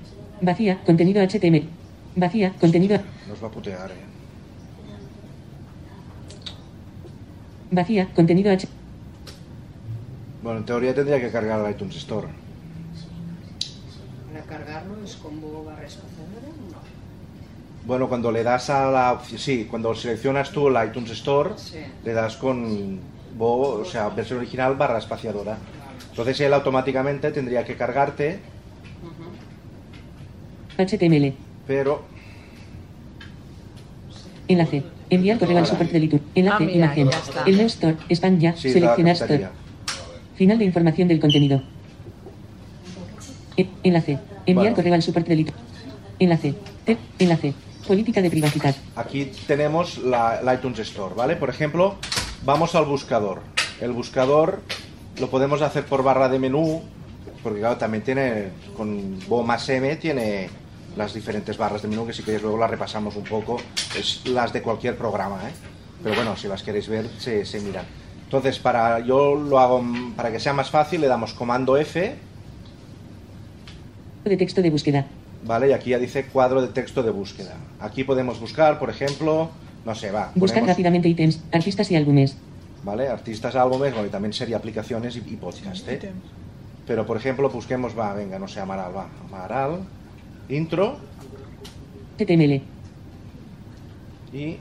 vacía, 0.41 0.79
contenido 0.85 1.21
HTML. 1.21 1.63
Vacía, 2.15 2.53
contenido 2.59 2.99
Nos 3.27 3.41
va 3.43 3.47
a 3.47 3.51
putear, 3.51 3.89
eh. 3.91 3.95
vacía, 7.71 8.07
contenido 8.13 8.51
H. 8.51 8.67
Bueno, 10.43 10.59
en 10.59 10.65
teoría 10.65 10.93
tendría 10.93 11.19
que 11.21 11.31
cargar 11.31 11.63
el 11.65 11.71
iTunes 11.71 11.95
Store. 11.97 12.27
Para 14.31 14.43
cargarlo 14.45 15.03
es 15.03 15.15
combo 15.15 15.63
barra 15.65 15.85
espaciadora. 15.85 16.50
Bueno, 17.83 18.07
cuando 18.07 18.31
le 18.31 18.43
das 18.43 18.69
a 18.69 18.91
la 18.91 19.13
opción, 19.13 19.39
sí, 19.39 19.67
cuando 19.69 19.93
seleccionas 19.95 20.51
tú 20.51 20.67
el 20.67 20.87
iTunes 20.87 21.09
Store, 21.11 21.51
Sí. 21.57 21.77
le 22.03 22.13
das 22.13 22.37
con 22.37 22.99
Bo, 23.35 23.79
o 23.81 23.85
sea, 23.85 24.09
versión 24.09 24.39
original 24.39 24.75
barra 24.75 24.99
espaciadora. 24.99 25.57
Entonces 26.09 26.39
él 26.41 26.53
automáticamente 26.53 27.31
tendría 27.31 27.63
que 27.65 27.75
cargarte, 27.75 28.39
HTML. 30.77 31.33
pero 31.65 32.03
Enlace. 34.47 34.83
Enviar 35.09 35.39
correo 35.39 35.57
al 35.57 35.65
soporte 35.65 35.93
del 35.93 36.03
iTunes. 36.05 36.25
Enlace, 36.35 36.55
Ah, 36.63 36.65
mira, 36.65 36.77
imagen. 36.77 37.09
El 37.45 37.57
Neo 37.57 37.65
Store. 37.67 37.97
Spam 38.09 38.37
ya. 38.39 38.55
sí, 38.55 38.71
seleccionar 38.71 39.13
Store. 39.15 39.47
Final 40.35 40.57
de 40.59 40.65
información 40.65 41.07
del 41.07 41.19
contenido. 41.19 41.61
E- 43.57 43.67
enlace. 43.83 44.19
Enviar 44.45 44.55
Bueno. 44.55 44.75
correo 44.75 44.93
al 44.93 45.01
soporte 45.01 45.29
del 45.29 45.41
iTunes. 45.41 45.61
Enlace. 46.19 46.53
Te- 46.85 46.97
enlace. 47.19 47.53
Política 47.87 48.21
de 48.21 48.29
privacidad. 48.29 48.75
Aquí 48.95 49.31
tenemos 49.47 49.97
la, 49.97 50.41
iTunes 50.53 50.79
Store, 50.79 51.15
¿vale? 51.15 51.35
Por 51.35 51.49
ejemplo, 51.49 51.95
vamos 52.43 52.75
al 52.75 52.85
buscador. 52.85 53.41
El 53.79 53.91
buscador 53.91 54.61
lo 55.19 55.29
podemos 55.29 55.61
hacer 55.61 55.85
por 55.85 56.03
barra 56.03 56.29
de 56.29 56.39
menú, 56.39 56.81
porque 57.43 57.59
claro, 57.59 57.77
también 57.77 58.03
tiene, 58.03 58.49
con 58.77 59.19
Bo 59.27 59.43
más 59.43 59.67
M, 59.69 59.95
tiene 59.95 60.49
las 60.95 61.13
diferentes 61.13 61.57
barras 61.57 61.81
de 61.81 61.87
menú, 61.87 62.05
que 62.05 62.13
si 62.13 62.23
queréis 62.23 62.43
luego 62.43 62.57
las 62.57 62.69
repasamos 62.69 63.15
un 63.15 63.23
poco, 63.23 63.57
es 63.97 64.27
las 64.27 64.53
de 64.53 64.61
cualquier 64.61 64.97
programa, 64.97 65.37
¿eh? 65.47 65.53
Pero 66.03 66.15
bueno, 66.15 66.35
si 66.35 66.47
las 66.47 66.63
queréis 66.63 66.87
ver, 66.87 67.07
se, 67.19 67.45
se 67.45 67.59
miran. 67.59 67.85
Entonces, 68.23 68.59
para 68.59 68.99
yo 68.99 69.35
lo 69.35 69.59
hago, 69.59 69.83
para 70.15 70.31
que 70.31 70.39
sea 70.39 70.53
más 70.53 70.69
fácil, 70.69 71.01
le 71.01 71.07
damos 71.07 71.33
comando 71.33 71.77
F, 71.77 72.15
De 74.23 74.37
texto 74.37 74.61
de 74.61 74.69
búsqueda. 74.69 75.05
¿Vale? 75.45 75.69
Y 75.69 75.71
aquí 75.73 75.89
ya 75.91 75.99
dice 75.99 76.25
cuadro 76.25 76.61
de 76.61 76.67
texto 76.69 77.03
de 77.03 77.11
búsqueda. 77.11 77.55
Aquí 77.79 78.03
podemos 78.03 78.39
buscar, 78.39 78.79
por 78.79 78.89
ejemplo, 78.89 79.49
no 79.85 79.95
sé, 79.95 80.11
va. 80.11 80.31
Buscar 80.35 80.59
ponemos- 80.61 80.67
rápidamente 80.69 81.09
ítems, 81.09 81.41
artistas 81.51 81.89
y 81.91 81.95
álbumes. 81.95 82.35
¿vale? 82.83 83.07
Artistas, 83.09 83.55
álbumes, 83.55 83.93
bueno, 83.93 84.07
y 84.07 84.09
también 84.11 84.33
sería 84.33 84.57
aplicaciones 84.57 85.15
y, 85.15 85.19
y 85.19 85.35
podcast, 85.35 85.87
¿eh? 85.87 86.11
Pero, 86.87 87.05
por 87.05 87.15
ejemplo, 87.15 87.47
busquemos, 87.49 87.97
va, 87.97 88.11
venga, 88.15 88.39
no 88.39 88.47
sé, 88.47 88.59
Amaral, 88.59 88.95
va, 88.95 89.07
Amaral, 89.27 89.81
intro 90.49 90.97
HTML. 92.17 92.61
y 94.33 94.57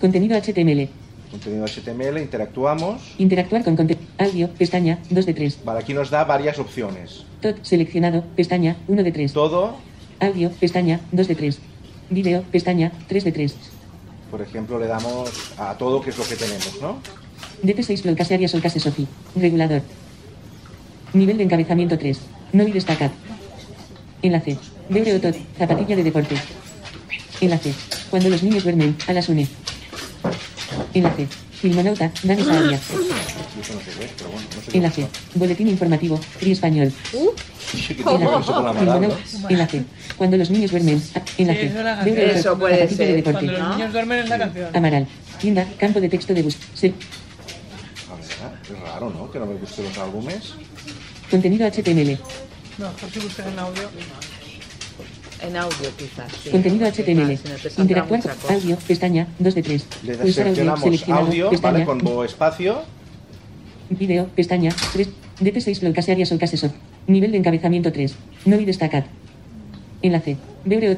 Contenido 0.00 0.36
HTML. 0.40 0.88
contenido 1.30 1.64
HTML, 1.66 2.20
interactuamos. 2.20 3.14
Interactuar 3.18 3.64
con 3.64 3.76
contenido. 3.76 4.06
Audio, 4.18 4.48
pestaña, 4.50 4.98
2 5.10 5.24
de 5.26 5.34
3. 5.34 5.60
Vale, 5.64 5.80
aquí 5.80 5.94
nos 5.94 6.10
da 6.10 6.24
varias 6.24 6.58
opciones. 6.58 7.24
Seleccionado, 7.62 8.24
pestaña, 8.34 8.76
1 8.88 9.02
de 9.02 9.12
3. 9.12 9.32
Todo, 9.32 9.76
Audio, 10.20 10.50
pestaña, 10.50 11.00
2 11.12 11.28
de 11.28 11.34
3. 11.34 11.58
Video, 12.10 12.42
pestaña, 12.50 12.92
3 13.08 13.24
de 13.24 13.32
3. 13.32 13.54
por 14.30 14.40
ejemplo, 14.42 14.78
le 14.78 14.86
damos 14.86 15.30
a 15.58 15.74
todo 15.78 16.00
que 16.00 16.10
es 16.10 16.18
lo 16.18 16.24
que 16.24 16.36
tenemos, 16.36 16.80
¿no? 16.80 16.98
DT6 17.62 18.02
Flow 18.02 18.16
Case 18.16 18.34
Arias 18.34 18.54
o 18.54 18.60
Case 18.60 18.80
Sofi. 18.80 19.06
Regulador. 19.34 19.82
Nivel 21.12 21.38
de 21.38 21.44
encabezamiento 21.44 21.98
3. 21.98 22.18
No 22.52 22.66
y 22.66 22.72
destacat. 22.72 23.12
Enlace. 24.22 24.58
Beure 24.88 25.14
o 25.14 25.20
tot. 25.20 25.36
Zapatilla 25.58 25.96
de 25.96 26.04
deporte. 26.04 26.34
Enlace. 27.40 27.74
Cuando 28.10 28.28
los 28.28 28.42
niños 28.42 28.64
duermen, 28.64 28.96
a 29.06 29.12
las 29.12 29.28
une. 29.28 29.46
Enlace. 30.94 31.28
Filmonauta, 31.60 32.10
Dani 32.22 32.42
qué 34.70 34.78
Enlace. 34.78 35.06
Boletín 35.34 35.68
informativo, 35.68 36.16
Free 36.18 36.52
Español. 36.52 36.92
Marablo. 38.04 39.16
Enlace. 39.48 39.84
Cuando 40.16 40.36
los 40.36 40.50
niños 40.50 40.70
duermen, 40.70 41.02
a- 41.14 41.22
enlace. 41.38 41.72
Sí, 42.04 42.14
eso 42.38 42.58
puede 42.58 42.86
de 42.86 42.94
ser. 42.94 43.16
deporte. 43.16 43.46
Cuando 43.46 43.52
los 43.52 43.76
niños 43.76 43.92
duermen 43.92 44.18
es 44.20 44.28
la 44.28 44.38
canción. 44.38 44.76
Amaral. 44.76 45.06
Tienda, 45.40 45.66
campo 45.78 46.00
de 46.00 46.08
texto 46.08 46.34
de 46.34 46.42
bus. 46.42 46.56
Se- 46.74 46.88
A 46.88 48.14
ver, 48.48 48.76
es 48.76 48.80
raro, 48.82 49.10
¿no? 49.10 49.30
Que 49.30 49.38
no 49.38 49.46
me 49.46 49.54
gusten 49.54 49.84
los 49.86 49.98
álbumes. 49.98 50.54
Contenido 51.30 51.66
HTML. 51.66 52.18
No, 52.78 52.90
por 52.92 53.10
si 53.10 53.18
buscas 53.20 53.46
en 53.46 53.58
audio. 53.58 53.82
En 55.42 55.56
audio 55.56 55.90
quizás. 55.96 56.32
sí. 56.42 56.50
Contenido 56.50 56.86
HTML. 56.86 57.36
Si 57.36 57.48
no 57.76 57.82
Interactuar. 57.82 58.20
Audio. 58.50 58.76
Pestaña. 58.88 59.26
2 59.38 59.54
de 59.54 59.62
3. 59.62 59.86
Le 60.04 60.14
Pulsar 60.16 60.48
audio. 60.48 60.76
Seleccionado. 60.76 61.26
audio, 61.26 61.50
Pestaña. 61.50 61.72
¿vale? 61.72 61.84
Con 61.84 61.98
bo 61.98 62.24
espacio. 62.24 62.82
Video, 63.88 64.26
pestaña, 64.34 64.74
3, 64.94 65.08
DT6 65.40 65.78
Flow 65.78 65.92
Case 65.94 66.10
Arias 66.10 66.32
o 66.32 66.38
Case 66.38 66.56
Soft. 66.56 66.72
Nivel 67.06 67.30
de 67.30 67.38
encabezamiento 67.38 67.92
3. 67.92 68.14
No 68.46 68.58
y 68.58 68.64
destacat. 68.64 69.06
Enlace. 70.02 70.36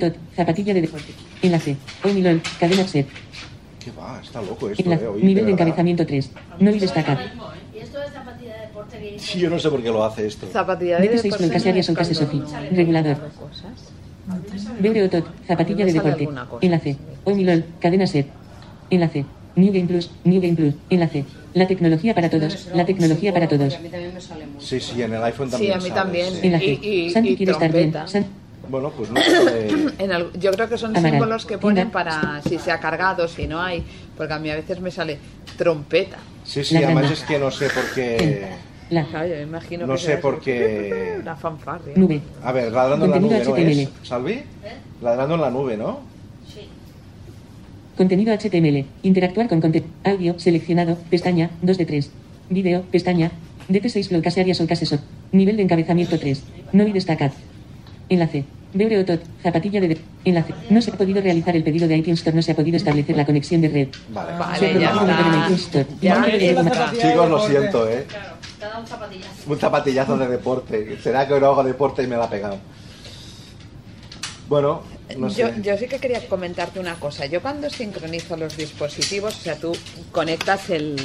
Tot. 0.00 0.14
Zapatilla 0.34 0.72
de 0.72 0.80
deporte. 0.80 1.12
Enlace. 1.42 1.76
Omilol. 2.02 2.40
Cadena 2.58 2.86
set. 2.88 3.06
¿Qué 3.84 3.90
va? 3.90 4.18
Está 4.22 4.40
loco 4.40 4.70
esto, 4.70 4.82
Enlace. 4.82 5.04
eh. 5.04 5.08
Oye, 5.08 5.20
Nivel 5.20 5.34
de 5.34 5.40
verdad. 5.42 5.52
encabezamiento 5.52 6.06
3. 6.06 6.30
No 6.60 6.70
y 6.70 6.78
destacat. 6.78 7.18
Y 7.74 7.78
esto 7.80 8.02
es 8.02 8.12
zapatilla 8.12 8.54
de 8.54 8.60
deporte 8.62 8.98
que 8.98 9.18
Sí, 9.18 9.38
yo 9.38 9.50
no 9.50 9.58
sé 9.58 9.68
por 9.68 9.82
qué 9.82 9.88
lo 9.90 10.02
hace 10.04 10.26
esto. 10.26 10.46
Zapatilla 10.50 10.98
de 10.98 11.10
DT6 11.12 11.36
Flow 11.36 11.50
Case 11.50 11.68
Arias 11.68 11.90
o 11.90 11.94
Case 11.94 12.14
Sofi. 12.14 12.40
Regulador. 12.72 13.18
Beure. 14.80 15.10
Zapatilla 15.46 15.84
de 15.86 15.92
sale 15.92 16.10
deporte. 16.14 16.66
Enlace. 16.66 16.96
Omilol. 17.24 17.64
Cadena 17.80 18.06
set. 18.06 18.26
Enlace. 18.90 19.24
New 19.56 19.72
Game 19.72 19.86
Plus. 19.86 20.10
New 20.24 20.40
Game 20.40 20.54
Plus. 20.54 20.74
Enlace. 20.90 21.24
La 21.54 21.66
tecnología 21.66 22.14
para 22.14 22.28
todos. 22.30 22.68
La 22.74 22.84
tecnología 22.86 23.32
para 23.32 23.48
todos. 23.48 23.74
A 23.74 23.78
mí 23.80 23.88
también 23.88 24.14
me 24.14 24.20
sale 24.20 24.46
mucho. 24.46 24.64
Sí, 24.66 24.80
sí, 24.80 25.02
en 25.02 25.14
el 25.14 25.22
iPhone 25.24 25.46
Sí, 25.48 25.52
también. 25.52 25.72
a 25.72 25.76
mí 25.76 25.82
sale, 25.82 25.94
también. 25.94 26.32
sí. 26.32 26.40
Enlace. 26.46 26.64
Y- 26.66 26.88
y- 27.06 27.10
Santi 27.10 27.28
y 27.30 27.36
quiere 27.36 27.52
estar 27.52 27.72
bien. 27.72 27.92
San- 28.06 28.26
Bueno, 28.68 28.90
pues 28.96 29.10
no 29.10 29.20
sé. 29.20 29.68
En 29.98 30.10
yo 30.40 30.50
creo 30.52 30.68
que 30.68 30.76
son 30.78 30.90
Amaral. 30.90 31.10
símbolos 31.12 31.46
que 31.46 31.56
ponen 31.58 31.90
para 31.90 32.42
si 32.46 32.58
se 32.58 32.70
ha 32.70 32.78
cargado, 32.78 33.26
si 33.26 33.46
no 33.46 33.60
hay, 33.60 33.82
porque 34.16 34.34
a 34.34 34.38
mí 34.38 34.50
a 34.50 34.56
veces 34.56 34.80
me 34.80 34.90
sale 34.90 35.18
trompeta. 35.56 36.18
Sí, 36.44 36.62
sí, 36.62 36.74
La 36.74 36.80
además 36.86 37.10
es 37.10 37.22
que 37.22 37.38
no 37.38 37.50
sé 37.50 37.68
por 37.70 37.84
qué. 37.94 38.46
La. 38.90 39.04
Claro, 39.04 39.26
yo 39.28 39.34
me 39.36 39.42
imagino 39.42 39.86
No 39.86 39.94
que 39.94 39.98
sé 40.00 40.16
por 40.18 40.40
qué. 40.40 41.16
Una 41.22 41.36
fanfarria. 41.36 41.92
Nube. 41.96 42.20
A 42.42 42.52
ver, 42.52 42.72
ladrando 42.72 43.04
en 43.04 43.10
la 43.10 43.18
nube, 43.20 43.42
¿no 43.44 43.56
es? 43.56 43.64
HTML. 43.88 43.88
¿Salvi? 44.06 44.42
Ladrando 45.02 45.34
en 45.34 45.40
la 45.40 45.50
nube, 45.50 45.76
¿no? 45.76 46.00
Contenido 47.96 48.32
HTML. 48.32 48.84
Interactuar 49.02 49.48
con 49.48 49.60
contenido. 49.60 49.90
Audio. 50.04 50.38
Seleccionado. 50.38 50.96
Pestaña. 51.10 51.50
2 51.62 51.78
de 51.78 51.84
3. 51.86 52.10
Video. 52.50 52.82
Pestaña. 52.82 53.32
DT6 53.68 54.08
Flow 54.08 54.22
Case 54.22 54.40
Arias 54.40 54.60
o 54.60 54.66
Case 54.66 54.86
Soft. 54.86 55.02
Nivel 55.32 55.56
de 55.56 55.64
encabezamiento 55.64 56.18
3. 56.18 56.42
No 56.72 56.86
y 56.86 56.92
destacat. 56.92 57.32
Enlace. 58.08 58.44
Beure 58.72 58.98
o 59.00 59.04
tot. 59.04 59.20
Zapatilla 59.42 59.80
de... 59.80 59.88
de- 59.88 59.98
Enlace. 60.24 60.54
No 60.70 60.80
se 60.80 60.92
ha 60.92 60.94
podido 60.94 61.20
realizar 61.20 61.56
el 61.56 61.64
pedido 61.64 61.88
de 61.88 61.96
iTunes 61.96 62.20
Store. 62.20 62.36
No 62.36 62.42
se 62.42 62.52
ha 62.52 62.56
podido 62.56 62.76
establecer 62.76 63.16
la 63.16 63.26
conexión 63.26 63.60
de 63.62 63.68
red. 63.68 63.88
Vale. 64.10 64.38
Vale, 64.38 64.58
Se 64.58 64.66
ha 64.66 64.78
ya 64.78 64.90
está. 64.90 65.40
iTunes 65.42 65.60
Store. 65.62 65.86
Ya 66.00 66.14
está. 66.24 66.62
documento. 66.62 67.00
Chicos, 67.02 67.30
lo 67.30 67.40
siento, 67.48 67.88
¿eh? 67.88 68.04
Te 68.58 68.64
da 68.66 68.78
un 68.78 68.86
zapatillazo. 68.86 69.34
Un 69.46 69.58
zapatillazo 69.58 70.16
de 70.18 70.28
deporte. 70.28 70.98
¿Será 71.02 71.26
que 71.28 71.38
no 71.38 71.46
hago 71.46 71.62
deporte 71.64 72.02
y 72.02 72.06
me 72.06 72.16
la 72.16 72.24
ha 72.24 72.30
pegado? 72.30 72.58
Bueno, 74.48 74.82
no 75.18 75.28
yo, 75.28 75.48
sé. 75.48 75.54
yo 75.62 75.76
sí 75.76 75.86
que 75.88 75.98
quería 75.98 76.26
comentarte 76.26 76.80
una 76.80 76.94
cosa. 76.94 77.26
Yo 77.26 77.42
cuando 77.42 77.68
sincronizo 77.68 78.36
los 78.36 78.56
dispositivos, 78.56 79.36
o 79.36 79.40
sea, 79.40 79.56
tú 79.56 79.76
conectas 80.10 80.70
el, 80.70 80.96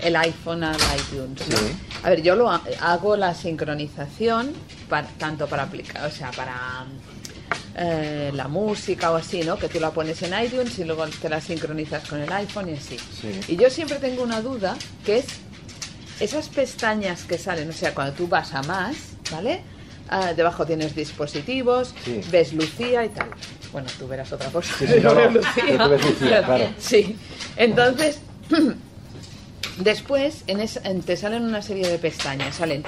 el 0.00 0.16
iPhone 0.16 0.64
al 0.64 0.76
iTunes. 0.98 1.48
¿no? 1.48 1.56
Sí. 1.56 1.72
A 2.02 2.10
ver, 2.10 2.22
yo 2.22 2.34
lo 2.34 2.50
ha- 2.50 2.62
hago 2.80 3.16
la 3.16 3.34
sincronización 3.34 4.52
pa- 4.88 5.04
tanto 5.18 5.46
para 5.46 5.62
aplicar, 5.64 6.04
o 6.04 6.10
sea, 6.10 6.32
para 6.32 6.84
eh, 7.76 8.32
la 8.34 8.48
música 8.48 9.12
o 9.12 9.16
así, 9.16 9.42
¿no? 9.44 9.56
Que 9.56 9.68
tú 9.68 9.78
la 9.78 9.92
pones 9.92 10.20
en 10.22 10.34
iTunes 10.44 10.76
y 10.80 10.84
luego 10.84 11.06
te 11.06 11.28
la 11.28 11.40
sincronizas 11.40 12.08
con 12.08 12.20
el 12.20 12.32
iPhone 12.32 12.70
y 12.70 12.72
así. 12.72 12.98
Sí. 12.98 13.40
Y 13.46 13.56
yo 13.56 13.70
siempre 13.70 13.98
tengo 14.00 14.24
una 14.24 14.40
duda 14.40 14.76
que 15.06 15.18
es 15.18 15.26
esas 16.20 16.48
pestañas 16.48 17.24
que 17.24 17.38
salen, 17.38 17.68
o 17.70 17.72
sea, 17.72 17.94
cuando 17.94 18.12
tú 18.14 18.28
vas 18.28 18.54
a 18.54 18.62
más, 18.62 18.96
¿vale? 19.32 19.62
Ah, 20.08 20.32
debajo 20.34 20.66
tienes 20.66 20.94
dispositivos, 20.94 21.94
Sí. 22.04 22.20
ves 22.30 22.52
Lucía 22.52 23.04
y 23.04 23.08
tal. 23.10 23.28
Bueno, 23.72 23.88
tú 23.98 24.06
verás 24.08 24.32
otra 24.32 24.50
cosa. 24.50 24.74
Sí, 24.78 24.86
sí, 24.86 24.94
Yo 25.00 25.10
no, 25.10 25.14
veo 25.14 25.30
no, 25.30 25.40
pero 25.54 25.84
tú 25.84 25.90
ves 25.90 26.04
Lucía, 26.04 26.42
claro. 26.44 26.64
Sí. 26.78 27.16
Entonces, 27.56 28.20
después 29.78 30.44
en 30.46 30.60
es- 30.60 30.80
en- 30.84 31.02
te 31.02 31.16
salen 31.16 31.44
una 31.44 31.62
serie 31.62 31.88
de 31.88 31.98
pestañas. 31.98 32.56
Salen 32.56 32.82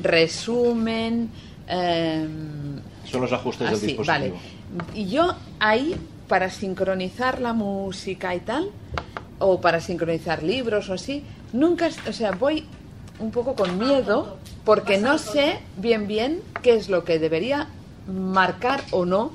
resumen, 0.00 1.30
em, 1.66 2.80
Son 3.10 3.20
los 3.20 3.32
ajustes 3.32 3.66
del 3.68 3.76
así, 3.76 3.86
dispositivo. 3.88 4.36
vale. 4.36 4.90
Y 4.94 5.08
yo 5.10 5.34
ahí, 5.60 5.96
para 6.28 6.50
sincronizar 6.50 7.40
la 7.40 7.52
música 7.52 8.34
y 8.34 8.40
tal, 8.40 8.70
o 9.38 9.60
para 9.60 9.80
sincronizar 9.80 10.42
libros 10.42 10.88
o 10.90 10.94
así, 10.94 11.24
nunca, 11.52 11.88
o 12.08 12.12
sea, 12.12 12.32
voy 12.32 12.64
un 13.18 13.30
poco 13.30 13.54
con 13.54 13.78
miedo 13.78 14.36
porque 14.64 14.98
no 14.98 15.18
sé 15.18 15.58
bien 15.76 16.06
bien 16.06 16.40
qué 16.62 16.74
es 16.74 16.88
lo 16.88 17.04
que 17.04 17.18
debería 17.18 17.68
marcar 18.06 18.82
o 18.90 19.04
no. 19.04 19.32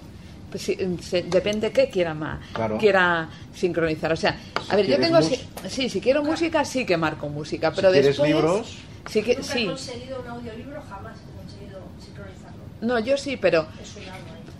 Pues 0.51 0.63
si- 0.63 0.77
se- 1.01 1.23
depende 1.23 1.71
qué 1.71 1.89
quiera 1.89 2.13
ma- 2.13 2.39
Claro. 2.53 2.77
quiera 2.77 3.27
sincronizar. 3.55 4.11
O 4.13 4.15
sea, 4.15 4.38
a 4.69 4.75
ver, 4.75 4.86
yo 4.86 4.99
tengo 4.99 5.19
si, 5.23 5.39
sí, 5.67 5.89
si 5.89 5.99
quiero 5.99 6.23
música 6.23 6.63
sí 6.63 6.86
que 6.86 6.95
marco 6.95 7.27
música, 7.27 7.71
pero 7.75 7.91
después 7.91 8.29
libros, 8.29 8.77
sí 9.09 9.23
que 9.23 9.36
Nunca 9.36 9.47
sí. 9.53 9.63
he 9.63 9.67
conseguido 9.67 10.21
un 10.21 10.27
audiolibro, 10.27 10.81
jamás 10.88 11.17
he 11.17 11.41
conseguido 11.41 11.79
sincronizarlo. 12.05 12.63
No, 12.81 12.99
yo 12.99 13.17
sí, 13.17 13.36
pero 13.38 13.65
Es 13.81 13.95
un 13.95 14.03
alma 14.03 14.15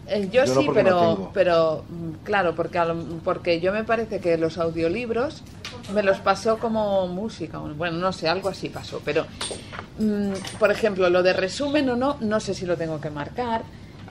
ahí. 0.10 0.24
Eh, 0.24 0.30
yo, 0.32 0.48
sí, 0.48 0.66
no 0.68 0.74
pero, 0.74 1.32
pero 1.32 1.86
mm, 1.88 2.24
claro, 2.24 2.56
porque, 2.56 2.80
a 2.80 2.86
lo- 2.86 3.06
porque 3.24 3.60
yo 3.60 3.72
me 3.72 3.84
parece 3.84 4.20
que 4.20 4.36
los 4.40 4.58
audiolibros 4.58 5.44
me 5.94 6.04
los 6.04 6.20
pasó 6.20 6.58
como 6.60 7.08
música, 7.08 7.60
bueno, 7.60 7.98
no 7.98 8.12
sé, 8.14 8.28
algo 8.28 8.50
así 8.50 8.70
pasó, 8.70 9.02
pero 9.04 9.26
mm, 10.00 10.34
por 10.60 10.72
ejemplo, 10.72 11.10
lo 11.10 11.24
de 11.24 11.34
resumen 11.34 11.90
o 11.90 11.96
no, 11.96 12.18
no 12.22 12.40
sé 12.40 12.54
si 12.54 12.66
lo 12.66 12.78
tengo 12.78 13.00
que 13.00 13.10
marcar. 13.10 13.64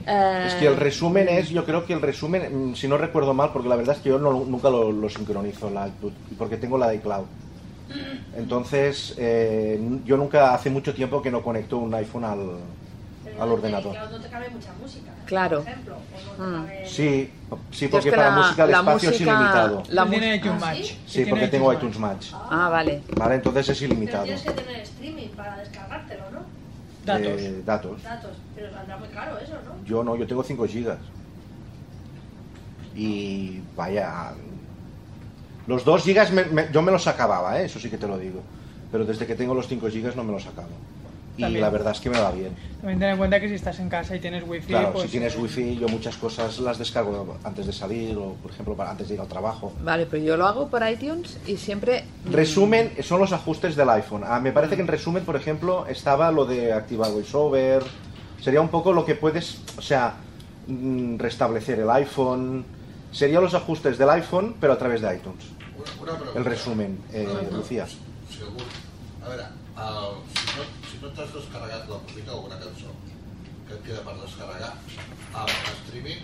Eh, 0.07 0.43
Es 0.47 0.55
que 0.55 0.67
el 0.67 0.77
resumen 0.77 1.27
es, 1.29 1.49
yo 1.49 1.63
creo 1.65 1.85
que 1.85 1.93
el 1.93 2.01
resumen, 2.01 2.71
mm, 2.71 2.75
si 2.75 2.87
no 2.87 2.97
recuerdo 2.97 3.33
mal, 3.33 3.51
porque 3.53 3.69
la 3.69 3.75
verdad 3.75 3.95
es 3.95 4.01
que 4.01 4.09
yo 4.09 4.19
no- 4.19 4.33
nunca 4.45 4.69
lo, 4.69 4.91
lo 4.91 5.09
sincronizo 5.09 5.69
la 5.69 5.89
porque 6.37 6.57
tengo 6.57 6.77
la 6.77 6.89
de 6.89 6.95
iCloud. 6.95 7.27
Entonces, 8.35 9.13
eh, 9.17 9.79
yo 10.03 10.17
nunca, 10.17 10.53
hace 10.53 10.69
mucho 10.69 10.93
tiempo 10.93 11.21
que 11.21 11.31
no 11.31 11.43
conecto 11.43 11.77
un 11.77 11.93
iPhone 11.93 12.23
al, 12.25 12.49
al 13.39 13.49
ordenador. 13.51 13.91
claro, 13.93 14.09
no 14.11 14.19
te 14.19 14.29
cabe 14.29 14.49
mucha 14.49 14.71
música. 14.81 15.11
Claro. 15.25 15.59
Por 15.63 15.69
ejemplo, 15.69 15.95
o 15.95 16.41
no 16.41 16.45
te 16.45 16.49
Mm. 16.59 16.65
cabe- 16.65 16.87
Sí, 16.87 17.31
sí, 17.71 17.87
porque 17.87 18.09
es 18.09 18.13
que 18.13 18.17
para 18.17 18.29
la- 18.31 18.35
música 18.37 18.63
el 18.65 18.71
la 18.71 18.77
espacio 18.79 19.09
es 19.09 19.21
ilimitado. 19.21 19.83
la 19.89 20.05
tiene 20.09 20.35
iTunes 20.35 20.63
¿Ah, 20.63 20.65
Match. 20.65 20.91
sí? 21.07 21.25
Porque 21.25 21.47
tengo 21.47 21.67
Match. 21.67 21.77
iTunes 21.77 21.99
Match. 21.99 22.27
Ah, 22.33 22.69
vale. 22.69 23.01
Vale, 23.15 23.35
entonces 23.35 23.69
es 23.69 23.79
Pero 23.79 23.93
ilimitado. 23.93 24.23
tienes 24.25 24.41
que 24.43 24.51
tener 24.51 24.79
streaming 24.81 25.27
para 25.29 25.57
descargártelo, 25.57 26.23
¿no? 26.31 26.39
Datos. 27.05 27.27
Eh, 27.41 27.61
datos. 27.65 28.03
Datos. 28.03 28.31
Pero 28.55 28.71
saldrá 28.71 28.97
muy 28.97 29.07
caro 29.09 29.37
eso, 29.39 29.53
¿no? 29.65 29.85
Yo 29.85 30.03
no, 30.03 30.15
yo 30.15 30.25
tengo 30.27 30.43
5 30.43 30.65
gigas. 30.67 30.97
Y 32.95 33.61
vaya. 33.75 34.33
Los 35.67 35.83
2 35.85 36.03
gigas 36.03 36.31
me- 36.31 36.45
me- 36.45 36.69
yo 36.71 36.81
me 36.81 36.91
los 36.91 37.07
acababa, 37.07 37.59
¿eh? 37.59 37.65
eso 37.65 37.79
sí 37.79 37.89
que 37.89 37.97
te 37.97 38.07
lo 38.07 38.17
digo. 38.17 38.41
Pero 38.91 39.05
desde 39.05 39.25
que 39.25 39.33
tengo 39.35 39.53
los 39.55 39.67
5 39.67 39.89
gigas 39.89 40.15
no 40.15 40.23
me 40.23 40.31
los 40.33 40.45
acabo. 40.45 40.67
Y 41.35 41.41
También. 41.41 41.61
la 41.61 41.69
verdad 41.71 41.93
es 41.93 41.99
que 41.99 42.11
me 42.11 42.19
va 42.19 42.31
bien. 42.31 42.55
También 42.79 42.99
ten 42.99 43.09
en 43.09 43.17
cuenta 43.17 43.39
que 43.39 43.49
si 43.49 43.55
estás 43.55 43.79
en 43.79 43.89
casa 43.89 44.15
y 44.15 44.19
tienes 44.19 44.43
wifi, 44.47 44.67
Claro, 44.67 44.93
pues, 44.93 45.05
si 45.05 45.09
tienes 45.09 45.35
wifi, 45.35 45.77
yo 45.77 45.87
muchas 45.87 46.15
cosas 46.17 46.59
las 46.59 46.77
descargo 46.77 47.37
antes 47.43 47.65
de 47.65 47.73
salir 47.73 48.15
o, 48.17 48.33
por 48.33 48.51
ejemplo, 48.51 48.75
para, 48.75 48.91
antes 48.91 49.07
de 49.07 49.15
ir 49.15 49.19
al 49.21 49.27
trabajo. 49.27 49.73
Vale, 49.83 50.05
pero 50.05 50.23
yo 50.23 50.37
lo 50.37 50.45
hago 50.45 50.67
por 50.67 50.87
iTunes 50.87 51.39
y 51.47 51.57
siempre... 51.57 52.03
Resumen 52.29 52.91
son 53.01 53.19
los 53.19 53.31
ajustes 53.31 53.75
del 53.75 53.89
iPhone. 53.89 54.21
Ah, 54.25 54.39
me 54.39 54.51
parece 54.51 54.75
que 54.75 54.81
en 54.81 54.87
resumen, 54.87 55.25
por 55.25 55.35
ejemplo, 55.35 55.87
estaba 55.87 56.31
lo 56.31 56.45
de 56.45 56.71
activar 56.71 57.11
VoiceOver. 57.11 57.83
Sería 58.39 58.61
un 58.61 58.69
poco 58.69 58.93
lo 58.93 59.03
que 59.03 59.15
puedes, 59.15 59.59
o 59.77 59.81
sea, 59.81 60.15
mm, 60.67 61.17
restablecer 61.17 61.79
el 61.79 61.89
iPhone. 61.89 62.63
Serían 63.11 63.41
los 63.41 63.55
ajustes 63.55 63.97
del 63.97 64.09
iPhone, 64.11 64.55
pero 64.59 64.73
a 64.73 64.77
través 64.77 65.01
de 65.01 65.15
iTunes. 65.15 65.45
Una, 65.75 66.11
una 66.11 66.19
pregunta. 66.19 66.39
El 66.39 66.45
resumen, 66.45 66.99
eh, 67.11 67.27
Lucía. 67.51 67.87
Segur. 67.87 68.61
A 69.23 69.29
veure, 69.29 69.43
el, 69.77 70.13
si, 70.37 70.45
no, 70.57 70.63
si 70.91 70.97
no 71.01 71.07
t'has 71.17 71.33
descarregat 71.33 71.87
la 71.89 71.97
música 72.03 72.31
o 72.33 72.45
una 72.45 72.59
cançó 72.61 72.91
que 73.67 73.73
et 73.77 73.83
queda 73.87 74.01
per 74.05 74.15
descarregar 74.21 74.73
amb 75.33 75.49
streaming, 75.85 76.21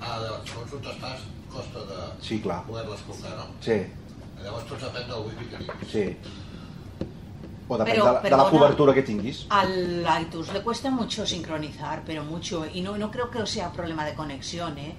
Ah, 0.00 0.20
llavors, 0.22 0.46
segons 0.46 0.72
on 0.76 0.84
estàs, 0.92 1.22
costa 1.50 1.80
de 1.88 2.02
Sí, 2.22 2.36
poder-la 2.38 2.94
escoltar, 2.94 3.32
no? 3.36 3.46
Sí, 3.60 3.78
Llavors 4.44 4.66
tot 4.70 4.78
depèn 4.84 5.08
del 5.08 5.24
wifi 5.26 5.46
que 5.50 5.56
tinguis. 5.58 5.90
sí. 5.90 6.16
O 7.68 7.76
depèn 7.76 7.94
Pero, 7.96 8.04
de, 8.06 8.12
la- 8.12 8.20
de 8.22 8.30
la 8.30 8.36
perdona. 8.36 8.50
cobertura 8.50 8.94
que 8.94 9.02
tinguis. 9.02 9.46
Al 9.50 10.06
iTunes 10.22 10.52
le 10.52 10.62
cuesta 10.62 10.88
mucho 10.90 11.26
sincronizar, 11.26 12.02
pero 12.06 12.22
mucho. 12.22 12.64
Y 12.72 12.80
no, 12.80 12.96
no 12.96 13.10
creo 13.10 13.28
que 13.28 13.44
sea 13.46 13.72
problema 13.72 14.04
de 14.04 14.14
conexión, 14.14 14.78
¿eh? 14.78 14.94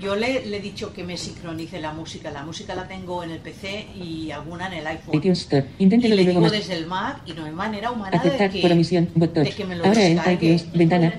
Yo 0.00 0.16
le, 0.16 0.44
le 0.46 0.56
he 0.56 0.60
dicho 0.60 0.92
que 0.92 1.04
me 1.04 1.16
sincronice 1.16 1.80
la 1.80 1.92
música. 1.92 2.30
La 2.30 2.42
música 2.42 2.74
la 2.74 2.86
tengo 2.88 3.22
en 3.22 3.30
el 3.30 3.38
PC 3.38 3.88
y 3.94 4.30
alguna 4.30 4.66
en 4.66 4.74
el 4.74 4.86
iPhone. 4.86 5.14
iTunes 5.16 5.40
Store. 5.42 5.66
Y 5.78 5.84
Inténtelo 5.84 6.14
le 6.16 6.22
de 6.22 6.28
digo 6.28 6.40
más. 6.40 6.52
desde 6.52 6.74
el 6.74 6.86
Mac 6.86 7.20
y 7.26 7.32
no 7.32 7.44
hay 7.44 7.52
manera 7.52 7.90
humana 7.90 8.10
de 8.10 8.16
Aceptar 8.18 8.50
que, 8.50 8.60
por 8.60 8.72
omisión. 8.72 9.08
De 9.14 9.50
que 9.50 9.64
me 9.64 9.76
lo 9.76 9.84
Ahora 9.86 10.02
en 10.02 10.14
descargue. 10.16 10.52
iTunes. 10.54 10.72
Ventana. 10.72 11.14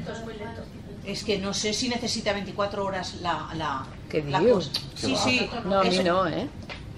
Es 1.05 1.23
que 1.23 1.37
no 1.37 1.53
sé 1.53 1.71
si 1.73 1.87
necesita 1.89 2.33
24 2.33 2.83
horas 2.83 3.15
la, 3.21 3.49
la, 3.55 3.85
¿Qué 4.09 4.23
la 4.23 4.39
dios? 4.39 4.69
cosa. 4.69 4.81
Sí, 4.95 5.15
sí. 5.15 5.49
No, 5.65 5.79
a 5.81 5.83
mí 5.83 5.99
no, 6.03 6.27
¿eh? 6.27 6.47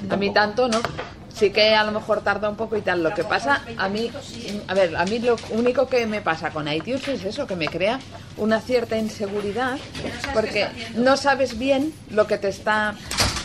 A 0.09 0.15
mí 0.15 0.31
tanto 0.33 0.67
no. 0.69 0.79
Sí 1.37 1.51
que 1.51 1.75
a 1.75 1.83
lo 1.83 1.91
mejor 1.91 2.21
tarda 2.21 2.49
un 2.49 2.55
poco 2.55 2.75
y 2.77 2.81
tal. 2.81 3.03
Lo 3.03 3.13
que 3.13 3.23
pasa, 3.23 3.61
a 3.77 3.89
mí, 3.89 4.11
a 4.67 4.73
ver, 4.73 4.95
a 4.95 5.05
mí 5.05 5.19
lo 5.19 5.35
único 5.51 5.87
que 5.87 6.05
me 6.07 6.21
pasa 6.21 6.49
con 6.49 6.67
iTunes 6.67 7.07
es 7.07 7.23
eso, 7.25 7.45
que 7.45 7.55
me 7.55 7.67
crea 7.67 7.99
una 8.37 8.59
cierta 8.59 8.97
inseguridad 8.97 9.77
porque 10.33 10.67
no 10.95 11.15
sabes 11.17 11.57
bien 11.59 11.93
lo 12.09 12.25
que 12.27 12.37
te 12.39 12.47
está 12.49 12.93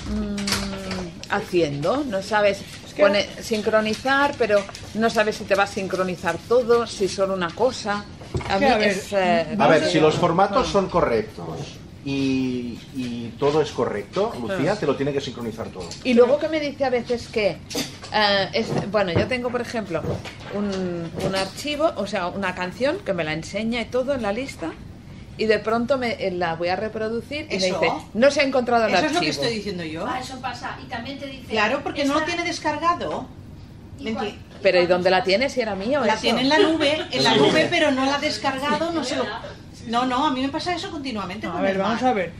mm, 0.07 1.31
haciendo, 1.31 2.03
no 2.07 2.23
sabes 2.23 2.61
pone- 2.97 3.27
sincronizar, 3.43 4.35
pero 4.39 4.63
no 4.95 5.11
sabes 5.11 5.37
si 5.37 5.45
te 5.45 5.55
va 5.55 5.65
a 5.65 5.67
sincronizar 5.67 6.37
todo, 6.49 6.87
si 6.87 7.09
solo 7.09 7.35
una 7.35 7.51
cosa. 7.51 8.05
A 8.49 8.55
mí 8.59 8.61
Que, 8.67 8.73
a 8.73 8.77
ver, 8.79 8.89
es, 8.89 9.13
eh, 9.13 9.57
A 9.59 9.67
ver, 9.67 9.85
si 9.85 10.01
los 10.01 10.15
formatos 10.15 10.69
son 10.69 10.89
correctos 10.89 11.79
y, 12.05 12.79
y 12.97 13.33
todo 13.39 13.63
es 13.63 13.71
correcto, 13.71 14.33
Lucía 14.41 14.77
te 14.77 14.87
lo 14.87 14.97
tiene 14.97 15.13
que 15.13 15.21
sincronizar 15.21 15.69
todo. 15.69 15.89
Y 16.05 16.15
luego 16.15 16.39
que 16.39 16.49
me 16.49 16.59
dice 16.61 16.85
a 16.85 16.91
veces 16.91 17.29
que, 17.29 17.59
eh, 18.13 18.49
es- 18.53 18.91
bueno, 18.91 19.13
yo 19.13 19.27
tengo, 19.29 19.51
por 19.51 19.61
ejemplo, 19.61 20.03
un, 20.55 21.11
un 21.25 21.35
archivo, 21.37 21.93
o 21.97 22.07
sea, 22.07 22.27
una 22.29 22.55
canción 22.55 22.99
que 23.05 23.13
me 23.13 23.23
la 23.25 23.33
enseña 23.33 23.81
y 23.81 23.85
todo 23.87 24.15
en 24.15 24.23
la 24.23 24.33
lista, 24.33 24.73
y 25.39 25.47
de 25.47 25.59
pronto 25.61 25.97
me 25.97 26.13
eh, 26.25 26.31
la 26.31 26.57
voy 26.57 26.69
a 26.69 26.77
reproducir 26.77 27.47
y 27.51 27.57
Eso. 27.57 27.79
me 27.81 27.87
dice, 27.87 27.93
no 28.15 28.31
se 28.31 28.41
ha 28.41 28.45
encontrado 28.45 28.85
el 28.87 28.91
Eso 28.95 28.99
es 28.99 29.05
archivo. 29.05 29.15
lo 29.21 29.25
que 29.25 29.31
estoy 29.31 29.55
diciendo 29.55 29.85
yo. 29.85 30.07
Ah, 30.07 30.21
eso 30.21 30.39
pasa. 30.41 30.77
Y 30.85 30.89
también 30.89 31.19
te 31.19 31.27
dice. 31.27 31.47
Claro, 31.47 31.81
porque 31.83 32.05
no 32.05 32.15
lo 32.21 32.25
tiene 32.27 32.45
descargado. 32.45 33.27
Pero 34.63 34.81
¿y 34.83 34.87
dónde 34.87 35.11
la 35.11 35.23
tiene? 35.25 35.49
Si 35.49 35.61
era 35.61 35.75
mío. 35.75 36.01
La 36.05 36.15
eso? 36.15 36.23
tiene 36.23 36.43
en 36.43 36.49
la 36.49 36.59
nube, 36.59 37.07
en 37.11 37.25
la 37.25 37.37
nube, 37.37 37.67
pero 37.71 37.91
no 37.93 38.05
la 38.05 38.17
ha 38.17 38.19
descargado, 38.19 38.91
no 38.93 39.03
se 39.05 39.17
lo... 39.17 39.25
No, 39.89 40.07
no, 40.07 40.27
a 40.27 40.31
mí 40.31 40.41
me 40.43 40.49
pasa 40.49 40.75
eso 40.75 40.91
continuamente 40.91 41.47
No, 41.47 41.53
con 41.55 41.61
a 41.61 41.65
ver, 41.65 41.73
el 41.73 41.79
vamos 41.79 42.03
Mac. 42.03 42.11
a 42.11 42.15
ver. 42.15 42.33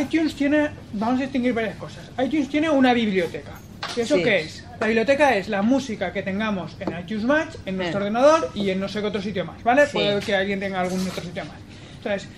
iTunes 0.00 0.34
tiene, 0.34 0.70
vamos 0.92 1.18
a 1.18 1.22
distinguir 1.22 1.52
varias 1.54 1.76
cosas. 1.76 2.10
iTunes 2.22 2.48
tiene 2.48 2.68
una 2.70 2.92
biblioteca. 2.92 3.52
¿Y 3.96 4.00
eso 4.00 4.16
Sí. 4.16 4.22
qué 4.22 4.40
es? 4.40 4.64
La 4.78 4.86
biblioteca 4.86 5.34
es 5.36 5.48
la 5.48 5.62
música 5.62 6.12
que 6.12 6.22
tengamos 6.22 6.76
en 6.80 6.98
iTunes 6.98 7.24
Match, 7.24 7.54
en 7.66 7.76
nuestro 7.76 8.00
Eh. 8.00 8.02
ordenador 8.02 8.50
y 8.54 8.70
en 8.70 8.80
no 8.80 8.88
sé 8.88 9.00
qué 9.00 9.06
otro 9.06 9.20
sitio 9.22 9.44
más, 9.44 9.62
¿vale? 9.62 9.86
Sí. 9.86 9.92
Puede 9.94 10.20
que 10.20 10.34
alguien 10.34 10.60
tenga 10.60 10.80
algún 10.80 11.00
otro 11.06 11.22
sitio 11.22 11.44
más. 11.44 11.56
Entonces, 11.96 12.28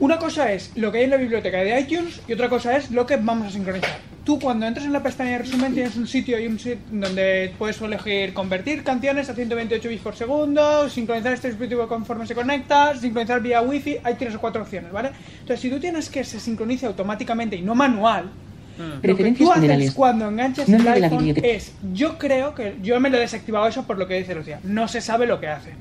una 0.00 0.18
cosa 0.18 0.52
es 0.52 0.72
lo 0.76 0.90
que 0.92 0.98
hay 0.98 1.04
en 1.04 1.10
la 1.10 1.16
biblioteca 1.16 1.58
de 1.58 1.80
iTunes 1.80 2.20
y 2.28 2.32
otra 2.32 2.48
cosa 2.48 2.76
es 2.76 2.90
lo 2.90 3.06
que 3.06 3.16
vamos 3.16 3.48
a 3.48 3.50
sincronizar. 3.50 3.98
Tú 4.24 4.40
cuando 4.40 4.66
entras 4.66 4.86
en 4.86 4.92
la 4.94 5.02
pestaña 5.02 5.32
de 5.32 5.38
resumen 5.38 5.74
tienes 5.74 5.96
un 5.96 6.06
sitio 6.06 6.40
y 6.40 6.46
un 6.46 6.58
sitio 6.58 6.78
donde 6.90 7.52
puedes 7.58 7.78
elegir 7.82 8.32
convertir 8.32 8.82
canciones 8.82 9.28
a 9.28 9.34
128 9.34 9.86
bits 9.86 10.02
por 10.02 10.16
segundo, 10.16 10.88
sincronizar 10.88 11.34
este 11.34 11.48
dispositivo 11.48 11.86
conforme 11.86 12.26
se 12.26 12.34
conecta, 12.34 12.96
sincronizar 12.96 13.42
vía 13.42 13.60
wifi, 13.60 13.98
hay 14.02 14.14
tres 14.14 14.34
o 14.34 14.40
cuatro 14.40 14.62
opciones, 14.62 14.90
¿vale? 14.92 15.10
Entonces 15.40 15.60
si 15.60 15.68
tú 15.68 15.78
tienes 15.78 16.08
que 16.08 16.24
se 16.24 16.40
sincronice 16.40 16.86
automáticamente 16.86 17.56
y 17.56 17.62
no 17.62 17.74
manual, 17.74 18.30
lo 19.02 19.16
que 19.16 19.32
tú 19.32 19.52
haces 19.52 19.92
cuando 19.92 20.28
enganchas 20.28 20.66
de 20.66 20.76
el 20.76 21.04
iPhone 21.04 21.34
es, 21.42 21.74
yo 21.92 22.16
creo 22.16 22.54
que 22.54 22.76
yo 22.82 22.98
me 23.00 23.10
lo 23.10 23.18
he 23.18 23.20
desactivado 23.20 23.66
eso 23.66 23.86
por 23.86 23.98
lo 23.98 24.08
que 24.08 24.14
dice 24.14 24.34
Lucía, 24.34 24.58
no 24.62 24.88
se 24.88 25.02
sabe 25.02 25.26
lo 25.26 25.38
que 25.38 25.48
hace. 25.48 25.72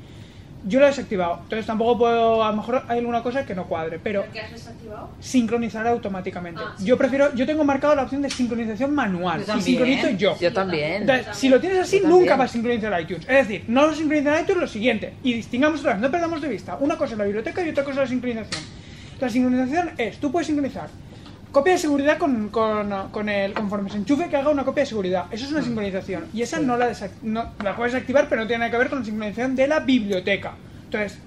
Yo 0.66 0.80
lo 0.80 0.86
he 0.86 0.90
desactivado, 0.90 1.40
entonces 1.44 1.66
tampoco 1.66 1.98
puedo, 1.98 2.42
a 2.44 2.50
lo 2.52 2.56
mejor 2.58 2.84
hay 2.88 3.00
alguna 3.00 3.22
cosa 3.22 3.46
que 3.46 3.54
no 3.54 3.66
cuadre, 3.66 4.00
pero 4.02 4.24
¿Qué 4.32 4.40
has 4.40 4.52
desactivado? 4.52 5.10
sincronizar 5.20 5.86
automáticamente. 5.88 6.62
Ah, 6.64 6.74
yo 6.80 6.98
prefiero, 6.98 7.36
yo 7.36 7.46
tengo 7.46 7.66
marcado 7.66 7.96
la 7.96 8.04
opción 8.04 8.22
de 8.22 8.30
sincronización 8.30 8.96
manual 8.96 9.40
Yo 9.40 9.44
y 9.44 9.48
también. 9.48 9.66
sincronizo 9.66 10.10
yo. 10.12 10.38
Yo 10.40 10.54
también. 10.54 11.02
Entonces, 11.02 11.28
si 11.36 11.50
lo 11.50 11.60
tienes 11.60 11.80
así, 11.80 11.98
Yo 11.98 12.04
también. 12.04 12.20
nunca 12.22 12.36
vas 12.38 12.50
a 12.50 12.54
sincronizar 12.54 13.02
iTunes. 13.02 13.26
Es 13.28 13.48
decir, 13.48 13.66
no 13.68 13.88
lo 13.88 13.94
sincroniza 13.94 14.40
iTunes, 14.40 14.62
lo 14.62 14.68
siguiente. 14.68 15.14
Y 15.22 15.34
distingamos 15.34 15.82
otra 15.82 15.94
vez, 15.94 16.02
no 16.02 16.10
perdamos 16.10 16.42
de 16.42 16.48
vista. 16.48 16.78
Una 16.80 16.98
cosa 16.98 17.12
es 17.14 17.18
la 17.20 17.26
biblioteca 17.26 17.62
y 17.66 17.70
otra 17.70 17.84
cosa 17.84 18.04
es 18.04 18.10
la 18.10 18.14
sincronización. 18.16 18.64
La 19.20 19.30
sincronización 19.30 19.92
es, 19.98 20.18
tú 20.18 20.32
puedes 20.32 20.48
sincronizar 20.48 20.88
copia 21.54 21.74
de 21.74 21.80
seguridad 21.80 22.18
con, 22.18 22.50
con, 22.50 22.92
con 23.12 23.30
el 23.30 23.54
conforme 23.54 23.90
se 23.90 23.98
enchufe 23.98 24.28
que 24.28 24.36
haga 24.36 24.50
una 24.50 24.66
copia 24.66 24.82
de 24.82 24.88
seguridad. 24.88 25.26
Eso 25.32 25.46
es 25.46 25.52
una 25.52 25.62
sincronización. 25.62 26.26
Y 26.34 26.42
esa 26.42 26.60
no 26.60 26.76
la, 26.76 26.92
no, 27.22 27.54
la 27.64 27.76
puedes 27.76 27.94
activar, 27.94 28.28
pero 28.28 28.42
no 28.42 28.48
tiene 28.48 28.60
nada 28.60 28.72
que 28.72 28.78
ver 28.78 28.90
con 28.90 29.00
la 29.00 29.06
sincronización 29.06 29.56
de 29.56 29.68
la 29.68 29.80
biblioteca. 29.80 30.56
Entonces, 30.86 31.20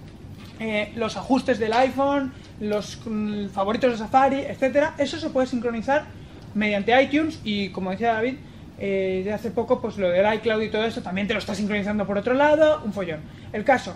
eh, 0.58 0.92
los 0.96 1.16
ajustes 1.16 1.58
del 1.60 1.72
iPhone, 1.72 2.32
los 2.60 3.00
mm, 3.06 3.48
favoritos 3.48 3.92
de 3.92 3.98
Safari, 3.98 4.40
etcétera, 4.40 4.94
eso 4.98 5.18
se 5.18 5.30
puede 5.30 5.46
sincronizar 5.46 6.06
mediante 6.54 7.00
iTunes 7.00 7.40
y 7.44 7.68
como 7.68 7.92
decía 7.92 8.14
David, 8.14 8.34
eh, 8.78 9.22
de 9.24 9.32
hace 9.32 9.52
poco, 9.52 9.80
pues 9.80 9.96
lo 9.96 10.08
del 10.10 10.34
iCloud 10.34 10.60
y 10.62 10.70
todo 10.70 10.84
eso 10.84 11.02
también 11.02 11.28
te 11.28 11.34
lo 11.34 11.38
está 11.38 11.54
sincronizando 11.54 12.04
por 12.04 12.18
otro 12.18 12.34
lado, 12.34 12.82
un 12.84 12.92
follón. 12.92 13.20
El 13.52 13.62
caso, 13.62 13.94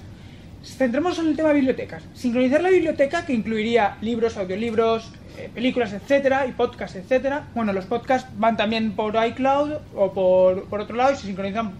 centremos 0.62 1.18
en 1.18 1.28
el 1.28 1.36
tema 1.36 1.52
bibliotecas. 1.52 2.04
Sincronizar 2.14 2.62
la 2.62 2.70
biblioteca 2.70 3.26
que 3.26 3.32
incluiría 3.32 3.96
libros, 4.00 4.36
audiolibros, 4.36 5.10
eh, 5.36 5.50
películas, 5.54 5.92
etcétera, 5.92 6.46
y 6.46 6.52
podcasts, 6.52 6.96
etcétera. 6.96 7.48
Bueno, 7.54 7.72
los 7.72 7.86
podcasts 7.86 8.28
van 8.36 8.56
también 8.56 8.92
por 8.92 9.14
iCloud 9.26 9.72
o 9.94 10.12
por, 10.12 10.64
por 10.64 10.80
otro 10.80 10.96
lado 10.96 11.12
y 11.12 11.16
se 11.16 11.26
sincronizan 11.26 11.72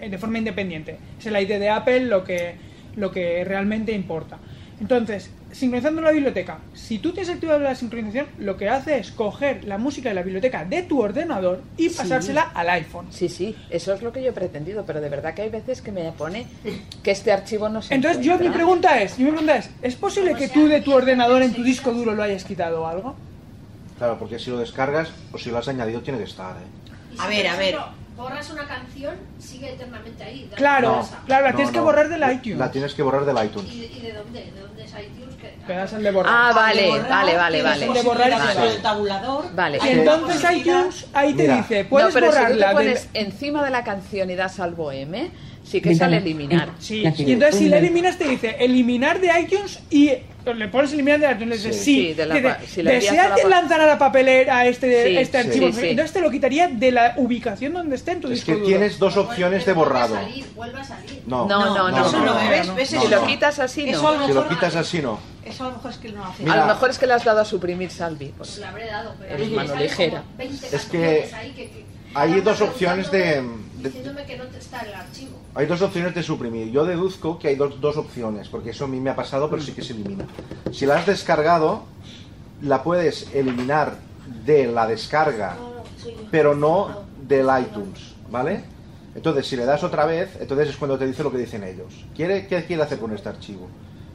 eh, 0.00 0.08
de 0.08 0.18
forma 0.18 0.38
independiente. 0.38 0.98
Es 1.18 1.26
el 1.26 1.40
ID 1.40 1.58
de 1.58 1.70
Apple 1.70 2.00
lo 2.00 2.24
que, 2.24 2.56
lo 2.96 3.10
que 3.10 3.44
realmente 3.44 3.92
importa. 3.92 4.38
Entonces, 4.80 5.30
sincronizando 5.54 6.02
la 6.02 6.10
biblioteca, 6.10 6.58
si 6.74 6.98
tú 6.98 7.12
tienes 7.12 7.30
activada 7.32 7.60
la 7.60 7.74
sincronización, 7.74 8.26
lo 8.38 8.56
que 8.56 8.68
hace 8.68 8.98
es 8.98 9.10
coger 9.12 9.64
la 9.64 9.78
música 9.78 10.08
de 10.08 10.14
la 10.16 10.22
biblioteca 10.22 10.64
de 10.64 10.82
tu 10.82 11.00
ordenador 11.00 11.62
y 11.76 11.88
Sí. 11.88 11.96
pasársela 11.96 12.42
al 12.42 12.68
iPhone. 12.70 13.06
Sí, 13.10 13.28
sí, 13.28 13.56
eso 13.70 13.92
es 13.94 14.02
lo 14.02 14.12
que 14.12 14.22
yo 14.22 14.30
he 14.30 14.32
pretendido, 14.32 14.84
pero 14.84 15.00
de 15.00 15.08
verdad 15.08 15.32
que 15.34 15.42
hay 15.42 15.50
veces 15.50 15.80
que 15.80 15.92
me 15.92 16.10
pone 16.12 16.46
que 17.02 17.10
este 17.12 17.30
archivo 17.32 17.68
no 17.68 17.80
se 17.82 17.94
Entonces, 17.94 18.24
yo 18.24 18.38
mi 18.38 18.50
pregunta 18.50 19.00
es, 19.00 19.16
yo 19.16 19.24
mi 19.26 19.30
pregunta 19.30 19.56
es, 19.56 19.70
¿es 19.82 19.94
posible 19.94 20.34
que 20.34 20.48
tú 20.48 20.66
de 20.66 20.80
tu 20.80 20.92
ordenador 20.92 21.42
en 21.42 21.54
tu 21.54 21.62
disco 21.62 21.92
duro 21.92 22.14
lo 22.14 22.22
hayas 22.22 22.44
quitado 22.44 22.82
o 22.82 22.86
algo? 22.86 23.14
Claro, 23.98 24.18
porque 24.18 24.40
si 24.40 24.50
lo 24.50 24.58
descargas 24.58 25.12
o 25.32 25.38
si 25.38 25.50
lo 25.50 25.58
has 25.58 25.68
añadido 25.68 26.00
tiene 26.00 26.18
que 26.18 26.24
estar, 26.24 26.56
¿eh? 26.56 27.16
A 27.18 27.28
ver, 27.28 27.46
a 27.46 27.56
ver. 27.56 27.76
Borras 28.16 28.50
una 28.50 28.66
canción, 28.66 29.14
sigue 29.38 29.72
eternamente 29.72 30.22
ahí. 30.24 30.50
Claro, 30.54 30.94
vueltas. 30.94 31.18
claro, 31.26 31.44
la 31.46 31.50
No, 31.50 31.56
tienes 31.56 31.72
que 31.72 31.78
no. 31.78 31.84
borrar 31.84 32.08
del 32.08 32.32
iTunes. 32.32 32.58
La 32.58 32.70
tienes 32.70 32.94
que 32.94 33.02
borrar 33.02 33.24
del 33.24 33.44
iTunes. 33.44 33.72
¿Y 33.72 33.80
de, 33.80 33.86
y 33.86 34.00
de 34.00 34.12
dónde? 34.12 34.40
¿De 34.52 34.60
dónde 34.60 34.84
es 34.84 34.90
iTunes? 34.92 35.34
Que, 35.36 35.56
Le 35.66 35.74
das 35.74 35.92
al 35.94 36.02
de 36.02 36.10
borrar. 36.10 36.32
Ah, 36.34 36.48
Al 36.48 36.54
de 36.54 36.60
vale, 36.60 36.88
borrar, 36.90 37.08
vale, 37.10 37.36
vale, 37.36 37.62
vale. 37.62 37.86
El 37.86 37.92
de 37.94 38.02
borrar 38.02 38.30
ese. 38.30 38.60
del 38.60 38.82
tabulador. 38.82 39.54
Vale. 39.54 39.78
Y 39.84 39.88
entonces 39.88 40.52
iTunes 40.52 41.06
ahí 41.12 41.34
te 41.34 41.42
Mira. 41.42 41.56
dice, 41.56 41.84
puedes 41.86 42.08
no, 42.08 42.14
pero 42.14 42.26
si 42.26 42.32
tú 42.32 42.38
borrarla 42.42 42.68
te 42.68 42.74
pones 42.74 43.08
encima 43.14 43.64
de 43.64 43.70
la 43.70 43.84
canción 43.84 44.30
y 44.30 44.34
das 44.36 44.60
al 44.60 44.74
boheme, 44.74 45.30
sí 45.64 45.80
que 45.80 45.94
sale 45.94 46.18
eliminar. 46.18 46.70
Sí, 46.78 47.00
La 47.02 47.12
y 47.16 47.32
entonces 47.32 47.58
si 47.58 47.68
la 47.68 47.78
eliminas 47.78 48.16
te 48.18 48.28
dice 48.28 48.56
eliminar 48.60 49.20
de 49.20 49.30
iTunes 49.40 49.80
y 49.90 50.10
le 50.44 50.68
pones 50.68 50.92
eliminar 50.92 51.18
de 51.20 51.32
iTunes, 51.32 51.62
Sí. 51.62 51.72
sí, 51.72 51.78
Sí, 51.82 52.12
de 52.14 52.26
la 52.26 52.34
dice, 52.34 52.48
pa- 52.48 52.58
si 52.66 52.82
le 52.82 52.94
envías 52.96 53.12
¿deseas 53.14 53.32
a 53.32 53.48
la 53.48 53.60
lanzar 53.60 53.80
a 53.80 53.86
la 53.86 53.98
papelera 53.98 54.66
este, 54.66 55.08
Sí, 55.08 55.16
este 55.16 55.42
sí, 55.42 55.48
archivo? 55.48 55.72
sí. 55.72 55.88
Entonces 55.88 56.12
te 56.12 56.20
lo 56.20 56.30
quitaría 56.30 56.68
de 56.68 56.92
la 56.92 57.14
ubicación 57.16 57.72
donde 57.72 57.96
esté 57.96 58.12
en 58.12 58.20
tu 58.20 58.28
Es 58.28 58.34
disco 58.34 58.46
que 58.48 58.52
duro. 58.56 58.66
tienes 58.66 58.98
dos 58.98 59.16
opciones 59.16 59.64
de 59.64 59.72
a 59.72 59.74
borrado. 59.74 60.14
salir, 60.16 60.44
vuelve 60.54 60.80
a 60.80 60.84
salir. 60.84 61.22
No, 61.26 61.46
No, 61.48 61.74
no, 61.74 61.88
no, 61.90 62.06
eso 62.06 62.18
no, 62.18 62.26
no, 62.26 62.34
no, 62.44 62.50
¿ves? 62.50 62.66
no, 62.66 62.74
¿Ves? 62.74 62.92
no, 62.92 63.00
Si 63.02 63.08
lo 63.08 63.26
quitas 63.26 63.58
así, 63.58 63.88
Eso 63.88 64.02
no. 64.02 64.08
a 64.08 64.12
lo 64.18 64.26
Si 64.26 64.32
lo 64.34 64.48
quitas 64.48 64.76
así, 64.76 65.00
no. 65.00 65.18
Eso 65.46 65.64
a 65.64 65.68
lo 65.68 65.74
mejor 65.76 65.90
es 65.90 65.96
que 65.98 66.08
no 66.12 66.24
hace. 66.26 66.42
A 66.42 66.46
Mira. 66.46 66.56
lo 66.56 66.66
mejor 66.66 66.90
es 66.90 66.98
que 66.98 67.06
le 67.06 67.12
has 67.14 67.24
dado 67.24 67.40
a 67.40 67.44
suprimir 67.46 67.90
Salvi. 67.90 68.32
pues. 68.36 68.58
Le 68.58 68.66
habré 68.66 68.86
dado, 68.86 69.14
pero 69.18 69.42
ahí 69.42 69.50
mano 69.50 69.76
ligera. 69.76 70.22
como 70.22 70.36
20 70.38 70.76
Es 70.76 70.84
que 70.86 71.30
hay 72.14 72.40
dos 72.42 72.60
opciones 72.60 73.10
de- 73.10 73.42
Diciéndome 73.78 74.24
que 74.24 74.36
no 74.38 74.44
te 74.44 74.58
está 74.58 74.80
el 74.80 74.94
archivo. 74.94 75.38
Hay 75.56 75.66
dos 75.66 75.82
opciones 75.82 76.14
de 76.14 76.22
suprimir. 76.22 76.70
Yo 76.72 76.84
deduzco 76.84 77.38
que 77.38 77.48
hay 77.48 77.54
dos, 77.54 77.80
dos 77.80 77.96
opciones, 77.96 78.48
porque 78.48 78.70
eso 78.70 78.86
a 78.86 78.88
mí 78.88 78.98
me 78.98 79.10
ha 79.10 79.16
pasado, 79.16 79.48
pero 79.48 79.62
sí 79.62 79.72
que 79.72 79.82
se 79.82 79.92
elimina. 79.92 80.26
Si 80.72 80.84
la 80.84 80.96
has 80.96 81.06
descargado, 81.06 81.84
la 82.60 82.82
puedes 82.82 83.32
eliminar 83.32 83.96
de 84.44 84.66
la 84.66 84.86
descarga, 84.86 85.56
yo. 85.56 86.12
pero 86.30 86.56
no 86.56 87.04
del 87.28 87.46
iTunes, 87.60 88.14
¿vale? 88.30 88.64
Entonces, 89.14 89.46
si 89.46 89.56
le 89.56 89.64
das 89.64 89.84
otra 89.84 90.06
vez, 90.06 90.36
entonces 90.40 90.70
es 90.70 90.76
cuando 90.76 90.98
te 90.98 91.06
dice 91.06 91.22
lo 91.22 91.30
que 91.30 91.38
dicen 91.38 91.62
ellos. 91.62 92.04
¿Quiere, 92.16 92.48
¿Qué 92.48 92.64
quiere 92.64 92.82
hacer 92.82 92.98
con 92.98 93.14
este 93.14 93.28
archivo? 93.28 93.68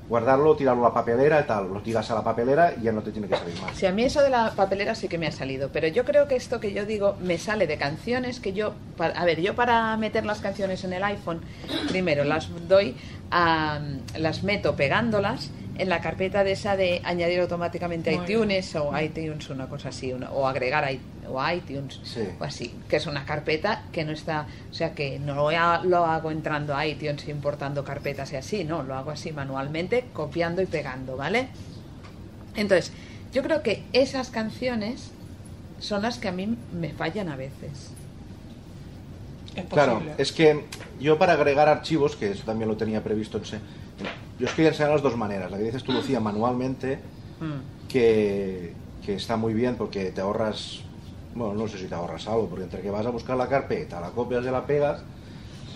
Guardarlo, 0.10 0.56
tirarlo 0.56 0.86
a 0.86 0.90
la 0.90 0.94
papelera 0.94 1.40
y 1.40 1.44
tal. 1.44 1.72
Lo 1.72 1.82
tiras 1.82 2.10
a 2.10 2.16
la 2.16 2.24
papelera 2.24 2.74
y 2.76 2.84
ya 2.84 2.92
no 2.92 3.04
te 3.04 3.12
tiene 3.12 3.28
que 3.28 3.36
salir 3.36 3.62
más. 3.62 3.78
Si 3.78 3.86
a 3.86 3.92
mí 3.92 4.04
eso 4.04 4.22
de 4.22 4.32
la 4.32 4.52
papelera 4.52 4.96
sí 4.96 5.08
que 5.08 5.20
me 5.20 5.28
ha 5.28 5.32
salido, 5.32 5.70
pero 5.72 5.88
yo 5.88 6.04
creo 6.04 6.28
que 6.28 6.36
esto 6.36 6.60
que 6.60 6.74
yo 6.74 6.86
digo 6.86 7.16
me 7.22 7.38
sale 7.38 7.68
de 7.68 7.78
canciones 7.78 8.40
que 8.40 8.54
yo, 8.54 8.74
a 8.98 9.26
ver, 9.26 9.40
yo 9.42 9.56
para 9.56 9.96
meter 9.98 10.26
las 10.26 10.40
canciones 10.40 10.84
en 10.84 10.94
el 10.94 11.04
iPhone, 11.04 11.42
primero 11.90 12.24
las 12.24 12.50
doy 12.68 12.96
a, 13.32 13.80
las 14.18 14.44
meto 14.44 14.76
pegándolas 14.76 15.52
en 15.80 15.90
la 15.90 16.02
carpeta 16.02 16.44
de 16.44 16.52
esa 16.52 16.76
de 16.76 17.02
añadir 17.04 17.40
automáticamente 17.40 18.16
Muy 18.16 18.26
iTunes 18.26 18.76
o 18.76 18.98
iTunes, 19.00 19.50
una 19.50 19.68
cosa 19.68 19.90
así, 19.90 20.12
una- 20.14 20.32
o 20.32 20.46
agregar 20.48 20.92
i- 20.92 21.00
o 21.28 21.42
iTunes 21.52 22.00
Sí. 22.04 22.22
o 22.40 22.44
así, 22.44 22.74
que 22.90 22.98
es 22.98 23.08
una 23.08 23.26
carpeta 23.26 23.84
que 23.92 24.04
no 24.04 24.12
está, 24.12 24.46
o 24.70 24.74
sea 24.74 24.94
que 24.94 25.20
no 25.20 25.36
lo, 25.36 25.50
ha- 25.50 25.82
lo 25.84 26.06
hago 26.06 26.32
entrando 26.32 26.76
a 26.76 26.86
iTunes 26.86 27.28
importando 27.28 27.84
carpetas 27.84 28.32
y 28.34 28.36
así, 28.36 28.64
no, 28.64 28.84
lo 28.84 28.96
hago 28.96 29.12
así 29.12 29.32
manualmente, 29.32 30.06
copiando 30.14 30.62
y 30.62 30.66
pegando, 30.66 31.16
¿vale? 31.18 31.48
Entonces, 32.56 32.92
yo 33.32 33.42
creo 33.44 33.62
que 33.64 33.84
esas 33.94 34.30
canciones 34.30 35.12
son 35.80 36.02
las 36.02 36.18
que 36.18 36.28
a 36.28 36.32
mí 36.32 36.58
me 36.74 36.90
fallan 36.94 37.30
a 37.30 37.36
veces. 37.36 37.92
Es 39.56 39.66
Claro, 39.66 40.02
es 40.18 40.32
que 40.32 40.66
yo 41.00 41.18
para 41.18 41.34
agregar 41.34 41.68
archivos, 41.70 42.16
que 42.16 42.32
eso 42.32 42.44
también 42.46 42.70
lo 42.70 42.78
tenía 42.78 43.04
previsto 43.04 43.38
en 43.38 43.46
yo 44.38 44.46
os 44.48 44.54
quería 44.54 44.70
enseñar 44.72 44.92
las 44.94 45.02
dos 45.02 45.16
maneras. 45.18 45.52
La 45.52 45.58
que 45.58 45.64
dices 45.64 45.84
tú, 45.84 45.92
Lucía, 45.92 46.20
manualmente, 46.20 47.00
Mm. 47.40 47.60
que, 47.88 48.76
que 49.02 49.14
está 49.16 49.38
muy 49.38 49.54
bien 49.54 49.76
porque 49.78 50.12
te 50.12 50.22
ahorras, 50.22 50.82
bueno, 51.34 51.54
no 51.54 51.68
sé 51.68 51.78
si 51.78 51.86
te 51.88 51.96
ahorras 51.96 52.28
algo, 52.28 52.50
porque 52.50 52.66
entre 52.66 52.82
que 52.82 52.92
vas 52.92 53.06
a 53.06 53.10
buscar 53.12 53.38
la 53.38 53.48
carpeta, 53.48 54.02
la 54.02 54.12
copias 54.12 54.44
y 54.46 54.50
la 54.52 54.66
pegas, 54.66 55.04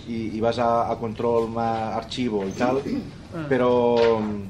y, 0.07 0.35
y 0.35 0.39
vas 0.41 0.59
a, 0.59 0.91
a 0.91 0.99
control 0.99 1.49
ma- 1.49 1.95
archivo 1.95 2.45
y 2.47 2.51
tal, 2.51 2.81
pero 3.47 4.19
mm, 4.19 4.43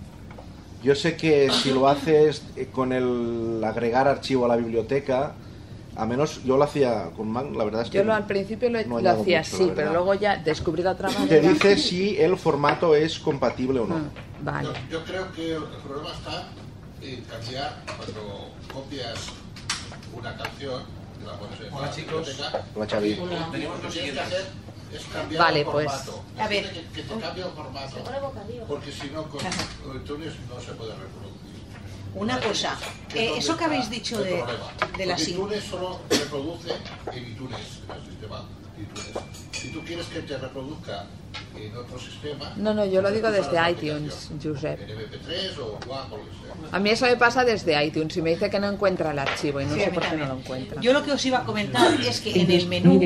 yo 0.84 0.95
sé 0.95 1.16
que 1.16 1.50
si 1.52 1.72
lo 1.72 1.88
haces 1.88 2.52
eh, 2.56 2.70
con 2.72 2.91
el 2.91 3.62
agregar 3.64 4.08
archivo 4.08 4.45
a 4.45 4.48
la 4.50 4.56
biblioteca, 4.58 5.36
a 5.95 6.06
menos 6.06 6.44
yo 6.44 6.57
lo 6.57 6.64
hacía 6.64 7.10
con 7.15 7.30
Mac, 7.32 7.48
la 7.56 7.64
verdad 7.65 7.82
es 7.84 7.90
que 7.90 7.98
Yo 7.99 8.03
lo, 8.03 8.14
al 8.14 8.26
principio 8.26 8.70
lo, 8.70 8.82
no 8.86 8.99
lo 8.99 9.10
hacía 9.10 9.40
mucho, 9.40 9.56
así, 9.56 9.65
la 9.68 9.74
pero 9.76 9.91
luego 9.94 10.14
ya 10.15 10.38
descubrí 10.38 10.82
la 10.84 10.91
otra 10.91 11.10
te 11.10 11.20
manera. 11.20 11.49
dice 11.49 11.78
si 11.78 12.18
el 12.20 12.38
formato 12.38 12.95
es 12.95 13.20
compatible 13.20 13.80
o 13.80 13.86
no. 13.88 13.98
Mm, 13.98 14.10
Vale. 14.44 14.68
Yo, 14.90 14.99
yo 14.99 15.03
creo 15.06 15.32
que 15.34 15.56
el 15.56 15.64
problema 15.64 16.11
está 16.14 16.48
en 17.02 17.22
cambiar 17.26 17.84
cuando 17.86 18.49
copias 18.74 19.20
una 20.15 20.36
canción 20.38 20.84
y 21.22 21.26
la 21.26 21.34
pones 21.40 21.60
en 21.60 21.74
Hola, 21.74 21.86
la 21.88 21.91
chicos. 21.94 22.28
biblioteca, 22.28 22.65
Hola, 22.76 22.88
Xavi. 22.88 23.20
Hola. 23.22 23.49
Tenemos 23.52 23.76
lo 23.84 23.88
que 23.90 23.94
tienes 23.94 23.94
que 23.94 23.99
siguiente. 23.99 24.20
hacer 24.22 24.45
es 24.94 25.06
cambiar 25.06 25.44
Vale, 25.44 25.60
el 25.61 25.65
pues. 25.65 25.91
formato. 25.91 26.24
A 26.40 26.48
ver. 26.48 26.72
Que, 26.72 26.82
que 27.02 27.02
te 27.03 27.20
cambie 27.20 27.44
el 27.44 27.52
formato. 27.52 27.95
Porque 28.68 28.91
si 28.91 29.10
no, 29.11 29.24
con 29.24 29.40
iTunes 29.95 30.34
no 30.49 30.60
se 30.61 30.72
puede 30.74 30.91
reproducir. 30.91 31.43
Una 32.15 32.40
cosa, 32.40 32.77
eh, 33.15 33.34
eso 33.38 33.57
que 33.57 33.65
habéis 33.65 33.90
dicho 33.90 34.19
de, 34.22 34.35
de 34.98 35.06
la 35.06 35.15
Porque 35.15 35.18
sin- 35.26 35.34
iTunes 35.35 35.64
solo 35.64 35.99
reproduce 36.10 36.69
en 37.11 37.27
iTunes, 37.31 37.60
en 37.90 37.95
el 37.95 38.06
sistema 38.06 38.45
iTunes. 38.77 39.26
Si 39.52 39.69
tú 39.69 39.81
quieres 39.84 40.06
que 40.07 40.22
te 40.22 40.38
reproduzca 40.38 41.06
en 41.55 41.76
otro 41.77 41.99
sistema... 41.99 42.53
No, 42.57 42.73
no, 42.73 42.85
yo 42.85 43.01
lo 43.01 43.11
digo 43.11 43.31
desde 43.31 43.57
iTunes. 43.72 44.30
Josep. 44.43 44.80
En 44.81 44.97
MP3 44.97 45.57
o 45.60 45.80
WAP 45.88 46.14
o 46.14 46.18
lo 46.18 46.23
que 46.23 46.30
sea. 46.31 46.53
A 46.72 46.80
mí 46.80 46.89
eso 46.89 47.05
me 47.05 47.15
pasa 47.18 47.43
desde 47.43 47.84
iTunes 47.85 48.15
y 48.18 48.22
me 48.22 48.31
dice 48.31 48.49
que 48.49 48.60
no 48.60 48.69
encuentra 48.69 49.11
el 49.11 49.19
archivo 49.19 49.61
y 49.61 49.65
no 49.65 49.73
Sí, 49.76 49.81
sé 49.81 49.91
por 49.91 50.03
qué 50.03 50.15
no 50.18 50.26
lo 50.27 50.38
encuentra. 50.39 50.81
Yo 50.81 50.93
lo 50.93 51.03
que 51.03 51.11
os 51.11 51.26
iba 51.26 51.39
a 51.39 51.43
comentar 51.43 51.93
es 52.01 52.19
que 52.22 52.39
en 52.41 52.49
el 52.51 52.68
menú, 52.68 52.99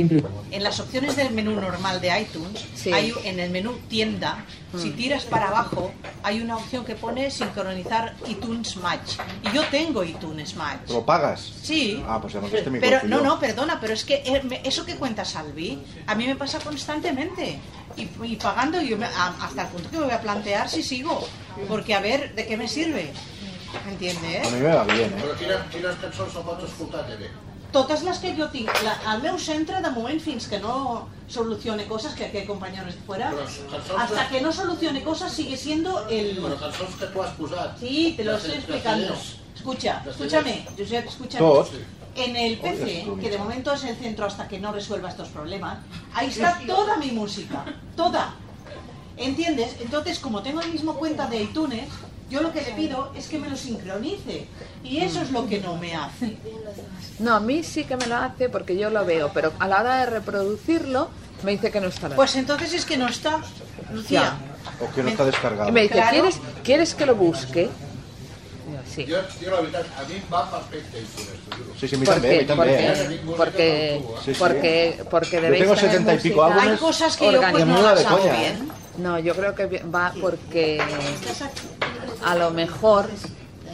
en 0.52 0.64
las 0.64 0.80
opciones 0.80 1.16
del 1.16 1.32
menú 1.32 1.52
normal 1.60 2.00
de 2.02 2.22
iTunes, 2.22 2.64
Sí. 2.76 2.92
hay 2.94 3.14
en 3.24 3.40
el 3.40 3.50
menú 3.50 3.74
tienda, 3.90 4.46
si 4.78 4.90
Mm. 4.90 4.96
tiras 4.96 5.24
para 5.26 5.48
abajo, 5.48 5.92
hay 6.24 6.42
una 6.42 6.58
opción 6.58 6.86
que 6.86 6.96
pone 6.96 7.30
sincronizar 7.32 8.16
iTunes 8.28 8.76
Match. 8.78 9.14
Y 9.50 9.56
yo 9.56 9.64
tengo 9.72 10.04
iTunes 10.04 10.56
Match. 10.56 10.90
¿Lo 10.90 11.06
pagas? 11.06 11.54
Sí. 11.64 12.04
Ah, 12.08 12.20
pues 12.22 12.36
además 12.36 12.54
este 12.54 12.70
mi 12.70 12.80
Pero 12.80 13.00
no, 13.04 13.22
no, 13.22 13.40
perdona, 13.40 13.80
pero 13.80 13.94
es 13.94 14.04
que 14.06 14.16
eh, 14.26 14.42
me- 14.44 14.62
eso 14.64 14.86
que 14.86 14.96
cuenta 14.96 15.26
Salvi, 15.26 15.80
a 16.06 16.16
mí 16.16 16.28
me 16.28 16.36
pasa 16.36 16.60
constantemente. 16.60 17.60
Y, 17.98 18.08
y 18.24 18.36
pagando 18.36 18.80
yo 18.82 18.98
me- 18.98 19.06
a- 19.08 19.36
hasta 19.42 19.64
el 19.64 19.68
punto 19.70 19.90
que 19.90 19.98
me 19.98 20.06
voy 20.06 20.14
a 20.14 20.22
plantear 20.22 20.70
si 20.70 20.84
sigo. 20.84 21.28
Porque 21.68 21.94
a 21.96 22.00
ver, 22.00 22.36
¿de 22.36 22.46
qué 22.46 22.56
me 22.58 22.68
sirve? 22.68 23.12
¿Entiendes? 23.90 24.48
A 24.48 24.52
mí 24.52 24.60
me 24.62 24.74
va 24.74 24.84
bien, 24.86 25.12
¿eh? 25.18 25.22
Però 25.22 25.36
quines, 25.38 25.60
quines 25.74 25.96
cançons 26.02 26.34
no 26.34 26.44
pots 26.46 26.64
escoltar 26.70 27.06
TV? 27.08 27.28
Totes 27.72 28.04
les 28.08 28.18
que 28.24 28.32
jo 28.38 28.48
tinc, 28.54 28.70
la, 28.86 28.94
el 29.14 29.22
meu 29.22 29.36
centre 29.38 29.82
de 29.84 29.90
moment 29.92 30.22
fins 30.24 30.48
que 30.48 30.58
no 30.64 31.10
solucione 31.28 31.84
cosas, 31.86 32.14
que 32.16 32.26
aquí 32.26 32.38
hay 32.38 32.46
compañeros 32.48 32.96
fuera, 33.06 33.34
hasta 33.98 34.30
que 34.30 34.40
no 34.42 34.54
solucione 34.54 35.04
cosas 35.04 35.34
sigue 35.34 35.58
siendo 35.58 36.08
el... 36.08 36.38
Però 36.40 36.56
cançons 36.62 36.96
que 36.96 37.08
tu 37.12 37.22
has 37.22 37.34
posat. 37.36 37.76
Sí, 37.80 38.14
te 38.16 38.24
lo 38.24 38.38
estoy 38.38 38.54
explicando. 38.56 39.14
Escucha, 39.58 40.04
escúchame, 40.08 40.66
Josep, 40.78 41.08
escúchame. 41.08 41.40
Tot. 41.40 41.70
En 42.16 42.36
el 42.36 42.58
PC, 42.58 43.06
que 43.22 43.30
de 43.30 43.38
momento 43.38 43.74
es 43.74 43.84
el 43.84 43.96
centro 43.96 44.26
hasta 44.26 44.48
que 44.48 44.60
no 44.60 44.72
resuelva 44.72 45.10
estos 45.10 45.28
problemas, 45.30 45.80
ahí 46.14 46.30
está 46.30 46.60
toda 46.66 46.98
mi 46.98 47.12
música, 47.12 47.64
toda. 47.96 48.34
¿Entiendes? 49.18 49.76
Entonces, 49.80 50.20
como 50.20 50.42
tengo 50.42 50.62
el 50.62 50.72
mismo 50.72 50.96
cuenta 50.96 51.28
de 51.28 51.44
iTunes, 51.44 51.90
yo 52.30 52.42
lo 52.42 52.52
que 52.52 52.62
le 52.62 52.72
pido 52.72 53.12
es 53.16 53.28
que 53.28 53.38
me 53.38 53.50
lo 53.50 53.56
sincronice. 53.56 54.48
Y 54.84 54.98
eso 54.98 55.22
es 55.22 55.32
lo 55.32 55.48
que 55.48 55.60
no 55.60 55.78
me 55.78 55.96
hace. 55.96 56.38
No, 57.20 57.36
a 57.36 57.40
mí 57.40 57.64
sí 57.64 57.84
que 57.84 57.98
me 57.98 58.08
lo 58.08 58.16
hace 58.18 58.50
porque 58.50 58.78
yo 58.78 58.90
lo 58.90 59.06
veo, 59.06 59.32
pero 59.34 59.54
a 59.60 59.68
la 59.68 59.82
hora 59.82 59.98
de 59.98 60.06
reproducirlo 60.08 61.10
me 61.44 61.52
dice 61.52 61.72
que 61.72 61.80
no 61.80 61.88
está. 61.88 62.10
Pues 62.10 62.36
entonces 62.36 62.74
es 62.74 62.86
que 62.86 62.98
no 62.98 63.08
está. 63.08 63.42
Lucía, 63.94 64.38
O 64.82 64.94
que 64.94 65.04
no 65.04 65.10
está 65.10 65.24
descargado. 65.26 65.70
Y 65.70 65.72
me 65.72 65.84
dice. 65.84 66.04
¿quieres, 66.10 66.40
¿quieres 66.64 66.96
que 66.96 67.06
lo 67.06 67.16
busque? 67.16 67.70
Sí. 68.98 69.06
Jo, 69.06 69.18
jo 69.40 69.52
la 69.54 69.60
veritat, 69.62 69.86
a 69.94 70.04
mi 70.10 70.16
em 70.18 70.24
va 70.34 70.40
perfecte 70.52 70.98
iTunes, 71.04 71.42
t'ho 71.46 71.56
juro. 71.58 71.74
Sí, 71.80 71.88
sí, 71.88 71.96
a 71.96 72.00
mi 72.02 72.06
¿Por 72.08 72.16
també, 72.16 72.30
a 72.30 72.32
mi 72.32 72.38
qué? 72.40 72.46
també, 72.50 72.66
Porque, 73.38 73.68
eh? 73.68 74.02
porque, 74.02 74.22
Sí, 74.26 74.34
sí. 74.34 74.40
porque, 74.40 75.04
porque 75.12 75.36
Yo 75.38 75.42
debéis 75.44 75.62
tengo 75.64 75.76
tener 75.76 75.92
70 75.92 76.14
y 76.16 76.20
pico 76.20 76.44
álbumes. 76.44 76.68
hay 76.72 76.78
cosas 76.78 77.18
que 77.18 77.32
yo 77.32 77.42
pues 77.52 77.66
no 77.66 77.74
no 77.76 77.82
la 77.84 77.94
las 77.96 78.06
hago 78.06 78.24
bien. 78.24 78.70
No, 78.98 79.20
yo 79.20 79.36
creo 79.36 79.54
que 79.54 79.66
va 79.84 80.12
porque 80.20 80.82
a 82.26 82.36
lo 82.36 82.50
mejor 82.52 83.10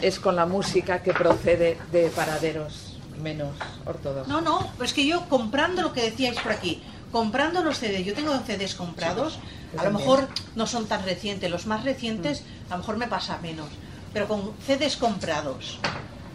es 0.01 0.19
con 0.19 0.35
la 0.35 0.45
música 0.45 1.01
que 1.01 1.13
procede 1.13 1.77
de 1.93 2.09
paraderos 2.09 2.97
menos 3.21 3.55
ortodoxos. 3.85 4.27
No, 4.27 4.41
no, 4.41 4.71
pero 4.73 4.83
es 4.85 4.93
que 4.93 5.05
yo 5.07 5.29
comprando 5.29 5.81
lo 5.81 5.93
que 5.93 6.01
decíais 6.01 6.37
por 6.39 6.51
aquí, 6.51 6.83
comprando 7.11 7.63
los 7.63 7.77
CDs, 7.77 8.03
yo 8.03 8.13
tengo 8.13 8.37
CDs 8.45 8.75
comprados, 8.75 9.39
a 9.77 9.83
lo 9.85 9.91
mejor 9.91 10.27
no 10.55 10.67
son 10.67 10.87
tan 10.87 11.05
recientes, 11.05 11.49
los 11.49 11.65
más 11.67 11.85
recientes 11.85 12.43
a 12.69 12.73
lo 12.73 12.79
mejor 12.79 12.97
me 12.97 13.07
pasa 13.07 13.37
menos, 13.37 13.67
pero 14.14 14.27
con 14.27 14.52
CDs 14.65 14.95
comprados, 14.95 15.80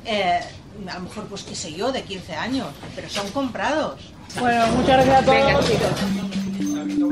eh, 0.04 0.40
a 0.88 0.94
lo 0.94 1.00
mejor 1.00 1.24
pues 1.24 1.42
qué 1.44 1.54
sé 1.54 1.72
yo, 1.72 1.92
de 1.92 2.02
15 2.02 2.34
años, 2.34 2.68
pero 2.94 3.08
son 3.08 3.30
comprados. 3.30 4.12
Bueno, 4.38 4.66
muchas 4.68 5.06
gracias 5.06 5.22
a 5.22 5.24
todos. 5.24 5.68
Venga, 5.68 7.08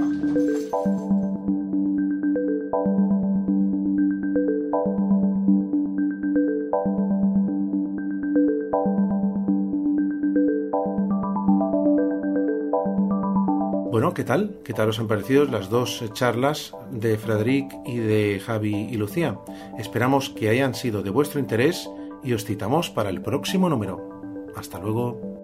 Bueno, 13.96 14.12
¿qué 14.12 14.24
tal? 14.24 14.60
¿Qué 14.62 14.74
tal 14.74 14.90
os 14.90 14.98
han 14.98 15.08
parecido 15.08 15.46
las 15.46 15.70
dos 15.70 16.04
charlas 16.12 16.74
de 16.90 17.16
Frederic 17.16 17.72
y 17.86 17.96
de 17.96 18.42
Javi 18.44 18.74
y 18.74 18.96
Lucía? 18.98 19.40
Esperamos 19.78 20.28
que 20.28 20.50
hayan 20.50 20.74
sido 20.74 21.02
de 21.02 21.08
vuestro 21.08 21.40
interés 21.40 21.88
y 22.22 22.34
os 22.34 22.44
citamos 22.44 22.90
para 22.90 23.08
el 23.08 23.22
próximo 23.22 23.70
número. 23.70 24.50
Hasta 24.54 24.78
luego. 24.78 25.35